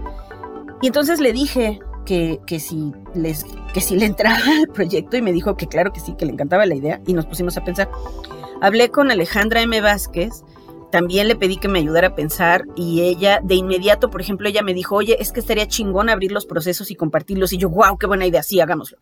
Y 0.81 0.87
entonces 0.87 1.21
le 1.21 1.33
dije, 1.33 1.81
que, 2.09 2.59
si 2.59 2.93
les, 3.15 3.45
que 3.75 3.81
si 3.81 3.97
le 3.97 4.07
entraba 4.07 4.39
al 4.61 4.69
proyecto 4.69 5.17
y 5.17 5.23
me 5.23 5.33
dijo 5.33 5.57
que 5.57 5.67
claro 5.67 5.93
que 5.93 6.01
sí, 6.01 6.15
que 6.17 6.25
le 6.25 6.33
encantaba 6.33 6.65
la 6.65 6.75
idea 6.75 7.01
y 7.07 7.13
nos 7.13 7.27
pusimos 7.27 7.57
a 7.57 7.65
pensar. 7.65 7.91
Hablé 8.61 8.91
con 8.91 9.11
Alejandra 9.11 9.61
M. 9.61 9.81
Vázquez, 9.81 10.43
también 10.91 11.29
le 11.29 11.37
pedí 11.37 11.59
que 11.59 11.69
me 11.69 11.79
ayudara 11.79 12.09
a 12.09 12.15
pensar 12.15 12.65
y 12.75 13.03
ella 13.03 13.41
de 13.43 13.55
inmediato, 13.57 14.11
por 14.11 14.23
ejemplo, 14.23 14.49
ella 14.49 14.63
me 14.63 14.73
dijo, 14.73 14.97
oye, 14.97 15.19
es 15.21 15.33
que 15.33 15.41
estaría 15.41 15.69
chingón 15.69 16.09
abrir 16.09 16.33
los 16.33 16.47
procesos 16.47 16.91
y 16.91 16.95
compartirlos. 16.95 17.53
Y 17.53 17.59
yo, 17.59 17.69
wow, 17.69 17.99
qué 17.99 18.07
buena 18.07 18.27
idea, 18.27 18.43
sí, 18.43 18.59
hagámoslo. 18.59 18.99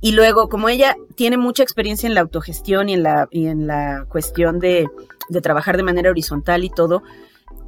Y 0.00 0.12
luego, 0.12 0.48
como 0.48 0.68
ella 0.68 0.96
tiene 1.14 1.36
mucha 1.36 1.62
experiencia 1.62 2.08
en 2.08 2.14
la 2.14 2.22
autogestión 2.22 2.88
y 2.88 2.94
en 2.94 3.02
la, 3.04 3.28
y 3.30 3.46
en 3.46 3.66
la 3.66 4.06
cuestión 4.08 4.58
de, 4.58 4.88
de 5.28 5.40
trabajar 5.40 5.76
de 5.76 5.82
manera 5.82 6.10
horizontal 6.10 6.64
y 6.64 6.70
todo, 6.70 7.02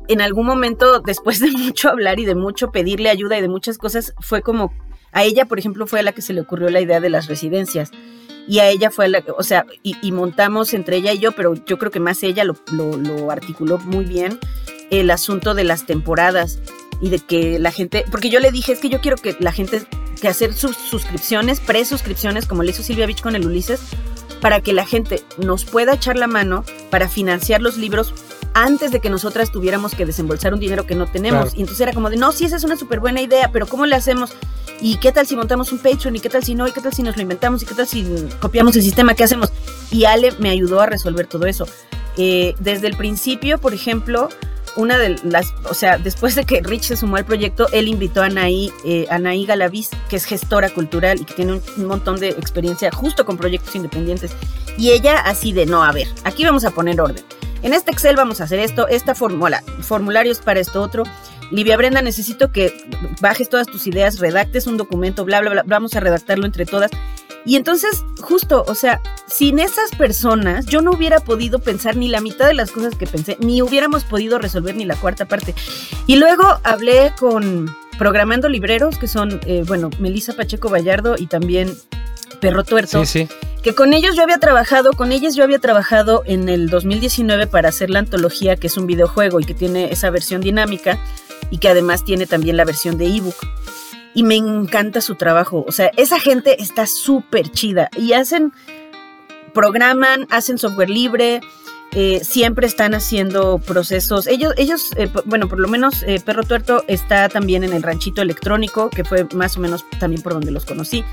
en 0.09 0.21
algún 0.21 0.47
momento, 0.47 1.01
después 1.05 1.41
de 1.41 1.51
mucho 1.51 1.89
hablar 1.89 2.21
y 2.21 2.25
de 2.25 2.35
mucho 2.35 2.71
pedirle 2.71 3.11
ayuda 3.11 3.39
y 3.39 3.43
de 3.43 3.49
muchas 3.49 3.79
cosas, 3.79 4.15
fue 4.21 4.43
como, 4.43 4.73
a 5.13 5.25
ella, 5.25 5.45
por 5.47 5.59
ejemplo, 5.59 5.87
fue 5.87 6.01
a 6.01 6.03
la 6.03 6.13
que 6.13 6.23
se 6.23 6.33
le 6.33 6.41
ocurrió 6.41 6.69
la 6.71 6.81
idea 6.81 7.01
de 7.01 7.11
las 7.11 7.27
residencias. 7.27 7.91
Y 8.49 8.59
a 8.59 8.69
ella 8.69 8.91
fue 8.91 9.09
la, 9.09 9.23
o 9.39 9.43
sea, 9.45 9.67
y, 9.85 10.11
montamos 10.11 10.75
entre 10.75 10.97
ella 10.97 11.13
y 11.13 11.19
yo, 11.19 11.31
pero 11.33 11.55
yo 11.55 11.79
creo 11.79 11.93
que 11.93 12.01
más 12.01 12.23
ella 12.25 12.43
lo, 12.43 12.57
lo, 12.73 13.31
articuló 13.31 13.79
muy 13.79 14.05
bien, 14.05 14.41
el 14.91 15.11
asunto 15.11 15.55
de 15.55 15.63
las 15.63 15.87
temporadas 15.87 16.59
y 17.01 17.11
de 17.11 17.21
que 17.21 17.61
la 17.61 17.71
gente, 17.71 18.05
porque 18.11 18.31
yo 18.31 18.41
le 18.41 18.51
dije, 18.51 18.73
es 18.73 18.81
que 18.81 18.89
yo 18.89 19.01
quiero 19.01 19.17
que 19.17 19.37
la 19.39 19.53
gente, 19.53 19.83
que 20.21 20.27
hacer 20.27 20.55
sus 20.55 20.77
suscripciones, 20.77 21.61
presuscripciones, 21.61 22.47
como 22.47 22.65
le 22.65 22.71
hizo 22.71 22.83
Silvia 22.83 23.07
Beach 23.07 23.23
con 23.23 23.37
el 23.37 23.47
Ulises, 23.47 23.81
para 24.41 24.61
que 24.61 24.73
la 24.73 24.87
gente 24.87 25.23
nos 25.39 25.65
pueda 25.65 25.95
echar 25.95 26.17
la 26.17 26.27
mano 26.27 26.65
para 26.91 27.09
financiar 27.09 27.63
los 27.63 27.77
libros 27.79 28.13
antes 28.55 28.91
de 28.91 29.01
que 29.01 29.11
nosotras 29.11 29.51
tuviéramos 29.51 29.95
que 29.95 30.07
desembolsar 30.07 30.55
un 30.55 30.61
dinero 30.61 30.87
que 30.87 30.95
no 30.95 31.07
tenemos. 31.07 31.55
Y 31.55 31.61
entonces 31.61 31.81
era 31.81 31.93
como 31.93 32.11
de, 32.11 32.17
no, 32.17 32.33
sí, 32.33 32.45
esa 32.45 32.57
es 32.57 32.65
una 32.65 32.77
súper 32.77 33.01
buena 33.01 33.21
idea, 33.21 33.51
pero 33.53 33.67
¿cómo 33.67 33.87
le 33.87 33.97
hacemos? 33.97 34.33
¿Y 34.81 34.97
qué 34.97 35.13
tal 35.13 35.27
si 35.27 35.37
montamos 35.37 35.73
un 35.73 35.79
Patreon? 35.79 36.17
¿Y 36.17 36.21
qué 36.21 36.29
tal 36.29 36.43
si 36.43 36.55
no? 36.55 36.67
¿Y 36.67 36.73
qué 36.73 36.81
tal 36.81 36.93
si 36.93 37.03
nos 37.03 37.17
lo 37.17 37.23
inventamos? 37.23 37.63
¿Y 37.63 37.67
qué 37.67 37.75
tal 37.75 37.87
si 37.87 38.05
copiamos 38.41 38.77
el 38.77 38.83
sistema? 38.83 39.15
¿Qué 39.15 39.25
hacemos? 39.25 39.53
Y 39.91 40.05
Ale 40.05 40.33
me 40.39 40.51
ayudó 40.51 40.81
a 40.81 40.87
resolver 40.87 41.27
todo 41.27 41.47
eso. 41.47 41.67
Eh, 42.17 42.55
desde 42.59 42.89
el 42.89 42.97
principio, 42.97 43.59
por 43.59 43.75
ejemplo, 43.75 44.29
una 44.77 44.99
de 44.99 45.17
las, 45.25 45.55
o 45.69 45.75
sea, 45.75 45.99
después 45.99 46.35
de 46.35 46.45
que 46.45 46.61
Rich 46.63 46.85
se 46.85 46.97
sumó 46.97 47.17
al 47.17 47.25
proyecto, 47.25 47.69
él 47.73 47.89
invitó 47.89 48.23
a 48.23 48.27
Anaí, 48.27 48.73
eh, 48.85 49.07
Anaí 49.11 49.45
Galaviz, 49.47 49.91
que 50.09 50.17
es 50.17 50.25
gestora 50.25 50.71
cultural 50.71 51.21
y 51.21 51.25
que 51.25 51.35
tiene 51.35 51.61
un, 51.77 51.87
montón 51.87 52.19
de 52.19 52.31
experiencia 52.31 52.91
justo 52.91 53.25
con 53.25 53.37
proyectos 53.37 53.75
independientes. 53.77 54.33
Y 54.79 54.91
ella 54.91 55.19
así 55.19 55.53
de, 55.53 55.67
no, 55.67 55.85
a 55.85 55.93
ver, 55.93 56.09
aquí 56.25 56.45
vamos 56.45 56.65
a 56.65 56.71
poner 56.71 57.01
orden. 57.01 57.25
En 57.63 57.73
este 57.75 57.93
Excel 57.93 58.17
vamos 58.17 58.41
a 58.41 58.45
hacer 58.45 58.59
esto, 58.59 58.89
esta 58.89 59.15
fórmula, 59.15 59.63
formularios 59.81 60.41
para 60.41 60.61
esto 60.61 60.83
otro. 60.83 61.05
Livia 61.53 61.77
Brenda, 61.77 62.03
necesito 62.03 62.51
que 62.51 62.75
bajes 63.21 63.49
todas 63.49 63.67
tus 63.67 63.87
ideas, 63.87 64.19
redactes 64.19 64.67
un 64.67 64.77
documento, 64.77 65.25
bla, 65.25 65.41
bla, 65.41 65.51
bla, 65.51 65.63
vamos 65.67 65.95
a 65.95 66.01
redactarlo 66.01 66.45
entre 66.45 66.67
todas. 66.67 66.91
Y 67.45 67.57
entonces, 67.57 68.05
justo, 68.21 68.65
o 68.67 68.75
sea, 68.75 69.01
sin 69.27 69.59
esas 69.59 69.91
personas, 69.97 70.67
yo 70.67 70.81
no 70.81 70.93
hubiera 70.93 71.21
podido 71.21 71.59
pensar 71.59 71.97
ni 71.97 72.09
la 72.09 72.21
mitad 72.21 72.47
de 72.47 72.55
las 72.55 72.71
cosas 72.71 72.95
que 72.95 73.07
pensé, 73.07 73.37
ni 73.41 73.63
hubiéramos 73.63 74.05
podido 74.05 74.39
resolver 74.39 74.75
ni 74.75 74.85
la 74.85 74.97
cuarta 74.97 75.27
parte. 75.27 75.55
Y 76.07 76.17
luego 76.17 76.45
hablé 76.65 77.13
con 77.19 77.75
Programando 77.99 78.49
Libreros, 78.49 78.99
que 78.99 79.09
son, 79.09 79.41
eh, 79.47 79.65
bueno, 79.67 79.91
Melissa 79.99 80.33
Pacheco 80.33 80.69
Vallardo 80.69 81.17
y 81.19 81.27
también 81.27 81.77
Perro 82.43 82.65
Tuerto. 82.65 83.07
Sí, 83.07 83.27
sí. 83.27 83.35
Que 83.63 83.73
con 83.73 83.95
ellos 83.95 84.17
yo 84.17 84.25
había 84.25 84.39
trabajado, 84.39 84.93
con 84.95 85.13
ellas 85.13 85.37
yo 85.37 85.45
había 85.45 85.61
trabajado 85.61 86.25
en 86.27 86.49
el 86.49 86.69
2019 86.69 87.47
para 87.47 87.69
hacer 87.69 87.89
la 87.89 88.01
antología, 88.01 88.57
que 88.57 88.67
es 88.67 88.77
un 88.77 88.89
videojuego 88.89 89.39
y 89.39 89.45
que 89.45 89.55
tiene 89.55 89.93
esa 89.93 90.11
versión 90.11 90.41
dinámica 90.41 90.99
y 91.51 91.59
que 91.59 91.69
además 91.69 92.05
tiene 92.05 92.27
también 92.27 92.57
la 92.57 92.65
versión 92.65 92.99
de 92.99 93.07
ebook. 93.07 93.37
Y 94.15 94.25
me 94.25 94.35
encanta 94.35 95.01
su 95.01 95.15
trabajo. 95.15 95.65
O 95.69 95.71
sea, 95.71 95.93
esa 95.97 96.19
gente 96.19 96.61
está 96.61 96.87
súper 96.87 97.49
chida 97.51 97.89
y 97.97 98.13
hacen, 98.13 98.53
programan, 99.55 100.27
hacen 100.29 100.59
software 100.59 100.91
libre, 100.91 101.41
eh, 101.93 102.23
siempre 102.25 102.67
están 102.67 102.93
haciendo 102.95 103.59
procesos. 103.59 104.27
Ellos, 104.27 104.53
ellos 104.57 104.91
eh, 104.97 105.09
bueno, 105.27 105.47
por 105.47 105.61
lo 105.61 105.69
menos 105.69 106.03
eh, 106.03 106.21
Perro 106.25 106.43
Tuerto 106.43 106.83
está 106.89 107.29
también 107.29 107.63
en 107.63 107.73
el 107.73 107.85
ranchito 107.85 108.21
electrónico, 108.21 108.91
que 108.91 109.05
fue 109.05 109.29
más 109.33 109.57
o 109.57 109.61
menos 109.61 109.85
también 110.01 110.23
por 110.23 110.33
donde 110.33 110.51
los 110.51 110.65
conocí. 110.65 111.05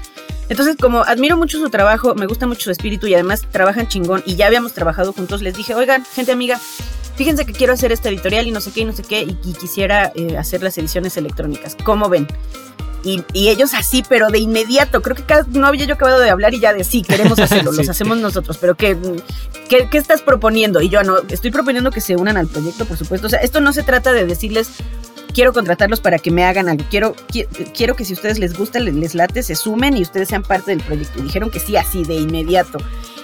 Entonces, 0.50 0.76
como 0.78 1.04
admiro 1.04 1.38
mucho 1.38 1.60
su 1.60 1.70
trabajo, 1.70 2.16
me 2.16 2.26
gusta 2.26 2.48
mucho 2.48 2.64
su 2.64 2.72
espíritu 2.72 3.08
y 3.08 3.14
además 3.14 3.46
trabajan 3.52 3.88
chingón 3.88 4.24
y 4.26 4.36
ya 4.36 4.48
habíamos 4.48 4.74
trabajado 4.74 5.14
juntos, 5.14 5.42
les 5.42 5.56
dije, 5.56 5.76
oigan, 5.76 6.04
gente 6.06 6.32
amiga, 6.32 6.60
fíjense 7.16 7.46
que 7.46 7.54
quiero 7.54 7.74
hacer 7.74 7.92
este 7.92 8.10
editorial 8.10 8.48
y 8.48 8.52
no 8.52 8.60
sé 8.60 8.72
qué 8.72 8.82
y 8.82 8.86
no 8.86 8.94
sé 8.94 9.04
qué, 9.04 9.22
y, 9.22 9.54
quisiera 9.54 10.12
eh, 10.16 10.38
hacer 10.38 10.64
las 10.64 10.78
ediciones 10.78 11.18
electrónicas. 11.18 11.78
¿Cómo 11.84 12.10
ven? 12.10 12.28
Y, 13.04 13.24
ellos 13.34 13.74
así, 13.74 14.04
pero 14.08 14.30
de 14.30 14.40
inmediato. 14.40 15.02
Creo 15.02 15.16
que 15.16 15.24
no 15.52 15.68
había 15.68 15.86
yo 15.86 15.94
acabado 15.94 16.20
de 16.20 16.30
hablar 16.30 16.54
y 16.54 16.60
ya 16.60 16.74
de 16.74 16.84
sí, 16.84 17.02
queremos 17.02 17.40
hacerlo, 17.40 17.72
los 17.72 17.88
hacemos 17.88 18.18
nosotros. 18.18 18.58
Pero 18.58 18.76
¿qué, 18.76 18.98
¿qué, 19.70 19.88
estás 19.92 20.22
proponiendo? 20.22 20.82
Y 20.82 20.90
yo 20.90 21.04
no, 21.04 21.20
estoy 21.30 21.52
proponiendo 21.52 21.92
que 21.92 22.02
se 22.02 22.16
unan 22.16 22.38
al 22.38 22.48
proyecto, 22.48 22.86
por 22.86 22.98
supuesto. 22.98 23.28
O 23.28 23.30
sea, 23.30 23.40
esto 23.40 23.62
no 23.62 23.72
se 23.72 23.84
trata 23.84 24.12
de 24.12 24.26
decirles, 24.26 24.70
quiero 25.34 25.54
contratarlos 25.54 26.00
para 26.00 26.20
que 26.20 26.32
me 26.32 26.44
hagan 26.44 26.70
algo. 26.70 26.86
Quiero, 26.90 27.16
quiero, 27.76 27.96
que 27.96 28.06
si 28.06 28.14
a 28.14 28.16
ustedes 28.16 28.40
les 28.40 28.58
gusta, 28.58 28.80
les, 28.80 28.94
les 28.94 29.16
late, 29.16 29.44
se 29.44 29.56
sumen 29.56 29.98
y 29.98 30.02
ustedes 30.02 30.30
sean 30.30 30.44
parte 30.44 30.72
del 30.72 30.82
proyecto. 30.82 31.20
Y 31.20 31.24
dijeron 31.24 31.50
que 31.50 31.60
sí, 31.60 31.76
así, 31.78 32.04
de 32.04 32.16
inmediato. 32.16 32.80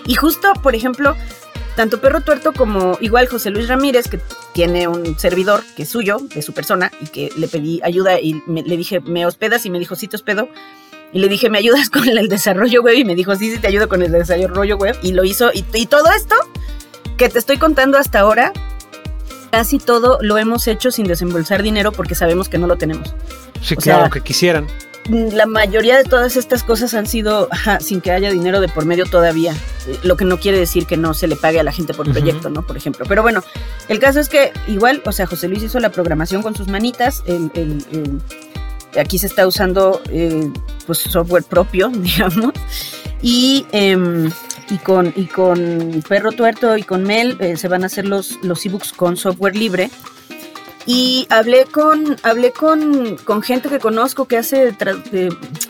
Y 0.05 0.15
justo, 0.15 0.53
por 0.61 0.75
ejemplo, 0.75 1.15
tanto 1.75 1.99
Perro 1.99 2.21
Tuerto 2.21 2.53
como 2.53 2.97
igual 3.01 3.27
José 3.27 3.49
Luis 3.49 3.67
Ramírez, 3.67 4.07
que 4.07 4.19
tiene 4.53 4.87
un 4.87 5.17
servidor 5.19 5.63
que 5.75 5.83
es 5.83 5.89
suyo, 5.89 6.17
de 6.33 6.41
su 6.41 6.53
persona, 6.53 6.91
y 7.01 7.07
que 7.07 7.29
le 7.35 7.47
pedí 7.47 7.81
ayuda 7.83 8.19
y 8.19 8.41
le 8.47 8.77
dije, 8.77 9.01
¿me 9.01 9.25
hospedas? 9.25 9.65
Y 9.65 9.69
me 9.69 9.79
dijo, 9.79 9.95
sí, 9.95 10.07
te 10.07 10.15
hospedo. 10.15 10.47
Y 11.11 11.19
le 11.19 11.27
dije, 11.27 11.49
¿me 11.49 11.57
ayudas 11.57 11.89
con 11.91 12.07
el 12.07 12.27
desarrollo 12.29 12.81
web? 12.81 12.95
Y 12.95 13.05
me 13.05 13.15
dijo, 13.15 13.35
sí, 13.35 13.51
sí, 13.51 13.59
te 13.59 13.67
ayudo 13.67 13.89
con 13.89 14.01
el 14.01 14.11
desarrollo 14.11 14.77
web. 14.77 14.97
Y 15.01 15.13
lo 15.13 15.23
hizo. 15.23 15.51
Y, 15.53 15.65
y 15.73 15.85
todo 15.87 16.11
esto 16.11 16.35
que 17.17 17.29
te 17.29 17.39
estoy 17.39 17.57
contando 17.57 17.97
hasta 17.97 18.19
ahora, 18.19 18.51
casi 19.55 19.79
todo 19.79 20.17
lo 20.21 20.37
hemos 20.37 20.67
hecho 20.67 20.91
sin 20.91 21.07
desembolsar 21.07 21.63
dinero 21.63 21.93
porque 21.93 22.13
sabemos 22.13 22.49
que 22.49 22.57
no 22.57 22.67
lo 22.67 22.75
tenemos. 22.75 23.15
Sí, 23.61 23.77
claro, 23.77 24.09
que 24.09 24.19
quisieran 24.19 24.67
la 25.09 25.45
mayoría 25.45 25.97
de 25.97 26.03
todas 26.03 26.35
estas 26.35 26.63
cosas 26.63 26.93
han 26.93 27.05
sido 27.05 27.47
sin 27.79 28.01
que 28.01 28.11
haya 28.11 28.31
dinero 28.31 28.59
de 28.59 28.67
por 28.67 28.85
medio 28.85 29.05
todavía, 29.05 29.55
lo 30.03 30.17
que 30.17 30.25
no 30.25 30.39
quiere 30.39 30.57
decir 30.57 30.87
que 30.87 30.97
no 30.97 31.13
se 31.13 31.27
le 31.27 31.35
pague 31.35 31.59
a 31.59 31.63
la 31.63 31.71
gente 31.71 31.93
por 31.93 32.11
proyecto, 32.11 32.49
¿no? 32.49 32.65
Por 32.65 32.75
ejemplo. 32.75 33.05
Pero 33.07 33.21
bueno, 33.21 33.43
el 33.87 33.99
caso 33.99 34.19
es 34.19 34.29
que 34.29 34.51
igual, 34.67 35.01
o 35.05 35.11
sea, 35.11 35.27
José 35.27 35.47
Luis 35.47 35.63
hizo 35.63 35.79
la 35.79 35.89
programación 35.89 36.41
con 36.41 36.55
sus 36.55 36.67
manitas, 36.67 37.23
aquí 38.99 39.19
se 39.19 39.27
está 39.27 39.47
usando 39.47 40.01
eh, 40.09 40.51
pues 40.85 40.97
software 40.99 41.43
propio, 41.43 41.89
digamos, 41.93 42.51
y, 43.21 43.65
em, 43.71 44.31
y, 44.69 44.77
con, 44.77 45.13
y 45.15 45.25
con 45.25 46.03
Perro 46.07 46.31
Tuerto 46.31 46.77
y 46.77 46.83
con 46.83 47.03
Mel 47.03 47.37
eh, 47.39 47.57
se 47.57 47.67
van 47.67 47.83
a 47.83 47.87
hacer 47.87 48.05
los, 48.05 48.39
los 48.43 48.65
ebooks 48.65 48.93
con 48.93 49.17
software 49.17 49.55
libre 49.55 49.89
y 50.85 51.27
hablé 51.29 51.65
con, 51.65 52.15
hablé 52.23 52.51
con, 52.51 53.17
con 53.17 53.41
gente 53.41 53.69
que 53.69 53.79
conozco 53.79 54.25
que 54.25 54.37
hace, 54.37 54.75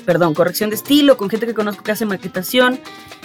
perdón, 0.05 0.33
corrección 0.33 0.69
de 0.69 0.75
estilo, 0.75 1.15
con 1.15 1.29
gente 1.29 1.45
que 1.45 1.53
conozco 1.53 1.83
que 1.83 1.91
hace 1.91 2.05
maquetación. 2.05 2.81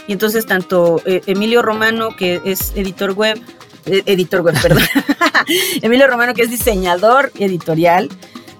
Y 0.06 0.12
entonces 0.12 0.46
tanto 0.46 1.02
eh, 1.04 1.20
Emilio 1.26 1.62
Romano, 1.62 2.14
que 2.16 2.40
es 2.44 2.72
editor 2.76 3.12
web, 3.12 3.40
eh, 3.86 4.02
editor 4.06 4.42
web, 4.42 4.54
perdón, 4.62 4.84
Emilio 5.82 6.06
Romano, 6.06 6.32
que 6.32 6.42
es 6.42 6.50
diseñador 6.50 7.32
editorial, 7.38 8.08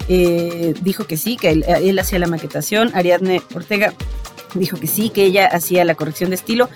dijo 0.08 1.04
que 1.04 1.16
sí, 1.16 1.36
que 1.36 1.50
él, 1.50 1.64
él 1.68 1.96
hacía 2.00 2.18
la 2.18 2.26
maquetación. 2.26 2.90
Ariadne 2.94 3.42
Ortega 3.54 3.94
dijo 4.54 4.76
que 4.76 4.88
sí, 4.88 5.10
que 5.10 5.24
ella 5.24 5.46
hacía 5.46 5.84
la 5.84 5.94
corrección 5.94 6.30
de 6.30 6.36
estilo 6.36 6.68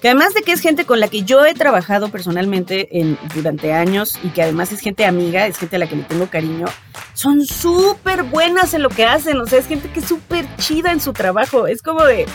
que 0.00 0.08
además 0.08 0.34
de 0.34 0.42
que 0.42 0.52
es 0.52 0.60
gente 0.60 0.86
con 0.86 1.00
la 1.00 1.08
que 1.08 1.22
yo 1.22 1.44
he 1.44 1.54
trabajado 1.54 2.10
personalmente 2.10 3.00
en, 3.00 3.18
durante 3.34 3.72
años 3.72 4.18
y 4.22 4.28
que 4.28 4.42
además 4.42 4.72
es 4.72 4.80
gente 4.80 5.04
amiga, 5.04 5.46
es 5.46 5.58
gente 5.58 5.76
a 5.76 5.78
la 5.78 5.88
que 5.88 5.96
le 5.96 6.02
tengo 6.04 6.26
cariño, 6.28 6.66
son 7.14 7.44
súper 7.44 8.22
buenas 8.22 8.74
en 8.74 8.82
lo 8.82 8.88
que 8.88 9.04
hacen, 9.04 9.38
o 9.40 9.46
sea, 9.46 9.58
es 9.58 9.66
gente 9.66 9.90
que 9.90 10.00
es 10.00 10.06
súper 10.06 10.46
chida 10.56 10.92
en 10.92 11.00
su 11.00 11.12
trabajo, 11.12 11.66
es 11.66 11.82
como 11.82 12.04
de 12.04 12.26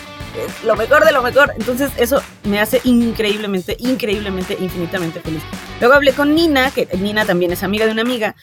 lo 0.66 0.76
mejor 0.76 1.06
de 1.06 1.12
lo 1.12 1.22
mejor, 1.22 1.54
entonces 1.58 1.92
eso 1.98 2.22
me 2.44 2.60
hace 2.60 2.82
increíblemente, 2.84 3.76
increíblemente, 3.80 4.58
infinitamente 4.60 5.20
feliz. 5.22 5.42
Luego 5.80 5.96
hablé 5.96 6.14
con 6.14 6.36
Nina, 6.36 6.72
que 6.72 6.88
Nina 6.98 7.26
también 7.26 7.52
es 7.52 7.64
amiga 7.64 7.86
de 7.86 7.92
una 7.92 8.02
amiga, 8.02 8.36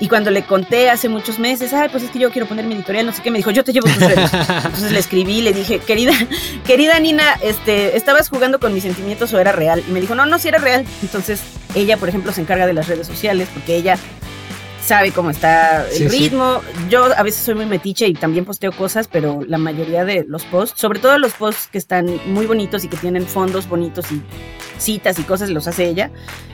y 0.00 0.08
cuando 0.08 0.30
le 0.30 0.44
conté 0.44 0.90
hace 0.90 1.08
muchos 1.08 1.38
meses, 1.38 1.72
ay, 1.72 1.88
pues 1.88 2.04
es 2.04 2.10
que 2.10 2.18
yo 2.18 2.30
quiero 2.30 2.46
poner 2.46 2.64
mi 2.66 2.74
editorial, 2.74 3.06
no 3.06 3.12
sé 3.12 3.22
qué, 3.22 3.30
me 3.30 3.38
dijo, 3.38 3.50
yo 3.50 3.64
te 3.64 3.72
llevo 3.72 3.88
tus 3.88 3.98
redes. 3.98 4.30
Entonces 4.64 4.92
le 4.92 4.98
escribí, 4.98 5.42
le 5.42 5.52
dije, 5.52 5.80
querida, 5.80 6.12
querida 6.64 6.98
Nina, 7.00 7.34
este, 7.42 7.96
¿estabas 7.96 8.28
jugando 8.28 8.60
con 8.60 8.72
mis 8.72 8.84
sentimientos 8.84 9.32
o 9.32 9.40
era 9.40 9.52
real? 9.52 9.82
Y 9.88 9.90
me 9.90 10.00
dijo, 10.00 10.14
no, 10.14 10.24
no, 10.26 10.38
sí 10.38 10.48
era 10.48 10.58
real. 10.58 10.84
Entonces 11.02 11.40
ella, 11.74 11.96
por 11.96 12.08
ejemplo, 12.08 12.32
se 12.32 12.40
encarga 12.40 12.66
de 12.66 12.74
las 12.74 12.86
redes 12.86 13.06
sociales 13.06 13.48
porque 13.52 13.76
ella 13.76 13.98
sabe 14.88 15.12
cómo 15.12 15.30
está 15.30 15.86
el 15.90 16.08
ritmo. 16.10 16.62
Yo 16.88 17.04
a 17.14 17.22
veces 17.22 17.42
soy 17.42 17.54
muy 17.54 17.66
metiche 17.66 18.06
y 18.06 18.14
también 18.14 18.44
posteo 18.44 18.72
cosas, 18.72 19.08
pero 19.08 19.40
la 19.46 19.58
mayoría 19.58 20.04
de 20.04 20.24
los 20.26 20.44
posts, 20.44 20.80
sobre 20.80 20.98
todo 20.98 21.18
los 21.18 21.34
posts 21.34 21.68
que 21.70 21.78
están 21.78 22.20
muy 22.26 22.46
bonitos 22.46 22.84
y 22.84 22.88
que 22.88 22.96
tienen 22.96 23.26
fondos 23.26 23.68
bonitos 23.68 24.10
y 24.12 24.22
citas 24.78 25.18
y 25.18 25.24
cosas, 25.24 25.50
los 25.50 25.66
hace 25.66 25.88
ella. 25.88 26.10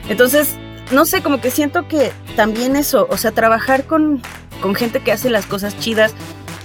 Entonces, 0.09 0.57
no 0.91 1.05
sé, 1.05 1.21
como 1.21 1.41
que 1.41 1.51
siento 1.51 1.87
que 1.87 2.11
también 2.35 2.75
eso, 2.75 3.07
o 3.09 3.17
sea, 3.17 3.31
trabajar 3.31 3.85
con, 3.85 4.21
con 4.61 4.75
gente 4.75 5.01
que 5.01 5.11
hace 5.11 5.29
las 5.29 5.45
cosas 5.45 5.77
chidas 5.79 6.13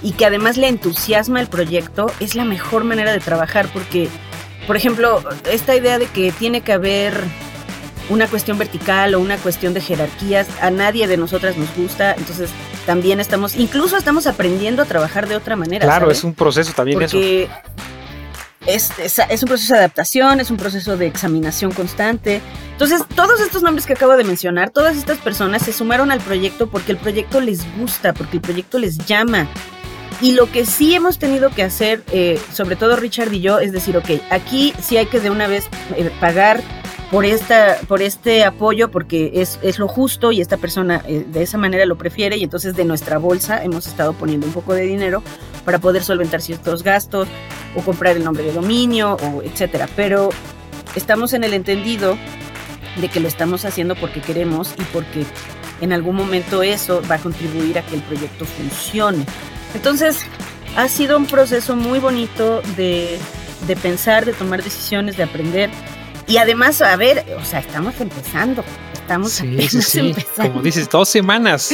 y 0.03 0.13
que 0.13 0.25
además 0.25 0.57
le 0.57 0.67
entusiasma 0.67 1.39
el 1.39 1.47
proyecto 1.47 2.11
es 2.19 2.35
la 2.35 2.45
mejor 2.45 2.83
manera 2.83 3.11
de 3.11 3.19
trabajar 3.19 3.69
porque, 3.71 4.09
por 4.67 4.75
ejemplo, 4.75 5.23
esta 5.49 5.75
idea 5.75 5.99
de 5.99 6.07
que 6.07 6.31
tiene 6.31 6.61
que 6.61 6.73
haber 6.73 7.13
una 8.09 8.27
cuestión 8.27 8.57
vertical 8.57 9.15
o 9.15 9.19
una 9.19 9.37
cuestión 9.37 9.73
de 9.73 9.81
jerarquías. 9.81 10.47
A 10.61 10.69
nadie 10.69 11.07
de 11.07 11.17
nosotras 11.17 11.57
nos 11.57 11.73
gusta, 11.75 12.13
entonces 12.13 12.49
también 12.85 13.19
estamos, 13.19 13.55
incluso 13.55 13.97
estamos 13.97 14.27
aprendiendo 14.27 14.81
a 14.81 14.85
trabajar 14.85 15.27
de 15.27 15.35
otra 15.35 15.55
manera. 15.55 15.85
Claro, 15.85 16.11
es 16.11 16.23
un 16.23 16.33
proceso 16.33 16.73
también 16.73 16.99
Porque 16.99 17.47
Es, 18.65 18.91
es, 18.99 19.43
un 19.43 19.47
proceso 19.47 19.73
de 19.73 19.79
adaptación, 19.79 20.39
es 20.39 20.51
un 20.51 20.57
proceso 20.57 20.95
de 20.95 21.07
examinación 21.07 21.71
constante. 21.71 22.41
Entonces, 22.71 23.01
todos 23.15 23.41
estos 23.41 23.63
nombres 23.63 23.85
que 23.85 23.93
acabo 23.93 24.15
de 24.15 24.23
mencionar, 24.23 24.69
todas 24.69 24.97
estas 24.97 25.17
personas 25.17 25.63
se 25.63 25.73
sumaron 25.73 26.11
al 26.11 26.21
proyecto 26.21 26.69
porque 26.69 26.91
el 26.91 26.97
proyecto 26.97 27.41
les 27.41 27.61
gusta, 27.77 28.13
porque 28.13 28.37
el 28.37 28.41
proyecto 28.41 28.77
les 28.77 28.97
llama. 28.99 29.47
Y 30.21 30.33
lo 30.33 30.51
que 30.51 30.67
sí 30.67 30.93
hemos 30.93 31.17
tenido 31.17 31.49
que 31.49 31.63
hacer, 31.63 32.03
eh, 32.11 32.39
sobre 32.53 32.75
todo 32.75 32.95
Richard 32.95 33.33
y 33.33 33.41
yo, 33.41 33.59
es 33.59 33.71
decir, 33.71 33.97
ok, 33.97 34.11
aquí 34.29 34.73
sí 34.79 34.97
hay 34.97 35.07
que 35.07 35.19
de 35.19 35.31
una 35.31 35.47
vez 35.47 35.65
eh, 35.97 36.11
pagar 36.19 36.61
por, 37.11 37.25
esta, 37.25 37.77
por 37.87 38.01
este 38.01 38.45
apoyo 38.45 38.89
porque 38.89 39.31
es, 39.35 39.59
es 39.61 39.77
lo 39.77 39.89
justo 39.89 40.31
y 40.31 40.39
esta 40.39 40.55
persona 40.55 41.03
eh, 41.05 41.25
de 41.27 41.43
esa 41.43 41.57
manera 41.57 41.85
lo 41.85 41.97
prefiere 41.97 42.37
y 42.37 42.43
entonces 42.43 42.73
de 42.75 42.85
nuestra 42.85 43.17
bolsa 43.17 43.63
hemos 43.63 43.85
estado 43.85 44.13
poniendo 44.13 44.47
un 44.47 44.53
poco 44.53 44.73
de 44.73 44.83
dinero 44.83 45.21
para 45.65 45.77
poder 45.79 46.03
solventar 46.03 46.41
ciertos 46.41 46.83
gastos 46.83 47.27
o 47.75 47.81
comprar 47.81 48.15
el 48.15 48.23
nombre 48.23 48.45
de 48.45 48.53
dominio 48.53 49.17
o 49.21 49.41
etcétera. 49.43 49.89
Pero 49.95 50.29
estamos 50.95 51.33
en 51.33 51.43
el 51.43 51.53
entendido 51.53 52.17
de 52.99 53.09
que 53.09 53.19
lo 53.19 53.27
estamos 53.27 53.65
haciendo 53.65 53.95
porque 53.95 54.21
queremos 54.21 54.73
y 54.79 54.83
porque 54.93 55.25
en 55.81 55.91
algún 55.91 56.15
momento 56.15 56.63
eso 56.63 57.01
va 57.11 57.15
a 57.15 57.19
contribuir 57.19 57.77
a 57.77 57.81
que 57.85 57.95
el 57.95 58.01
proyecto 58.03 58.45
funcione. 58.45 59.25
Entonces, 59.73 60.25
ha 60.77 60.87
sido 60.87 61.17
un 61.17 61.25
proceso 61.25 61.75
muy 61.75 61.99
bonito 61.99 62.61
de, 62.77 63.17
de 63.67 63.75
pensar, 63.75 64.25
de 64.25 64.33
tomar 64.33 64.63
decisiones, 64.63 65.17
de 65.17 65.23
aprender 65.23 65.69
y 66.27 66.37
además, 66.37 66.81
a 66.81 66.95
ver, 66.95 67.25
o 67.39 67.45
sea, 67.45 67.59
estamos 67.59 67.99
empezando. 67.99 68.63
Estamos 68.93 69.31
sí, 69.31 69.61
sí, 69.67 69.81
sí. 69.81 70.15
Como 70.37 70.61
dices, 70.61 70.89
dos 70.89 71.09
semanas. 71.09 71.73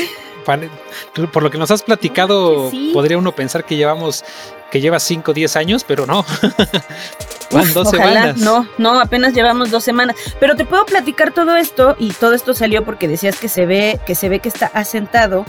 Por 1.34 1.44
lo 1.44 1.52
que 1.52 1.58
nos 1.58 1.72
has 1.72 1.84
platicado, 1.84 2.72
podría 2.94 3.18
uno 3.18 3.36
pensar 3.36 3.66
que 3.66 3.76
llevamos, 3.76 4.24
que 4.72 4.82
lleva 4.82 5.00
5 5.00 5.32
o 5.32 5.34
10 5.34 5.56
años, 5.56 5.84
pero 5.84 6.06
no. 6.06 6.26
Van 7.52 7.74
dos 7.74 7.90
semanas. 7.90 8.38
No, 8.38 8.68
no, 8.78 9.00
apenas 9.00 9.34
llevamos 9.34 9.72
dos 9.72 9.84
semanas. 9.84 10.18
Pero 10.40 10.56
te 10.56 10.66
puedo 10.66 10.86
platicar 10.86 11.32
todo 11.34 11.56
esto, 11.56 11.96
y 11.98 12.12
todo 12.12 12.34
esto 12.34 12.54
salió 12.54 12.84
porque 12.84 13.08
decías 13.08 13.38
que 13.38 13.48
se 13.48 13.66
ve, 13.66 14.00
que 14.06 14.16
se 14.16 14.28
ve 14.28 14.40
que 14.40 14.50
está 14.50 14.68
asentado 14.74 15.46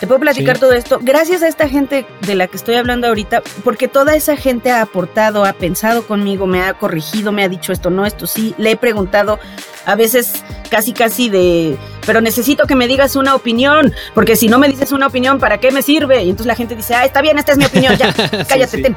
te 0.00 0.06
puedo 0.06 0.20
platicar 0.20 0.58
todo 0.58 0.72
esto 0.72 1.00
gracias 1.02 1.42
a 1.42 1.48
esta 1.48 1.68
gente 1.68 2.06
de 2.20 2.34
la 2.36 2.46
que 2.46 2.56
estoy 2.56 2.76
hablando 2.76 3.08
ahorita, 3.08 3.42
porque 3.64 3.88
toda 3.88 4.14
esa 4.14 4.36
gente 4.36 4.70
ha 4.70 4.80
aportado, 4.80 5.44
ha 5.44 5.52
pensado 5.54 6.06
conmigo, 6.06 6.46
me 6.46 6.62
ha 6.62 6.74
corregido, 6.74 7.32
me 7.32 7.42
ha 7.42 7.48
dicho 7.48 7.72
esto 7.72 7.90
no, 7.90 8.06
esto 8.06 8.26
sí. 8.26 8.54
Le 8.58 8.72
he 8.72 8.76
preguntado 8.76 9.40
a 9.86 9.96
veces 9.96 10.44
casi 10.70 10.92
casi 10.92 11.30
de, 11.30 11.76
pero 12.08 12.22
necesito 12.22 12.66
que 12.66 12.74
me 12.74 12.88
digas 12.88 13.16
una 13.16 13.34
opinión, 13.34 13.92
porque 14.14 14.34
si 14.34 14.48
no 14.48 14.58
me 14.58 14.66
dices 14.66 14.92
una 14.92 15.08
opinión, 15.08 15.38
¿para 15.38 15.58
qué 15.58 15.70
me 15.70 15.82
sirve? 15.82 16.22
Y 16.22 16.30
entonces 16.30 16.46
la 16.46 16.54
gente 16.54 16.74
dice, 16.74 16.94
ah, 16.94 17.04
está 17.04 17.20
bien, 17.20 17.36
esta 17.36 17.52
es 17.52 17.58
mi 17.58 17.66
opinión, 17.66 17.94
ya, 17.98 18.14
cállate, 18.48 18.80
ten, 18.80 18.96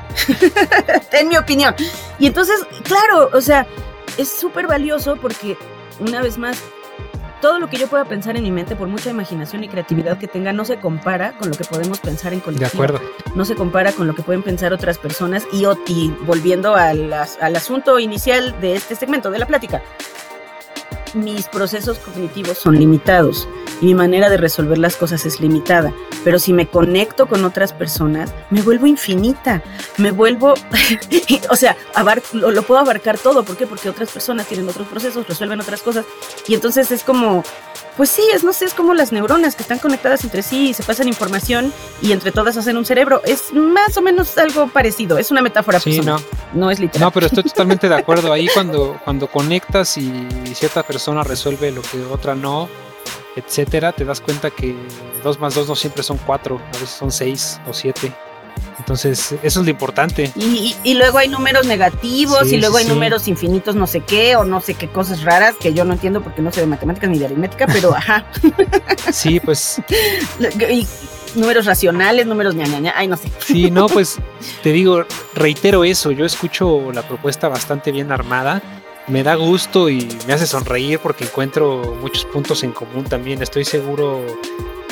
ten 1.12 1.28
mi 1.28 1.36
opinión. 1.36 1.76
Y 2.20 2.28
entonces, 2.28 2.66
claro, 2.84 3.30
o 3.34 3.42
sea, 3.42 3.68
es 4.18 4.30
súper 4.30 4.66
valioso 4.66 5.18
porque, 5.18 5.58
una 6.00 6.22
vez 6.22 6.38
más, 6.38 6.58
todo 7.42 7.60
lo 7.60 7.68
que 7.68 7.76
yo 7.76 7.88
pueda 7.88 8.06
pensar 8.06 8.38
en 8.38 8.44
mi 8.44 8.52
mente, 8.52 8.78
por 8.78 8.88
mucha 8.88 9.10
imaginación 9.10 9.66
y 9.66 9.68
creatividad 9.68 10.18
que 10.18 10.30
tenga, 10.30 10.54
no 10.54 10.64
se 10.64 10.78
compara 10.78 11.34
con 11.34 11.50
lo 11.50 11.58
que 11.58 11.66
podemos 11.66 12.00
pensar 12.00 12.32
en 12.32 12.40
colectivo. 12.40 12.70
De 12.70 12.74
acuerdo. 12.74 13.02
No 13.36 13.44
se 13.44 13.56
compara 13.56 13.92
con 13.92 14.08
lo 14.08 14.16
que 14.16 14.22
pueden 14.22 14.42
pensar 14.42 14.72
otras 14.72 14.98
personas. 14.98 15.44
Y, 15.52 15.66
y 15.88 16.16
volviendo 16.22 16.76
al, 16.76 17.12
al 17.12 17.56
asunto 17.58 18.00
inicial 18.00 18.58
de 18.62 18.76
este 18.76 18.96
segmento 18.96 19.32
de 19.32 19.40
la 19.40 19.48
plática, 19.48 19.82
mis 21.16 21.48
procesos 21.48 22.00
cognitivos 22.00 22.58
son 22.58 22.78
limitados 22.78 23.48
y 23.82 23.86
mi 23.86 23.96
manera 23.96 24.30
de 24.30 24.38
resolver 24.38 24.78
las 24.78 24.96
cosas 24.96 25.26
es 25.26 25.40
limitada. 25.40 25.94
Pero 26.24 26.40
si 26.40 26.54
me 26.54 26.68
conecto 26.68 27.28
con 27.28 27.44
otras 27.46 27.74
personas, 27.74 28.34
me 28.50 28.62
vuelvo 28.62 28.86
infinita, 28.86 29.64
me 29.98 30.12
vuelvo, 30.12 30.54
o 31.50 31.56
sea, 31.56 31.76
lo, 32.34 32.52
lo, 32.52 32.64
puedo 32.64 32.80
abarcar 32.80 33.18
todo. 33.18 33.44
¿Por 33.44 33.58
qué? 33.58 33.66
Porque 33.66 33.90
otras 33.90 34.12
personas 34.12 34.48
tienen 34.48 34.70
otros 34.70 34.88
procesos, 34.88 35.28
resuelven 35.28 35.60
otras 35.62 35.82
cosas. 35.82 36.06
Y 36.48 36.54
entonces 36.54 36.92
es 36.92 37.04
como, 37.04 37.44
pues 37.98 38.10
sí, 38.10 38.24
es, 38.34 38.44
no 38.44 38.54
sé, 38.54 38.66
es 38.66 38.74
como 38.74 38.94
las 38.94 39.12
neuronas 39.12 39.56
que 39.56 39.64
están 39.64 39.80
conectadas 39.80 40.24
entre 40.24 40.44
sí 40.44 40.70
y 40.70 40.74
se 40.74 40.84
pasan 40.84 41.08
información 41.08 41.74
y 42.02 42.12
entre 42.12 42.32
todas 42.32 42.58
hacen 42.58 42.78
un 42.78 42.86
cerebro. 42.86 43.22
Es 43.26 43.54
más 43.54 43.98
o 43.98 44.02
menos 44.02 44.38
algo 44.38 44.68
parecido, 44.68 45.18
es 45.18 45.32
una 45.32 45.42
metáfora. 45.42 45.80
Sí, 45.80 46.00
no. 46.00 46.18
no 46.54 46.72
es 46.72 46.80
literal. 46.80 47.08
No, 47.08 47.12
pero 47.12 47.26
estoy 47.28 47.44
totalmente 47.44 47.90
de 47.90 47.96
acuerdo. 47.96 48.32
Ahí 48.32 48.48
cuando, 48.54 49.00
cuando 49.04 49.28
conectas 49.28 49.98
y 49.98 50.28
cierta 50.54 50.84
persona 50.84 51.24
resuelve 51.24 51.72
lo 51.72 51.82
que 51.82 52.02
otra 52.12 52.36
no, 52.36 52.70
etcétera, 53.36 53.92
te 53.92 54.06
das 54.06 54.22
cuenta 54.22 54.50
que 54.52 54.76
dos 55.24 55.40
más 55.40 55.56
dos 55.56 55.68
no 55.68 55.76
siempre 55.76 56.04
son 56.04 56.18
cuatro, 56.18 56.60
a 56.70 56.72
veces 56.74 56.90
son 56.90 57.12
seis 57.12 57.60
o 57.68 57.74
siete. 57.74 58.14
Entonces, 58.80 59.36
eso 59.44 59.60
es 59.60 59.66
lo 59.66 59.70
importante. 59.70 60.32
Y, 60.36 60.94
luego 60.96 61.20
hay 61.20 61.30
números 61.30 61.68
negativos 61.68 62.52
y 62.52 62.58
luego 62.58 62.78
hay 62.78 62.86
números 62.86 63.28
infinitos, 63.28 63.76
no 63.76 63.86
sé 63.86 64.02
qué, 64.02 64.36
o 64.36 64.44
no 64.44 64.60
sé 64.60 64.74
qué 64.74 64.88
cosas 64.88 65.24
raras 65.24 65.56
que 65.60 65.74
yo 65.74 65.86
no 65.86 65.94
entiendo 65.94 66.22
porque 66.22 66.42
no 66.42 66.52
sé 66.52 66.62
de 66.62 66.68
matemáticas 66.68 67.10
ni 67.10 67.20
de 67.20 67.26
aritmética, 67.26 67.68
pero 67.68 67.96
ajá. 67.96 68.26
Sí, 69.12 69.40
pues. 69.40 69.82
y 70.70 70.88
números 71.36 71.66
racionales, 71.66 72.26
números 72.26 72.56
ña, 72.56 72.66
ña, 72.66 72.94
ay, 72.96 73.08
no 73.08 73.18
sé. 73.18 73.30
Sí, 73.40 73.70
no, 73.70 73.88
pues 73.88 74.18
te 74.64 74.72
digo, 74.72 75.06
reitero 75.36 75.84
eso, 75.84 76.12
yo 76.12 76.26
escucho 76.26 76.92
la 76.92 77.04
propuesta 77.04 77.48
bastante 77.48 77.92
bien 77.92 78.12
armada 78.12 78.62
me 79.08 79.24
da 79.24 79.36
gusto 79.36 79.90
y 79.90 80.08
me 80.28 80.34
hace 80.34 80.48
sonreír 80.48 81.00
porque 81.00 81.26
encuentro 81.26 81.98
muchos 82.02 82.26
puntos 82.26 82.64
en 82.64 82.72
común 82.72 83.04
también. 83.04 83.42
Estoy 83.42 83.66
seguro 83.66 84.26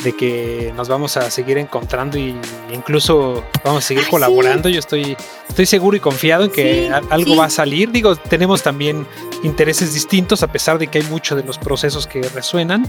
de 0.02 0.12
que 0.14 0.72
nos 0.76 0.88
vamos 0.88 1.16
a 1.16 1.30
seguir 1.30 1.58
encontrando 1.58 2.18
y 2.18 2.36
incluso 2.72 3.44
vamos 3.64 3.84
a 3.84 3.86
seguir 3.86 4.08
colaborando. 4.08 4.68
Yo 4.68 4.78
estoy, 4.78 5.16
estoy 5.48 5.66
seguro 5.66 5.96
y 5.96 6.00
confiado 6.00 6.44
en 6.44 6.50
que 6.50 6.90
algo 7.10 7.36
va 7.36 7.46
a 7.46 7.50
salir. 7.50 7.90
Digo, 7.90 8.16
tenemos 8.16 8.62
también 8.62 9.06
intereses 9.42 9.94
distintos 9.94 10.42
a 10.42 10.50
pesar 10.50 10.78
de 10.78 10.86
que 10.86 10.98
hay 10.98 11.04
muchos 11.04 11.36
de 11.36 11.44
los 11.44 11.58
procesos 11.58 12.06
que 12.06 12.22
resuenan. 12.22 12.86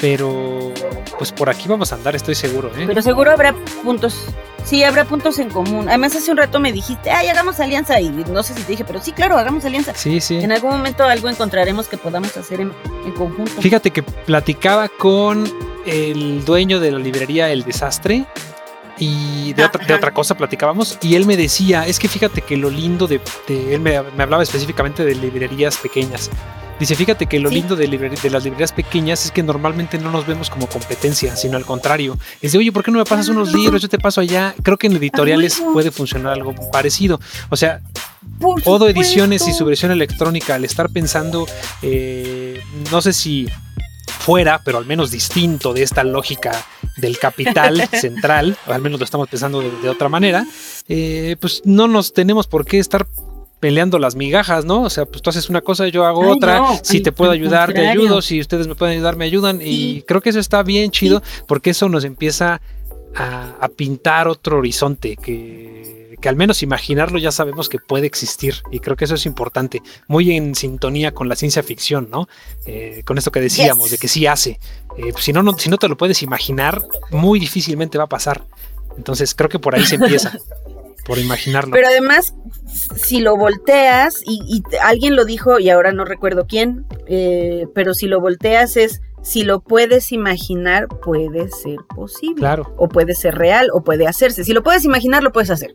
Pero 0.00 0.72
pues 1.18 1.32
por 1.32 1.48
aquí 1.48 1.68
vamos 1.68 1.92
a 1.92 1.94
andar, 1.94 2.14
estoy 2.14 2.34
seguro. 2.34 2.70
¿eh? 2.76 2.84
Pero 2.86 3.00
seguro 3.00 3.30
habrá 3.30 3.54
puntos 3.82 4.26
Sí, 4.64 4.82
habrá 4.82 5.04
puntos 5.04 5.38
en 5.38 5.50
común. 5.50 5.88
Además, 5.88 6.16
hace 6.16 6.30
un 6.30 6.38
rato 6.38 6.58
me 6.58 6.72
dijiste, 6.72 7.10
ay, 7.10 7.28
hagamos 7.28 7.60
alianza. 7.60 8.00
Y 8.00 8.08
no 8.08 8.42
sé 8.42 8.54
si 8.54 8.62
te 8.62 8.72
dije, 8.72 8.84
pero 8.84 9.00
sí, 9.02 9.12
claro, 9.12 9.36
hagamos 9.36 9.64
alianza. 9.64 9.92
Sí, 9.94 10.20
sí. 10.20 10.36
En 10.36 10.52
algún 10.52 10.70
momento 10.70 11.04
algo 11.04 11.28
encontraremos 11.28 11.86
que 11.86 11.98
podamos 11.98 12.34
hacer 12.36 12.60
en, 12.62 12.72
conjunto. 13.14 13.60
Fíjate 13.60 13.90
que 13.90 14.02
platicaba 14.02 14.88
con 14.88 15.44
el 15.86 16.44
dueño 16.44 16.80
de 16.80 16.90
la 16.92 16.98
librería 16.98 17.50
El 17.50 17.64
Desastre 17.64 18.26
y 18.98 19.52
de, 19.54 19.64
otra, 19.64 19.84
de 19.84 19.94
otra, 19.94 20.14
cosa 20.14 20.36
platicábamos 20.36 20.98
y 21.02 21.16
él 21.16 21.26
me 21.26 21.36
decía, 21.36 21.86
es 21.86 21.98
que 21.98 22.08
fíjate 22.08 22.42
que 22.42 22.56
lo 22.56 22.70
lindo 22.70 23.06
de, 23.06 23.20
él 23.48 23.80
me, 23.80 24.00
me, 24.02 24.22
hablaba 24.22 24.42
específicamente 24.42 25.04
de 25.04 25.14
librerías 25.16 25.76
pequeñas 25.78 26.30
Dice, 26.78 26.96
fíjate 26.96 27.26
que 27.26 27.38
lo 27.38 27.50
lindo 27.50 27.76
de, 27.76 27.86
de, 27.86 28.30
las 28.30 28.44
librerías 28.44 28.72
pequeñas 28.72 29.24
es 29.24 29.30
que 29.30 29.42
normalmente 29.42 29.96
no 29.98 30.10
nos 30.10 30.26
vemos 30.26 30.50
como 30.50 30.66
competencia, 30.66 31.36
sino 31.36 31.56
al 31.56 31.64
contrario. 31.64 32.18
Es 32.42 32.52
de, 32.52 32.58
oye, 32.58 32.72
¿por 32.72 32.82
qué 32.82 32.90
no 32.90 32.98
me 32.98 33.04
pasas 33.04 33.28
unos 33.28 33.52
libros? 33.52 33.80
Yo 33.80 33.88
te 33.88 33.98
paso 33.98 34.20
allá. 34.20 34.54
Creo 34.62 34.76
que 34.76 34.88
en 34.88 34.96
editoriales 34.96 35.62
puede 35.72 35.92
funcionar 35.92 36.32
algo 36.32 36.52
parecido. 36.72 37.20
O 37.48 37.56
sea, 37.56 37.80
Odo 38.64 38.88
Ediciones 38.88 39.46
y 39.46 39.52
su 39.52 39.64
versión 39.64 39.92
electrónica, 39.92 40.56
al 40.56 40.64
estar 40.64 40.90
pensando, 40.90 41.46
eh, 41.82 42.60
no 42.90 43.00
sé 43.00 43.12
si 43.12 43.46
fuera, 44.18 44.60
pero 44.64 44.78
al 44.78 44.86
menos 44.86 45.10
distinto 45.10 45.72
de 45.72 45.82
esta 45.82 46.04
lógica 46.04 46.64
del 46.96 47.18
capital 47.18 47.88
central, 47.92 48.56
o 48.66 48.72
al 48.72 48.80
menos 48.80 48.98
lo 48.98 49.04
estamos 49.04 49.28
pensando 49.28 49.60
de, 49.60 49.88
otra 49.88 50.08
manera, 50.08 50.46
eh, 50.88 51.36
pues 51.40 51.62
no 51.64 51.88
nos 51.88 52.12
tenemos 52.12 52.46
por 52.46 52.64
qué 52.64 52.78
estar 52.78 53.06
peleando 53.60 53.98
las 53.98 54.14
migajas, 54.14 54.66
¿no? 54.66 54.82
O 54.82 54.90
sea, 54.90 55.06
pues 55.06 55.22
tú 55.22 55.30
haces 55.30 55.48
una 55.48 55.62
cosa, 55.62 55.88
yo 55.88 56.04
hago 56.04 56.28
otra, 56.28 56.62
si 56.82 57.00
te 57.00 57.12
puedo 57.12 57.30
ayudar, 57.30 57.72
te 57.72 57.88
ayudo, 57.88 58.20
si 58.20 58.38
ustedes 58.38 58.66
me 58.66 58.74
pueden 58.74 58.96
ayudar, 58.96 59.16
me 59.16 59.24
ayudan, 59.24 59.60
y 59.62 60.02
creo 60.02 60.20
que 60.20 60.30
eso 60.30 60.38
está 60.38 60.62
bien 60.62 60.90
chido, 60.90 61.22
porque 61.46 61.70
eso 61.70 61.88
nos 61.88 62.04
empieza 62.04 62.60
a, 63.16 63.68
pintar 63.76 64.28
otro 64.28 64.58
horizonte 64.58 65.16
que, 65.16 66.16
que, 66.20 66.28
al 66.28 66.36
menos 66.36 66.62
imaginarlo 66.62 67.18
ya 67.18 67.30
sabemos 67.30 67.68
que 67.68 67.78
puede 67.78 68.06
existir, 68.06 68.56
y 68.70 68.80
creo 68.80 68.96
que 68.96 69.04
eso 69.04 69.14
es 69.14 69.26
importante, 69.26 69.82
muy 70.08 70.36
en 70.36 70.54
sintonía 70.54 71.12
con 71.12 71.28
la 71.28 71.36
ciencia 71.36 71.62
ficción, 71.62 72.08
¿no? 72.10 72.28
Eh, 72.66 73.02
con 73.04 73.18
esto 73.18 73.30
que 73.30 73.40
decíamos, 73.40 73.90
de 73.90 73.98
que 73.98 74.08
sí 74.08 74.26
hace. 74.26 74.58
Eh, 74.96 75.12
pues 75.12 75.24
si, 75.24 75.32
no, 75.32 75.42
no, 75.42 75.56
si 75.58 75.68
no 75.70 75.78
te 75.78 75.88
lo 75.88 75.96
puedes 75.96 76.22
imaginar, 76.22 76.82
muy 77.10 77.38
difícilmente 77.38 77.98
va 77.98 78.04
a 78.04 78.08
pasar. 78.08 78.44
Entonces 78.96 79.34
creo 79.34 79.48
que 79.48 79.58
por 79.58 79.74
ahí 79.74 79.84
se 79.84 79.96
empieza. 79.96 80.32
por 81.04 81.18
imaginarlo. 81.18 81.72
Pero 81.72 81.88
además, 81.88 82.34
si 82.96 83.20
lo 83.20 83.36
volteas, 83.36 84.22
y, 84.24 84.62
alguien 84.82 85.16
lo 85.16 85.24
dijo, 85.24 85.58
y 85.58 85.70
ahora 85.70 85.92
no 85.92 86.04
recuerdo 86.04 86.46
quién, 86.46 86.86
eh, 87.06 87.66
pero 87.74 87.94
si 87.94 88.06
lo 88.06 88.20
volteas 88.20 88.76
es, 88.76 89.02
si 89.24 89.42
lo 89.42 89.60
puedes 89.60 90.12
imaginar, 90.12 90.86
puede 90.86 91.48
ser 91.48 91.78
posible. 91.96 92.36
Claro. 92.36 92.74
O 92.76 92.88
puede 92.88 93.14
ser 93.14 93.34
real, 93.36 93.68
o 93.72 93.82
puede 93.82 94.06
hacerse. 94.06 94.44
Si 94.44 94.52
lo 94.52 94.62
puedes 94.62 94.84
imaginar, 94.84 95.22
lo 95.22 95.32
puedes 95.32 95.50
hacer. 95.50 95.74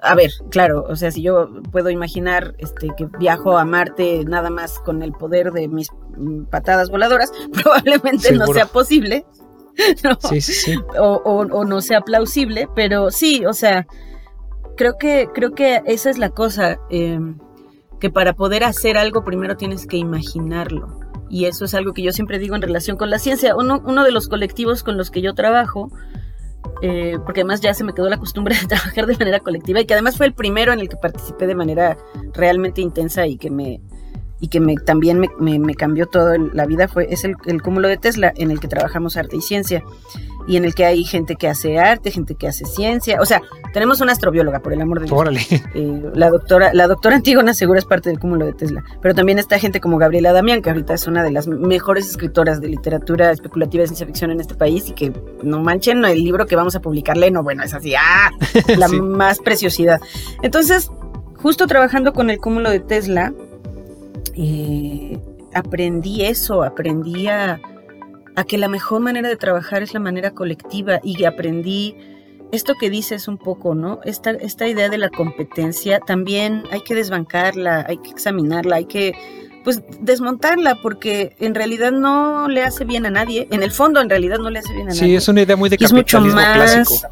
a 0.00 0.14
ver, 0.14 0.30
claro, 0.50 0.84
o 0.88 0.94
sea, 0.96 1.10
si 1.10 1.22
yo 1.22 1.48
puedo 1.72 1.90
imaginar 1.90 2.54
este, 2.58 2.88
que 2.96 3.06
viajo 3.18 3.56
a 3.56 3.64
Marte 3.64 4.24
nada 4.24 4.50
más 4.50 4.78
con 4.80 5.02
el 5.02 5.12
poder 5.12 5.52
de 5.52 5.68
mis 5.68 5.88
mm, 6.16 6.44
patadas 6.44 6.90
voladoras, 6.90 7.32
probablemente 7.62 8.32
no 8.32 8.46
sea 8.48 8.66
posible. 8.66 9.24
Sí, 10.28 10.40
sí, 10.40 10.52
sí. 10.54 10.74
O, 10.98 11.44
no 11.44 11.80
sea 11.80 12.00
plausible, 12.00 12.68
pero 12.74 13.12
sí, 13.12 13.46
o 13.46 13.52
sea, 13.52 13.86
creo 14.76 14.98
que, 14.98 15.28
creo 15.32 15.54
que 15.54 15.82
esa 15.86 16.10
es 16.10 16.18
la 16.18 16.30
cosa, 16.30 16.80
em, 16.90 17.38
que 18.00 18.10
para 18.10 18.32
poder 18.32 18.64
hacer 18.64 18.98
algo 18.98 19.24
primero 19.24 19.56
tienes 19.56 19.86
que 19.86 19.96
imaginarlo. 19.96 21.07
Y 21.30 21.44
eso 21.44 21.64
es 21.64 21.74
algo 21.74 21.92
que 21.92 22.02
yo 22.02 22.12
siempre 22.12 22.38
digo 22.38 22.56
en 22.56 22.62
relación 22.62 22.96
con 22.96 23.10
la 23.10 23.18
ciencia. 23.18 23.54
Uno, 23.56 23.82
uno 23.84 24.04
de 24.04 24.12
los 24.12 24.28
colectivos 24.28 24.82
con 24.82 24.96
los 24.96 25.10
que 25.10 25.20
yo 25.20 25.34
trabajo, 25.34 25.90
eh, 26.82 27.18
porque 27.24 27.40
además 27.40 27.60
ya 27.60 27.74
se 27.74 27.84
me 27.84 27.92
quedó 27.92 28.08
la 28.08 28.18
costumbre 28.18 28.56
de 28.56 28.66
trabajar 28.68 29.06
de 29.06 29.16
manera 29.16 29.40
colectiva 29.40 29.80
y 29.80 29.86
que 29.86 29.94
además 29.94 30.16
fue 30.16 30.26
el 30.26 30.32
primero 30.32 30.72
en 30.72 30.80
el 30.80 30.88
que 30.88 30.96
participé 30.96 31.46
de 31.46 31.54
manera 31.54 31.98
realmente 32.32 32.80
intensa 32.80 33.26
y 33.26 33.36
que 33.36 33.50
me, 33.50 33.80
y 34.40 34.48
que 34.48 34.60
me, 34.60 34.76
también 34.76 35.20
me, 35.38 35.74
cambió 35.74 36.06
toda 36.06 36.36
la 36.38 36.66
vida 36.66 36.88
fue, 36.88 37.08
es 37.10 37.24
el, 37.24 37.62
cúmulo 37.62 37.88
de 37.88 37.96
Tesla 37.96 38.32
en 38.36 38.50
el 38.50 38.60
que 38.60 38.68
trabajamos 38.68 39.16
arte 39.16 39.36
y 39.36 39.40
ciencia 39.40 39.82
y 40.48 40.56
en 40.56 40.64
el 40.64 40.74
que 40.74 40.86
hay 40.86 41.04
gente 41.04 41.36
que 41.36 41.46
hace 41.46 41.78
arte, 41.78 42.10
gente 42.10 42.34
que 42.34 42.48
hace 42.48 42.64
ciencia. 42.64 43.20
O 43.20 43.26
sea, 43.26 43.42
tenemos 43.74 44.00
una 44.00 44.12
astrobióloga, 44.12 44.60
por 44.60 44.72
el 44.72 44.80
amor 44.80 45.00
de 45.00 45.06
Dios. 45.06 45.16
Órale. 45.16 45.40
Eh, 45.74 46.02
la 46.14 46.30
doctora, 46.30 46.72
la 46.72 46.88
doctora 46.88 47.16
Antígona 47.16 47.52
seguro 47.52 47.78
es 47.78 47.84
parte 47.84 48.08
del 48.08 48.18
cúmulo 48.18 48.46
de 48.46 48.54
Tesla. 48.54 48.82
Pero 49.02 49.14
también 49.14 49.38
está 49.38 49.58
gente 49.58 49.80
como 49.80 49.98
Gabriela 49.98 50.32
Damián, 50.32 50.62
que 50.62 50.70
ahorita 50.70 50.94
es 50.94 51.06
una 51.06 51.22
de 51.22 51.30
las 51.30 51.46
mejores 51.46 52.08
escritoras 52.08 52.60
de 52.62 52.68
literatura 52.68 53.30
especulativa 53.30 53.82
de 53.82 53.88
ciencia 53.88 54.06
ficción 54.06 54.30
en 54.30 54.40
este 54.40 54.54
país 54.54 54.88
y 54.88 54.92
que 54.92 55.12
no 55.42 55.60
manchen 55.60 56.02
el 56.04 56.24
libro 56.24 56.46
que 56.46 56.56
vamos 56.56 56.74
a 56.74 56.80
publicarle, 56.80 57.30
no, 57.30 57.42
bueno, 57.42 57.62
es 57.62 57.74
así, 57.74 57.94
¡ah! 57.94 58.30
La 58.78 58.88
más 58.88 59.40
preciosidad. 59.40 60.00
Entonces, 60.42 60.90
justo 61.36 61.66
trabajando 61.66 62.14
con 62.14 62.30
el 62.30 62.38
cúmulo 62.38 62.70
de 62.70 62.80
Tesla, 62.80 63.34
eh, 64.34 65.18
aprendí 65.52 66.24
eso, 66.24 66.62
aprendí 66.62 67.28
a, 67.28 67.60
que 68.44 68.58
la 68.58 68.68
mejor 68.68 69.00
manera 69.00 69.28
de 69.28 69.36
trabajar 69.36 69.82
es 69.82 69.94
la 69.94 70.00
manera 70.00 70.32
colectiva 70.32 71.00
y 71.02 71.24
aprendí 71.24 71.96
esto 72.52 72.74
que 72.80 72.90
dices 72.90 73.28
un 73.28 73.36
poco, 73.36 73.74
¿no? 73.74 74.00
Esta, 74.04 74.30
esta 74.30 74.66
idea 74.66 74.88
de 74.88 74.98
la 74.98 75.10
competencia 75.10 76.00
también 76.00 76.64
hay 76.70 76.80
que 76.80 76.94
desbancarla, 76.94 77.84
hay 77.86 77.98
que 77.98 78.10
examinarla, 78.10 78.76
hay 78.76 78.86
que 78.86 79.14
pues 79.64 79.82
desmontarla 80.00 80.76
porque 80.82 81.36
en 81.40 81.54
realidad 81.54 81.92
no 81.92 82.48
le 82.48 82.62
hace 82.62 82.84
bien 82.84 83.04
a 83.04 83.10
nadie. 83.10 83.48
En 83.50 83.62
el 83.62 83.70
fondo 83.70 84.00
en 84.00 84.08
realidad 84.08 84.38
no 84.38 84.48
le 84.48 84.60
hace 84.60 84.72
bien 84.72 84.86
a 84.86 84.90
nadie. 84.90 85.00
Sí, 85.00 85.14
es 85.14 85.28
una 85.28 85.42
idea 85.42 85.56
muy 85.56 85.68
de 85.68 85.76
capitalismo 85.76 86.40
clásico 86.54 87.08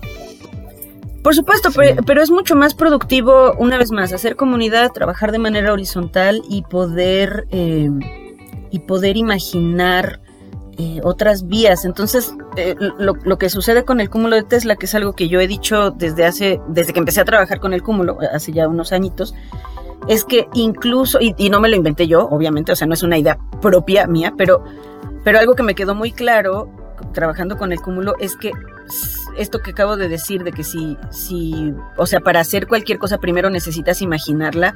por 1.26 1.34
supuesto, 1.34 1.70
pero, 2.06 2.22
es 2.22 2.30
mucho 2.30 2.54
más 2.54 2.76
productivo, 2.76 3.52
una 3.58 3.78
vez 3.78 3.90
más, 3.90 4.12
hacer 4.12 4.36
comunidad, 4.36 4.92
trabajar 4.92 5.32
de 5.32 5.40
manera 5.40 5.72
horizontal 5.72 6.40
y 6.48 6.62
poder, 6.62 7.48
eh, 7.50 7.90
y 8.70 8.78
poder 8.78 9.16
imaginar 9.16 10.20
eh, 10.78 11.00
otras 11.02 11.46
vías. 11.46 11.84
Entonces, 11.84 12.34
eh, 12.56 12.74
lo, 12.98 13.38
que 13.38 13.48
sucede 13.48 13.84
con 13.84 14.00
el 14.00 14.10
cúmulo 14.10 14.36
de 14.36 14.42
Tesla, 14.42 14.76
que 14.76 14.86
es 14.86 14.94
algo 14.94 15.14
que 15.14 15.28
yo 15.28 15.40
he 15.40 15.46
dicho 15.46 15.90
desde 15.90 16.24
hace, 16.24 16.60
desde 16.68 16.92
que 16.92 16.98
empecé 16.98 17.20
a 17.20 17.24
trabajar 17.24 17.60
con 17.60 17.72
el 17.72 17.82
cúmulo, 17.82 18.18
hace 18.32 18.52
ya 18.52 18.68
unos 18.68 18.92
añitos, 18.92 19.34
es 20.08 20.24
que 20.24 20.48
incluso, 20.54 21.18
y, 21.20 21.34
y 21.38 21.50
no 21.50 21.60
me 21.60 21.68
lo 21.68 21.76
inventé 21.76 22.06
yo, 22.06 22.26
obviamente, 22.28 22.72
o 22.72 22.76
sea, 22.76 22.86
no 22.86 22.94
es 22.94 23.02
una 23.02 23.18
idea 23.18 23.38
propia 23.60 24.06
mía, 24.06 24.34
pero, 24.36 24.64
pero 25.24 25.38
algo 25.38 25.54
que 25.54 25.62
me 25.62 25.74
quedó 25.74 25.94
muy 25.94 26.12
claro 26.12 26.70
trabajando 27.12 27.56
con 27.56 27.72
el 27.72 27.80
cúmulo 27.80 28.14
es 28.20 28.36
que 28.36 28.52
esto 29.36 29.60
que 29.60 29.70
acabo 29.72 29.96
de 29.96 30.08
decir, 30.08 30.44
de 30.44 30.52
que 30.52 30.64
si, 30.64 30.96
si, 31.10 31.72
o 31.96 32.06
sea, 32.06 32.20
para 32.20 32.40
hacer 32.40 32.66
cualquier 32.66 32.98
cosa 32.98 33.18
primero 33.18 33.50
necesitas 33.50 34.02
imaginarla, 34.02 34.74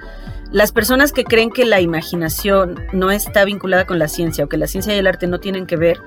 las 0.52 0.72
personas 0.72 1.12
que 1.12 1.24
creen 1.24 1.50
que 1.50 1.64
la 1.64 1.80
imaginación 1.80 2.80
no 2.92 3.10
está 3.10 3.44
vinculada 3.44 3.86
con 3.86 3.98
la 3.98 4.08
ciencia 4.08 4.44
o 4.44 4.48
que 4.48 4.56
la 4.56 4.66
ciencia 4.66 4.94
y 4.94 4.98
el 4.98 5.06
arte 5.06 5.26
no 5.26 5.40
tienen 5.40 5.66
que 5.66 5.76
ver, 5.76 6.00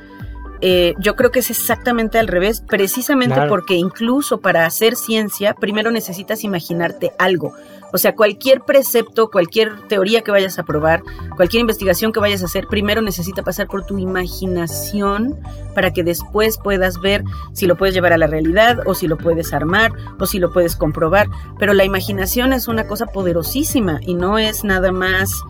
eh, 0.61 0.93
yo 0.97 1.17
creo 1.17 1.29
que 1.29 1.39
es 1.39 1.49
exactamente 1.49 2.19
al 2.19 2.27
revés, 2.27 2.61
precisamente 2.61 3.35
porque 3.49 3.75
incluso 3.75 4.39
para 4.39 4.65
hacer 4.65 4.95
ciencia, 4.95 5.53
primero 5.55 5.91
necesitas 5.91 6.45
imaginarte 6.45 7.11
algo. 7.19 7.53
O 7.93 7.97
sea, 7.99 8.15
cualquier 8.15 8.61
precepto, 8.61 9.29
cualquier 9.29 9.87
teoría 9.87 10.21
que 10.21 10.31
vayas 10.31 10.57
a 10.57 10.63
probar, 10.63 11.03
cualquier 11.35 11.61
investigación 11.61 12.11
que 12.11 12.19
vayas 12.19 12.41
a 12.41 12.45
hacer, 12.45 12.65
primero 12.67 13.03
necesita 13.03 13.43
pasar 13.43 13.67
por 13.67 13.85
tu 13.85 13.99
imaginación 13.99 15.39
para 15.75 15.93
que 15.93 16.03
después 16.03 16.57
puedas 16.57 16.99
ver 16.99 17.23
si 17.53 17.67
lo 17.67 17.77
puedes 17.77 17.93
llevar 17.93 18.11
a 18.11 18.17
la 18.17 18.27
realidad 18.27 18.79
o 18.87 18.95
si 18.95 19.07
lo 19.07 19.17
puedes 19.17 19.53
armar 19.53 19.93
o 20.19 20.25
si 20.25 20.39
lo 20.39 20.51
puedes 20.51 20.75
comprobar. 20.75 21.29
Pero 21.59 21.73
la 21.73 21.85
imaginación 21.85 22.51
es 22.51 22.67
una 22.67 22.87
cosa 22.87 23.05
poderosísima 23.05 23.99
y 24.01 24.15
no 24.15 24.39
es 24.39 24.63
nada 24.63 24.91
más 24.91 25.43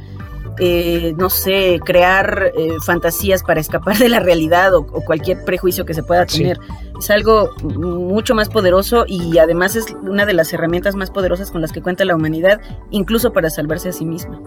eh, 0.59 1.13
no 1.17 1.29
sé, 1.29 1.79
crear 1.83 2.51
eh, 2.55 2.73
fantasías 2.85 3.43
para 3.43 3.59
escapar 3.59 3.97
de 3.97 4.09
la 4.09 4.19
realidad 4.19 4.73
o, 4.75 4.85
cualquier 4.85 5.43
prejuicio 5.43 5.85
que 5.85 5.93
se 5.93 6.03
pueda 6.03 6.25
tener. 6.25 6.59
Es 6.99 7.09
algo 7.09 7.51
mucho 7.63 8.35
más 8.35 8.49
poderoso 8.49 9.05
y 9.07 9.37
además 9.37 9.75
es 9.75 9.85
una 10.03 10.25
de 10.25 10.33
las 10.33 10.53
herramientas 10.53 10.95
más 10.95 11.09
poderosas 11.09 11.51
con 11.51 11.61
las 11.61 11.71
que 11.71 11.81
cuenta 11.81 12.05
la 12.05 12.15
humanidad, 12.15 12.61
incluso 12.91 13.33
para 13.33 13.49
salvarse 13.49 13.89
a 13.89 13.93
sí 13.93 14.05
misma. 14.05 14.39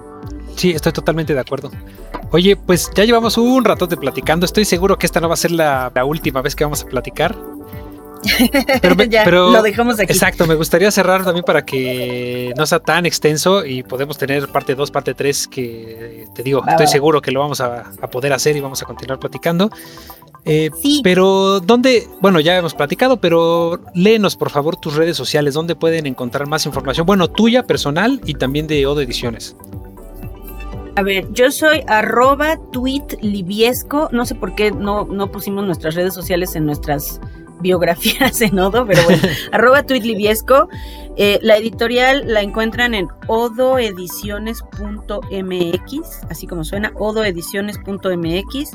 Sí, 0.55 0.71
estoy 0.71 0.93
totalmente 0.93 1.35
de 1.35 1.41
acuerdo. 1.41 1.71
Oye, 2.31 2.57
pues 2.57 2.91
ya 2.95 3.05
llevamos 3.05 3.37
un 3.37 3.65
rato 3.65 3.87
de 3.87 3.97
platicando. 3.97 4.47
Estoy 4.47 4.65
seguro 4.65 4.99
que 4.99 5.07
esta 5.07 5.21
no 5.21 5.29
va 5.29 5.35
a 5.35 5.39
ser 5.39 5.51
la 5.51 5.93
última 6.05 6.41
vez 6.41 6.57
que 6.57 6.65
vamos 6.65 6.83
a 6.83 6.87
platicar. 6.87 7.37
Pero, 8.83 9.51
lo 9.51 9.63
dejamos 9.63 9.99
aquí. 10.01 10.13
Exacto, 10.13 10.47
me 10.47 10.55
gustaría 10.55 10.91
cerrar 10.91 11.25
también 11.25 11.45
para 11.45 11.65
que 11.65 12.53
no 12.57 12.67
sea 12.67 12.81
tan 12.81 13.07
extenso 13.07 13.65
y 13.65 13.83
podemos 13.83 14.19
tener 14.19 14.49
parte 14.49 14.75
2, 14.75 14.91
parte 14.91 15.15
3 15.15 15.49
que 15.49 16.27
te 16.35 16.43
digo, 16.43 16.63
estoy 16.67 16.87
seguro 16.87 17.21
que 17.21 17.31
lo 17.31 17.41
vamos 17.41 17.61
a, 17.61 17.85
poder 18.11 18.33
hacer 18.33 18.57
y 18.57 18.61
vamos 18.61 18.83
a 18.83 18.87
continuar 18.87 19.19
platicando. 19.19 19.71
Eh, 20.45 20.71
sí. 20.81 21.01
Pero, 21.03 21.59
¿dónde? 21.61 22.07
Bueno, 22.21 22.39
ya 22.39 22.57
hemos 22.57 22.73
platicado, 22.73 23.21
pero 23.21 23.81
léenos 23.95 24.37
por 24.37 24.51
favor 24.51 24.77
tus 24.77 24.95
redes 24.95 25.17
sociales, 25.17 25.55
¿dónde 25.55 25.75
pueden 25.75 26.07
encontrar 26.07 26.47
más 26.47 26.67
información? 26.67 27.05
Bueno, 27.05 27.29
tuya, 27.29 27.65
personal 27.65 28.21
y 28.25 28.35
también 28.35 28.69
de 28.69 28.87
Odo 28.87 29.01
Ediciones. 29.01 29.57
A 30.97 31.03
ver, 31.03 31.31
yo 31.33 31.51
soy 31.51 31.83
arroba 31.89 32.59
tweet 32.73 33.19
libiesco. 33.21 34.09
No 34.13 34.25
sé 34.25 34.35
por 34.35 34.55
qué 34.55 34.71
no, 34.71 35.05
no 35.05 35.31
pusimos 35.31 35.65
nuestras 35.65 35.95
redes 35.95 36.15
sociales 36.15 36.57
en 36.57 36.65
nuestras 36.65 37.21
biografías 37.61 38.41
en 38.43 38.59
Odo, 38.59 38.85
pero 38.87 39.03
bueno, 39.05 39.23
arroba 39.53 39.85
tuitliviesco. 39.85 40.69
Eh, 41.17 41.39
la 41.43 41.57
editorial 41.57 42.25
la 42.27 42.43
encuentran 42.43 42.95
en 42.95 43.09
odoediciones.mx, 43.27 46.23
así 46.29 46.47
como 46.47 46.65
suena, 46.65 46.93
odoediciones.mx. 46.95 48.71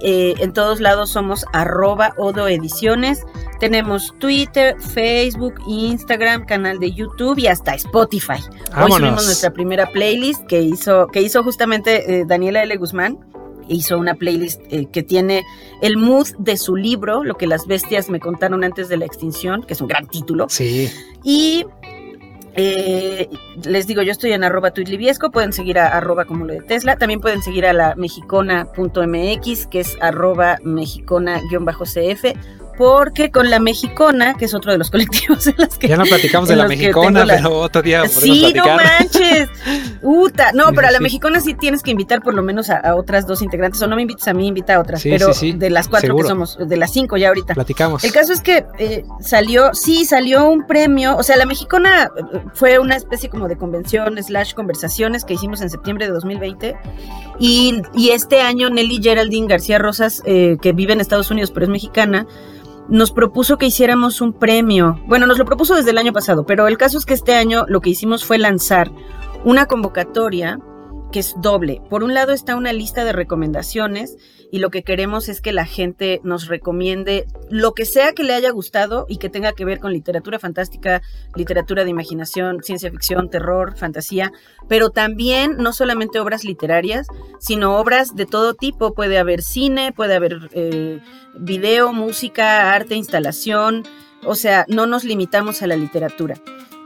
Eh, 0.00 0.34
en 0.38 0.52
todos 0.52 0.80
lados 0.80 1.10
somos 1.10 1.44
arroba 1.52 2.14
odoediciones. 2.18 3.24
Tenemos 3.58 4.14
Twitter, 4.18 4.76
Facebook, 4.80 5.54
Instagram, 5.66 6.46
canal 6.46 6.78
de 6.78 6.92
YouTube 6.92 7.36
y 7.38 7.48
hasta 7.48 7.74
Spotify. 7.74 8.40
Hoy 8.80 8.92
subimos 8.92 9.24
nuestra 9.24 9.52
primera 9.52 9.90
playlist 9.90 10.46
que 10.46 10.60
hizo, 10.60 11.08
que 11.08 11.20
hizo 11.20 11.42
justamente 11.42 12.20
eh, 12.20 12.24
Daniela 12.24 12.62
L. 12.62 12.76
Guzmán 12.76 13.18
hizo 13.68 13.98
una 13.98 14.14
playlist 14.14 14.60
eh, 14.70 14.86
que 14.90 15.02
tiene 15.02 15.44
el 15.82 15.96
mood 15.96 16.28
de 16.38 16.56
su 16.56 16.76
libro, 16.76 17.24
Lo 17.24 17.36
que 17.36 17.46
las 17.46 17.66
bestias 17.66 18.10
me 18.10 18.20
contaron 18.20 18.64
antes 18.64 18.88
de 18.88 18.96
la 18.96 19.04
extinción, 19.04 19.62
que 19.62 19.74
es 19.74 19.80
un 19.80 19.88
gran 19.88 20.06
título. 20.06 20.46
Sí. 20.48 20.90
Y 21.22 21.64
eh, 22.54 23.28
les 23.64 23.86
digo, 23.86 24.02
yo 24.02 24.10
estoy 24.10 24.32
en 24.32 24.42
arroba 24.42 24.72
tuitliviesco, 24.72 25.30
pueden 25.30 25.52
seguir 25.52 25.78
a 25.78 25.96
arroba 25.96 26.24
como 26.24 26.44
lo 26.44 26.54
de 26.54 26.60
Tesla, 26.60 26.96
también 26.96 27.20
pueden 27.20 27.40
seguir 27.40 27.64
a 27.66 27.72
la 27.72 27.94
mexicona.mx, 27.94 29.66
que 29.68 29.80
es 29.80 29.96
arroba 30.00 30.58
mexicona-cf, 30.64 32.34
porque 32.78 33.32
con 33.32 33.50
la 33.50 33.58
mexicona, 33.58 34.34
que 34.34 34.44
es 34.44 34.54
otro 34.54 34.70
de 34.70 34.78
los 34.78 34.90
colectivos 34.92 35.48
en 35.48 35.56
los 35.58 35.76
que... 35.76 35.88
Ya 35.88 35.96
no 35.96 36.04
platicamos 36.04 36.48
de 36.48 36.56
la 36.56 36.68
mexicona, 36.68 37.26
pero 37.26 37.58
otro 37.58 37.82
día 37.82 38.06
Sí, 38.08 38.52
no 38.54 38.64
manches. 38.64 39.48
Uta. 40.00 40.52
No, 40.52 40.72
pero 40.72 40.86
a 40.86 40.90
la 40.92 41.00
mexicona 41.00 41.40
sí 41.40 41.54
tienes 41.54 41.82
que 41.82 41.90
invitar 41.90 42.22
por 42.22 42.34
lo 42.34 42.42
menos 42.42 42.70
a, 42.70 42.94
otras 42.94 43.26
dos 43.26 43.42
integrantes, 43.42 43.82
o 43.82 43.88
no 43.88 43.96
me 43.96 44.02
invites 44.02 44.28
a 44.28 44.32
mí, 44.32 44.46
invita 44.46 44.76
a 44.76 44.80
otras, 44.80 45.02
pero 45.02 45.32
de 45.32 45.70
las 45.70 45.88
cuatro 45.88 46.16
que 46.16 46.22
somos, 46.22 46.56
de 46.58 46.76
las 46.76 46.92
cinco 46.92 47.16
ya 47.16 47.28
ahorita. 47.28 47.54
Platicamos. 47.54 48.04
El 48.04 48.12
caso 48.12 48.32
es 48.32 48.40
que 48.40 48.64
eh, 48.78 49.04
salió, 49.20 49.74
sí, 49.74 50.04
salió 50.04 50.48
un 50.48 50.66
premio, 50.66 51.16
o 51.16 51.22
sea, 51.24 51.36
la 51.36 51.46
mexicona 51.46 52.04
eh, 52.04 52.40
fue 52.54 52.78
una 52.78 52.94
especie 52.94 53.28
como 53.28 53.48
de 53.48 53.56
convención 53.56 54.22
slash 54.22 54.54
conversaciones 54.54 55.24
que 55.24 55.34
hicimos 55.34 55.60
en 55.62 55.70
septiembre 55.70 56.06
de 56.06 56.12
2020 56.12 56.76
y, 57.40 57.82
y 57.94 58.10
este 58.10 58.40
año 58.40 58.70
Nelly 58.70 59.00
Geraldine 59.02 59.48
García 59.48 59.78
Rosas, 59.78 60.22
eh, 60.26 60.58
que 60.62 60.72
vive 60.72 60.92
en 60.92 61.00
Estados 61.00 61.30
Unidos 61.30 61.50
pero 61.50 61.64
es 61.64 61.70
mexicana, 61.70 62.26
nos 62.88 63.12
propuso 63.12 63.58
que 63.58 63.66
hiciéramos 63.66 64.20
un 64.20 64.32
premio. 64.32 65.00
Bueno, 65.06 65.26
nos 65.26 65.38
lo 65.38 65.44
propuso 65.44 65.74
desde 65.74 65.90
el 65.90 65.98
año 65.98 66.12
pasado, 66.12 66.44
pero 66.44 66.66
el 66.68 66.78
caso 66.78 66.98
es 66.98 67.06
que 67.06 67.14
este 67.14 67.34
año 67.34 67.64
lo 67.68 67.80
que 67.80 67.90
hicimos 67.90 68.24
fue 68.24 68.38
lanzar 68.38 68.90
una 69.44 69.66
convocatoria 69.66 70.58
que 71.12 71.20
es 71.20 71.34
doble. 71.40 71.80
Por 71.88 72.04
un 72.04 72.14
lado 72.14 72.32
está 72.32 72.56
una 72.56 72.72
lista 72.72 73.04
de 73.04 73.12
recomendaciones 73.12 74.16
y 74.50 74.58
lo 74.58 74.70
que 74.70 74.82
queremos 74.82 75.28
es 75.28 75.40
que 75.40 75.52
la 75.52 75.66
gente 75.66 76.20
nos 76.22 76.48
recomiende 76.48 77.26
lo 77.50 77.72
que 77.72 77.84
sea 77.84 78.12
que 78.12 78.24
le 78.24 78.34
haya 78.34 78.50
gustado 78.50 79.04
y 79.08 79.18
que 79.18 79.28
tenga 79.28 79.52
que 79.52 79.64
ver 79.64 79.78
con 79.78 79.92
literatura 79.92 80.38
fantástica, 80.38 81.02
literatura 81.34 81.84
de 81.84 81.90
imaginación, 81.90 82.62
ciencia 82.62 82.90
ficción, 82.90 83.28
terror, 83.30 83.76
fantasía, 83.76 84.32
pero 84.68 84.90
también 84.90 85.56
no 85.58 85.72
solamente 85.72 86.20
obras 86.20 86.44
literarias, 86.44 87.06
sino 87.38 87.78
obras 87.78 88.16
de 88.16 88.26
todo 88.26 88.54
tipo. 88.54 88.94
Puede 88.94 89.18
haber 89.18 89.42
cine, 89.42 89.92
puede 89.92 90.14
haber 90.14 90.48
eh, 90.52 91.00
video, 91.38 91.92
música, 91.92 92.72
arte, 92.74 92.94
instalación. 92.94 93.84
O 94.24 94.34
sea, 94.34 94.64
no 94.68 94.86
nos 94.86 95.04
limitamos 95.04 95.62
a 95.62 95.66
la 95.66 95.76
literatura. 95.76 96.36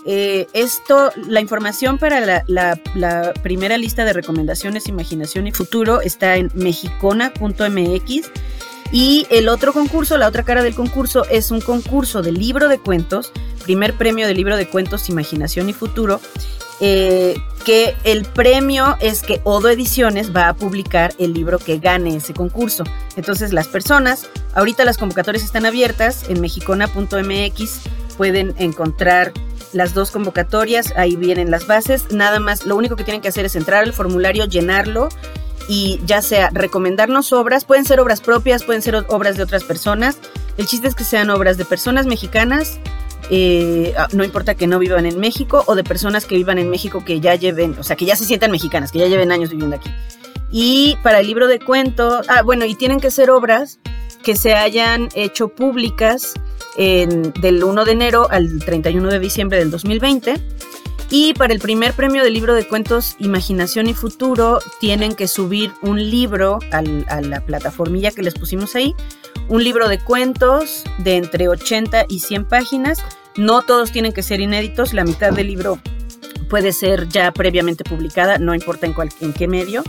Eh, 0.04 0.48
esto, 0.52 1.12
la 1.28 1.40
información 1.40 1.98
para 1.98 2.44
la, 2.46 3.32
primera 3.42 3.78
lista 3.78 4.04
de 4.04 4.12
recomendaciones, 4.12 4.88
imaginación 4.88 5.46
y 5.46 5.52
futuro 5.52 6.00
está 6.00 6.36
en 6.36 6.50
mexicona.mx. 6.54 8.30
Y 8.90 9.26
el 9.30 9.48
otro 9.48 9.72
concurso, 9.72 10.18
la 10.18 10.28
otra 10.28 10.42
cara 10.42 10.62
del 10.62 10.74
concurso, 10.74 11.24
es 11.30 11.50
un 11.50 11.60
concurso 11.60 12.20
de 12.20 12.32
libro 12.32 12.68
de 12.68 12.78
cuentos, 12.78 13.32
primer 13.64 13.94
premio 13.94 14.26
de 14.26 14.34
libro 14.34 14.56
de 14.56 14.68
cuentos, 14.68 15.08
imaginación 15.08 15.70
y 15.70 15.72
futuro, 15.72 16.20
eh, 16.80 17.36
que 17.64 17.94
el 18.04 18.24
premio 18.24 18.96
es 19.00 19.22
que 19.22 19.40
Odo 19.44 19.70
Ediciones 19.70 20.34
va 20.36 20.48
a 20.48 20.54
publicar 20.54 21.14
el 21.18 21.32
libro 21.32 21.58
que 21.58 21.78
gane 21.78 22.16
ese 22.16 22.34
concurso. 22.34 22.84
Entonces 23.16 23.54
las 23.54 23.68
personas, 23.68 24.26
ahorita 24.52 24.84
las 24.84 24.98
convocatorias 24.98 25.44
están 25.44 25.64
abiertas 25.64 26.28
en 26.28 26.40
mexicona.mx, 26.40 27.80
pueden 28.18 28.54
encontrar 28.58 29.32
las 29.72 29.94
dos 29.94 30.10
convocatorias, 30.10 30.92
ahí 30.96 31.16
vienen 31.16 31.50
las 31.50 31.66
bases, 31.66 32.12
nada 32.12 32.40
más, 32.40 32.66
lo 32.66 32.76
único 32.76 32.96
que 32.96 33.04
tienen 33.04 33.20
que 33.20 33.28
hacer 33.28 33.44
es 33.44 33.56
entrar 33.56 33.84
al 33.84 33.92
formulario, 33.92 34.44
llenarlo 34.46 35.08
y 35.68 36.00
ya 36.04 36.22
sea 36.22 36.50
recomendarnos 36.52 37.32
obras, 37.32 37.64
pueden 37.64 37.84
ser 37.84 38.00
obras 38.00 38.20
propias, 38.20 38.64
pueden 38.64 38.82
ser 38.82 38.96
obras 39.08 39.36
de 39.36 39.42
otras 39.42 39.64
personas, 39.64 40.18
el 40.56 40.66
chiste 40.66 40.88
es 40.88 40.94
que 40.94 41.04
sean 41.04 41.30
obras 41.30 41.56
de 41.56 41.64
personas 41.64 42.06
mexicanas, 42.06 42.78
eh, 43.30 43.94
ah, 43.96 44.08
no 44.12 44.24
importa 44.24 44.54
que 44.54 44.66
no 44.66 44.78
vivan 44.78 45.06
en 45.06 45.18
México 45.18 45.64
o 45.66 45.74
de 45.74 45.84
personas 45.84 46.26
que 46.26 46.34
vivan 46.34 46.58
en 46.58 46.68
México 46.68 47.04
que 47.04 47.20
ya 47.20 47.34
lleven, 47.34 47.76
o 47.78 47.82
sea, 47.82 47.96
que 47.96 48.04
ya 48.04 48.16
se 48.16 48.24
sientan 48.24 48.50
mexicanas, 48.50 48.92
que 48.92 48.98
ya 48.98 49.06
lleven 49.06 49.32
años 49.32 49.50
viviendo 49.50 49.76
aquí. 49.76 49.90
Y 50.50 50.98
para 51.02 51.20
el 51.20 51.26
libro 51.26 51.46
de 51.46 51.58
cuentos, 51.58 52.26
ah, 52.28 52.42
bueno, 52.42 52.66
y 52.66 52.74
tienen 52.74 53.00
que 53.00 53.10
ser 53.10 53.30
obras 53.30 53.78
que 54.22 54.36
se 54.36 54.54
hayan 54.54 55.08
hecho 55.14 55.48
públicas 55.48 56.34
del 56.76 57.64
1 57.64 57.84
de 57.84 57.92
enero 57.92 58.28
al 58.30 58.58
31 58.60 59.10
de 59.10 59.18
diciembre 59.18 59.58
del 59.58 59.70
2020. 59.70 60.34
Y 61.10 61.34
para 61.34 61.52
el 61.52 61.60
primer 61.60 61.92
premio 61.92 62.24
del 62.24 62.32
libro 62.32 62.54
de 62.54 62.66
cuentos 62.66 63.16
Imaginación 63.18 63.86
y 63.86 63.92
Futuro 63.92 64.60
tienen 64.80 65.14
que 65.14 65.28
subir 65.28 65.70
un 65.82 65.98
libro 66.10 66.58
a 66.70 67.20
la 67.20 67.44
plataformilla 67.44 68.12
que 68.12 68.22
les 68.22 68.32
pusimos 68.32 68.74
ahí. 68.74 68.94
Un 69.48 69.62
libro 69.62 69.88
de 69.88 69.98
cuentos 69.98 70.84
de 70.98 71.16
entre 71.16 71.48
80 71.48 72.06
y 72.08 72.20
100 72.20 72.46
páginas. 72.46 72.98
No 73.36 73.60
todos 73.60 73.92
tienen 73.92 74.12
que 74.12 74.22
ser 74.22 74.40
inéditos, 74.40 74.94
la 74.94 75.04
mitad 75.04 75.32
del 75.32 75.48
libro 75.48 75.78
puede 76.48 76.72
ser 76.72 77.08
ya 77.08 77.32
previamente 77.32 77.82
publicada, 77.84 78.38
no 78.38 78.54
importa 78.54 78.86
en, 78.86 78.94
en 79.20 79.32
qué 79.32 79.48
medio. 79.48 79.82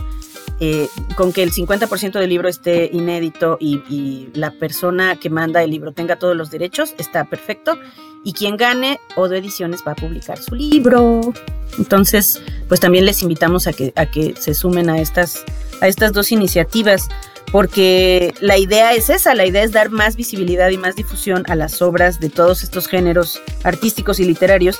Eh, 0.60 0.88
con 1.16 1.32
que 1.32 1.42
el 1.42 1.52
50% 1.52 2.12
del 2.12 2.30
libro 2.30 2.48
esté 2.48 2.88
inédito 2.92 3.58
y, 3.60 4.28
la 4.34 4.52
persona 4.52 5.16
que 5.16 5.30
manda 5.30 5.62
el 5.62 5.70
libro 5.70 5.92
tenga 5.92 6.16
todos 6.16 6.36
los 6.36 6.50
derechos, 6.50 6.94
está 6.98 7.24
perfecto. 7.24 7.78
Y 8.22 8.32
quien 8.32 8.56
gane, 8.56 9.00
Odo 9.16 9.34
Ediciones 9.34 9.82
va 9.86 9.92
a 9.92 9.94
publicar 9.96 10.40
su 10.40 10.54
libro. 10.54 11.32
Entonces, 11.78 12.40
pues 12.68 12.80
también 12.80 13.04
les 13.04 13.22
invitamos 13.22 13.66
a 13.66 13.72
que, 13.72 13.92
a 13.96 14.06
que 14.06 14.34
se 14.38 14.54
sumen 14.54 14.88
a 14.88 14.98
estas, 14.98 15.44
a 15.80 15.88
estas 15.88 16.12
dos 16.12 16.32
iniciativas, 16.32 17.08
porque 17.52 18.32
la 18.40 18.56
idea 18.56 18.94
es 18.94 19.10
esa, 19.10 19.34
la 19.34 19.46
idea 19.46 19.62
es 19.62 19.72
dar 19.72 19.90
más 19.90 20.16
visibilidad 20.16 20.70
y 20.70 20.78
más 20.78 20.96
difusión 20.96 21.44
a 21.48 21.54
las 21.54 21.82
obras 21.82 22.20
de 22.20 22.30
todos 22.30 22.62
estos 22.62 22.86
géneros 22.86 23.40
artísticos 23.62 24.20
y 24.20 24.24
literarios 24.24 24.78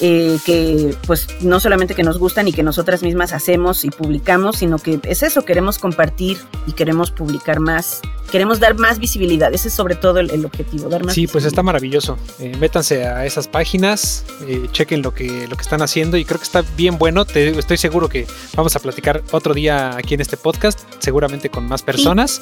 eh, 0.00 0.38
que 0.46 0.94
pues 1.06 1.28
no 1.42 1.60
solamente 1.60 1.94
que 1.94 2.02
nos 2.02 2.18
gustan 2.18 2.48
y 2.48 2.52
que 2.52 2.62
nosotras 2.62 3.02
mismas 3.02 3.32
hacemos 3.32 3.84
y 3.84 3.90
publicamos, 3.90 4.56
sino 4.58 4.78
que 4.78 4.98
es 5.04 5.22
eso, 5.22 5.44
queremos 5.44 5.78
compartir 5.78 6.38
y 6.66 6.72
queremos 6.72 7.10
publicar 7.10 7.60
más, 7.60 8.00
queremos 8.30 8.60
dar 8.60 8.78
más 8.78 8.98
visibilidad, 8.98 9.52
ese 9.52 9.68
es 9.68 9.74
sobre 9.74 9.96
todo 9.96 10.20
el, 10.20 10.44
objetivo, 10.44 10.88
dar 10.88 11.04
más. 11.04 11.14
Sí, 11.14 11.26
pues 11.26 11.44
está 11.44 11.62
maravilloso, 11.62 12.16
eh, 12.38 12.56
métanse 12.58 13.06
a 13.06 13.26
esas 13.26 13.46
páginas, 13.46 14.24
eh, 14.46 14.68
chequen 14.72 15.02
lo 15.02 15.12
que, 15.12 15.46
lo 15.48 15.56
que 15.56 15.62
están 15.62 15.82
haciendo 15.82 16.16
y 16.16 16.24
creo 16.24 16.38
que 16.38 16.44
está 16.44 16.64
bien 16.76 16.96
bueno, 16.96 17.24
Te, 17.24 17.58
estoy 17.58 17.76
seguro 17.76 18.08
que 18.08 18.26
vamos 18.56 18.74
a 18.76 18.78
platicar 18.80 19.22
otro 19.32 19.52
día 19.52 19.96
aquí 19.96 20.14
en 20.14 20.22
este 20.22 20.36
podcast, 20.36 20.80
seguramente 20.98 21.50
con 21.50 21.66
más 21.66 21.82
personas. 21.82 22.40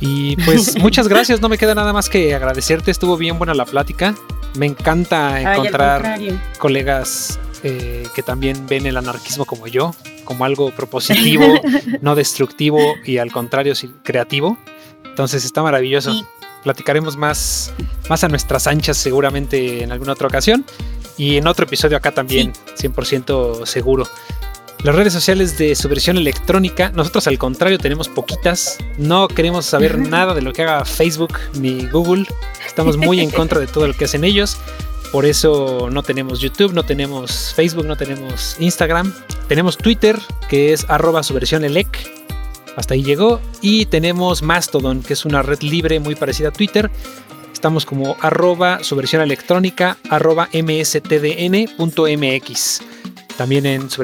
Y 0.00 0.36
pues 0.36 0.78
muchas 0.80 1.08
gracias, 1.08 1.40
no 1.40 1.48
me 1.48 1.58
queda 1.58 1.74
nada 1.74 1.92
más 1.92 2.08
que 2.08 2.34
agradecerte, 2.34 2.90
estuvo 2.90 3.16
bien 3.16 3.38
buena 3.38 3.54
la 3.54 3.64
plática. 3.64 4.14
Me 4.56 4.66
encanta 4.66 5.40
encontrar 5.40 6.18
colegas 6.58 7.38
eh, 7.62 8.06
que 8.14 8.22
también 8.22 8.66
ven 8.66 8.86
el 8.86 8.96
anarquismo 8.96 9.44
como 9.44 9.66
yo, 9.66 9.94
como 10.24 10.44
algo 10.44 10.70
propositivo, 10.70 11.46
no 12.00 12.14
destructivo 12.14 12.78
y 13.04 13.18
al 13.18 13.32
contrario 13.32 13.74
creativo. 14.02 14.58
Entonces 15.04 15.44
está 15.44 15.62
maravilloso. 15.62 16.12
Platicaremos 16.62 17.16
más, 17.16 17.72
más 18.08 18.24
a 18.24 18.28
nuestras 18.28 18.66
anchas 18.66 18.96
seguramente 18.96 19.82
en 19.82 19.92
alguna 19.92 20.12
otra 20.12 20.26
ocasión 20.26 20.64
y 21.16 21.36
en 21.36 21.46
otro 21.46 21.64
episodio 21.64 21.96
acá 21.96 22.12
también, 22.12 22.52
100% 22.78 23.66
seguro. 23.66 24.06
Las 24.86 24.94
redes 24.94 25.12
sociales 25.12 25.58
de 25.58 25.74
su 25.74 25.88
versión 25.88 26.16
electrónica, 26.16 26.92
nosotros 26.94 27.26
al 27.26 27.38
contrario 27.38 27.76
tenemos 27.76 28.08
poquitas, 28.08 28.78
no 28.98 29.26
queremos 29.26 29.66
saber 29.66 29.98
nada 29.98 30.32
de 30.32 30.42
lo 30.42 30.52
que 30.52 30.62
haga 30.62 30.84
Facebook 30.84 31.40
ni 31.54 31.88
Google, 31.88 32.24
estamos 32.64 32.96
muy 32.96 33.18
en 33.18 33.32
contra 33.32 33.58
de 33.58 33.66
todo 33.66 33.88
lo 33.88 33.94
que 33.94 34.04
hacen 34.04 34.22
ellos, 34.22 34.58
por 35.10 35.26
eso 35.26 35.88
no 35.90 36.04
tenemos 36.04 36.38
YouTube, 36.38 36.72
no 36.72 36.84
tenemos 36.84 37.52
Facebook, 37.56 37.84
no 37.84 37.96
tenemos 37.96 38.54
Instagram, 38.60 39.12
tenemos 39.48 39.76
Twitter 39.76 40.20
que 40.48 40.72
es 40.72 40.88
arroba 40.88 41.24
su 41.24 41.34
versión 41.34 41.64
elec, 41.64 42.08
hasta 42.76 42.94
ahí 42.94 43.02
llegó, 43.02 43.40
y 43.60 43.86
tenemos 43.86 44.42
Mastodon 44.42 45.02
que 45.02 45.14
es 45.14 45.24
una 45.24 45.42
red 45.42 45.62
libre 45.62 45.98
muy 45.98 46.14
parecida 46.14 46.50
a 46.50 46.52
Twitter, 46.52 46.92
estamos 47.52 47.84
como 47.84 48.16
arroba 48.20 48.84
su 48.84 48.94
versión 48.94 49.20
electrónica 49.20 49.96
arroba 50.08 50.48
mstdn.mx 50.52 51.66
también 53.36 53.66
en 53.66 53.90
su. 53.90 54.02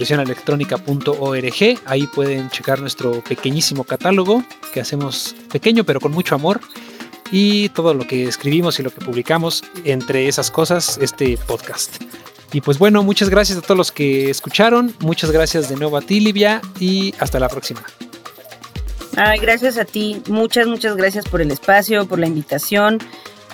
Ahí 1.87 2.07
pueden 2.07 2.51
checar 2.51 2.81
nuestro 2.81 3.23
pequeñísimo 3.23 3.85
catálogo 3.85 4.45
que 4.73 4.81
hacemos 4.81 5.35
pequeño 5.51 5.85
pero 5.85 6.01
con 6.01 6.13
mucho 6.13 6.35
amor. 6.35 6.61
Y 7.31 7.71
todo 7.71 7.95
lo 7.95 8.07
que 8.07 8.25
escribimos 8.25 8.79
y 8.79 8.83
lo 8.83 8.91
que 8.91 9.01
publicamos, 9.01 9.65
entre 9.85 10.29
esas 10.29 10.51
cosas, 10.51 10.99
este 11.01 11.39
podcast. 11.39 12.03
Y 12.53 12.61
pues 12.61 12.79
bueno, 12.79 13.03
muchas 13.03 13.31
gracias 13.31 13.57
a 13.57 13.63
todos 13.63 13.79
los 13.79 13.91
que 13.91 14.29
escucharon. 14.29 14.95
Muchas 15.01 15.31
gracias 15.31 15.71
de 15.71 15.77
nuevo 15.77 15.97
a 15.97 16.03
ti, 16.03 16.21
Livia. 16.21 16.61
Y 16.79 17.15
hasta 17.19 17.41
la 17.41 17.49
próxima. 17.49 17.83
Ay, 19.17 19.39
gracias 19.39 19.79
a 19.79 19.87
ti. 19.87 20.23
Muchas, 20.29 20.67
muchas 20.67 20.97
gracias 20.97 21.25
por 21.25 21.41
el 21.41 21.51
espacio, 21.51 22.07
por 22.07 22.19
la 22.19 22.27
invitación 22.27 22.99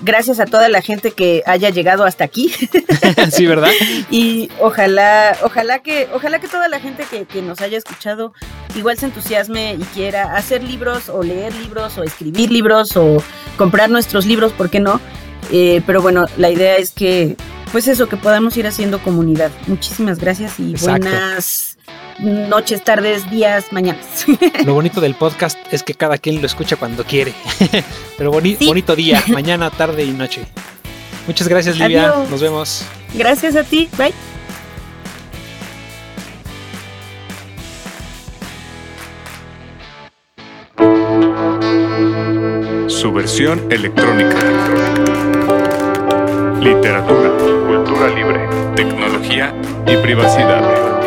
gracias 0.01 0.41
a 0.41 0.47
toda 0.47 0.69
la 0.69 0.83
gente 0.83 1.12
que 1.12 1.43
haya 1.47 1.70
llegado 1.70 2.05
hasta 2.05 2.25
aquí. 2.25 2.53
sí, 3.31 3.47
¿verdad? 3.47 3.70
y 4.11 4.51
ojalá, 4.61 5.37
ojalá 5.43 5.81
que, 5.81 6.09
ojalá 6.12 6.39
que 6.39 6.49
toda 6.49 6.69
la 6.69 6.81
gente 6.81 7.05
que, 7.11 7.25
que, 7.25 7.43
nos 7.43 7.61
haya 7.61 7.79
escuchado 7.79 8.33
igual 8.75 8.99
se 8.99 9.07
entusiasme 9.07 9.75
y 9.75 9.83
quiera 9.95 10.37
hacer 10.37 10.62
libros 10.62 11.09
o 11.09 11.23
leer 11.23 11.55
libros 11.55 11.99
o 11.99 12.05
escribir 12.05 12.51
libros 12.51 12.97
o 12.97 13.23
comprar 13.57 13.91
nuestros 13.91 14.27
libros, 14.27 14.53
¿por 14.53 14.70
qué 14.70 14.81
no? 14.81 15.01
Eh, 15.51 15.83
pero 15.87 16.03
bueno, 16.03 16.27
la 16.37 16.51
idea 16.51 16.77
es 16.77 16.91
que, 16.91 17.37
pues 17.73 17.89
eso, 17.89 18.09
que 18.09 18.16
podamos 18.16 18.57
ir 18.57 18.66
haciendo 18.66 19.01
comunidad. 19.01 19.51
Muchísimas 19.66 20.19
gracias 20.19 20.59
y 20.59 20.75
buenas 20.77 21.68
noches, 22.19 22.82
tardes, 22.82 23.31
días, 23.31 23.73
mañanas. 23.73 24.27
Lo 24.65 24.74
bonito 24.74 25.01
del 25.01 25.15
podcast 25.15 25.59
es 25.70 25.82
que 25.82 25.94
cada 25.94 26.19
quien 26.19 26.40
lo 26.40 26.47
escucha 26.47 26.77
cuando 26.77 27.05
quiere. 27.05 27.35
Pero 28.19 28.31
bonito 28.31 28.97
día, 28.97 29.23
mañana, 29.28 29.70
tarde 29.70 30.05
y 30.05 30.10
noche. 30.10 30.43
Muchas 31.27 31.48
gracias, 31.48 31.78
Livia. 31.78 32.15
Nos 32.31 32.40
vemos. 32.40 32.85
Gracias 33.15 33.55
a 33.55 33.62
ti. 33.62 33.89
Bye. 33.97 34.15
Su 42.89 43.12
versión 43.12 43.70
electrónica. 43.70 44.36
Literatura, 46.60 47.31
cultura 47.66 48.09
libre, 48.09 48.48
tecnología 48.74 49.55
y 49.86 49.97
privacidad. 49.98 50.98